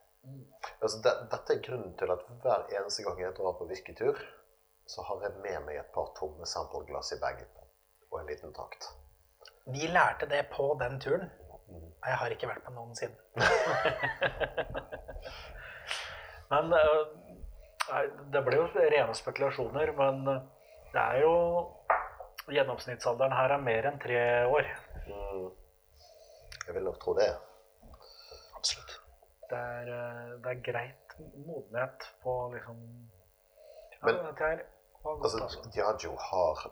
Altså, 0.81 0.97
det, 1.03 1.13
dette 1.31 1.53
er 1.53 1.61
grunnen 1.67 1.97
til 1.99 2.11
at 2.11 2.23
hver 2.43 2.65
eneste 2.79 3.03
gang 3.03 3.21
jeg 3.21 3.35
drar 3.37 3.57
på 3.59 3.67
whiskytur, 3.69 4.17
så 4.87 5.03
har 5.07 5.21
jeg 5.23 5.37
med 5.43 5.59
meg 5.67 5.77
et 5.81 5.91
par 5.95 6.09
tomme 6.19 6.45
sampleglass 6.47 7.11
i 7.15 7.19
bagen 7.21 7.47
og 8.11 8.21
en 8.21 8.27
liten 8.31 8.53
takt. 8.55 8.87
Vi 9.67 9.87
lærte 9.91 10.29
det 10.31 10.45
på 10.51 10.77
den 10.81 10.99
turen. 11.03 11.29
Og 11.67 12.07
Jeg 12.07 12.17
har 12.21 12.29
ikke 12.35 12.47
vært 12.49 12.67
med 12.67 12.75
noen 12.77 12.95
siden. 12.95 13.17
Men 16.51 16.71
eh, 16.77 17.01
det 18.31 18.41
ble 18.45 18.59
jo 18.61 18.67
rene 18.75 19.15
spekulasjoner, 19.17 19.91
men 19.97 20.21
eh, 20.31 20.45
det 20.93 21.01
er 21.03 21.17
jo 21.25 21.33
Gjennomsnittsalderen 22.47 23.33
her 23.35 23.51
er 23.57 23.59
mer 23.59 23.83
enn 23.89 23.97
tre 23.99 24.19
år. 24.47 24.67
Mm. 25.03 25.49
Jeg 26.67 26.75
vil 26.77 26.85
nok 26.87 26.99
tro 27.03 27.11
det. 27.17 27.25
Absolutt. 28.55 28.93
Det 29.49 29.57
er, 29.59 29.89
eh, 29.91 30.29
det 30.45 30.53
er 30.53 30.61
greit 30.63 31.17
modenhet 31.35 32.05
på 32.23 32.35
liksom 32.53 32.77
Ja, 33.97 34.05
Men- 34.05 34.21
dette 34.23 34.43
her 34.45 34.57
var 35.03 35.15
godt, 35.15 35.23
Altså, 35.23 35.37
altså. 35.43 35.59
Diageo 35.75 36.15
har 36.15 36.71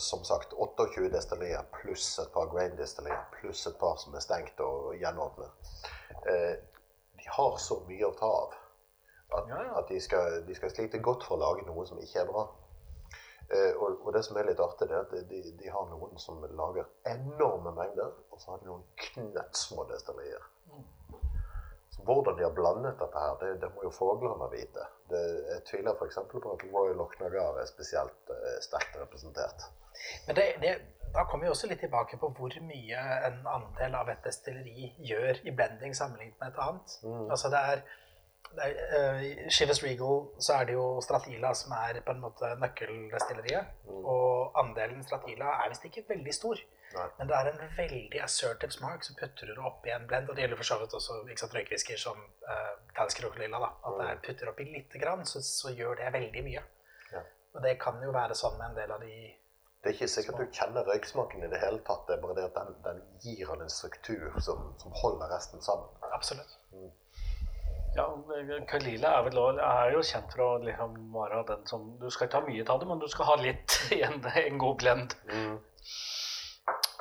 som 0.00 0.24
sagt 0.24 0.52
28 0.52 1.08
destillerier 1.12 1.62
pluss 1.72 2.18
et 2.18 2.32
par 2.32 2.48
grain 2.52 2.76
destillerier 2.76 3.24
pluss 3.34 3.66
et 3.66 3.78
par 3.78 3.98
som 4.00 4.14
er 4.16 4.24
stengt 4.24 4.60
og 4.64 4.94
gjenåpnet. 4.96 5.72
Eh, 6.26 6.54
de 7.18 7.28
har 7.36 7.58
så 7.60 7.82
mye 7.88 8.08
å 8.08 8.14
ta 8.16 8.30
av 8.30 8.54
at, 9.32 9.48
Ja, 9.48 9.62
ja. 9.64 9.74
at 9.80 9.88
de, 9.88 10.00
skal, 10.00 10.42
de 10.46 10.54
skal 10.56 10.72
slite 10.72 11.00
godt 11.04 11.24
for 11.28 11.36
å 11.36 11.42
lage 11.42 11.66
noe 11.68 11.86
som 11.88 12.00
ikke 12.00 12.24
er 12.24 12.30
bra. 12.30 12.46
Eh, 13.52 13.72
og, 13.76 14.00
og 14.00 14.12
det 14.16 14.24
som 14.24 14.36
er 14.36 14.48
litt 14.48 14.60
artig, 14.64 14.88
det 14.88 14.96
er 14.96 15.04
at 15.06 15.28
de, 15.28 15.42
de 15.60 15.70
har 15.72 15.88
noen 15.90 16.20
som 16.20 16.40
lager 16.56 16.88
enorme 17.08 17.74
mengder, 17.76 18.12
og 18.32 18.40
så 18.40 18.54
har 18.54 18.62
de 18.62 18.70
noen 18.70 18.84
knøttsmå 19.06 19.86
destillerier. 19.92 20.51
Hvordan 22.06 22.38
de 22.38 22.46
har 22.46 22.54
blandet 22.56 22.98
dette 23.00 23.20
her, 23.24 23.36
det, 23.42 23.52
det 23.62 23.70
må 23.74 23.84
jo 23.86 23.92
fuglene 23.94 24.48
vite. 24.52 24.86
Det, 25.10 25.22
jeg 25.50 25.62
tviler 25.70 25.94
f.eks. 25.94 26.18
på 26.32 26.42
at 26.54 26.64
Royal 26.72 26.98
Lochnagar 26.98 27.60
er 27.62 27.68
spesielt 27.70 28.32
eh, 28.34 28.58
sterkt 28.64 28.98
representert. 29.00 29.68
Men 30.26 30.36
det, 30.36 30.46
det, 30.62 30.72
da 31.14 31.24
kommer 31.24 31.46
vi 31.46 31.52
også 31.52 31.68
litt 31.70 31.82
tilbake 31.84 32.18
på 32.20 32.30
hvor 32.36 32.54
mye 32.66 33.00
en 33.28 33.42
andel 33.54 33.96
av 33.98 34.10
et 34.12 34.22
destilleri 34.24 34.92
gjør 35.10 35.42
i 35.44 35.54
blending 35.54 35.96
sammenlignet 35.96 36.38
med 36.40 36.52
et 36.54 36.62
annet. 36.66 36.94
Altså 37.30 37.50
det 37.52 37.60
er, 37.72 37.82
det 38.52 38.68
er 38.68 38.78
uh, 38.92 39.24
I 39.26 39.50
Chivas 39.52 39.82
Regal 39.84 40.22
så 40.42 40.58
er 40.58 40.70
det 40.70 40.78
jo 40.78 40.86
Stratila 41.04 41.52
som 41.58 41.74
er 41.76 42.00
på 42.06 42.14
en 42.16 42.22
måte 42.24 42.54
nøkkeldestilleriet. 42.62 43.74
Og 43.92 44.56
andelen 44.62 45.04
Stratila 45.04 45.58
er 45.60 45.74
visst 45.74 45.84
ikke 45.90 46.06
veldig 46.08 46.34
stor. 46.34 46.64
Nei. 46.94 47.08
Men 47.18 47.28
det 47.30 47.36
er 47.38 47.50
en 47.50 47.60
veldig 47.76 48.22
assertive 48.24 48.74
smak, 48.74 49.04
så 49.06 49.14
putter 49.18 49.48
du 49.48 49.54
det 49.54 49.66
oppi 49.68 49.92
en 49.94 50.06
blend. 50.08 50.30
Og 50.30 50.36
det 50.36 50.44
gjelder 50.44 50.60
for 50.60 50.70
så 50.70 50.78
vidt 50.80 50.96
også 50.98 51.18
ikke 51.24 51.44
sant, 51.44 51.56
røykvisker 51.58 52.00
som 52.00 52.24
uh, 52.48 52.72
Talisker 52.96 53.28
og 53.28 53.38
Lilla. 53.40 53.60
Da. 53.64 53.70
At 53.88 54.00
det 54.00 54.08
er 54.08 54.24
putter 54.28 54.52
oppi 54.52 54.68
lite 54.70 55.02
grann, 55.02 55.26
så, 55.28 55.42
så 55.46 55.74
gjør 55.76 56.00
det 56.00 56.12
veldig 56.16 56.44
mye. 56.48 56.64
Ja. 57.12 57.22
Og 57.54 57.62
det 57.66 57.76
kan 57.82 58.02
jo 58.04 58.14
være 58.14 58.36
sånn 58.38 58.58
med 58.58 58.70
en 58.70 58.80
del 58.80 58.96
av 58.96 59.04
de 59.04 59.14
Det 59.82 59.90
er 59.90 59.96
ikke 59.96 60.10
sikkert 60.14 60.40
du 60.40 60.58
kjenner 60.58 60.86
røyksmaken 60.86 61.44
i 61.44 61.52
det 61.52 61.60
hele 61.62 61.80
tatt. 61.86 62.04
Det 62.08 62.16
er 62.16 62.24
bare 62.24 62.38
det 62.38 62.48
at 62.50 62.58
den, 62.58 62.74
den 62.86 63.04
gir 63.24 63.48
han 63.50 63.64
en 63.64 63.72
struktur 63.72 64.28
som, 64.40 64.68
som 64.82 64.94
holder 65.02 65.32
resten 65.32 65.64
sammen. 65.64 65.88
Absolutt. 66.12 66.58
Ja, 67.92 68.06
Kalila 68.68 69.18
er, 69.18 69.26
vel, 69.26 69.58
er 69.60 69.90
jo 69.92 70.00
kjent 70.06 70.30
for 70.32 70.44
å 70.44 70.52
liksom 70.64 70.94
være 71.12 71.42
den 71.50 71.66
som 71.68 71.90
Du 72.00 72.06
skal 72.10 72.28
ikke 72.28 72.40
ha 72.40 72.46
mye 72.46 72.64
av 72.64 72.80
det, 72.80 72.88
men 72.88 73.02
du 73.02 73.08
skal 73.12 73.28
ha 73.28 73.36
litt 73.42 73.76
i 73.96 74.00
en, 74.06 74.22
en 74.24 74.60
god 74.62 74.78
blend. 74.80 75.16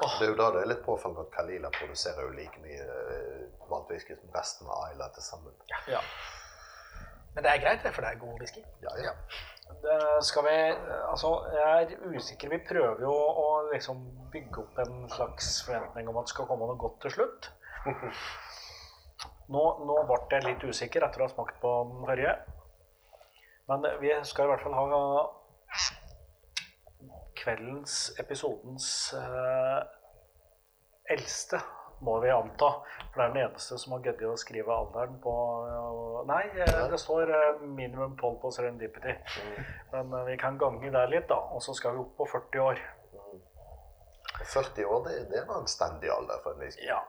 Det 0.01 0.25
er 0.25 0.31
jo 0.31 0.37
da 0.39 0.49
det 0.55 0.61
er 0.63 0.69
litt 0.71 0.83
påfallende 0.85 1.27
at 1.27 1.33
Kalila 1.35 1.69
produserer 1.75 2.25
jo 2.25 2.35
like 2.35 2.61
mye 2.63 2.85
eh, 2.85 3.41
maltwhisky 3.69 4.15
som 4.17 4.31
resten 4.35 4.69
av 4.69 4.87
Ayla 4.87 5.09
til 5.15 5.25
sammen. 5.25 5.57
Ja. 5.91 6.01
Men 7.35 7.45
det 7.45 7.51
er 7.51 7.61
greit, 7.63 7.83
det, 7.83 7.93
for 7.95 8.03
det 8.03 8.11
er 8.11 8.21
god 8.21 8.39
whisky. 8.41 8.63
Ja, 8.83 8.95
ja. 8.99 9.13
Det 9.81 9.97
skal 10.27 10.43
vi 10.43 10.55
Altså, 11.07 11.29
jeg 11.55 11.83
er 11.83 12.15
usikker. 12.15 12.49
Vi 12.51 12.59
prøver 12.67 13.05
jo 13.05 13.11
å 13.13 13.45
liksom 13.71 14.01
bygge 14.33 14.65
opp 14.65 14.81
en 14.83 15.05
slags 15.13 15.53
forventning 15.67 16.09
om 16.11 16.19
at 16.19 16.27
det 16.27 16.33
skal 16.33 16.49
komme 16.49 16.67
noe 16.67 16.79
godt 16.81 16.99
til 17.05 17.15
slutt. 17.19 17.51
Nå, 19.51 19.61
nå 19.87 19.95
ble 20.07 20.19
jeg 20.31 20.45
litt 20.45 20.61
usikker 20.63 21.03
etter 21.03 21.23
å 21.23 21.27
ha 21.27 21.33
smakt 21.33 21.57
på 21.63 21.71
den 21.87 22.03
forrige. 22.07 22.35
Men 23.71 23.87
vi 24.01 24.11
skal 24.27 24.47
i 24.47 24.51
hvert 24.51 24.63
fall 24.63 24.75
ha 24.75 25.01
kveldens, 27.41 27.99
episodens 28.21 28.87
eh, 29.17 29.79
eldste, 31.15 31.61
må 32.01 32.17
vi 32.23 32.31
anta. 32.33 32.69
For 33.11 33.19
det 33.19 33.25
er 33.25 33.33
den 33.33 33.43
eneste 33.43 33.77
som 33.81 33.95
har 33.95 34.05
giddet 34.05 34.29
å 34.29 34.39
skrive 34.39 34.73
alderen 34.73 35.19
på 35.21 35.35
Nei, 36.29 36.43
eh, 36.53 36.81
det 36.91 36.99
står 37.01 37.33
eh, 37.33 37.61
minimum 37.65 38.15
12 38.17 38.39
på 38.41 38.53
Serendipity. 38.55 39.15
Men 39.93 40.13
eh, 40.13 40.25
vi 40.31 40.37
kan 40.41 40.59
gange 40.61 40.93
der 40.93 41.09
litt, 41.11 41.29
da. 41.29 41.39
Og 41.53 41.63
så 41.65 41.75
skal 41.77 41.97
vi 41.97 42.05
opp 42.05 42.13
på 42.19 42.29
40 42.29 42.67
år. 42.67 42.83
40 44.53 44.85
år, 44.85 45.01
det, 45.05 45.17
det 45.29 45.41
er 45.41 45.43
en 45.45 45.59
anstendig 45.61 46.09
alder 46.13 46.39
for 46.43 46.55
en 46.55 46.63
whisky. 46.63 46.85
Ja. 46.89 47.01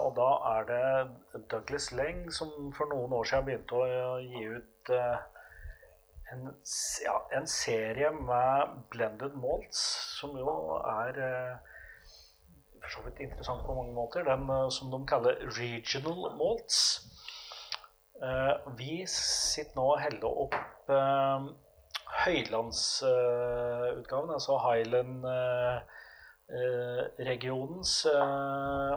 Og 0.00 0.14
da 0.16 0.30
er 0.56 0.64
det 0.68 1.44
Douglas 1.50 1.90
Leng 1.94 2.24
som 2.34 2.72
for 2.76 2.90
noen 2.90 3.12
år 3.14 3.28
siden 3.28 3.46
begynte 3.46 3.78
å 3.78 3.84
eh, 3.86 4.32
gi 4.32 4.42
ut 4.56 4.92
eh, 4.96 5.20
en, 6.32 6.46
ja, 7.04 7.16
en 7.38 7.46
serie 7.46 8.10
med 8.14 8.76
blended 8.92 9.34
malts, 9.40 9.80
som 10.20 10.36
jo 10.38 10.52
er 10.78 11.18
eh, 11.26 11.56
for 12.80 12.88
så 12.94 13.02
vidt 13.04 13.20
interessant 13.24 13.62
på 13.66 13.74
mange 13.74 13.94
måter. 13.94 14.24
Den 14.24 14.50
eh, 14.50 14.70
som 14.74 14.90
de 14.92 15.06
kaller 15.08 15.34
regional 15.58 16.36
malts. 16.38 16.78
Eh, 18.22 18.54
vi 18.78 19.06
sitter 19.08 19.76
nå 19.78 19.84
og 19.94 20.00
heller 20.02 20.28
opp 20.44 20.54
høylandsutgaven, 22.24 24.30
altså 24.34 24.52
Highland 24.64 25.14
regionens 27.22 27.92
eh, 28.10 28.92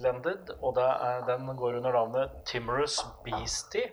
blended, 0.00 0.44
og 0.58 0.70
den 1.28 1.56
går 1.56 1.76
under 1.78 1.92
navnet 1.94 2.28
Timorous 2.50 2.96
Beastie. 3.24 3.86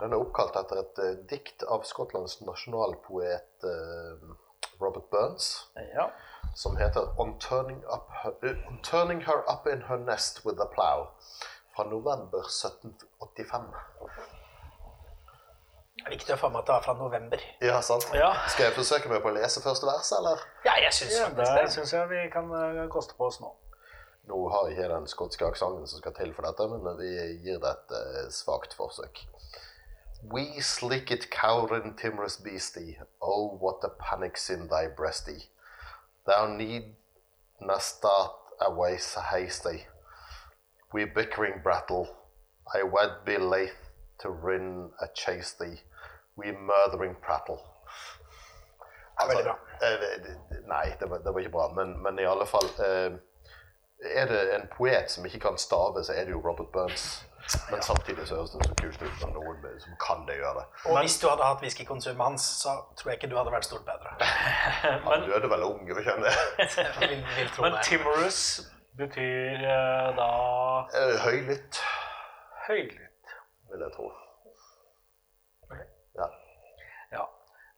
Den 0.00 0.12
er 0.12 0.20
oppkalt 0.20 0.56
etter 0.60 0.82
et 0.82 0.98
uh, 1.00 1.12
dikt 1.30 1.62
av 1.72 1.84
Skottlands 1.88 2.40
nasjonalpoet 2.44 3.64
uh, 3.64 4.34
Robert 4.80 5.06
Burns, 5.10 5.46
Ja. 5.94 6.10
som 6.54 6.76
heter 6.76 7.08
On 7.20 7.38
turning, 7.40 7.78
up 7.88 8.10
her, 8.22 8.34
uh, 8.44 8.68
On 8.68 8.78
turning 8.84 9.22
her 9.24 9.40
up 9.48 9.66
in 9.66 9.82
her 9.88 9.96
nest 9.96 10.42
with 10.44 10.60
a 10.60 10.66
plow, 10.74 11.06
fra 11.76 11.84
november 11.88 12.44
1785. 12.44 13.70
Det 15.96 16.04
er 16.06 16.12
viktig 16.12 16.34
å 16.36 16.38
få 16.38 16.48
med 16.52 16.60
at 16.60 16.68
det 16.68 16.74
er 16.76 16.84
fra 16.84 16.92
november. 17.00 17.40
Ja, 17.64 17.78
sant? 17.82 18.04
ja. 18.14 18.28
Skal 18.52 18.68
jeg 18.68 18.76
forsøke 18.76 19.08
meg 19.10 19.22
på 19.24 19.30
å 19.32 19.34
lese 19.34 19.62
første 19.64 19.88
vers, 19.88 20.12
eller? 20.14 20.42
Ja, 20.68 20.76
jeg 20.84 20.92
syns 20.94 21.16
ja 21.16 21.30
det 21.34 21.46
det. 21.56 21.64
syns 21.72 21.94
jeg 21.96 22.10
vi 22.12 22.20
kan 22.30 22.52
koste 22.92 23.16
på 23.18 23.26
oss 23.30 23.40
nå. 23.42 23.48
Nå 24.28 24.38
har 24.52 24.68
jeg 24.68 24.76
ikke 24.76 24.90
den 24.92 25.08
skotske 25.10 25.46
aksenten 25.48 25.86
som 25.88 26.02
skal 26.02 26.14
til 26.14 26.32
for 26.36 26.46
dette, 26.46 26.66
men 26.68 27.00
vi 27.00 27.10
gir 27.46 27.58
det 27.62 27.72
et 27.72 28.32
svakt 28.34 28.74
forsøk. 28.76 29.24
We 30.32 30.60
slicket 30.60 31.30
cowrin 31.30 31.94
timorous 31.96 32.36
beastie, 32.36 32.98
oh 33.20 33.56
what 33.60 33.84
a 33.84 33.90
panic's 33.90 34.50
in 34.50 34.66
thy 34.68 34.86
breastie. 34.88 35.44
Thou 36.26 36.46
need 36.56 36.94
na 37.60 37.78
start 37.78 38.32
away 38.60 38.96
so 38.98 39.20
hasty. 39.20 39.84
We 40.92 41.04
bickering 41.04 41.60
brattle, 41.62 42.08
I 42.74 42.82
wad 42.82 43.24
be 43.24 43.38
laith 43.38 43.76
to 44.20 44.30
rin 44.30 44.90
a 45.00 45.06
chase 45.14 45.52
thee. 45.60 45.80
We 46.36 46.52
murthering 46.52 47.16
prattle. 47.20 47.60
Veldig 49.20 49.44
bra. 49.44 49.58
eh, 49.82 49.98
det- 50.00 50.22
det- 50.24 50.66
Nei, 50.66 50.94
det 51.00 51.06
var, 51.10 51.18
det 51.18 51.32
var 51.32 51.38
ikke 51.40 51.50
bra. 51.52 51.72
Men, 51.72 52.02
men 52.02 52.18
i 52.18 52.24
alle 52.24 52.46
fall 52.46 52.68
eh, 52.78 53.12
Er 54.14 54.26
det 54.26 54.54
en 54.54 54.68
poet 54.76 55.10
som 55.10 55.24
ikke 55.24 55.40
kan 55.40 55.56
stave, 55.58 56.04
så 56.04 56.12
er 56.12 56.24
det 56.24 56.30
jo 56.32 56.40
Robert 56.48 56.72
Burns. 56.72 57.24
Men 57.70 57.82
samtidig 57.82 58.24
så 58.28 58.34
høres 58.40 58.50
det 58.50 58.66
så 58.66 58.74
kult 58.80 59.02
ut 59.06 59.20
når 59.22 59.32
noen 59.36 59.80
som 59.82 59.96
kan 60.02 60.24
det, 60.26 60.36
gjøre. 60.40 60.54
det. 60.60 60.66
Og 60.90 60.98
hvis 61.00 61.14
du 61.22 61.26
hadde 61.30 61.46
hatt 61.46 61.60
whiskykonsumet 61.62 62.24
hans, 62.26 62.46
så 62.62 62.72
tror 62.98 63.10
jeg 63.12 63.20
ikke 63.20 63.30
du 63.30 63.36
hadde 63.38 63.52
vært 63.54 63.68
stort 63.68 63.84
bedre. 63.86 64.14
Han 65.10 65.26
døde 65.28 65.50
vel 65.52 65.62
ung, 65.68 65.82
gjorde 65.86 66.02
ikke 66.02 66.10
kjenne 66.10 66.26
det? 66.26 66.36
Vil, 67.04 67.22
vil 67.36 67.52
Men 67.66 67.78
timorous 67.86 68.40
betyr 68.98 69.62
eh, 69.62 70.08
da 70.18 70.30
Eh, 70.96 71.14
Høylytt, 71.26 71.80
høylytt. 72.66 73.34
vil 73.70 73.82
jeg 73.86 73.92
tro. 73.96 74.10
Ja. 76.16 76.28
Ja. 77.12 77.24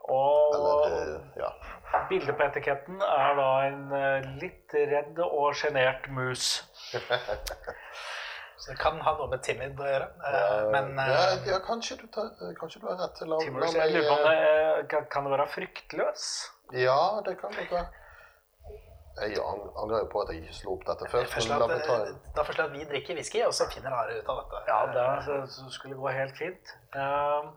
Og 0.08 0.54
Eller 0.54 0.76
eh, 0.88 1.42
ja. 1.42 1.50
bildet 2.08 2.36
på 2.38 2.46
etiketten 2.48 3.02
er 3.04 3.34
da 3.38 3.48
en 3.68 4.38
litt 4.40 4.72
redd 4.94 5.18
og 5.28 5.52
sjenert 5.60 6.08
mus. 6.14 6.50
Så 8.58 8.72
det 8.72 8.78
kan 8.80 8.96
ha 9.06 9.12
noe 9.18 9.28
med 9.30 9.42
timid 9.46 9.78
å 9.78 9.86
gjøre. 9.86 10.08
eh, 10.26 10.64
Men 10.74 10.88
ja, 10.98 11.18
eh, 11.36 11.46
ja, 11.46 11.58
kanskje 11.62 11.96
du, 12.00 12.06
tar, 12.10 12.32
kanskje 12.58 12.80
du 12.82 12.86
har 12.88 12.96
rett. 12.98 13.14
til 13.18 13.28
la 13.30 13.38
Timorous, 13.44 13.72
meg, 13.74 13.82
jeg 13.84 13.94
lurer 13.94 14.08
på 14.08 14.16
om 14.16 14.24
det 14.28 14.36
eh, 14.48 14.86
kan, 14.90 15.06
kan 15.12 15.24
det 15.28 15.32
være 15.36 15.46
fryktløs? 15.54 16.24
Ja, 16.74 17.00
det 17.26 17.36
kan 17.40 17.54
det 17.54 17.68
være. 17.70 17.86
Jeg 19.18 19.38
angrer 19.42 19.98
jo 20.04 20.08
på 20.12 20.20
at 20.22 20.28
jeg 20.30 20.42
ikke 20.44 20.54
slo 20.54 20.74
opp 20.76 20.84
dette 20.86 21.06
først. 21.10 21.48
Men 21.48 21.62
at, 21.62 21.70
meg 21.72 21.80
ta 21.86 21.94
eh, 22.06 22.12
da 22.36 22.42
foreslår 22.46 22.68
jeg 22.68 22.70
at 22.70 22.76
vi 22.78 22.84
drikker 22.92 23.16
whisky, 23.18 23.40
og 23.46 23.54
så 23.56 23.66
finner 23.72 23.94
Are 23.98 24.18
ut 24.20 24.28
av 24.30 24.42
dette. 24.42 24.60
Ja, 24.68 24.78
det 24.94 25.72
skulle 25.74 25.98
gå 25.98 26.12
helt 26.14 26.36
fint. 26.38 26.74
Eh, 26.94 27.50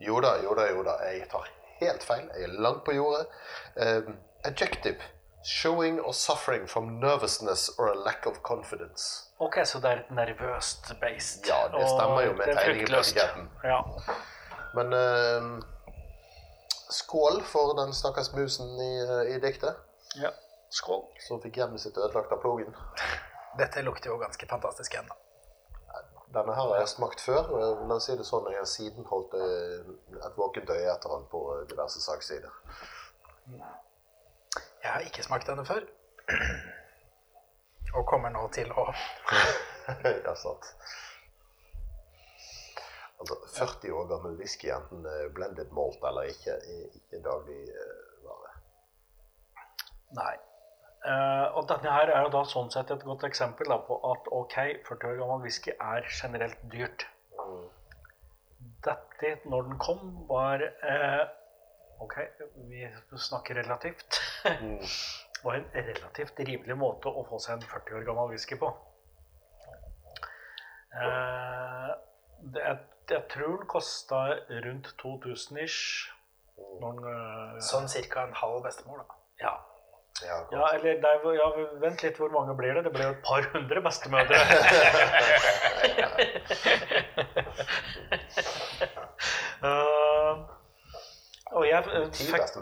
Jo 0.00 0.20
da, 0.24 0.36
jo 0.42 0.54
da, 0.56 0.64
jo 0.72 0.82
da. 0.82 0.94
Jeg 1.10 1.28
tar 1.30 1.46
helt 1.80 2.02
feil. 2.06 2.26
Jeg 2.34 2.48
er 2.48 2.54
langt 2.66 2.84
på 2.86 2.94
jordet. 2.96 3.26
Um, 3.76 4.14
adjective. 4.44 4.96
Showing 5.44 6.00
or 6.00 6.12
suffering 6.12 6.66
from 6.68 6.98
nervousness 7.00 7.68
or 7.78 7.88
a 7.92 7.94
lack 7.96 8.26
of 8.26 8.42
confidence. 8.42 9.29
Ok, 9.46 9.60
så 9.66 9.80
det 9.82 9.90
er 9.90 10.02
nervøst 10.16 10.92
based. 11.00 11.48
Ja, 11.48 11.62
det 11.72 11.86
stemmer 11.88 12.26
jo 12.26 12.36
med 12.38 12.52
tegningen 12.52 12.92
på 12.92 13.00
etiketten. 13.00 13.48
Ja. 13.64 13.80
Men 14.76 14.94
uh, 14.94 15.62
skål 16.90 17.42
for 17.52 17.74
den 17.80 17.94
stakkars 17.96 18.32
musen 18.36 18.70
i, 18.80 18.92
uh, 19.06 19.24
i 19.34 19.40
diktet, 19.42 19.80
ja. 20.20 20.30
Skål. 20.70 21.02
som 21.26 21.42
fikk 21.42 21.58
hjemmet 21.58 21.82
sitt 21.82 21.98
ødelagt 21.98 22.32
av 22.32 22.42
plogen. 22.44 22.76
Dette 23.58 23.82
lukter 23.82 24.12
jo 24.12 24.20
ganske 24.20 24.46
fantastisk 24.46 24.94
ennå. 25.00 25.16
Denne 26.30 26.54
her 26.54 26.68
har 26.70 26.76
jeg 26.78 26.88
smakt 26.92 27.20
før. 27.20 27.48
og 27.50 27.86
La 27.90 27.96
oss 27.98 28.06
si 28.06 28.14
det 28.14 28.26
sånn, 28.26 28.46
jeg 28.52 28.62
har 28.62 28.68
siden 28.70 29.06
holdt 29.10 29.34
eh, 29.34 29.88
et 30.20 30.36
våkent 30.38 30.70
øye 30.70 30.92
etter 30.92 31.10
den 31.16 31.24
på 31.32 31.40
diverse 31.70 32.02
saksider. 32.04 32.52
Jeg 33.50 34.92
har 34.92 35.02
ikke 35.06 35.26
smakt 35.26 35.50
denne 35.50 35.66
før. 35.66 35.88
Og 37.98 38.06
kommer 38.06 38.30
nå 38.34 38.44
til 38.54 38.70
å 38.72 38.86
ja, 40.26 40.34
sant. 40.38 40.68
Altså, 43.20 43.36
40 43.58 43.92
år 43.92 44.06
gammel 44.08 44.36
whisky, 44.38 44.70
enten 44.72 45.04
eh, 45.04 45.26
blended 45.36 45.72
malt 45.76 46.00
eller 46.08 46.30
ikke, 46.30 46.54
er 46.56 46.86
ikke 47.00 47.20
dagligvare. 47.26 48.54
Nei. 50.16 50.36
Uh, 51.00 51.56
og 51.56 51.64
denne 51.68 51.92
her 51.94 52.10
er 52.12 52.26
jo 52.26 52.32
da 52.32 52.42
sånn 52.48 52.68
sett 52.72 52.90
et 52.92 53.04
godt 53.08 53.22
eksempel 53.28 53.70
da, 53.72 53.78
på 53.86 53.96
at 54.10 54.26
ok, 54.36 54.56
40 54.88 55.12
år 55.12 55.20
gammel 55.22 55.44
whisky 55.46 55.72
er 55.72 56.08
generelt 56.12 56.60
dyrt. 56.72 57.06
Dette, 58.84 59.34
når 59.48 59.68
den 59.68 59.78
kom, 59.80 60.02
var 60.28 60.64
uh, 60.84 61.24
Ok, 62.00 62.14
vi 62.70 62.86
snakker 63.20 63.60
relativt. 63.60 64.20
var 65.44 65.58
en 65.58 65.66
relativt 65.74 66.40
rimelig 66.40 66.76
måte 66.78 67.08
å 67.08 67.24
få 67.28 67.38
seg 67.42 67.58
en 67.58 67.68
40 67.68 68.00
år 68.00 68.06
gammel 68.08 68.32
whisky 68.32 68.58
på. 68.60 68.70
Eh, 70.90 71.90
det, 72.40 72.62
jeg, 72.64 72.78
jeg 73.10 73.24
tror 73.30 73.56
den 73.56 73.70
kosta 73.70 74.20
rundt 74.66 74.94
2000 75.02 75.62
ish. 75.64 76.10
Noen, 76.80 76.98
eh, 77.08 77.58
sånn 77.64 77.88
cirka 77.88 78.26
en 78.26 78.36
halv 78.36 78.62
bestemor, 78.66 79.04
da. 79.04 79.20
ja, 79.44 79.54
Ja, 80.20 80.36
ja, 80.52 80.64
eller 80.74 80.98
nei, 81.00 81.12
ja, 81.38 81.46
vent 81.80 82.02
litt, 82.04 82.18
hvor 82.20 82.32
mange 82.34 82.52
blir 82.58 82.74
det? 82.76 82.82
Det 82.84 82.92
blir 82.92 83.06
jo 83.06 83.12
et 83.14 83.22
par 83.24 83.46
hundre 83.54 83.80
bestemødre. 83.86 84.36
uh, 89.64 90.34
og 91.56 91.64
jeg 91.68 91.80
fikk, 92.18 92.58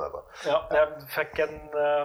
ja, 0.47 0.61
jeg 0.77 0.87
fikk 1.17 1.43
en, 1.49 1.59
eh, 1.83 2.05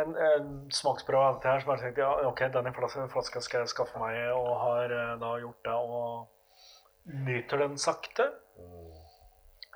en, 0.00 0.14
en 0.16 0.52
smaksprøve 0.72 1.22
av 1.22 1.38
dette 1.38 1.50
her, 1.50 1.62
som 1.62 1.72
jeg 1.74 1.82
tenkte 1.82 2.04
ja, 2.04 2.12
ok, 2.28 2.44
denne 2.54 2.72
flaska, 2.76 3.42
skal 3.44 3.64
jeg 3.64 3.72
skaffe 3.72 4.02
meg, 4.02 4.18
og 4.36 4.52
har 4.62 4.94
eh, 4.98 5.16
da 5.20 5.32
gjort 5.42 5.68
det, 5.68 5.74
og 5.74 7.24
nyter 7.26 7.64
den 7.64 7.76
sakte. 7.80 8.28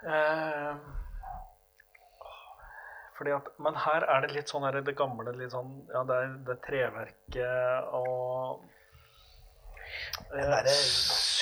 Eh, 0.06 0.72
fordi 3.16 3.32
at, 3.32 3.48
men 3.64 3.78
her 3.86 4.04
er 4.12 4.26
det 4.26 4.34
litt 4.36 4.52
sånn 4.52 4.66
her, 4.66 4.80
det 4.84 4.96
gamle 4.98 5.32
litt 5.36 5.54
sånn, 5.54 5.78
ja, 5.92 6.04
det 6.08 6.18
er 6.22 6.34
det 6.50 6.58
treverket 6.66 7.94
og 7.96 8.66
eh, 10.36 10.58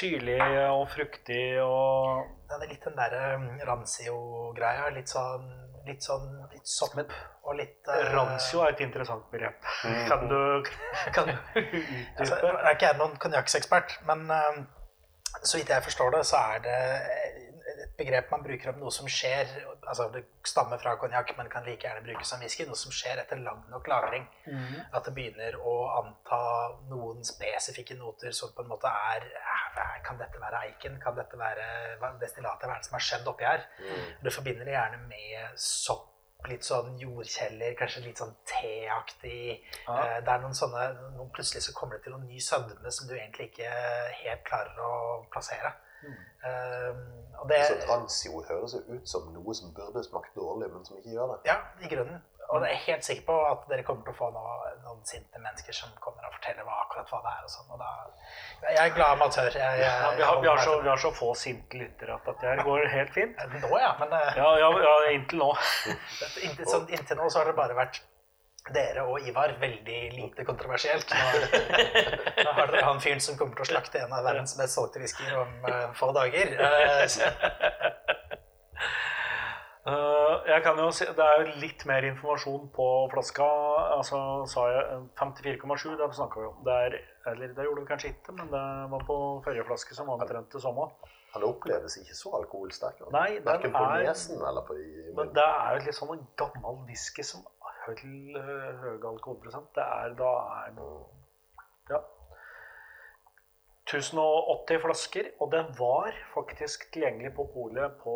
syrlig 0.05 0.41
og 0.71 0.87
fruktig 0.93 1.45
og 1.65 2.25
Ja, 2.51 2.59
Det 2.59 2.67
er 2.69 2.73
litt 2.75 2.85
den 2.85 2.97
derre 2.99 3.29
rancio-greia. 3.67 4.91
Litt 4.95 5.09
sånn 5.11 5.47
litt 5.85 6.05
sånn 6.05 6.29
litt 6.53 6.69
sopp 6.69 6.95
og 7.45 7.57
litt 7.59 7.89
uh, 7.93 7.99
Rancio 8.15 8.63
er 8.65 8.73
et 8.73 8.81
interessant 8.87 9.27
begrep. 9.33 9.65
Kan 10.09 10.29
du, 10.31 10.65
kan 11.17 11.29
du 11.29 11.35
Altså, 12.19 12.39
utdype? 12.39 12.41
nå 12.41 12.53
er 12.63 12.71
ikke 12.73 12.89
jeg 12.89 13.01
noen 13.03 13.19
konjakksekspert, 13.21 13.99
men 14.09 14.25
uh, 14.33 14.63
så 15.43 15.59
vidt 15.59 15.73
jeg 15.75 15.85
forstår 15.85 16.15
det, 16.17 16.23
så 16.31 16.41
er 16.55 16.65
det 16.65 16.79
et 17.75 17.93
begrep 17.99 18.33
man 18.33 18.43
bruker 18.47 18.73
om 18.73 18.81
noe 18.81 18.93
som 18.95 19.09
skjer 19.11 19.51
altså 19.85 20.07
Det 20.15 20.23
stammer 20.49 20.81
fra 20.81 20.95
konjakk, 21.01 21.35
men 21.37 21.51
kan 21.53 21.67
like 21.67 21.85
gjerne 21.85 22.05
brukes 22.07 22.31
som 22.33 22.41
whisky. 22.41 22.65
Noe 22.69 22.79
som 22.79 22.95
skjer 22.95 23.21
etter 23.21 23.41
lang 23.45 23.61
nok 23.69 23.89
lagring. 23.91 24.25
At 24.95 25.05
det 25.05 25.13
begynner 25.17 25.59
å 25.61 25.75
anta 25.99 26.41
noen 26.89 27.21
spesifikke 27.29 27.99
noter 28.01 28.33
som 28.33 28.55
på 28.57 28.65
en 28.65 28.73
måte 28.73 28.89
er 28.89 29.27
eh, 29.29 29.64
Kan 30.05 30.19
dette 30.19 30.41
være 30.41 30.61
eiken? 30.69 30.99
Kan 31.03 31.15
dette 31.17 31.39
være 31.39 31.65
destillatet? 32.21 32.67
Hva 32.69 32.75
er 32.77 32.83
det 32.83 32.87
som 32.89 32.99
har 32.99 33.05
skjedd 33.07 33.27
oppi 33.31 33.45
her? 33.45 33.65
Du 34.23 34.31
forbinder 34.31 34.65
det 34.65 34.75
gjerne 34.77 34.99
med 35.09 35.55
sopp. 35.57 36.11
Litt 36.45 36.61
sånn 36.67 36.99
jordkjeller, 37.01 37.73
kanskje 37.79 38.03
litt 38.05 38.19
sånn 38.21 38.35
teaktig. 38.45 39.63
Ja. 39.87 39.95
Eh, 39.97 40.19
Det 40.21 40.29
er 40.29 40.43
noen 40.43 40.53
sånne 40.55 40.83
noen 41.17 41.31
Plutselig 41.33 41.63
så 41.65 41.73
kommer 41.73 41.97
det 41.97 42.03
til 42.05 42.13
noen 42.13 42.27
ny 42.29 42.37
sødme 42.39 42.91
som 42.93 43.09
du 43.09 43.15
egentlig 43.15 43.47
ikke 43.49 43.71
helt 44.21 44.45
klarer 44.45 44.77
å 44.85 45.25
plassere. 45.33 45.73
Eh, 46.45 46.93
og 47.41 47.49
det 47.49 47.63
Så 47.65 47.79
transjord 47.87 48.45
høres 48.51 48.75
jo 48.77 48.83
ut 48.93 49.09
som 49.09 49.33
noe 49.33 49.55
som 49.57 49.73
burde 49.73 50.05
smakt 50.05 50.35
dårlig, 50.37 50.69
men 50.73 50.85
som 50.85 50.99
ikke 50.99 51.15
gjør 51.17 51.33
det. 51.33 51.39
Ja, 51.49 51.57
i 51.81 51.89
grunnen. 51.89 52.21
Og 52.53 52.65
jeg 52.67 52.77
er 52.77 52.83
helt 52.85 53.07
sikker 53.07 53.25
på 53.27 53.37
at 53.49 53.63
dere 53.71 53.85
kommer 53.87 54.05
til 54.07 54.13
å 54.15 54.19
få 54.19 54.29
noen, 54.35 54.81
noen 54.85 55.01
sinte 55.09 55.41
mennesker 55.41 55.77
som 55.77 55.93
kommer 56.03 56.27
og 56.29 56.35
forteller 56.37 56.67
hva, 56.67 56.77
akkurat 56.85 57.11
hva 57.11 57.21
det 57.25 57.33
er. 57.33 57.43
og 57.47 57.53
sånn. 57.55 57.71
Og 57.75 57.81
da, 57.81 57.91
jeg 58.69 58.81
er 58.85 58.95
glad 58.97 59.17
amatør. 59.17 59.51
Jeg, 59.59 59.81
jeg, 59.81 59.93
Ja, 60.05 60.11
vi, 60.19 60.27
har, 60.29 60.41
vi, 60.43 60.51
har 60.51 60.65
så, 60.65 60.79
vi 60.85 60.91
har 60.93 61.01
så 61.01 61.13
få 61.17 61.33
sinte 61.39 61.81
lyttere 61.81 62.19
at 62.19 62.29
dette 62.31 62.57
går 62.69 62.89
helt 62.93 63.15
fint. 63.17 63.45
Nå, 63.65 63.71
ja. 63.81 63.93
Men 64.01 64.17
eh, 64.21 64.41
Ja, 64.41 64.51
ja, 64.61 64.73
ja 64.87 64.97
inntil 65.15 65.45
nå. 65.45 65.53
inntil, 66.47 66.67
så, 66.69 66.83
inntil 66.89 67.23
nå 67.23 67.31
så 67.31 67.43
har 67.43 67.51
det 67.51 67.57
bare 67.59 67.79
vært 67.79 68.03
dere 68.73 69.03
og 69.05 69.27
Ivar 69.29 69.57
veldig 69.61 69.99
lite 70.15 70.45
kontroversielt. 70.49 71.11
Nå, 71.13 71.25
nå 72.45 72.55
har 72.57 72.71
dere 72.71 72.85
han 72.87 73.03
fyren 73.05 73.21
som 73.21 73.37
kommer 73.41 73.59
til 73.59 73.67
å 73.67 73.73
slakte 73.75 74.01
en 74.01 74.15
av 74.17 74.25
verdens 74.25 74.57
mest 74.61 74.79
solgte 74.79 75.03
whiskyer 75.03 75.37
om 75.43 75.53
uh, 75.69 75.91
få 75.99 76.13
dager. 76.17 76.55
Eh, 76.57 77.05
jeg 79.85 80.63
kan 80.65 80.79
jo 80.81 80.87
si, 80.97 81.05
Det 81.05 81.25
er 81.25 81.43
jo 81.43 81.57
litt 81.61 81.83
mer 81.87 82.05
informasjon 82.09 82.71
på 82.73 82.87
flaska. 83.13 83.45
altså 83.99 84.47
sa 84.49 84.63
jeg 84.73 84.85
eh, 84.95 85.03
54,7, 85.21 85.97
det 86.01 86.09
snakka 86.17 86.41
vi 86.41 86.47
om. 86.47 86.63
Det 86.65 86.73
er, 86.87 86.97
eller 87.33 87.53
det 87.53 87.67
gjorde 87.67 87.83
vi 87.83 87.91
kanskje 87.91 88.13
ikke, 88.15 88.33
men 88.39 88.49
det 88.49 88.63
var 88.95 89.05
på 89.05 89.19
forrige 89.45 89.67
flaske 89.69 89.95
som 89.95 90.07
var 90.09 90.23
omtrent 90.23 90.49
det 90.57 90.63
samme. 90.63 90.89
Han 91.35 91.43
oppleves 91.45 91.99
ikke 92.01 92.15
så 92.17 92.33
alkoholsterk. 92.39 93.03
Nei, 93.13 93.39
den 93.45 93.73
på 93.75 93.85
er- 93.85 94.07
nesen 94.09 94.41
eller 94.41 94.63
på 94.65 94.77
i 94.79 95.13
Men 95.15 95.33
det 95.35 95.45
er 95.45 95.77
jo 95.77 95.85
litt 95.85 95.95
sånn 95.99 96.13
en 96.17 96.27
gammel 96.39 96.81
whisky 96.89 97.23
som 97.23 97.45
har 97.61 97.95
høy 97.95 99.01
alkoholprosent. 99.05 99.69
Det 99.75 99.85
er 99.85 100.15
da 100.15 100.33
er 100.65 100.73
Ja. 101.91 102.01
1080 103.85 104.79
flasker, 104.81 105.27
og 105.41 105.51
den 105.53 105.67
var 105.79 106.15
faktisk 106.35 106.91
tilgjengelig 106.95 107.35
på 107.37 107.45
polet 107.53 107.99
på 108.01 108.15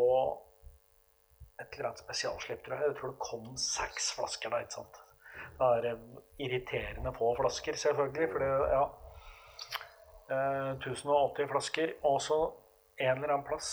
et 1.60 1.74
eller 1.74 1.90
annet 1.90 2.02
spesialslipp, 2.05 2.64
tror 2.64 2.76
jeg. 2.76 2.90
Jeg 2.90 2.97
tror 3.01 3.12
det 3.12 3.26
kom 3.30 3.47
seks 3.60 4.12
flasker 4.16 4.52
da, 4.55 4.62
ikke 4.62 4.78
sant. 4.78 5.01
Det 5.59 5.68
er 5.74 5.89
eh, 5.90 6.06
irriterende 6.47 7.12
få 7.16 7.35
flasker, 7.40 7.78
selvfølgelig, 7.85 8.28
for 8.32 8.44
det, 8.44 8.51
ja. 8.76 8.85
Eh, 10.30 10.70
1080 10.76 11.51
flasker. 11.51 11.94
Og 12.02 12.20
så 12.22 12.39
en 12.98 13.16
eller 13.16 13.35
annen 13.35 13.47
plass 13.47 13.70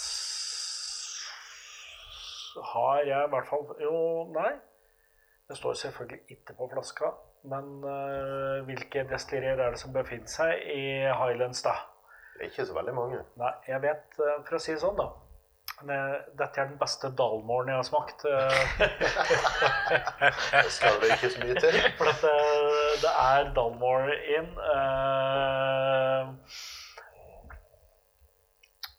har 2.74 3.04
jeg 3.04 3.26
i 3.26 3.30
hvert 3.34 3.48
fall 3.50 3.66
Jo, 3.82 3.96
nei. 4.34 4.52
Det 5.50 5.58
står 5.58 5.74
selvfølgelig 5.74 6.22
ikke 6.38 6.56
på 6.58 6.70
flaska. 6.74 7.12
Men 7.46 7.66
uh, 7.86 8.66
hvilke 8.66 9.04
destillerier 9.10 9.60
er 9.62 9.76
det 9.76 9.80
som 9.80 9.94
befinner 9.94 10.32
seg 10.32 10.64
i 10.74 10.86
Highlands, 11.06 11.62
da? 11.62 11.76
Ikke 12.42 12.66
så 12.66 12.74
veldig 12.74 12.96
mange. 12.98 13.20
Nei, 13.38 13.52
jeg 13.68 13.82
vet, 13.84 14.18
eh, 14.20 14.40
for 14.48 14.58
å 14.58 14.60
si 14.60 14.74
det 14.74 14.82
sånn, 14.82 14.98
da. 14.98 15.06
Det- 15.82 16.38
Dette 16.40 16.62
er 16.62 16.68
den 16.70 16.78
beste 16.80 17.10
dalmålen 17.18 17.68
jeg 17.70 17.76
har 17.76 17.84
smakt. 17.84 18.26
eh. 18.26 18.32
Det 20.64 20.72
skal 20.72 21.00
det 21.02 21.10
ikke 21.18 21.30
så 21.34 21.40
mye 21.44 21.56
til. 21.60 21.76
For 22.00 22.06
at 22.14 22.22
det, 22.24 22.36
det 23.04 23.12
er 23.20 23.50
Dalmore 23.58 24.16
inn. 24.38 24.50
eh, 24.72 26.24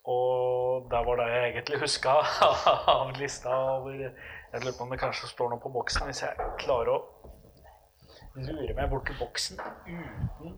og 0.07 0.85
det 0.91 1.01
var 1.07 1.15
det 1.19 1.25
jeg 1.33 1.49
egentlig 1.51 1.79
huska 1.81 2.13
av 2.93 3.09
lista 3.19 3.49
over 3.49 3.91
Jeg 3.97 4.61
lurer 4.63 4.77
på 4.77 4.83
om 4.85 4.89
det 4.93 4.99
kanskje 5.01 5.27
står 5.27 5.49
noe 5.51 5.59
på 5.59 5.69
boksen, 5.73 6.05
hvis 6.07 6.21
jeg 6.23 6.33
klarer 6.61 6.93
å 6.93 6.99
lure 8.37 8.73
meg 8.77 8.89
bort 8.93 9.05
til 9.09 9.17
boksen 9.19 9.59
uten 9.59 10.53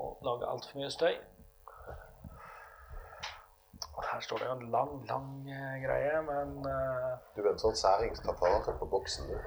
å 0.00 0.14
lage 0.24 0.48
altfor 0.48 0.78
mye 0.80 0.88
støy. 0.94 1.18
Her 4.08 4.20
står 4.24 4.42
det 4.42 4.48
jo 4.48 4.56
en 4.58 4.70
lang, 4.74 4.92
lang 5.08 5.30
uh, 5.46 5.76
greie, 5.84 6.22
men 6.26 6.56
uh, 6.66 7.16
Du 7.36 7.42
er 7.42 7.52
en 7.52 7.62
sånn 7.62 7.78
særing 7.78 8.16
som 8.16 8.30
tar 8.30 8.38
på 8.80 8.88
boksen. 8.90 9.28
du. 9.28 9.38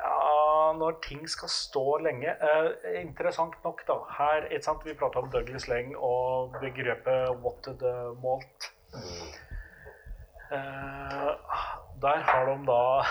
Ja, 0.00 0.72
når 0.78 0.96
ting 1.04 1.26
skal 1.28 1.52
stå 1.52 1.84
lenge 2.06 2.36
Uh, 2.40 2.70
Interessant 3.00 3.58
nok, 3.64 3.84
da. 3.88 3.98
Her, 4.18 4.48
ikke 4.50 4.64
sant, 4.64 4.86
Vi 4.86 4.94
prata 4.94 5.20
om 5.20 5.30
Douglas 5.30 5.68
Leng 5.68 5.94
og 5.96 6.56
begrepet 6.62 7.78
the 7.82 7.94
malt'. 8.24 8.72
Eh, 10.50 11.30
der 12.02 12.22
har 12.26 12.46
de 12.46 12.56
da 12.66 13.02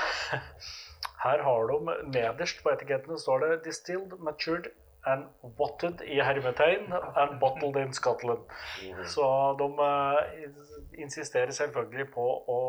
Her 1.23 1.43
har 1.43 1.67
de 1.67 1.95
nederst 2.11 2.63
på 2.63 2.71
etikettene 2.73 3.19
står 3.19 3.39
det 3.43 3.59
'distilled, 3.63 4.17
matured 4.19 4.67
and 5.13 5.25
wotted' 5.59 6.01
i 6.05 6.19
hermetegn 6.23 6.93
and 6.93 7.39
bottled 7.39 7.77
in 7.81 7.93
Scotland. 7.93 8.39
Så 9.05 9.25
de 9.59 9.67
eh, 9.89 10.49
insisterer 11.03 11.51
selvfølgelig 11.51 12.07
på 12.13 12.25
å 12.47 12.59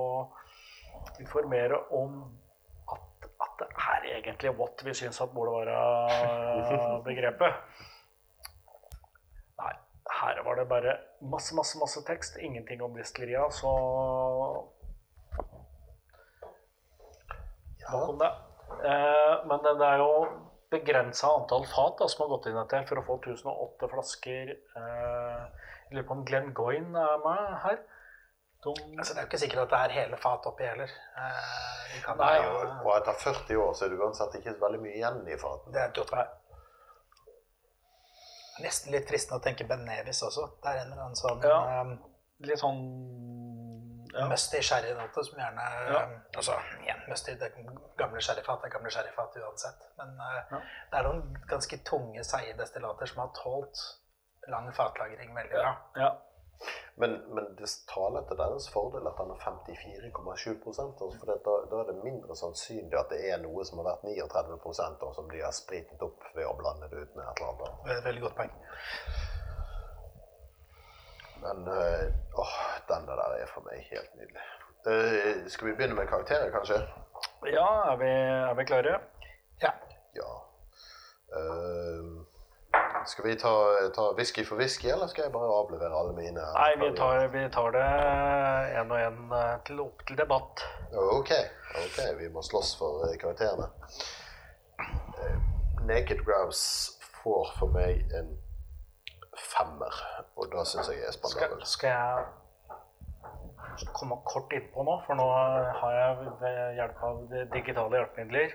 informere 1.20 1.78
om 1.96 2.20
at, 2.92 3.28
at 3.44 3.54
det 3.62 3.68
er 3.76 4.08
egentlig 4.16 4.54
what 4.58 4.84
vi 4.84 4.94
syns 4.94 5.20
at 5.20 5.32
burde 5.34 5.54
være 5.60 7.00
begrepet. 7.08 7.86
Nei, 9.60 9.72
her 10.20 10.42
var 10.44 10.60
det 10.60 10.68
bare 10.68 10.98
masse, 11.20 11.56
masse, 11.56 11.78
masse 11.80 12.04
tekst. 12.08 12.38
Ingenting 12.40 12.82
om 12.82 12.96
distilleria, 12.96 13.48
så 13.50 13.74
Nok 17.90 18.08
om 18.08 18.18
det. 18.20 18.30
Eh, 18.86 19.46
men 19.50 19.64
det 19.64 19.86
er 19.86 19.96
jo 19.98 20.10
begrensa 20.70 21.28
antall 21.34 21.64
fat 21.66 21.96
da, 21.98 22.06
som 22.08 22.22
har 22.24 22.28
gått 22.36 22.46
inn 22.50 22.58
etter 22.60 22.84
for 22.88 23.00
å 23.00 23.06
få 23.06 23.16
1008 23.22 23.88
flasker. 23.94 24.52
Eh, 24.76 25.40
jeg 25.88 25.96
lurer 25.96 26.06
på 26.08 26.16
om 26.18 26.24
Glenn 26.28 26.52
Goyne 26.54 27.06
er 27.14 27.24
med 27.24 27.56
her. 27.64 27.80
De, 28.60 28.74
Altså, 28.98 29.14
det 29.14 29.18
er 29.18 29.24
jo 29.24 29.28
ikke 29.30 29.40
sikkert 29.40 29.62
at 29.64 29.70
det 29.72 29.78
er 29.80 29.94
hele 29.96 30.16
fat 30.20 30.46
oppi 30.46 30.66
heller. 30.68 30.90
Eh, 31.16 31.94
kan 32.04 32.18
Nei, 32.20 32.34
jo, 32.44 32.50
Og 32.84 32.92
etter 32.98 33.16
40 33.24 33.56
år 33.64 33.72
så 33.74 33.86
er 33.86 33.94
det 33.94 33.98
uansett 34.04 34.36
ikke 34.38 34.52
så 34.54 34.62
veldig 34.66 34.80
mye 34.84 34.98
igjen 34.98 35.22
i 35.32 35.38
faten. 35.40 35.72
det 35.72 35.80
er 35.80 35.88
et 35.88 35.96
godt 35.96 36.12
poeng. 36.12 36.36
Nesten 38.60 38.92
litt 38.92 39.08
fristende 39.08 39.40
å 39.40 39.44
tenke 39.44 39.64
Ben 39.68 39.86
Nevis 39.88 40.20
også. 40.26 40.44
Det 40.60 40.68
er 40.74 40.82
en 40.82 40.92
eller 40.92 41.02
annen 41.06 41.16
sånn 41.16 41.40
Ja. 41.48 41.80
um... 41.80 41.94
litt 42.44 42.60
sånn 42.60 42.82
ja. 44.14 44.26
musty 44.30 44.62
sherrynote 44.62 45.24
som 45.24 45.38
gjerne 45.38 45.66
Ja. 45.90 46.02
Altså, 46.36 46.56
igjen, 46.82 47.02
musty, 47.08 47.34
det 47.40 47.52
gamle 47.98 48.20
sherryfat 48.20 48.64
er 48.64 48.74
gamle 48.76 48.90
sherryfat 48.90 49.36
uansett. 49.42 49.86
Men 49.98 50.16
eh, 50.20 50.42
Ja. 50.54 50.62
det 50.92 50.98
er 50.98 51.08
noen 51.08 51.38
ganske 51.48 51.78
tunge, 51.84 52.24
seige 52.24 52.56
destillater 52.58 53.06
som 53.06 53.22
har 53.24 53.30
tålt 53.42 53.78
lang 54.48 54.72
fatlagring 54.74 55.34
veldig 55.36 55.56
bra. 55.62 55.76
ja. 55.96 56.10
Men, 57.00 57.10
men 57.34 57.46
det 57.56 57.68
taler 57.88 58.24
til 58.28 58.36
deres 58.36 58.66
fordel 58.68 59.06
at 59.08 59.16
den 59.16 59.30
er 59.32 59.38
54,7 59.40 60.66
altså 60.66 60.84
for 61.18 61.30
det, 61.30 61.38
da, 61.46 61.54
da 61.70 61.78
er 61.80 61.86
det 61.88 62.02
mindre 62.04 62.36
sannsynlig 62.36 62.98
at 63.00 63.08
det 63.14 63.20
er 63.30 63.40
noe 63.40 63.64
som 63.64 63.80
har 63.80 63.86
vært 63.94 64.04
39 64.04 64.58
og 65.08 65.14
som 65.16 65.30
de 65.32 65.40
har 65.40 65.54
spritet 65.56 66.04
opp 66.04 66.26
ved 66.36 66.44
å 66.44 66.52
blande 66.58 66.90
det 66.92 67.00
ut 67.06 67.16
med 67.16 67.24
et 67.24 67.40
eller 67.40 67.70
annet. 67.70 68.04
Veldig 68.04 68.24
godt 68.26 68.36
poeng. 68.42 68.52
Men 71.44 71.68
øh, 71.68 72.04
åh, 72.42 72.56
den 72.88 73.06
der 73.08 73.22
er 73.42 73.46
for 73.54 73.64
meg 73.68 73.86
helt 73.90 74.12
nydelig. 74.18 74.42
Uh, 74.88 75.48
skal 75.52 75.66
vi 75.66 75.72
begynne 75.76 75.94
med 75.94 76.06
karakterer, 76.06 76.50
kanskje? 76.50 76.78
ja 77.46 77.68
er, 77.90 77.96
vi, 77.96 78.10
er 78.50 78.54
vi 78.54 78.64
klare? 78.64 78.98
Ja. 79.62 79.72
Ja. 80.16 80.30
Uh, 81.36 82.24
skal 83.06 83.24
vi 83.24 83.34
ta, 83.36 83.52
ta 83.94 84.12
whisky 84.16 84.44
for 84.44 84.56
whisky, 84.56 84.88
eller 84.88 85.06
skal 85.06 85.22
jeg 85.22 85.32
bare 85.32 85.52
avlevere 85.60 86.00
alle 86.00 86.12
mine? 86.16 86.44
Nei, 86.56 86.72
vi 86.80 86.90
tar, 86.96 87.26
vi 87.32 87.44
tar 87.52 87.70
det 87.76 87.86
én 88.80 88.92
og 88.92 89.00
én 89.00 89.34
til 89.66 89.80
opp 89.80 90.06
til 90.06 90.18
debatt. 90.18 90.64
Ok, 90.92 91.32
ok, 91.84 91.98
vi 92.18 92.28
må 92.32 92.42
slåss 92.42 92.76
for 92.78 93.04
eh, 93.08 93.16
karakterene. 93.20 93.68
Uh, 94.80 95.36
Naked 95.88 96.24
Grouse 96.24 96.96
får 97.22 97.52
for 97.58 97.72
meg 97.76 98.04
en 98.16 98.32
femmer, 99.48 99.94
og 100.36 100.44
da 100.52 100.64
syns 100.68 100.88
jeg 100.92 101.00
er 101.06 101.12
Skal, 101.16 101.52
skal 101.66 101.90
jeg 101.90 102.24
komme 103.96 104.16
kort 104.28 104.52
innpå 104.52 104.84
nå, 104.84 104.94
for 105.06 105.14
nå 105.18 105.26
har 105.80 105.92
jeg 105.96 106.10
ved 106.42 106.58
hjelp 106.78 106.98
av 107.10 107.16
digitale 107.54 107.96
hjelpemidler 108.00 108.50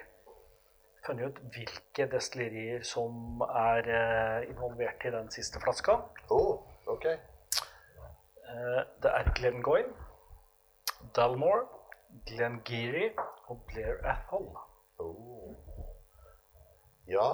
funnet 1.06 1.30
ut 1.30 1.40
hvilke 1.54 2.08
destillerier 2.12 2.84
som 2.88 3.42
er 3.46 3.90
eh, 3.94 4.50
involvert 4.50 5.06
i 5.06 5.14
den 5.14 5.30
siste 5.34 5.62
flaska. 5.62 6.00
Oh, 6.34 6.66
ok. 6.90 7.06
Eh, 7.06 8.82
det 9.04 9.12
er 9.12 9.32
Glengoyne, 9.38 9.94
Dalmore, 11.16 11.68
Glengeary 12.26 13.12
og 13.48 13.62
Blair 13.70 14.02
Athol. 14.04 14.50
Oh. 15.00 15.54
Ja. 17.08 17.28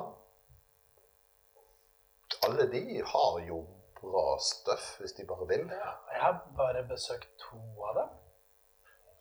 Alle 2.52 2.68
de 2.72 3.02
har 3.14 3.36
jo 3.48 3.62
bra 4.02 4.26
stuff 4.40 4.98
hvis 5.00 5.14
de 5.14 5.26
bare 5.28 5.48
vil. 5.48 5.70
Jeg 5.72 6.22
har 6.22 6.42
bare 6.58 6.84
besøkt 6.90 7.30
to 7.40 7.62
av 7.90 8.00
dem. 8.00 8.10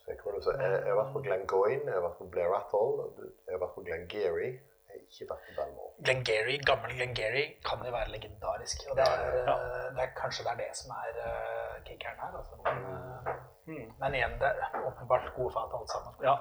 Jeg, 0.08 0.16
jeg, 0.16 0.56
jeg 0.58 0.88
har 0.90 0.96
vært 0.98 1.12
på 1.14 1.20
Glenn 1.22 1.46
Goyne, 1.46 1.86
jeg 1.86 1.94
har 1.94 2.02
vært 2.02 2.16
på 2.18 2.26
Blair 2.32 2.54
Atoll, 2.56 2.96
jeg 3.46 3.54
har 3.54 3.60
vært 3.62 3.76
på 3.76 3.84
Glengeary. 3.86 4.48
Jeg 4.90 4.96
har 4.96 5.02
ikke 5.06 5.26
vært 5.30 5.44
på 5.46 5.52
Belmore. 5.60 6.22
Geary, 6.26 6.56
gammel 6.66 6.94
Glengarry 6.96 7.44
kan 7.68 7.84
jo 7.86 7.92
være 7.94 8.10
legendarisk. 8.16 8.82
Og 8.90 8.96
det 8.98 9.04
er, 9.06 9.36
Ja. 9.46 9.54
eh, 9.54 9.86
det 9.94 10.02
er 10.06 10.10
kanskje 10.16 10.44
det 10.46 10.52
er 10.52 10.58
det 10.64 10.70
som 10.80 10.90
er 10.96 11.20
uh, 11.26 11.76
kickeren 11.86 12.18
her. 12.24 12.32
Altså. 12.40 12.58
Men, 12.64 12.82
uh, 12.90 13.30
mm. 13.70 13.92
men 14.00 14.14
igjen, 14.18 14.34
det 14.40 14.50
er 14.50 14.80
åpenbart 14.88 15.30
gode 15.36 15.52
fat 15.54 15.78
alt 15.78 15.90
sammen. 15.94 16.14
Ja. 16.26 16.34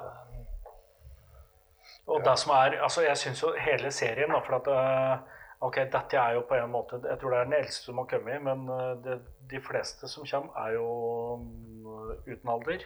Og 2.07 2.15
Og 2.15 2.25
det 2.25 2.39
som 2.39 2.51
er, 2.51 2.81
altså 2.83 3.01
Jeg 3.01 3.17
syns 3.17 3.43
jo 3.43 3.53
hele 3.57 3.91
serien 3.91 4.29
da, 4.33 4.39
for 4.39 4.55
at 4.57 4.67
eh, 4.67 5.19
Ok, 5.59 5.75
dette 5.91 6.15
er 6.17 6.37
jo 6.37 6.45
på 6.47 6.55
en 6.55 6.71
måte 6.71 7.01
Jeg 7.03 7.19
tror 7.19 7.33
det 7.33 7.39
er 7.39 7.47
den 7.49 7.57
eldste 7.57 7.89
som 7.89 7.97
har 7.99 8.07
kommet, 8.07 8.43
men 8.43 8.69
eh, 8.71 8.91
det, 9.03 9.17
de 9.51 9.59
fleste 9.61 10.07
som 10.07 10.27
kommer, 10.31 10.55
er 10.55 10.77
jo 10.77 10.89
mm, 11.43 11.87
uten 12.29 12.53
alder. 12.53 12.85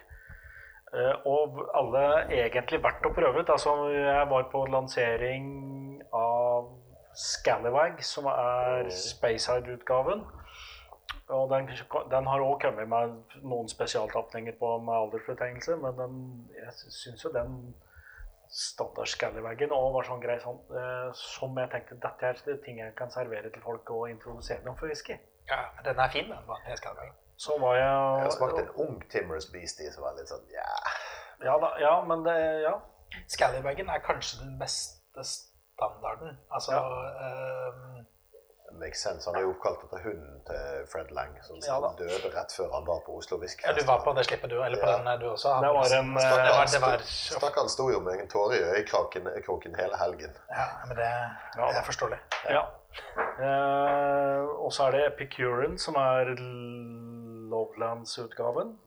Eh, 0.93 1.27
og 1.29 1.59
alle 1.77 2.05
egentlig 2.33 2.81
verdt 2.83 3.05
å 3.05 3.13
prøve 3.13 3.43
ut. 3.43 3.51
Altså, 3.53 3.75
jeg 3.93 4.25
var 4.29 4.49
på 4.49 4.63
lansering 4.73 5.45
av 6.13 6.71
Scallywag, 7.13 8.01
som 8.01 8.25
er 8.31 8.89
Spacehide-utgaven. 8.89 10.25
Og 11.33 11.49
den, 11.53 11.69
den 12.11 12.27
har 12.27 12.43
òg 12.45 12.57
kommet 12.61 12.89
med 12.89 13.37
noen 13.45 13.69
spesialtapninger 13.69 14.57
på 14.59 14.75
med 14.81 14.97
aldersbetegnelse, 14.97 15.77
men 15.81 15.97
den, 15.97 16.21
jeg 16.57 16.93
syns 16.93 17.25
jo 17.25 17.31
den 17.33 17.55
standard 18.53 19.07
Scallywaggen 19.09 19.71
og 19.73 19.95
var 19.95 20.05
sånn 20.05 20.21
grei 20.21 20.35
sånn, 20.43 20.59
eh, 20.77 21.09
som 21.17 21.57
jeg 21.57 21.71
tenkte 21.73 21.95
dette 22.03 22.27
er 22.29 22.41
det 22.45 22.59
ting 22.65 22.77
jeg 22.79 22.93
kan 22.95 23.09
servere 23.13 23.49
til 23.49 23.63
folk 23.65 23.89
og 23.95 24.09
introdusere 24.11 24.61
dem 24.65 24.75
for 24.77 24.87
whisky. 24.91 25.17
ja, 25.49 25.57
men 25.75 25.83
den 25.87 25.99
er 25.99 26.09
fin, 26.13 26.29
den. 26.29 26.43
vanlige. 26.47 27.11
Så 27.37 27.57
var 27.59 27.75
jeg 27.75 27.89
Jeg 27.89 28.23
har 28.27 28.35
smakt 28.37 28.59
en 28.61 28.69
ung 28.85 28.99
Timorous 29.09 29.49
Beastie 29.51 29.91
som 29.91 30.03
var 30.05 30.13
litt 30.19 30.29
sånn 30.29 30.45
ja. 30.53 30.67
Ja, 31.43 31.57
da, 31.59 31.71
ja 31.81 31.95
men 32.05 32.23
det 32.23 32.37
Ja. 32.61 32.75
Scallywaggen 33.27 33.89
er 33.89 33.99
kanskje 34.05 34.39
den 34.45 34.59
beste 34.59 35.23
standarden. 35.25 36.37
Altså 36.51 36.71
Ja. 36.71 36.83
eh, 37.25 38.05
Makes 38.79 39.01
sense. 39.03 39.29
Han 39.29 39.35
er 39.37 39.43
jo 39.45 39.51
oppkalt 39.53 39.83
etter 39.85 40.01
hunden 40.03 40.39
til 40.47 40.85
Fred 40.91 41.11
Lang, 41.15 41.35
som 41.45 41.59
Ja 41.61 41.75
døde 41.99 42.29
rett 42.33 42.51
før 42.57 42.71
han 42.73 42.85
var 42.87 42.99
på 43.05 43.15
Oslo 43.19 43.37
Ja, 43.67 43.73
du 43.77 43.83
var 43.85 43.99
på 44.03 44.13
det 44.17 44.25
slippet, 44.25 44.49
du. 44.49 44.57
Eller 44.63 44.81
på 44.81 44.89
Ja. 44.89 44.97
den 44.97 45.19
du 45.21 45.27
også. 45.29 45.49
Det 45.61 45.69
var 45.77 45.93
en, 45.99 46.13
det 46.15 46.23
var, 46.23 46.43
det 46.43 46.51
Stakkaren 46.73 47.03
Stakkaren 47.39 47.69
sto 47.69 47.89
jo 47.91 47.99
med 47.99 48.19
en 48.19 48.27
tåre 48.29 48.57
i 48.57 48.63
øyekroken 48.73 49.27
kroken 49.45 49.75
hele 49.79 49.97
helgen. 49.97 50.31
Ja, 50.49 50.65
men 50.87 50.97
det, 50.97 51.09
Ja. 51.57 51.67
det 51.69 51.77
er 51.77 51.83
forståelig. 51.91 52.19
Ja. 52.49 52.63
Eh, 53.39 54.41
og 54.65 54.73
så 54.73 54.83
er 54.87 54.91
det 54.91 55.05
Epicurean, 55.13 55.77
som 55.77 55.95
er 55.95 56.33
Lovelands-utgaven. 57.53 58.77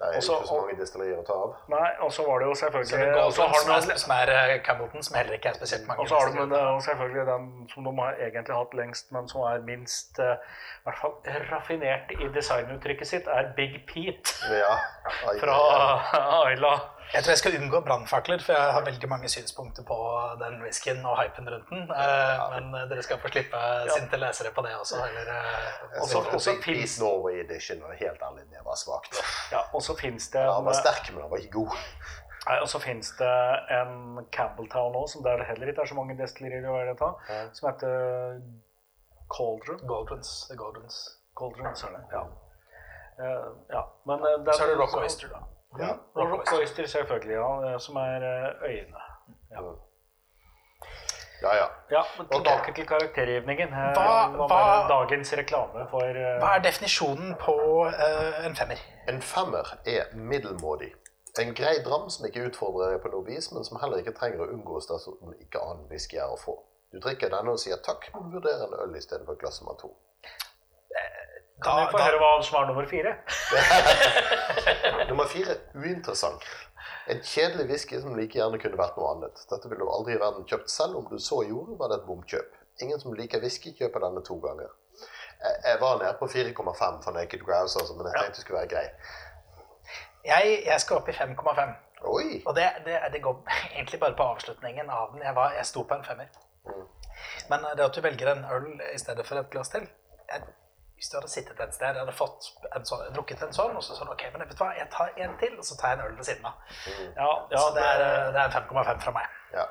Det 0.00 0.08
er 0.08 0.16
Også- 0.16 0.32
ikke 0.32 0.48
så 0.48 0.60
mange 0.60 0.76
destillerier 0.80 1.18
å 1.20 1.24
ta 1.26 1.34
av. 1.44 1.56
Nei, 1.68 1.88
og 2.00 2.12
så 2.12 2.24
var 2.26 2.38
det 2.40 2.46
jo 2.48 2.54
selvfølgelig 2.54 3.16
også 3.16 3.26
og 3.26 3.32
så 3.32 3.42
har 3.42 3.80
den, 3.80 3.88
du 3.88 3.98
som, 4.00 4.12
er, 4.16 4.30
er 4.32 4.50
eh, 4.54 5.02
som 5.02 5.16
heller 5.16 5.34
ikke 5.36 5.48
er 5.48 5.56
spesielt 5.58 5.86
mange. 5.88 6.00
Og 6.00 6.08
så 6.08 6.14
har 6.20 6.26
du 6.30 6.38
men, 6.38 6.52
eh, 6.58 6.80
selvfølgelig 6.86 7.26
den 7.26 7.68
som 7.74 7.84
de 7.84 7.92
har 8.00 8.14
egentlig 8.28 8.56
hatt 8.56 8.74
lengst, 8.80 9.12
men 9.12 9.28
som 9.28 9.40
er 9.40 9.58
minst 9.66 10.18
eh, 10.18 10.40
i 10.80 10.84
hvert 10.88 10.98
fall 11.02 11.14
raffinert 11.52 12.14
i 12.16 12.28
designuttrykket 12.38 13.06
sitt, 13.06 13.28
er 13.28 13.52
Big 13.56 13.76
Pete 13.86 14.32
Ja. 14.48 14.72
Ai, 15.28 15.36
fra 15.42 15.58
Ayla. 16.48 16.74
Jeg 17.14 17.22
tror 17.24 17.32
jeg 17.32 17.38
skal 17.38 17.54
unngå 17.58 17.80
brannfakler, 17.86 18.38
for 18.44 18.52
jeg 18.54 18.72
har 18.76 18.84
veldig 18.86 19.08
mange 19.10 19.28
synspunkter 19.28 19.82
på 19.82 19.96
den 20.42 20.60
whiskyen 20.62 21.00
og 21.10 21.16
hypen 21.18 21.48
rundt 21.52 21.68
den. 21.70 21.82
Eh, 21.90 22.42
Men 22.54 22.74
eh, 22.78 22.84
dere 22.90 23.02
skal 23.02 23.18
få 23.18 23.28
slippe 23.32 23.62
sinte 23.96 24.16
lesere 24.20 24.52
på 24.54 24.62
det 24.66 24.74
også. 24.78 25.00
Eller, 25.08 25.26
eh, 25.32 26.00
Og 26.00 26.06
så- 26.08 26.22
Jeg 26.22 26.34
og 26.34 26.64
finnes- 26.64 26.80
East 26.80 27.00
Norway 27.02 27.40
Edition, 27.44 27.82
og 27.82 27.92
helt 27.98 28.20
ærlig, 28.22 28.44
det 28.50 28.62
var 28.64 28.74
svakt. 28.84 29.18
Ja, 29.52 29.60
og 29.74 29.82
så 29.82 29.96
fins 29.98 30.28
det 30.30 30.40
Ja, 30.40 30.52
han 30.54 30.64
var 30.64 30.72
sterk, 30.72 31.12
men 31.12 31.22
han 31.22 31.30
var 31.30 31.36
ikke 31.38 31.52
god. 31.52 31.76
nei, 32.48 32.58
og 32.60 32.68
så 32.68 32.78
finnes 32.80 33.10
det 33.18 33.34
en 33.80 34.26
Campbelltown 34.32 34.94
òg, 34.94 35.08
som 35.08 35.22
der 35.22 35.36
det 35.36 35.46
heller 35.46 35.66
ikke 35.68 35.82
er 35.82 35.86
så 35.86 35.94
mange 35.94 36.16
destillerier 36.18 36.96
ta, 36.98 37.10
som 37.52 37.68
heter 37.72 38.40
Cauldron. 39.36 39.80
Goldrons. 39.86 40.46
The 40.48 40.56
Goldrons. 40.56 41.16
Cauldron, 41.38 41.74
så 41.76 41.86
er 41.86 41.90
det. 41.90 42.04
Ja. 42.12 42.22
Ja. 43.70 43.82
Men 44.06 44.18
den- 44.22 44.52
Så 44.54 44.62
er 44.62 44.66
det 44.66 44.78
Rock 44.78 44.96
Oyster, 44.96 45.28
da. 45.28 45.38
Ja. 45.78 45.92
Rock 46.16 46.52
Oyster, 46.52 46.86
selvfølgelig, 46.86 47.34
ja, 47.36 47.78
som 47.78 47.96
er 47.96 48.24
eh, 48.26 48.68
øyene. 48.70 49.02
Ja. 49.50 49.60
Ja, 51.42 51.54
ja. 51.56 51.66
Ja, 51.90 52.02
men 52.18 52.26
tilbake 52.28 52.72
til 52.74 52.86
karaktergivningen. 52.86 53.68
Eh, 53.68 53.92
Hva- 53.96 54.30
Hva 54.36 54.46
hva- 54.48 54.88
dagens 54.88 55.32
reklame 55.32 55.86
for 55.90 56.02
uh... 56.02 56.34
Hva 56.42 56.50
er 56.56 56.64
definisjonen 56.66 57.34
på 57.40 57.54
uh, 57.86 58.46
en 58.46 58.56
femmer? 58.56 58.82
En 59.08 59.22
femmer 59.22 59.70
er 59.86 60.10
middelmådig. 60.14 60.90
En 61.40 61.54
grei 61.54 61.76
dram 61.86 62.10
som 62.10 62.26
ikke 62.26 62.42
utfordrer 62.50 62.90
deg 62.92 63.00
på 63.04 63.08
noe 63.14 63.24
vis, 63.24 63.48
men 63.54 63.64
som 63.64 63.78
heller 63.80 64.02
ikke 64.02 64.12
trenger 64.18 64.42
å 64.44 64.50
unngås 64.52 64.90
dersom 64.90 65.32
ikke 65.40 65.62
annen 65.62 65.86
whisky 65.88 66.18
er 66.20 66.28
å 66.28 66.36
få. 66.36 66.58
Du 66.92 66.98
drikker 67.00 67.30
denne 67.32 67.54
og 67.54 67.60
sier 67.62 67.78
takk, 67.86 68.10
men 68.14 68.32
vurderer 68.34 68.66
en 68.66 68.74
øl 68.84 68.96
i 68.98 69.00
stedet 69.00 69.24
for 69.24 69.32
et 69.38 69.40
glass 69.40 69.60
nummer 69.62 69.78
to. 69.80 69.92
Kan 71.62 71.80
vi 71.80 71.86
få 71.92 71.98
da, 71.98 72.04
høre 72.08 72.18
hva 72.22 72.30
som 72.44 72.56
var 72.56 72.66
nummer 72.70 72.86
fire? 72.88 73.14
Nummer 75.10 75.28
fire 75.28 75.56
uinteressant. 75.74 76.44
En 77.10 77.20
kjedelig 77.26 77.66
whisky 77.68 78.00
som 78.00 78.14
like 78.16 78.38
gjerne 78.38 78.60
kunne 78.62 78.78
vært 78.78 78.96
noe 79.00 79.10
annet. 79.14 79.42
Dette 79.50 79.68
ville 79.68 79.84
du 79.84 79.90
aldri 79.92 80.14
i 80.14 80.20
verden 80.20 80.46
kjøpt 80.48 80.70
selv. 80.72 80.96
Om 81.00 81.10
du 81.10 81.18
så 81.20 81.42
gjorde, 81.48 81.76
var 81.80 81.92
det 81.92 82.00
et 82.00 82.06
bomkjøp. 82.06 82.56
Ingen 82.84 83.02
som 83.02 83.16
liker 83.18 83.42
whisky, 83.44 83.74
kjøper 83.76 84.06
denne 84.06 84.22
to 84.24 84.38
ganger. 84.40 84.70
Jeg, 85.40 85.58
jeg 85.66 85.80
var 85.82 85.98
nede 86.00 86.14
på 86.20 86.28
4,5 86.30 87.02
for 87.04 87.16
Naked 87.16 87.44
Grouse, 87.44 87.78
altså, 87.80 87.96
men 87.96 88.08
jeg 88.08 88.16
tenkte 88.16 88.38
det 88.38 88.44
skulle 88.46 88.60
være 88.60 88.72
grei. 88.74 88.86
jeg, 90.30 90.58
jeg 90.66 90.80
skal 90.80 91.00
opp 91.00 91.08
i 91.08 91.16
5,5. 91.16 91.74
Og 92.46 92.56
det, 92.56 92.68
det, 92.86 93.00
det 93.12 93.22
går 93.22 93.42
egentlig 93.76 94.00
bare 94.00 94.16
på 94.16 94.28
avslutningen 94.34 94.90
av 94.90 95.12
den. 95.12 95.24
Jeg, 95.24 95.36
var, 95.36 95.52
jeg 95.58 95.66
sto 95.66 95.82
på 95.82 95.98
en 95.98 96.04
femmer. 96.04 96.30
Men 97.50 97.66
det 97.76 97.84
at 97.84 97.96
du 97.96 98.00
velger 98.04 98.32
en 98.32 98.44
øl 98.54 98.70
i 98.94 98.98
stedet 98.98 99.26
for 99.26 99.40
et 99.40 99.50
glass 99.52 99.72
til 99.72 99.88
jeg, 100.30 100.42
Hvis 101.00 101.08
du 101.08 101.14
hadde 101.16 101.28
sittet 101.32 101.60
et 101.64 101.72
sted, 101.72 101.94
jeg 101.96 102.02
hadde 102.02 102.12
fått 102.12 102.46
en 102.76 102.82
sånn, 102.84 103.06
drukket 103.16 103.40
en 103.46 103.54
sånn, 103.56 103.72
og 103.72 103.80
så 103.80 103.94
sånn 103.96 104.10
Ok, 104.12 104.26
men 104.34 104.42
vet 104.44 104.50
du 104.52 104.58
hva, 104.60 104.74
jeg 104.76 104.90
tar 104.92 105.14
en 105.24 105.38
til, 105.40 105.54
og 105.56 105.64
så 105.64 105.78
tar 105.80 105.94
jeg 105.94 105.96
en 105.96 106.02
øl 106.04 106.18
ved 106.18 106.28
siden 106.28 106.48
av. 106.50 106.74
Ja, 107.16 107.28
ja 107.54 107.62
så 107.62 107.70
det 107.78 107.84
er, 107.86 108.02
det 108.36 108.42
er 108.42 108.52
5,5 108.52 109.00
fra 109.06 109.14
meg. 109.16 109.38
Ja. 109.54 109.64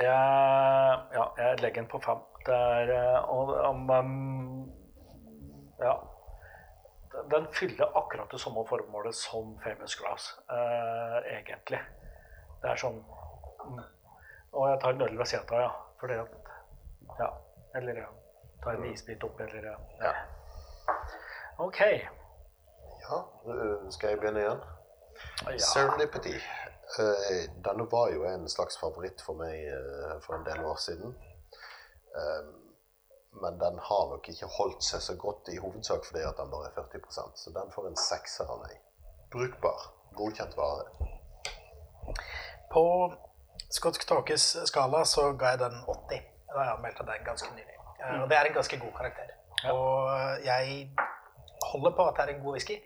jeg, 0.00 1.04
ja, 1.18 1.28
jeg 1.42 1.60
legger 1.60 1.82
den 1.82 1.92
på 1.92 2.00
fem. 2.08 2.24
Det 2.48 2.62
er 2.70 2.96
eh, 2.96 3.28
og, 3.36 3.54
om, 3.68 3.84
um, 3.90 4.72
Ja. 5.84 5.94
Den 7.28 7.52
fyller 7.52 7.92
akkurat 7.92 8.32
det 8.32 8.40
samme 8.40 8.64
formålet 8.68 9.20
som 9.20 9.58
Famous 9.60 10.00
Glass, 10.00 10.32
uh, 10.48 11.20
egentlig. 11.28 11.84
Det 12.62 12.72
er 12.72 12.80
sånn 12.80 13.02
mm. 13.04 13.80
Og 14.56 14.70
jeg 14.72 14.80
tar 14.80 14.96
en 14.96 15.10
øl 15.10 15.18
ved 15.20 15.28
siden 15.28 15.58
av, 15.58 15.66
ja. 15.68 15.72
Fordi 16.00 16.22
at 16.24 16.54
Ja. 17.20 17.34
Eller 17.76 18.00
jeg 18.00 18.25
tar 18.66 18.80
en 18.80 18.88
isbit 18.90 19.24
opp, 19.24 19.40
eller 19.40 19.66
ja. 20.02 20.12
OK. 21.58 21.80
ja. 23.06 23.18
øh, 23.46 23.90
Skal 23.90 24.08
jeg 24.08 24.18
begynne 24.20 24.40
igjen? 24.40 24.62
Ja. 25.46 25.58
Serendipity. 25.58 26.36
Eh, 26.98 27.50
denne 27.64 27.86
var 27.90 28.10
jo 28.14 28.24
en 28.24 28.48
slags 28.48 28.78
favoritt 28.78 29.22
for 29.26 29.38
meg 29.38 29.54
eh, 29.70 30.14
for 30.22 30.36
en 30.36 30.46
del 30.46 30.64
år 30.64 30.78
siden. 30.82 31.14
Eh, 32.20 32.42
men 33.42 33.58
den 33.60 33.78
har 33.88 34.04
nok 34.12 34.28
ikke 34.32 34.48
holdt 34.58 34.84
seg 34.84 35.02
så 35.04 35.16
godt, 35.20 35.50
i 35.52 35.58
hovedsak 35.60 36.06
fordi 36.08 36.24
at 36.24 36.38
den 36.40 36.50
bare 36.50 36.70
er 36.70 36.76
40% 36.78 37.42
Så 37.42 37.52
den 37.56 37.72
får 37.74 37.88
en 37.90 37.98
sekser 38.00 38.48
av 38.48 38.62
meg. 38.64 38.78
Brukbar. 39.32 39.92
Godkjent 40.16 40.56
vare. 40.56 40.86
På 42.72 42.84
Skotsk 43.70 44.06
Tåkes 44.08 44.56
skala 44.70 45.04
så 45.04 45.32
ga 45.32 45.54
jeg 45.54 45.64
den 45.66 45.82
80. 45.84 46.22
Da 46.54 46.62
jeg 46.62 46.76
anmeldte 46.78 47.08
den 47.10 47.26
ganske 47.26 47.50
nylig. 47.54 47.75
Eh, 48.04 48.22
Og 48.22 48.28
det 48.30 48.38
er 48.38 48.48
en 48.50 48.54
ganske 48.58 48.78
god 48.80 48.92
karakter. 48.98 49.30
Og 49.72 50.44
jeg 50.44 50.90
holder 51.72 51.90
på 51.96 52.08
at 52.08 52.16
det 52.16 52.24
er 52.26 52.34
en 52.36 52.42
god 52.44 52.52
whisky, 52.58 52.76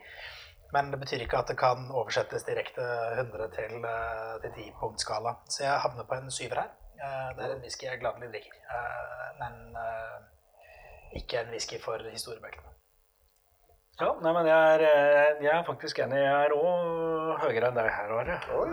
men 0.73 0.91
det 0.91 0.99
betyr 0.99 1.25
ikke 1.25 1.37
at 1.41 1.47
det 1.51 1.57
kan 1.59 1.89
oversettes 1.91 2.43
direkte 2.47 2.85
100 3.17 3.49
til, 3.57 3.73
eh, 3.85 4.35
til 4.41 4.51
10 4.55 4.71
punktskala. 4.79 5.35
Så 5.49 5.63
jeg 5.63 5.79
havner 5.85 6.03
på 6.07 6.15
en 6.15 6.31
syver 6.31 6.61
her. 6.63 6.71
Eh, 7.01 7.35
Det 7.35 7.45
er 7.45 7.55
en 7.55 7.61
whisky 7.61 7.85
jeg 7.85 7.99
gladelig 7.99 8.29
drikker, 8.31 8.55
eh, 8.75 9.29
men 9.39 9.75
ikke 11.15 11.39
en 11.41 11.49
whisky 11.49 11.79
for 11.81 11.97
historiebøkene. 11.97 12.67
Ja, 14.01 14.13
nei, 14.23 14.31
men 14.33 14.47
jeg 14.47 14.75
er, 14.75 15.37
jeg 15.43 15.51
er 15.51 15.63
faktisk 15.67 15.99
enig. 15.99 16.17
Jeg 16.17 16.45
er 16.45 16.53
òg 16.55 17.41
høyere 17.43 17.67
enn 17.67 17.75
deg 17.75 17.89
her, 17.91 18.13
Are. 18.17 18.37
Er 18.39 18.71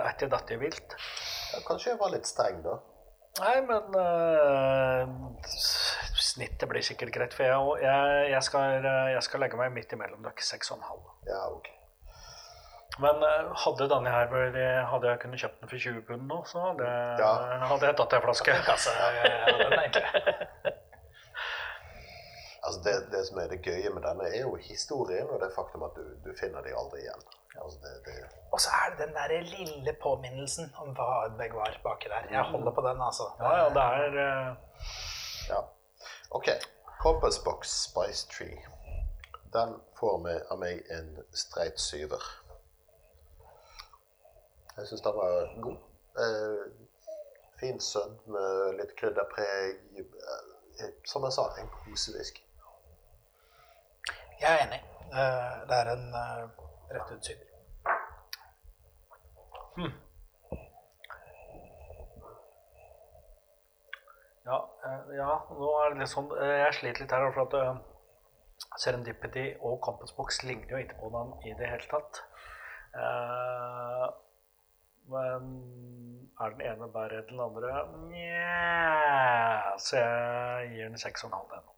er 0.00 0.12
ikke 0.12 0.28
dette 0.30 0.58
vilt. 0.60 0.94
Ja, 1.52 1.58
kanskje 1.66 1.90
jeg 1.90 1.98
var 2.00 2.12
litt 2.14 2.26
streng, 2.26 2.62
da. 2.64 2.78
Nei, 3.40 3.54
men 3.66 3.96
uh, 3.98 5.08
snittet 6.22 6.68
blir 6.70 6.84
sikkert 6.86 7.10
greit. 7.16 7.34
For 7.34 7.42
jeg, 7.46 7.80
jeg, 7.82 8.28
jeg, 8.30 8.42
skal, 8.46 8.76
eh, 8.78 9.08
jeg 9.16 9.24
skal 9.26 9.42
legge 9.42 9.58
meg 9.58 9.72
midt 9.74 9.94
imellom 9.96 10.22
dere, 10.22 10.44
6,5. 10.46 11.00
Ja, 11.26 11.40
ok. 11.50 11.70
Men 13.02 13.24
eh, 13.26 13.48
hadde 13.64 13.88
denne 13.90 14.10
her 14.14 14.30
Hadde 14.86 15.08
jeg 15.10 15.18
kunnet 15.24 15.40
kjøpt 15.42 15.64
den 15.64 15.72
for 15.72 15.82
20 15.82 16.04
pund 16.06 16.28
nå, 16.30 16.36
så 16.46 16.62
hadde, 16.68 16.92
Ja. 17.18 17.32
hadde 17.66 17.90
jeg 17.90 17.98
tatt 17.98 18.14
en 18.20 18.24
flaske. 18.28 18.54
Ja, 18.62 18.78
den. 19.74 20.73
Altså 22.64 22.80
det, 22.84 22.94
det 23.12 23.22
som 23.28 23.38
er 23.38 23.48
det 23.52 23.62
gøye 23.62 23.90
med 23.92 24.02
denne, 24.02 24.28
er 24.36 24.42
jo 24.46 24.54
historien 24.56 25.28
og 25.28 25.40
det 25.42 25.50
faktum 25.56 25.82
at 25.84 25.96
du, 25.98 26.04
du 26.24 26.30
finner 26.40 26.64
de 26.64 26.72
aldri 26.72 27.02
igjen. 27.04 27.24
Altså 27.62 27.78
det, 27.82 27.92
det, 28.06 28.14
Og 28.52 28.60
så 28.60 28.68
er 28.80 28.90
det 28.90 29.06
den 29.06 29.14
der 29.14 29.34
lille 29.56 29.96
påminnelsen 30.02 30.72
om 30.82 30.94
hva 30.96 31.08
Ardbeg 31.24 31.54
var 31.54 31.76
baki 31.84 32.08
der. 32.08 32.30
Jeg 32.30 32.42
holder 32.42 32.72
på 32.72 32.86
den, 32.88 33.02
altså. 33.08 33.26
Ja, 33.40 33.56
ja, 33.60 33.66
det 33.76 33.84
er 34.00 34.16
uh... 34.28 34.56
ja. 35.48 35.60
Ok. 36.30 36.48
Compass 37.02 37.38
Box 37.44 37.68
Spice 37.84 38.28
Tree. 38.32 38.58
Den 39.52 39.74
får 40.00 40.18
med, 40.18 40.40
av 40.50 40.58
meg 40.58 40.80
en 40.90 41.18
streit 41.32 41.80
syver. 41.80 42.24
Jeg 44.76 44.86
syns 44.86 45.04
den 45.04 45.20
var 45.20 45.52
god. 45.62 45.76
Eh, 46.24 46.64
fin 47.60 47.78
med 48.26 48.80
litt 48.80 48.96
krydderpreg. 48.98 50.00
Eh, 50.00 50.90
som 51.06 51.28
jeg 51.28 51.36
sa, 51.36 51.46
en 51.60 51.70
kosewhisky. 51.76 52.43
Jeg 54.40 54.52
er 54.54 54.66
enig. 54.66 54.80
Eh, 55.12 55.68
Det 55.68 55.76
er 55.80 55.90
en 55.92 56.14
eh, 56.14 56.48
rett 56.94 57.12
ut 57.12 57.24
syver. 57.26 57.50
Ja, 64.44 64.58
eh, 64.86 65.16
ja, 65.16 65.30
nå 65.50 65.70
er 65.80 65.94
det 65.94 66.02
litt 66.02 66.12
sånn 66.12 66.28
Jeg 66.36 66.74
sliter 66.76 67.04
litt 67.04 67.14
her, 67.16 67.30
for 67.36 67.46
at 67.46 68.74
Serendipity 68.82 69.46
og 69.60 69.78
Campus 69.86 70.12
Box 70.16 70.42
ligner 70.44 70.74
jo 70.76 70.82
ikke 70.82 70.98
på 71.00 71.10
hverandre 71.10 71.48
i 71.48 71.54
det 71.58 71.70
hele 71.70 71.88
tatt. 71.90 72.20
Men 75.10 75.48
er 76.40 76.54
den 76.54 76.62
ene 76.68 76.88
bedre 76.94 77.22
enn 77.22 77.30
den 77.30 77.42
andre? 77.44 77.72
Nja 78.10 79.74
Så 79.82 79.98
jeg 79.98 80.70
gir 80.74 80.92
den 80.92 81.02
6,5 81.02 81.34
den. 81.50 81.74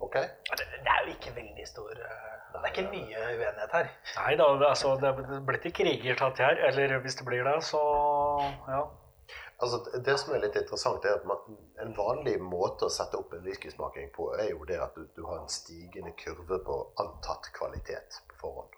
Ok? 0.00 0.14
Det, 0.14 0.66
det 0.84 0.92
er 0.94 1.06
jo 1.08 1.14
ikke 1.16 1.32
veldig 1.36 1.64
stor 1.66 1.90
eh, 1.90 2.36
Det 2.52 2.60
er 2.62 2.70
ikke 2.70 2.84
mye 2.92 3.24
uenighet 3.32 3.72
her. 3.74 3.88
Nei 4.20 4.36
da, 4.38 4.46
det- 4.60 4.68
altså, 4.70 4.94
det 5.02 5.10
blir 5.48 5.58
ikke 5.58 5.74
krigertatt 5.82 6.38
her. 6.44 6.60
Eller 6.68 6.98
hvis 7.02 7.16
det 7.18 7.26
blir 7.26 7.44
det, 7.48 7.56
så 7.66 7.80
ja. 8.70 8.82
Altså, 9.58 9.80
det 10.06 10.14
som 10.22 10.34
er 10.36 10.44
litt 10.44 10.56
interessant, 10.56 11.04
er 11.04 11.16
at 11.18 11.24
man, 11.26 11.56
en 11.82 11.90
vanlig 11.96 12.36
måte 12.40 12.86
å 12.86 12.92
sette 12.94 13.18
opp 13.18 13.32
en 13.34 13.42
whiskysmaking 13.42 14.12
på, 14.14 14.28
er 14.38 14.52
jo 14.52 14.62
det 14.68 14.78
at 14.80 14.94
du, 14.94 15.02
du 15.16 15.24
har 15.26 15.40
en 15.42 15.50
stigende 15.50 16.12
kurve 16.20 16.60
på 16.64 16.76
antatt 17.02 17.50
kvalitet 17.58 18.20
på 18.30 18.38
forhånd. 18.44 18.76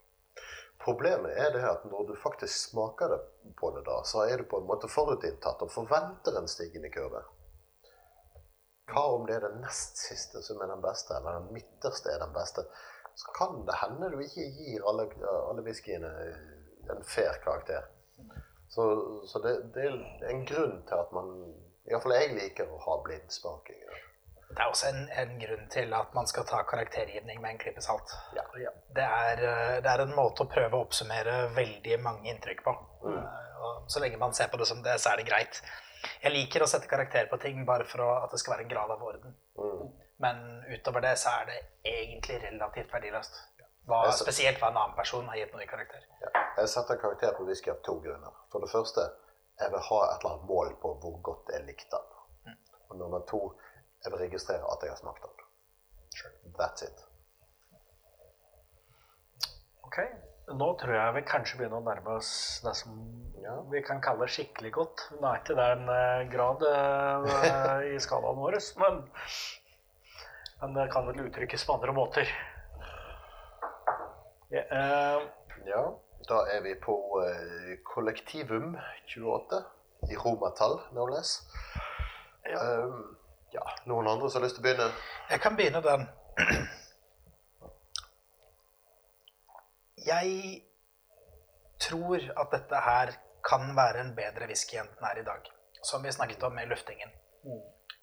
Problemet 0.80 1.36
er 1.36 1.50
det 1.52 1.60
at 1.68 1.82
når 1.84 2.06
du 2.08 2.14
faktisk 2.16 2.70
smaker 2.70 3.12
det 3.12 3.18
på 3.60 3.68
det, 3.76 3.82
da, 3.84 3.98
så 4.08 4.24
er 4.24 4.40
du 4.40 4.46
på 4.48 4.62
en 4.62 4.68
måte 4.70 4.88
forutinntatt 4.88 5.60
og 5.66 5.70
forventer 5.74 6.38
en 6.40 6.48
stigende 6.48 6.88
kurve. 6.94 7.20
Hva 8.90 9.04
om 9.14 9.26
det 9.28 9.36
er 9.38 9.46
den 9.46 9.60
nest 9.62 10.00
siste 10.02 10.42
som 10.42 10.60
er 10.62 10.70
den 10.72 10.82
beste, 10.84 11.14
eller 11.16 11.40
den 11.40 11.54
midterste 11.54 12.12
er 12.12 12.22
den 12.22 12.34
beste? 12.34 12.66
Så 13.14 13.32
kan 13.36 13.64
det 13.68 13.78
hende 13.82 14.10
du 14.12 14.20
ikke 14.22 14.46
gir 14.56 14.84
alle, 14.88 15.08
alle 15.50 15.64
whiskyene 15.66 16.10
en 16.90 17.02
fair 17.04 17.40
karakter. 17.44 17.88
Så, 18.68 18.84
så 19.26 19.38
det, 19.38 19.56
det, 19.74 19.86
er 19.86 20.30
en 20.30 20.46
grunn 20.46 20.78
til 20.86 21.02
at 21.02 21.12
man 21.12 21.34
Iallfall 21.90 22.14
jeg 22.14 22.36
liker 22.36 22.70
å 22.70 22.78
ha 22.84 22.96
blindsmaking. 23.02 23.80
Det 24.50 24.58
er 24.58 24.70
også 24.70 24.90
en, 24.90 25.04
en, 25.18 25.32
grunn 25.38 25.66
til 25.70 25.92
at 25.94 26.14
man 26.14 26.26
skal 26.30 26.46
ta 26.46 26.60
karaktergivning 26.66 27.40
med 27.42 27.54
en 27.54 27.60
klype 27.62 27.82
salt. 27.82 28.14
Ja. 28.34 28.44
Det, 28.94 29.04
er, 29.04 29.42
det, 29.82 29.90
er, 29.90 30.02
en 30.04 30.14
måte 30.14 30.44
å 30.44 30.50
prøve 30.50 30.76
å 30.76 30.86
oppsummere 30.86 31.36
veldig 31.54 31.98
mange 32.02 32.30
inntrykk 32.32 32.64
på. 32.66 32.74
Mm. 33.06 33.20
Og 33.60 33.90
så 33.90 34.02
lenge 34.02 34.18
man 34.22 34.34
ser 34.34 34.50
på 34.50 34.58
det 34.60 34.66
som 34.70 34.82
det, 34.86 34.96
så 35.02 35.12
er 35.12 35.20
det 35.20 35.28
greit. 35.30 35.62
Jeg 36.22 36.32
liker 36.32 36.64
å 36.64 36.68
sette 36.70 36.88
karakter 36.90 37.28
på 37.30 37.38
ting 37.42 37.64
bare 37.68 37.84
for 37.88 38.04
at 38.04 38.32
det 38.32 38.40
skal 38.40 38.56
være 38.56 38.66
en 38.66 38.72
grad 38.72 38.92
av 38.94 39.02
orden. 39.04 39.34
Mm. 39.58 39.88
Men 40.24 40.42
utover 40.68 41.04
det 41.04 41.14
så 41.20 41.32
er 41.40 41.48
det 41.48 41.58
egentlig 41.92 42.38
relativt 42.42 42.92
verdiløst. 42.92 43.40
Hva, 43.88 44.02
spesielt 44.14 44.60
hva 44.60 44.68
en 44.70 44.78
annen 44.78 44.96
person 44.96 45.26
har 45.28 45.38
gitt 45.40 45.52
noe 45.56 45.64
i 45.64 45.68
karakter. 45.68 46.04
Ja. 46.22 46.30
Jeg 46.60 46.70
setter 46.72 47.00
karakter 47.00 47.32
på 47.36 47.46
whisky 47.48 47.72
av 47.72 47.80
to 47.86 47.96
grunner. 48.04 48.36
For 48.52 48.62
det 48.62 48.70
første, 48.72 49.06
jeg 49.60 49.72
vil 49.72 49.86
ha 49.88 50.00
et 50.06 50.20
eller 50.20 50.34
annet 50.34 50.48
mål 50.50 50.74
på 50.82 50.94
hvor 51.02 51.16
godt 51.30 51.52
jeg 51.54 51.66
likte 51.66 52.00
den. 52.00 52.24
Mm. 52.50 52.58
Og 52.88 52.98
nummer 53.00 53.24
to, 53.30 53.40
jeg 54.04 54.12
vil 54.12 54.22
registrere 54.26 54.74
at 54.74 54.84
jeg 54.84 54.92
har 54.94 55.00
smakt 55.00 55.24
den. 55.24 55.48
Sure. 56.16 56.32
That's 56.60 56.84
it. 56.84 57.06
Ok. 59.88 59.98
Nå 60.50 60.66
tror 60.80 60.94
jeg 60.96 61.14
vi 61.14 61.22
kanskje 61.28 61.60
begynner 61.60 61.78
å 61.78 61.86
nærme 61.86 62.16
oss 62.18 62.30
det 62.64 62.72
som 62.78 62.94
ja. 63.38 63.54
vi 63.70 63.82
kan 63.86 64.00
kalle 64.02 64.26
skikkelig 64.30 64.72
godt. 64.74 65.04
Nå 65.20 65.28
er 65.28 65.42
ikke 65.42 65.56
det 65.58 65.66
en 65.76 65.84
uh, 65.86 66.22
grad 66.32 66.64
uh, 66.66 67.82
i 67.86 68.00
skalaen 68.02 68.40
vår, 68.40 68.56
men, 68.82 68.98
men, 70.62 70.74
det 70.74 70.88
kan 70.90 71.06
vel 71.06 71.22
uttrykkes 71.28 71.66
på 71.68 71.76
andre 71.78 71.94
måter. 71.94 72.32
Ja, 74.50 74.64
uh, 74.74 75.28
ja 75.70 75.84
da 76.26 76.42
er 76.52 76.60
vi 76.66 76.74
på 76.78 76.94
kollektivum 77.86 78.74
28 79.08 79.62
i 80.10 80.18
romertall, 80.18 80.76
no 80.94 81.06
less. 81.10 81.40
Ja. 82.44 82.60
Um, 82.60 83.16
ja, 83.54 83.64
Noen 83.90 84.10
andre 84.10 84.30
som 84.30 84.40
har 84.40 84.48
lyst 84.48 84.58
til 84.58 84.62
å 84.62 84.68
begynne? 84.68 84.90
Jeg 85.30 85.42
kan 85.42 85.56
begynne 85.58 85.82
den. 85.86 86.06
Jeg 90.06 90.62
tror 91.80 92.24
at 92.40 92.54
dette 92.54 92.84
her 92.84 93.12
kan 93.46 93.72
være 93.76 94.04
en 94.04 94.14
bedre 94.16 94.48
whisky 94.50 94.78
enn 94.80 94.88
den 94.94 95.06
er 95.08 95.20
i 95.20 95.26
dag. 95.26 95.50
Som 95.82 96.04
vi 96.04 96.12
snakket 96.12 96.42
om 96.44 96.54
med 96.56 96.68
luftingen. 96.68 97.12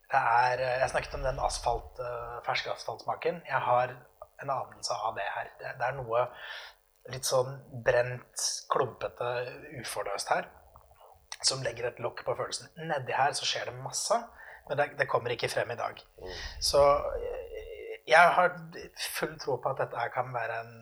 Det 0.07 0.19
er, 0.19 0.63
jeg 0.81 0.89
snakket 0.89 1.17
om 1.17 1.25
den 1.25 1.39
asfalt, 1.43 1.99
uh, 1.99 2.37
ferske 2.45 2.71
asfaltsmaken. 2.71 3.41
Jeg 3.47 3.61
har 3.69 3.93
en 4.41 4.49
anelse 4.49 4.93
av 4.93 5.17
det 5.17 5.27
her. 5.35 5.51
Det, 5.59 5.73
det 5.79 5.89
er 5.89 5.97
noe 5.97 6.23
litt 7.11 7.27
sånn 7.27 7.59
brent, 7.85 8.47
klumpete, 8.71 9.33
uforløst 9.81 10.31
her. 10.33 10.49
Som 11.45 11.61
legger 11.63 11.91
et 11.91 12.01
lokk 12.01 12.23
på 12.25 12.35
følelsen. 12.39 12.71
Nedi 12.89 13.13
her 13.13 13.35
så 13.37 13.45
skjer 13.45 13.69
det 13.69 13.77
masse. 13.83 14.17
Men 14.67 14.79
det, 14.79 14.87
det 14.99 15.09
kommer 15.11 15.31
ikke 15.31 15.51
frem 15.51 15.69
i 15.71 15.79
dag. 15.79 15.99
Mm. 16.19 16.31
Så 16.69 16.81
eh, 17.19 17.59
jeg 18.07 18.33
har 18.39 18.55
full 19.19 19.35
tro 19.39 19.59
på 19.61 19.71
at 19.71 19.83
dette 19.83 20.07
kan 20.15 20.33
være 20.33 20.61
en 20.63 20.73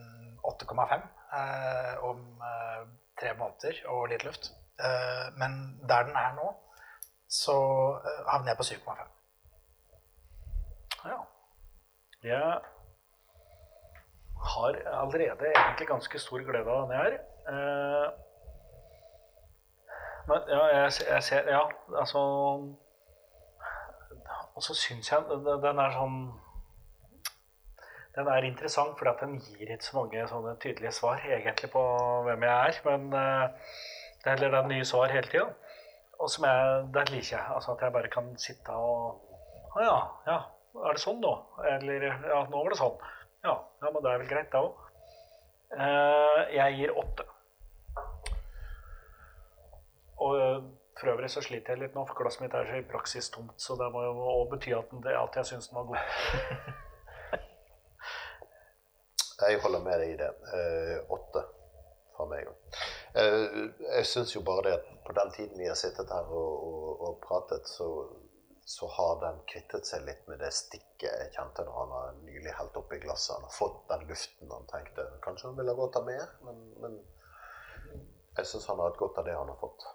8,5 0.51 0.93
eh, 1.39 2.03
om 2.03 2.21
eh, 2.49 2.83
tre 3.19 3.33
måneder 3.39 3.81
og 3.93 4.07
litt 4.11 4.25
luft. 4.27 4.51
Eh, 4.79 5.25
men 5.39 5.79
der 5.89 6.07
den 6.09 6.15
er 6.15 6.35
nå, 6.37 6.51
så 7.29 7.55
havner 8.27 8.53
jeg 8.53 8.57
på 8.57 8.67
7,5. 8.69 9.11
Ja. 11.05 11.19
Jeg 12.23 12.59
har 14.45 14.79
allerede 15.01 15.51
egentlig 15.51 15.87
ganske 15.87 16.19
stor 16.19 16.45
glede 16.47 16.71
av 16.71 16.87
denne 16.87 17.01
her. 17.03 17.19
Men 20.25 20.49
ja, 20.49 20.63
jeg, 20.65 20.91
jeg 21.09 21.23
ser 21.23 21.49
Ja, 21.53 21.61
altså 21.99 22.21
og 24.55 24.63
så 24.63 24.73
syns 24.73 25.11
jeg 25.11 25.23
den 25.63 25.79
er 25.83 25.95
sånn 25.95 26.19
Den 28.15 28.29
er 28.31 28.47
interessant 28.47 28.95
fordi 28.99 29.13
den 29.21 29.35
gir 29.43 29.73
ikke 29.75 29.83
så 29.83 29.97
mange 29.97 30.27
sånne 30.29 30.55
tydelige 30.63 30.93
svar 30.95 31.23
egentlig 31.27 31.69
på 31.73 31.83
hvem 32.27 32.45
jeg 32.47 32.69
er. 32.69 32.79
Men 32.87 33.07
uh, 33.11 33.73
det 34.23 34.35
er 34.35 34.55
den 34.55 34.71
nye 34.71 34.87
svar 34.87 35.11
hele 35.11 35.27
tida. 35.31 35.49
Og 36.19 36.31
som 36.31 36.47
jeg, 36.47 36.85
det 36.95 37.09
liker 37.11 37.33
jeg. 37.37 37.45
Altså 37.57 37.75
at 37.75 37.83
jeg 37.83 37.95
bare 37.97 38.11
kan 38.13 38.31
sitte 38.39 38.75
og 38.75 39.21
Å 39.75 39.83
ja, 39.83 39.97
ja. 40.29 40.39
Er 40.85 40.95
det 40.95 41.03
sånn 41.03 41.19
nå? 41.23 41.31
Eller 41.67 42.05
ja, 42.07 42.39
nå 42.47 42.61
var 42.63 42.71
det 42.71 42.79
sånn. 42.79 42.95
Ja, 43.43 43.55
ja 43.83 43.91
men 43.91 44.03
det 44.03 44.11
er 44.11 44.21
vel 44.21 44.29
greit, 44.29 44.47
det 44.51 44.59
òg. 44.59 44.81
Eh, 45.75 46.39
jeg 46.55 46.77
gir 46.79 46.93
åtte. 46.95 47.25
Og 50.23 50.65
for 50.95 51.11
øvrig 51.11 51.29
så 51.31 51.43
sliter 51.43 51.75
jeg 51.75 51.83
litt 51.83 51.95
nå, 51.95 52.05
for 52.07 52.19
glasset 52.19 52.45
mitt 52.45 52.55
er 52.55 52.67
så 52.69 52.79
i 52.79 52.87
praksis 52.87 53.27
tomt. 53.31 53.55
Så 53.59 53.75
det 53.79 53.91
må 53.91 54.03
jo 54.07 54.35
bety 54.51 54.75
at, 54.75 54.95
at 55.11 55.39
jeg 55.41 55.51
syns 55.51 55.71
den 55.71 55.79
var 55.81 55.91
god. 55.91 56.75
jeg 59.41 59.61
holder 59.63 59.83
med 59.83 59.99
deg 60.01 60.13
i 60.13 60.19
det. 60.19 60.31
Eh, 60.57 60.97
åtte 61.11 61.43
fra 62.15 62.27
meg 62.29 62.47
òg. 62.49 62.77
Eh, 63.19 63.57
jeg 63.97 64.05
syns 64.09 64.35
jo 64.35 64.43
bare 64.47 64.67
det 64.67 64.75
at 64.77 64.93
på 65.07 65.15
den 65.17 65.33
tiden 65.35 65.59
vi 65.59 65.67
har 65.69 65.79
sittet 65.79 66.11
her 66.11 66.29
og, 66.31 66.53
og, 66.69 67.01
og 67.07 67.17
pratet, 67.23 67.67
så, 67.69 67.89
så, 68.65 68.87
har 68.97 69.19
den 69.23 69.41
kvittet 69.51 69.87
seg 69.87 70.05
litt 70.07 70.23
med 70.29 70.39
det 70.43 70.53
stikket 70.55 71.09
jeg 71.09 71.33
kjente 71.35 71.65
når 71.67 71.81
han 71.81 71.97
har 71.97 72.15
nylig 72.23 72.55
helt 72.59 72.79
oppi 72.79 73.01
glasset. 73.03 73.35
Han 73.35 73.49
har 73.49 73.57
fått 73.57 73.83
den 73.91 74.07
luften 74.09 74.55
han 74.55 74.71
tenkte 74.71 75.09
Kanskje 75.25 75.51
han 75.51 75.59
ville 75.59 75.77
gått 75.77 75.99
av 75.99 76.07
mer, 76.07 76.31
men, 76.47 76.63
men 76.83 76.97
jeg 78.39 78.49
syns 78.49 78.67
han 78.71 78.81
har 78.81 78.91
hatt 78.91 79.03
godt 79.03 79.21
av 79.21 79.27
det 79.27 79.35
han 79.37 79.51
har 79.51 79.59
fått. 79.59 79.85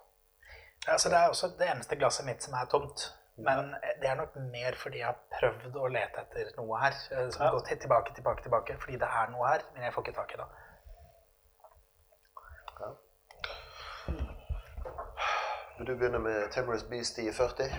Altså, 0.88 1.10
det 1.12 1.16
er 1.18 1.28
også 1.28 1.50
det 1.60 1.66
eneste 1.68 1.96
glasset 2.00 2.24
mitt 2.24 2.44
som 2.44 2.54
er 2.56 2.68
tomt. 2.72 3.10
Men 3.44 3.74
det 4.02 4.08
er 4.10 4.18
nok 4.18 4.34
mer 4.52 4.76
fordi 4.76 5.00
jeg 5.00 5.06
har 5.08 5.20
prøvd 5.38 5.76
å 5.80 5.88
lete 5.92 6.24
etter 6.24 6.50
noe 6.58 6.80
her. 6.82 6.96
Så 7.00 7.40
har 7.40 7.54
gått 7.56 7.70
tilbake, 7.80 8.14
tilbake, 8.14 8.42
tilbake. 8.44 8.76
Fordi 8.82 8.98
det 9.00 9.08
er 9.20 9.32
noe 9.32 9.48
her, 9.48 9.64
men 9.74 9.86
jeg 9.86 9.94
får 9.94 10.06
ikke 10.06 10.18
tak 10.18 10.34
i 10.34 10.40
det. 10.40 10.48
Ja. 12.80 12.90
Vil 15.78 15.86
du 15.88 15.94
begynne 15.96 16.18
med 16.20 16.50
Timorous 16.52 16.84
Beast 16.84 17.18
i 17.18 17.30
40? 17.32 17.70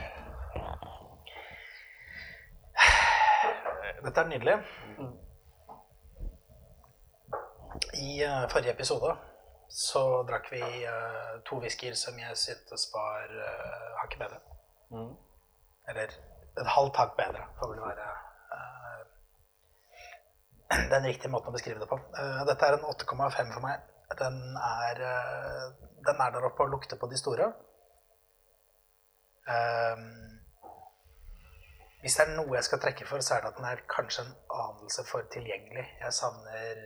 Dette 4.01 4.21
er 4.21 4.31
nydelig. 4.31 4.55
I 8.01 8.23
uh, 8.25 8.49
forrige 8.49 8.73
episode 8.73 9.13
så 9.71 10.01
drakk 10.27 10.49
vi 10.51 10.61
uh, 10.61 11.37
to 11.45 11.59
whiskyer 11.61 11.93
som 11.95 12.17
jeg 12.19 12.37
syntes 12.37 12.87
var 12.95 13.29
uh, 13.29 13.99
hakket 14.01 14.23
bedre. 14.23 14.39
Mm. 14.91 15.11
Eller 15.91 16.11
et 16.61 16.69
halvt 16.75 16.99
hakk 16.99 17.15
bedre, 17.17 17.45
får 17.59 17.71
vel 17.73 17.81
være 17.83 18.05
uh, 18.55 19.01
den 20.93 21.07
riktige 21.09 21.31
måten 21.33 21.51
å 21.51 21.55
beskrive 21.55 21.81
det 21.81 21.89
på. 21.91 21.99
Uh, 22.15 22.43
dette 22.47 22.67
er 22.67 22.77
en 22.77 22.87
8,5 22.91 23.51
for 23.55 23.65
meg. 23.65 23.87
Den 24.19 24.39
er, 24.59 24.97
den 26.03 26.17
er 26.19 26.33
der 26.35 26.47
oppe 26.49 26.65
og 26.65 26.73
lukter 26.73 26.97
på 26.99 27.07
de 27.07 27.19
store. 27.19 27.45
hvis 32.01 32.17
det 32.17 32.25
er 32.25 32.33
noe 32.35 32.57
jeg 32.57 32.67
skal 32.67 32.81
trekke 32.83 33.07
for, 33.07 33.23
så 33.23 33.37
er 33.37 33.45
det 33.45 33.51
at 33.53 33.61
den 33.61 33.69
er 33.69 33.85
kanskje 33.93 34.25
en 34.25 34.33
anelse 34.65 35.05
for 35.07 35.31
tilgjengelig. 35.31 35.85
Jeg 36.01 36.17
savner 36.17 36.83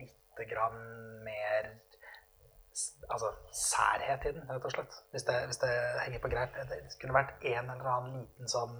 lite 0.00 0.48
grann 0.50 0.82
mer 1.28 1.70
altså, 3.08 3.30
særhet 3.52 4.26
i 4.28 4.32
den, 4.36 4.44
rett 4.50 4.66
og 4.68 4.74
slett. 4.74 4.98
Hvis 5.14 5.26
det, 5.28 5.36
hvis 5.50 5.60
det 5.62 5.70
henger 6.04 6.22
på 6.22 6.30
greip. 6.32 6.58
Det 6.70 6.80
kunne 7.00 7.16
vært 7.16 7.46
en 7.52 7.70
eller 7.74 7.92
annen 7.96 8.18
liten 8.22 8.52
sånn 8.52 8.76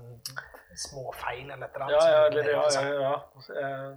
småfeil 0.86 1.51
eller 1.51 1.66
et 1.66 1.77
eller 1.77 1.86
annet. 1.86 1.97
Ja, 1.98 2.09
ja, 2.10 2.27
eller, 2.31 2.51
ja, 2.52 2.66
ja, 2.77 2.94
ja. 3.06 3.14
Eh, 3.62 3.89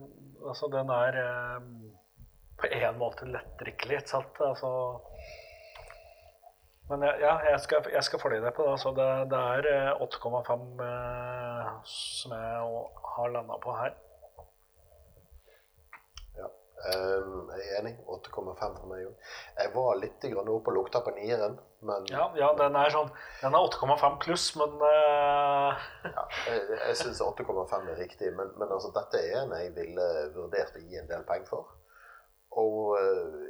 altså, 0.49 0.71
den 0.75 0.93
er 0.97 1.19
eh, 1.23 1.59
på 2.61 2.71
en 2.71 3.01
måte 3.01 3.29
lettdrikkelig, 3.29 4.03
sant. 4.11 4.43
Altså 4.43 4.71
men 6.89 7.01
ja, 7.01 7.39
jeg 7.41 7.59
skal, 7.63 7.87
jeg 7.89 8.05
skal 8.05 8.21
følge 8.21 8.43
deg 8.43 8.53
på 8.53 8.65
det. 8.65 8.73
Altså, 8.75 8.91
det, 8.93 9.07
det 9.31 9.39
er 9.41 9.95
8,5 10.05 10.65
eh, 10.85 10.89
eh, 11.65 11.71
som 11.89 12.35
jeg 12.35 12.83
har 13.15 13.31
landa 13.33 13.57
på 13.63 13.73
her. 13.79 13.95
Um, 16.85 17.47
jeg 17.49 17.69
er 17.71 17.79
enig. 17.79 17.93
8,5 18.13 18.75
for 18.77 18.89
meg 18.91 19.05
òg. 19.07 19.29
Jeg 19.57 19.71
var 19.73 19.95
litt 19.97 20.25
grann 20.29 20.49
oppe 20.53 20.69
og 20.69 20.75
lukta 20.77 21.01
på 21.01 21.13
nieren, 21.15 21.55
men 21.87 22.05
Ja, 22.11 22.27
ja 22.37 22.51
den 22.59 22.77
er 22.77 22.91
sånn 22.93 23.09
Den 23.41 23.55
er 23.57 23.65
8,5 23.71 24.19
pluss, 24.21 24.45
men 24.59 24.75
uh... 24.83 25.85
ja, 26.05 26.25
Jeg, 26.45 26.65
jeg 26.75 26.97
syns 26.99 27.23
8,5 27.25 27.89
er 27.89 28.01
riktig, 28.03 28.29
men, 28.37 28.51
men 28.59 28.69
altså, 28.69 28.91
dette 28.93 29.21
er 29.21 29.39
en 29.41 29.55
jeg 29.57 29.71
ville 29.77 30.09
vurdert 30.35 30.77
å 30.77 30.83
gi 30.83 30.99
en 31.01 31.09
del 31.09 31.25
penger 31.29 31.49
for. 31.55 31.71
Og 32.61 32.93
uh, 32.99 33.47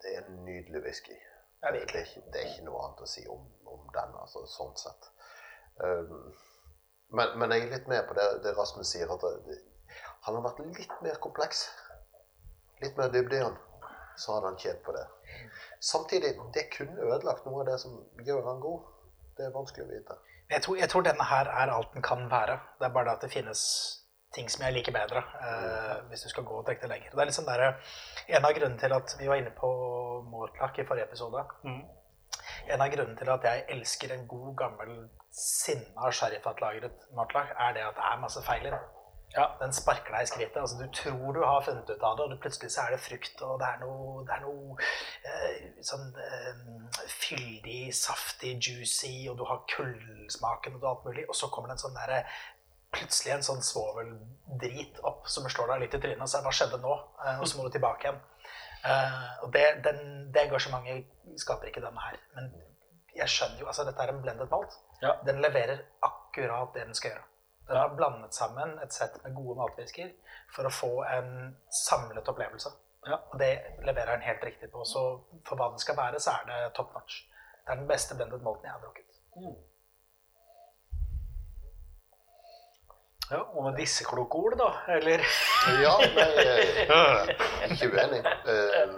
det 0.00 0.14
er 0.14 0.24
en 0.24 0.40
nydelig 0.46 0.84
whisky. 0.86 1.18
Det, 1.60 1.74
er 1.74 1.82
ikke, 1.82 2.22
det, 2.32 2.40
er 2.40 2.46
ikke, 2.54 2.64
noe 2.70 2.86
annet 2.86 3.04
å 3.04 3.10
si 3.10 3.26
om, 3.28 3.44
om 3.68 3.84
den, 3.92 4.16
altså, 4.22 4.46
sånn 4.48 4.72
sett. 4.80 5.10
Um, 5.76 6.32
men, 7.12 7.36
men, 7.36 7.52
jeg 7.52 7.66
er 7.66 7.76
litt 7.76 7.90
med 7.90 8.08
på 8.08 8.16
det, 8.16 8.30
det 8.46 8.56
Rasmus 8.56 8.94
sier, 8.94 9.12
at 9.12 9.28
han 10.24 10.36
har 10.38 10.44
vært 10.46 10.64
litt 10.64 10.98
mer 11.04 11.20
kompleks 11.20 11.66
litt 12.82 12.96
mer 12.98 13.12
dybde 13.12 13.36
i 13.36 13.44
han, 13.44 13.56
så 14.16 14.36
hadde 14.36 14.52
han 14.52 14.58
tjent 14.58 14.82
på 14.84 14.94
det. 14.96 15.06
Samtidig, 15.80 16.34
det 16.54 16.66
kunne 16.76 17.06
ødelagt 17.06 17.46
noe 17.46 17.62
av 17.62 17.70
det 17.70 17.78
som 17.80 17.96
gjør 18.26 18.42
han 18.48 18.60
god. 18.60 18.82
Det 19.36 19.46
er 19.46 19.54
vanskelig 19.54 19.86
å 19.86 19.90
vite. 19.90 20.18
Jeg 20.50 20.62
tror, 20.64 20.76
jeg 20.76 20.90
tror 20.90 21.06
denne 21.06 21.24
her 21.24 21.48
er 21.62 21.72
alt 21.72 21.94
den 21.94 22.04
kan 22.04 22.26
være. 22.30 22.58
Det 22.78 22.86
er 22.88 22.94
bare 22.94 23.08
det 23.08 23.16
at 23.18 23.24
det 23.24 23.32
finnes 23.32 23.62
ting 24.34 24.50
som 24.50 24.64
jeg 24.64 24.76
liker 24.76 24.94
bedre, 24.94 25.22
eh, 25.46 25.94
hvis 26.10 26.22
du 26.26 26.28
skal 26.30 26.44
gå 26.46 26.58
og 26.58 26.66
trekke 26.66 26.84
det 26.84 26.90
lenger. 26.92 27.14
Det 27.14 27.22
er 27.22 27.30
liksom 27.30 27.48
der, 27.48 27.64
En 28.28 28.44
av 28.44 28.52
grunnene 28.54 28.78
til 28.78 28.92
at 28.94 29.16
vi 29.18 29.28
var 29.28 29.40
inne 29.40 29.50
på 29.56 29.70
Mortlach 30.30 30.78
i 30.78 30.86
forrige 30.86 31.08
episode 31.08 31.42
mm. 31.64 31.80
En 32.70 32.80
av 32.80 32.92
grunnene 32.92 33.18
til 33.18 33.30
at 33.30 33.44
jeg 33.44 33.64
elsker 33.74 34.14
en 34.14 34.28
god, 34.28 34.52
gammel, 34.56 35.08
sinna 35.34 36.10
sherryfatlagret 36.10 37.08
Mortlach, 37.16 37.50
er 37.58 37.74
det 37.74 37.82
at 37.88 37.96
det 37.96 38.06
er 38.12 38.20
masse 38.22 38.42
feil 38.46 38.66
i 38.66 38.70
den. 38.70 38.86
Ja, 39.36 39.56
Den 39.60 39.72
sparker 39.72 40.14
deg 40.16 40.26
i 40.26 40.30
skrittet. 40.30 40.58
Altså, 40.58 40.78
du 40.80 40.88
tror 40.94 41.34
du 41.36 41.40
har 41.44 41.62
funnet 41.62 41.90
ut 41.90 42.02
av 42.02 42.16
det, 42.18 42.26
og 42.26 42.40
plutselig 42.42 42.72
så 42.74 42.86
er 42.86 42.96
det 42.96 43.02
frukt, 43.04 43.42
og 43.46 43.60
det 43.62 43.68
er 43.68 43.82
noe, 43.84 44.24
det 44.26 44.36
er 44.36 44.42
noe 44.42 44.78
eh, 45.30 45.68
sånn 45.86 46.08
eh, 46.18 46.64
fyldig, 47.12 47.82
saftig, 47.94 48.56
juicy, 48.58 49.28
og 49.30 49.38
du 49.38 49.44
har 49.46 49.62
kullsmaken 49.70 50.80
og 50.80 50.88
alt 50.92 51.06
mulig, 51.06 51.28
og 51.28 51.38
så 51.38 51.50
kommer 51.52 51.70
det 51.70 51.78
en 51.78 51.86
sånn 51.88 52.00
derre 52.00 52.24
Plutselig 52.90 53.30
en 53.30 53.44
sånn 53.46 53.60
svoveldrit 53.62 54.96
opp 55.06 55.28
som 55.30 55.44
slår 55.46 55.68
deg 55.70 55.82
litt 55.84 55.92
i 55.94 56.00
trynet 56.02 56.24
og 56.24 56.30
sier 56.32 56.42
'hva 56.42 56.50
skjedde 56.50 56.80
nå?' 56.82 56.96
Eh, 57.22 57.36
og 57.38 57.46
så 57.46 57.58
må 57.58 57.62
du 57.68 57.70
tilbake 57.76 58.02
igjen. 58.02 58.18
Eh, 58.82 59.44
og 59.44 59.52
det, 59.54 59.62
den, 59.84 60.32
det 60.34 60.42
engasjementet 60.48 61.38
skaper 61.38 61.70
ikke 61.70 61.84
denne 61.84 62.02
her. 62.02 62.18
Men 62.34 62.50
jeg 63.14 63.30
skjønner 63.30 63.62
jo 63.62 63.68
altså 63.70 63.86
Dette 63.86 64.02
er 64.02 64.10
en 64.10 64.22
blended 64.24 64.50
malt. 64.50 64.74
Ja. 65.04 65.14
Den 65.26 65.38
leverer 65.44 65.84
akkurat 66.02 66.74
det 66.74 66.88
den 66.88 66.98
skal 66.98 67.14
gjøre. 67.14 67.29
Den 67.70 67.78
har 67.78 67.88
blandet 67.94 68.34
sammen 68.34 68.78
et 68.82 68.92
sett 68.92 69.20
med 69.24 69.34
gode 69.34 69.54
matfisker 69.60 70.08
for 70.50 70.66
å 70.66 70.72
få 70.74 70.88
en 71.06 71.28
samlet 71.86 72.26
opplevelse. 72.32 72.72
Ja. 73.06 73.20
Og 73.30 73.38
det 73.38 73.50
leverer 73.86 74.16
den 74.16 74.24
helt 74.26 74.42
riktig 74.44 74.72
på. 74.72 74.82
Så 74.84 75.02
for 75.46 75.54
hva 75.54 75.68
den 75.70 75.78
skal 75.78 75.94
være, 75.96 76.18
så 76.18 76.34
er 76.40 76.48
det 76.48 76.56
top 76.74 76.90
notch. 76.96 77.20
Det 77.62 77.70
er 77.70 77.78
den 77.78 77.86
beste 77.86 78.16
blended 78.18 78.42
molten 78.42 78.66
jeg 78.66 78.74
har 78.74 78.82
drukket. 78.82 79.20
Mm. 79.36 79.54
Ja, 83.30 83.44
og 83.54 83.62
med 83.68 83.78
disse 83.78 84.04
kloke 84.04 84.42
ord, 84.42 84.58
da? 84.58 84.72
Eller? 84.96 85.22
ja, 85.84 85.94
nei, 86.18 86.26
er 86.42 87.76
ikke 87.76 87.92
uenig. 87.94 88.24
Eh, 88.26 88.96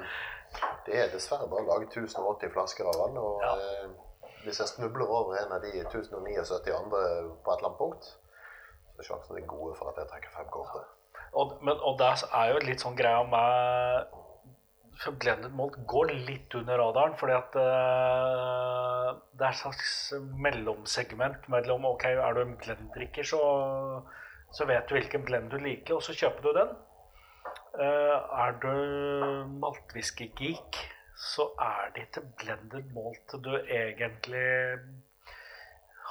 det 0.87 0.97
er 1.03 1.13
dessverre 1.13 1.51
bare 1.53 1.69
laget 1.69 1.93
1080 1.93 2.57
flasker 2.57 2.89
av 2.89 2.97
vann. 3.03 3.21
Og 3.21 3.45
ja. 3.45 3.53
Eh, 3.53 3.93
hvis 4.47 4.65
jeg 4.65 4.73
snubler 4.73 5.13
over 5.13 5.37
en 5.37 5.53
av 5.53 5.61
de 5.61 5.77
1079 5.85 6.73
andre 6.81 7.05
på 7.45 7.53
et 7.53 7.61
eller 7.61 7.69
annet 7.69 7.79
punkt, 7.85 8.15
sjansene 9.07 9.43
er 9.43 9.49
gode 9.51 9.77
for 9.79 9.93
at 9.93 10.01
jeg 10.03 10.11
trekker 10.11 10.35
fem 10.37 10.51
kortet. 10.53 10.91
Og, 11.33 11.57
men, 11.65 11.79
og 11.81 11.97
det 12.01 12.11
er 12.29 12.51
jo 12.53 12.67
litt 12.67 12.83
sånn 12.85 12.99
greia 12.99 13.23
med 13.25 14.19
for 15.03 15.17
Blended 15.19 15.55
Malt 15.57 15.79
går 15.89 16.13
litt 16.29 16.55
under 16.55 16.79
radaren, 16.79 17.15
fordi 17.19 17.35
at 17.35 17.57
uh, 17.59 19.09
det 19.39 19.47
er 19.47 19.51
et 19.51 19.61
slags 19.61 19.93
mellomsegment 20.45 21.49
mellom 21.53 21.89
ok, 21.89 22.07
er 22.13 22.37
du 22.37 22.43
en 22.45 22.57
blenddrikker, 22.61 23.27
så, 23.27 23.43
så 24.55 24.69
vet 24.69 24.87
du 24.89 24.97
hvilken 24.97 25.27
blend 25.27 25.51
du 25.53 25.59
liker, 25.63 25.97
og 25.99 26.05
så 26.07 26.15
kjøper 26.17 26.47
du 26.47 26.59
den. 26.61 26.75
Uh, 27.73 28.19
er 28.45 28.59
du 28.63 28.75
maltwhisky-geek, 29.63 30.83
så 31.19 31.49
er 31.61 31.91
det 31.97 32.09
ikke 32.09 32.27
blended 32.43 32.93
malt 32.95 33.37
du 33.43 33.53
egentlig 33.63 34.47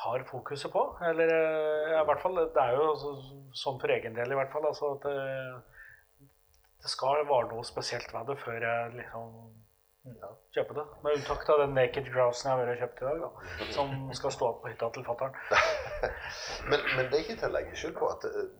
har 0.03 0.23
fokuset 0.23 0.71
på. 0.73 0.83
Eller 1.05 1.33
eh, 1.35 1.91
ja, 1.93 2.01
i 2.01 2.07
hvert 2.09 2.23
fall, 2.23 2.39
det 2.39 2.63
er 2.63 2.77
jo 2.77 3.15
sånn 3.57 3.79
for 3.81 3.93
egen 3.93 4.17
del 4.17 4.33
i 4.33 4.39
hvert 4.39 4.53
fall. 4.53 4.67
Altså, 4.69 4.95
at 4.95 5.07
det, 5.07 6.27
det 6.81 6.93
skal 6.93 7.25
være 7.29 7.51
noe 7.51 7.65
spesielt 7.67 8.13
ved 8.13 8.31
det 8.31 8.37
før 8.41 8.65
jeg 8.67 8.95
liksom 8.97 9.35
kjøper 10.55 10.79
det. 10.79 10.87
Med 11.05 11.19
unntak 11.19 11.45
av 11.53 11.61
den 11.61 11.75
naked 11.77 12.09
grousen 12.09 12.49
jeg 12.49 12.57
har 12.57 12.63
vært 12.65 12.81
kjøpt 12.81 13.03
i 13.03 13.07
dag, 13.09 13.21
da, 13.21 13.69
som 13.75 13.93
skal 14.17 14.35
stå 14.37 14.51
på 14.63 14.71
hytta 14.71 14.89
til 14.95 15.05
fatter'n. 15.05 15.37
men, 16.71 16.79
men, 16.95 17.05
det 17.05 17.19
er 17.19 17.21
ikke 17.21 17.37
til 17.37 17.51
å 17.51 17.55
legge 17.59 17.77
skjul 17.77 17.95
på 17.99 18.09
at 18.09 18.25
eh, 18.31 18.51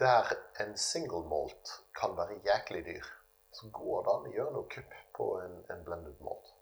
der 0.00 0.32
en 0.64 0.72
single 0.80 1.26
malt 1.28 1.76
kan 2.00 2.16
være 2.16 2.40
jæklig 2.48 2.86
dyr, 2.88 3.12
så 3.54 3.68
går 3.72 4.06
det 4.06 4.14
an 4.14 4.30
å 4.30 4.36
gjøre 4.38 4.54
noe 4.56 4.70
kupp 4.72 5.00
på 5.16 5.32
en, 5.44 5.60
en 5.72 5.84
blended 5.84 6.16
malt 6.24 6.55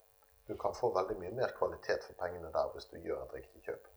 du 0.49 0.57
kan 0.61 0.75
få 0.77 0.93
veldig 0.95 1.17
mye 1.21 1.35
mer 1.41 1.53
kvalitet 1.59 2.07
for 2.07 2.17
pengene 2.21 2.53
der 2.53 2.73
hvis 2.75 2.89
du 2.91 2.97
gjør 3.01 3.25
et 3.25 3.37
riktig 3.41 3.63
kjøp. 3.67 3.91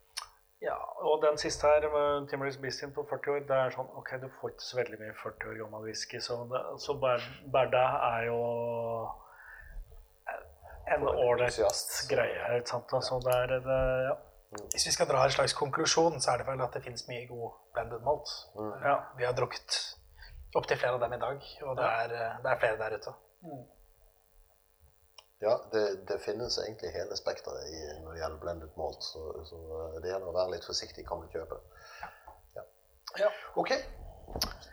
Ja, 0.62 0.78
og 1.06 1.22
den 1.22 1.38
siste 1.38 1.68
her, 1.68 1.86
med 1.94 2.28
Timberlake 2.30 2.62
Bistin 2.62 2.94
på 2.94 3.04
40 3.10 3.34
år, 3.34 3.44
det 3.50 3.58
er 3.58 3.76
sånn 3.76 3.92
Ok, 4.00 4.16
du 4.22 4.26
får 4.40 4.56
ikke 4.56 4.66
så 4.66 4.80
veldig 4.80 5.00
mye 5.04 5.14
40 5.20 5.52
år 5.52 5.60
gammel 5.62 5.86
whisky, 5.86 6.22
så, 6.28 6.40
det, 6.50 6.62
så 6.82 6.96
bare, 7.04 7.20
bare 7.54 7.70
det 7.76 7.84
er 8.08 8.24
jo 8.32 8.40
en 10.96 11.06
ålreit 11.12 11.60
greie. 12.10 12.58
ikke 12.58 12.72
sant? 12.72 12.96
Altså, 12.96 13.20
det 13.28 13.36
er, 13.36 13.54
det, 13.68 13.78
ja. 14.08 14.18
Mm. 14.56 14.66
Hvis 14.72 14.88
vi 14.88 14.96
skal 14.96 15.10
dra 15.12 15.26
en 15.28 15.36
slags 15.36 15.54
konklusjon, 15.54 16.22
så 16.24 16.34
er 16.34 16.42
det 16.42 16.48
vel 16.48 16.62
at 16.64 16.74
det 16.74 16.84
finnes 16.88 17.06
mye 17.10 17.28
god 17.30 17.58
blended 17.76 18.06
malt. 18.08 18.34
Mm. 18.56 18.76
Ja, 18.82 18.98
vi 19.20 19.28
har 19.28 19.36
drukket 19.38 19.80
opptil 20.56 20.80
flere 20.80 20.96
av 20.98 21.04
dem 21.04 21.18
i 21.18 21.22
dag, 21.22 21.50
og 21.68 21.78
det 21.78 21.90
er, 22.02 22.14
det 22.42 22.54
er 22.54 22.62
flere 22.64 22.80
der 22.80 22.96
ute. 22.98 23.14
Mm. 23.46 23.66
Ja, 25.40 25.62
det, 25.72 26.08
det, 26.08 26.18
finnes 26.20 26.58
egentlig 26.58 26.90
hele 26.96 27.16
spekteret 27.18 27.70
når 28.02 28.16
det 28.16 28.22
gjelder 28.22 28.40
blendet 28.42 28.78
malt, 28.80 29.04
så, 29.06 29.22
så, 29.46 29.60
det 30.02 30.10
gjelder 30.10 30.32
å 30.32 30.34
være 30.34 30.56
litt 30.56 30.66
forsiktig 30.66 31.06
hva 31.06 31.20
man 31.20 31.30
kjøper. 31.34 31.62
Ja. 32.56 32.64
ja. 33.22 33.30
Ok. 33.62 33.76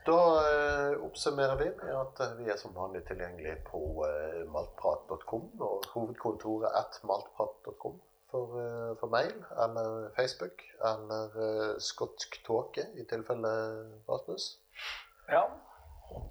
Da 0.09 0.17
eh, 0.41 0.95
oppsummerer 1.05 1.61
vi 1.61 1.69
med 1.83 1.93
at 1.97 2.23
uh, 2.25 2.33
vi 2.41 2.49
er 2.53 2.57
som 2.61 2.73
vanlig 2.77 3.05
tilgjengelig 3.09 3.59
på 3.69 3.83
eh, 4.09 4.41
maltprat.com 4.53 5.45
og 5.69 5.87
hovedkontoret 5.93 6.73
at 6.81 6.99
maltprat.com 7.09 8.01
for, 8.33 8.57
for, 8.99 9.13
mail 9.13 9.37
eller 9.63 10.09
Facebook 10.17 10.65
eller 10.83 11.37
skotsk 11.79 12.41
tåke 12.49 12.89
i 12.99 13.05
tilfelle 13.07 13.53
Rasmus. 14.09 14.49
Ja. 15.31 15.45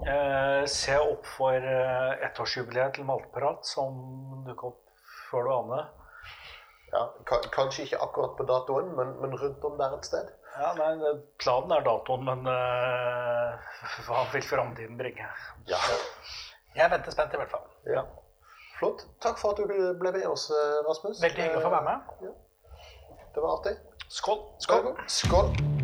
Eh, 0.07 0.65
se 0.65 0.97
opp 0.99 1.27
for 1.37 1.55
eh, 1.55 2.13
ettårsjubileet 2.27 2.97
til 2.97 3.07
Maltprat 3.07 3.67
som 3.67 3.99
dukker 4.47 4.73
opp 4.73 4.81
før 5.29 5.47
du 5.47 5.51
aner. 5.57 5.91
Ja, 6.93 7.03
Kanskje 7.55 7.87
ikke 7.87 8.01
akkurat 8.05 8.35
på 8.37 8.45
datoen, 8.45 8.91
men, 8.97 9.15
men, 9.21 9.37
rundt 9.39 9.63
om 9.65 9.79
der 9.79 9.95
et 9.97 10.05
sted? 10.05 10.27
Ja, 10.53 10.73
nei, 10.77 11.13
Planen 11.41 11.73
er 11.73 11.85
datoen, 11.87 12.27
men 12.27 12.45
uh, 12.45 13.71
hva 14.05 14.27
vil 14.35 14.45
framtiden 14.45 14.99
bringe? 14.99 15.25
Ja. 15.71 15.79
Jeg 16.77 16.91
venter 16.93 17.15
spent, 17.15 17.33
i 17.33 17.41
hvert 17.41 17.53
fall. 17.53 17.65
Ja. 17.89 18.05
Flott. 18.77 19.07
Takk 19.25 19.41
for 19.41 19.55
at 19.55 19.63
du 19.63 19.97
ble 19.97 20.13
med 20.13 20.27
oss, 20.29 20.51
Rasmus. 20.85 21.21
Veldig 21.23 21.47
hyggelig 21.47 21.63
å 21.63 21.65
få 21.65 21.73
være 21.73 21.87
med. 21.89 22.13
Ja. 22.27 22.35
Det 23.33 23.41
var 23.41 23.57
artig. 23.57 23.79
Skål. 24.13 24.45
Skål. 24.61 24.93
Skål. 25.09 25.82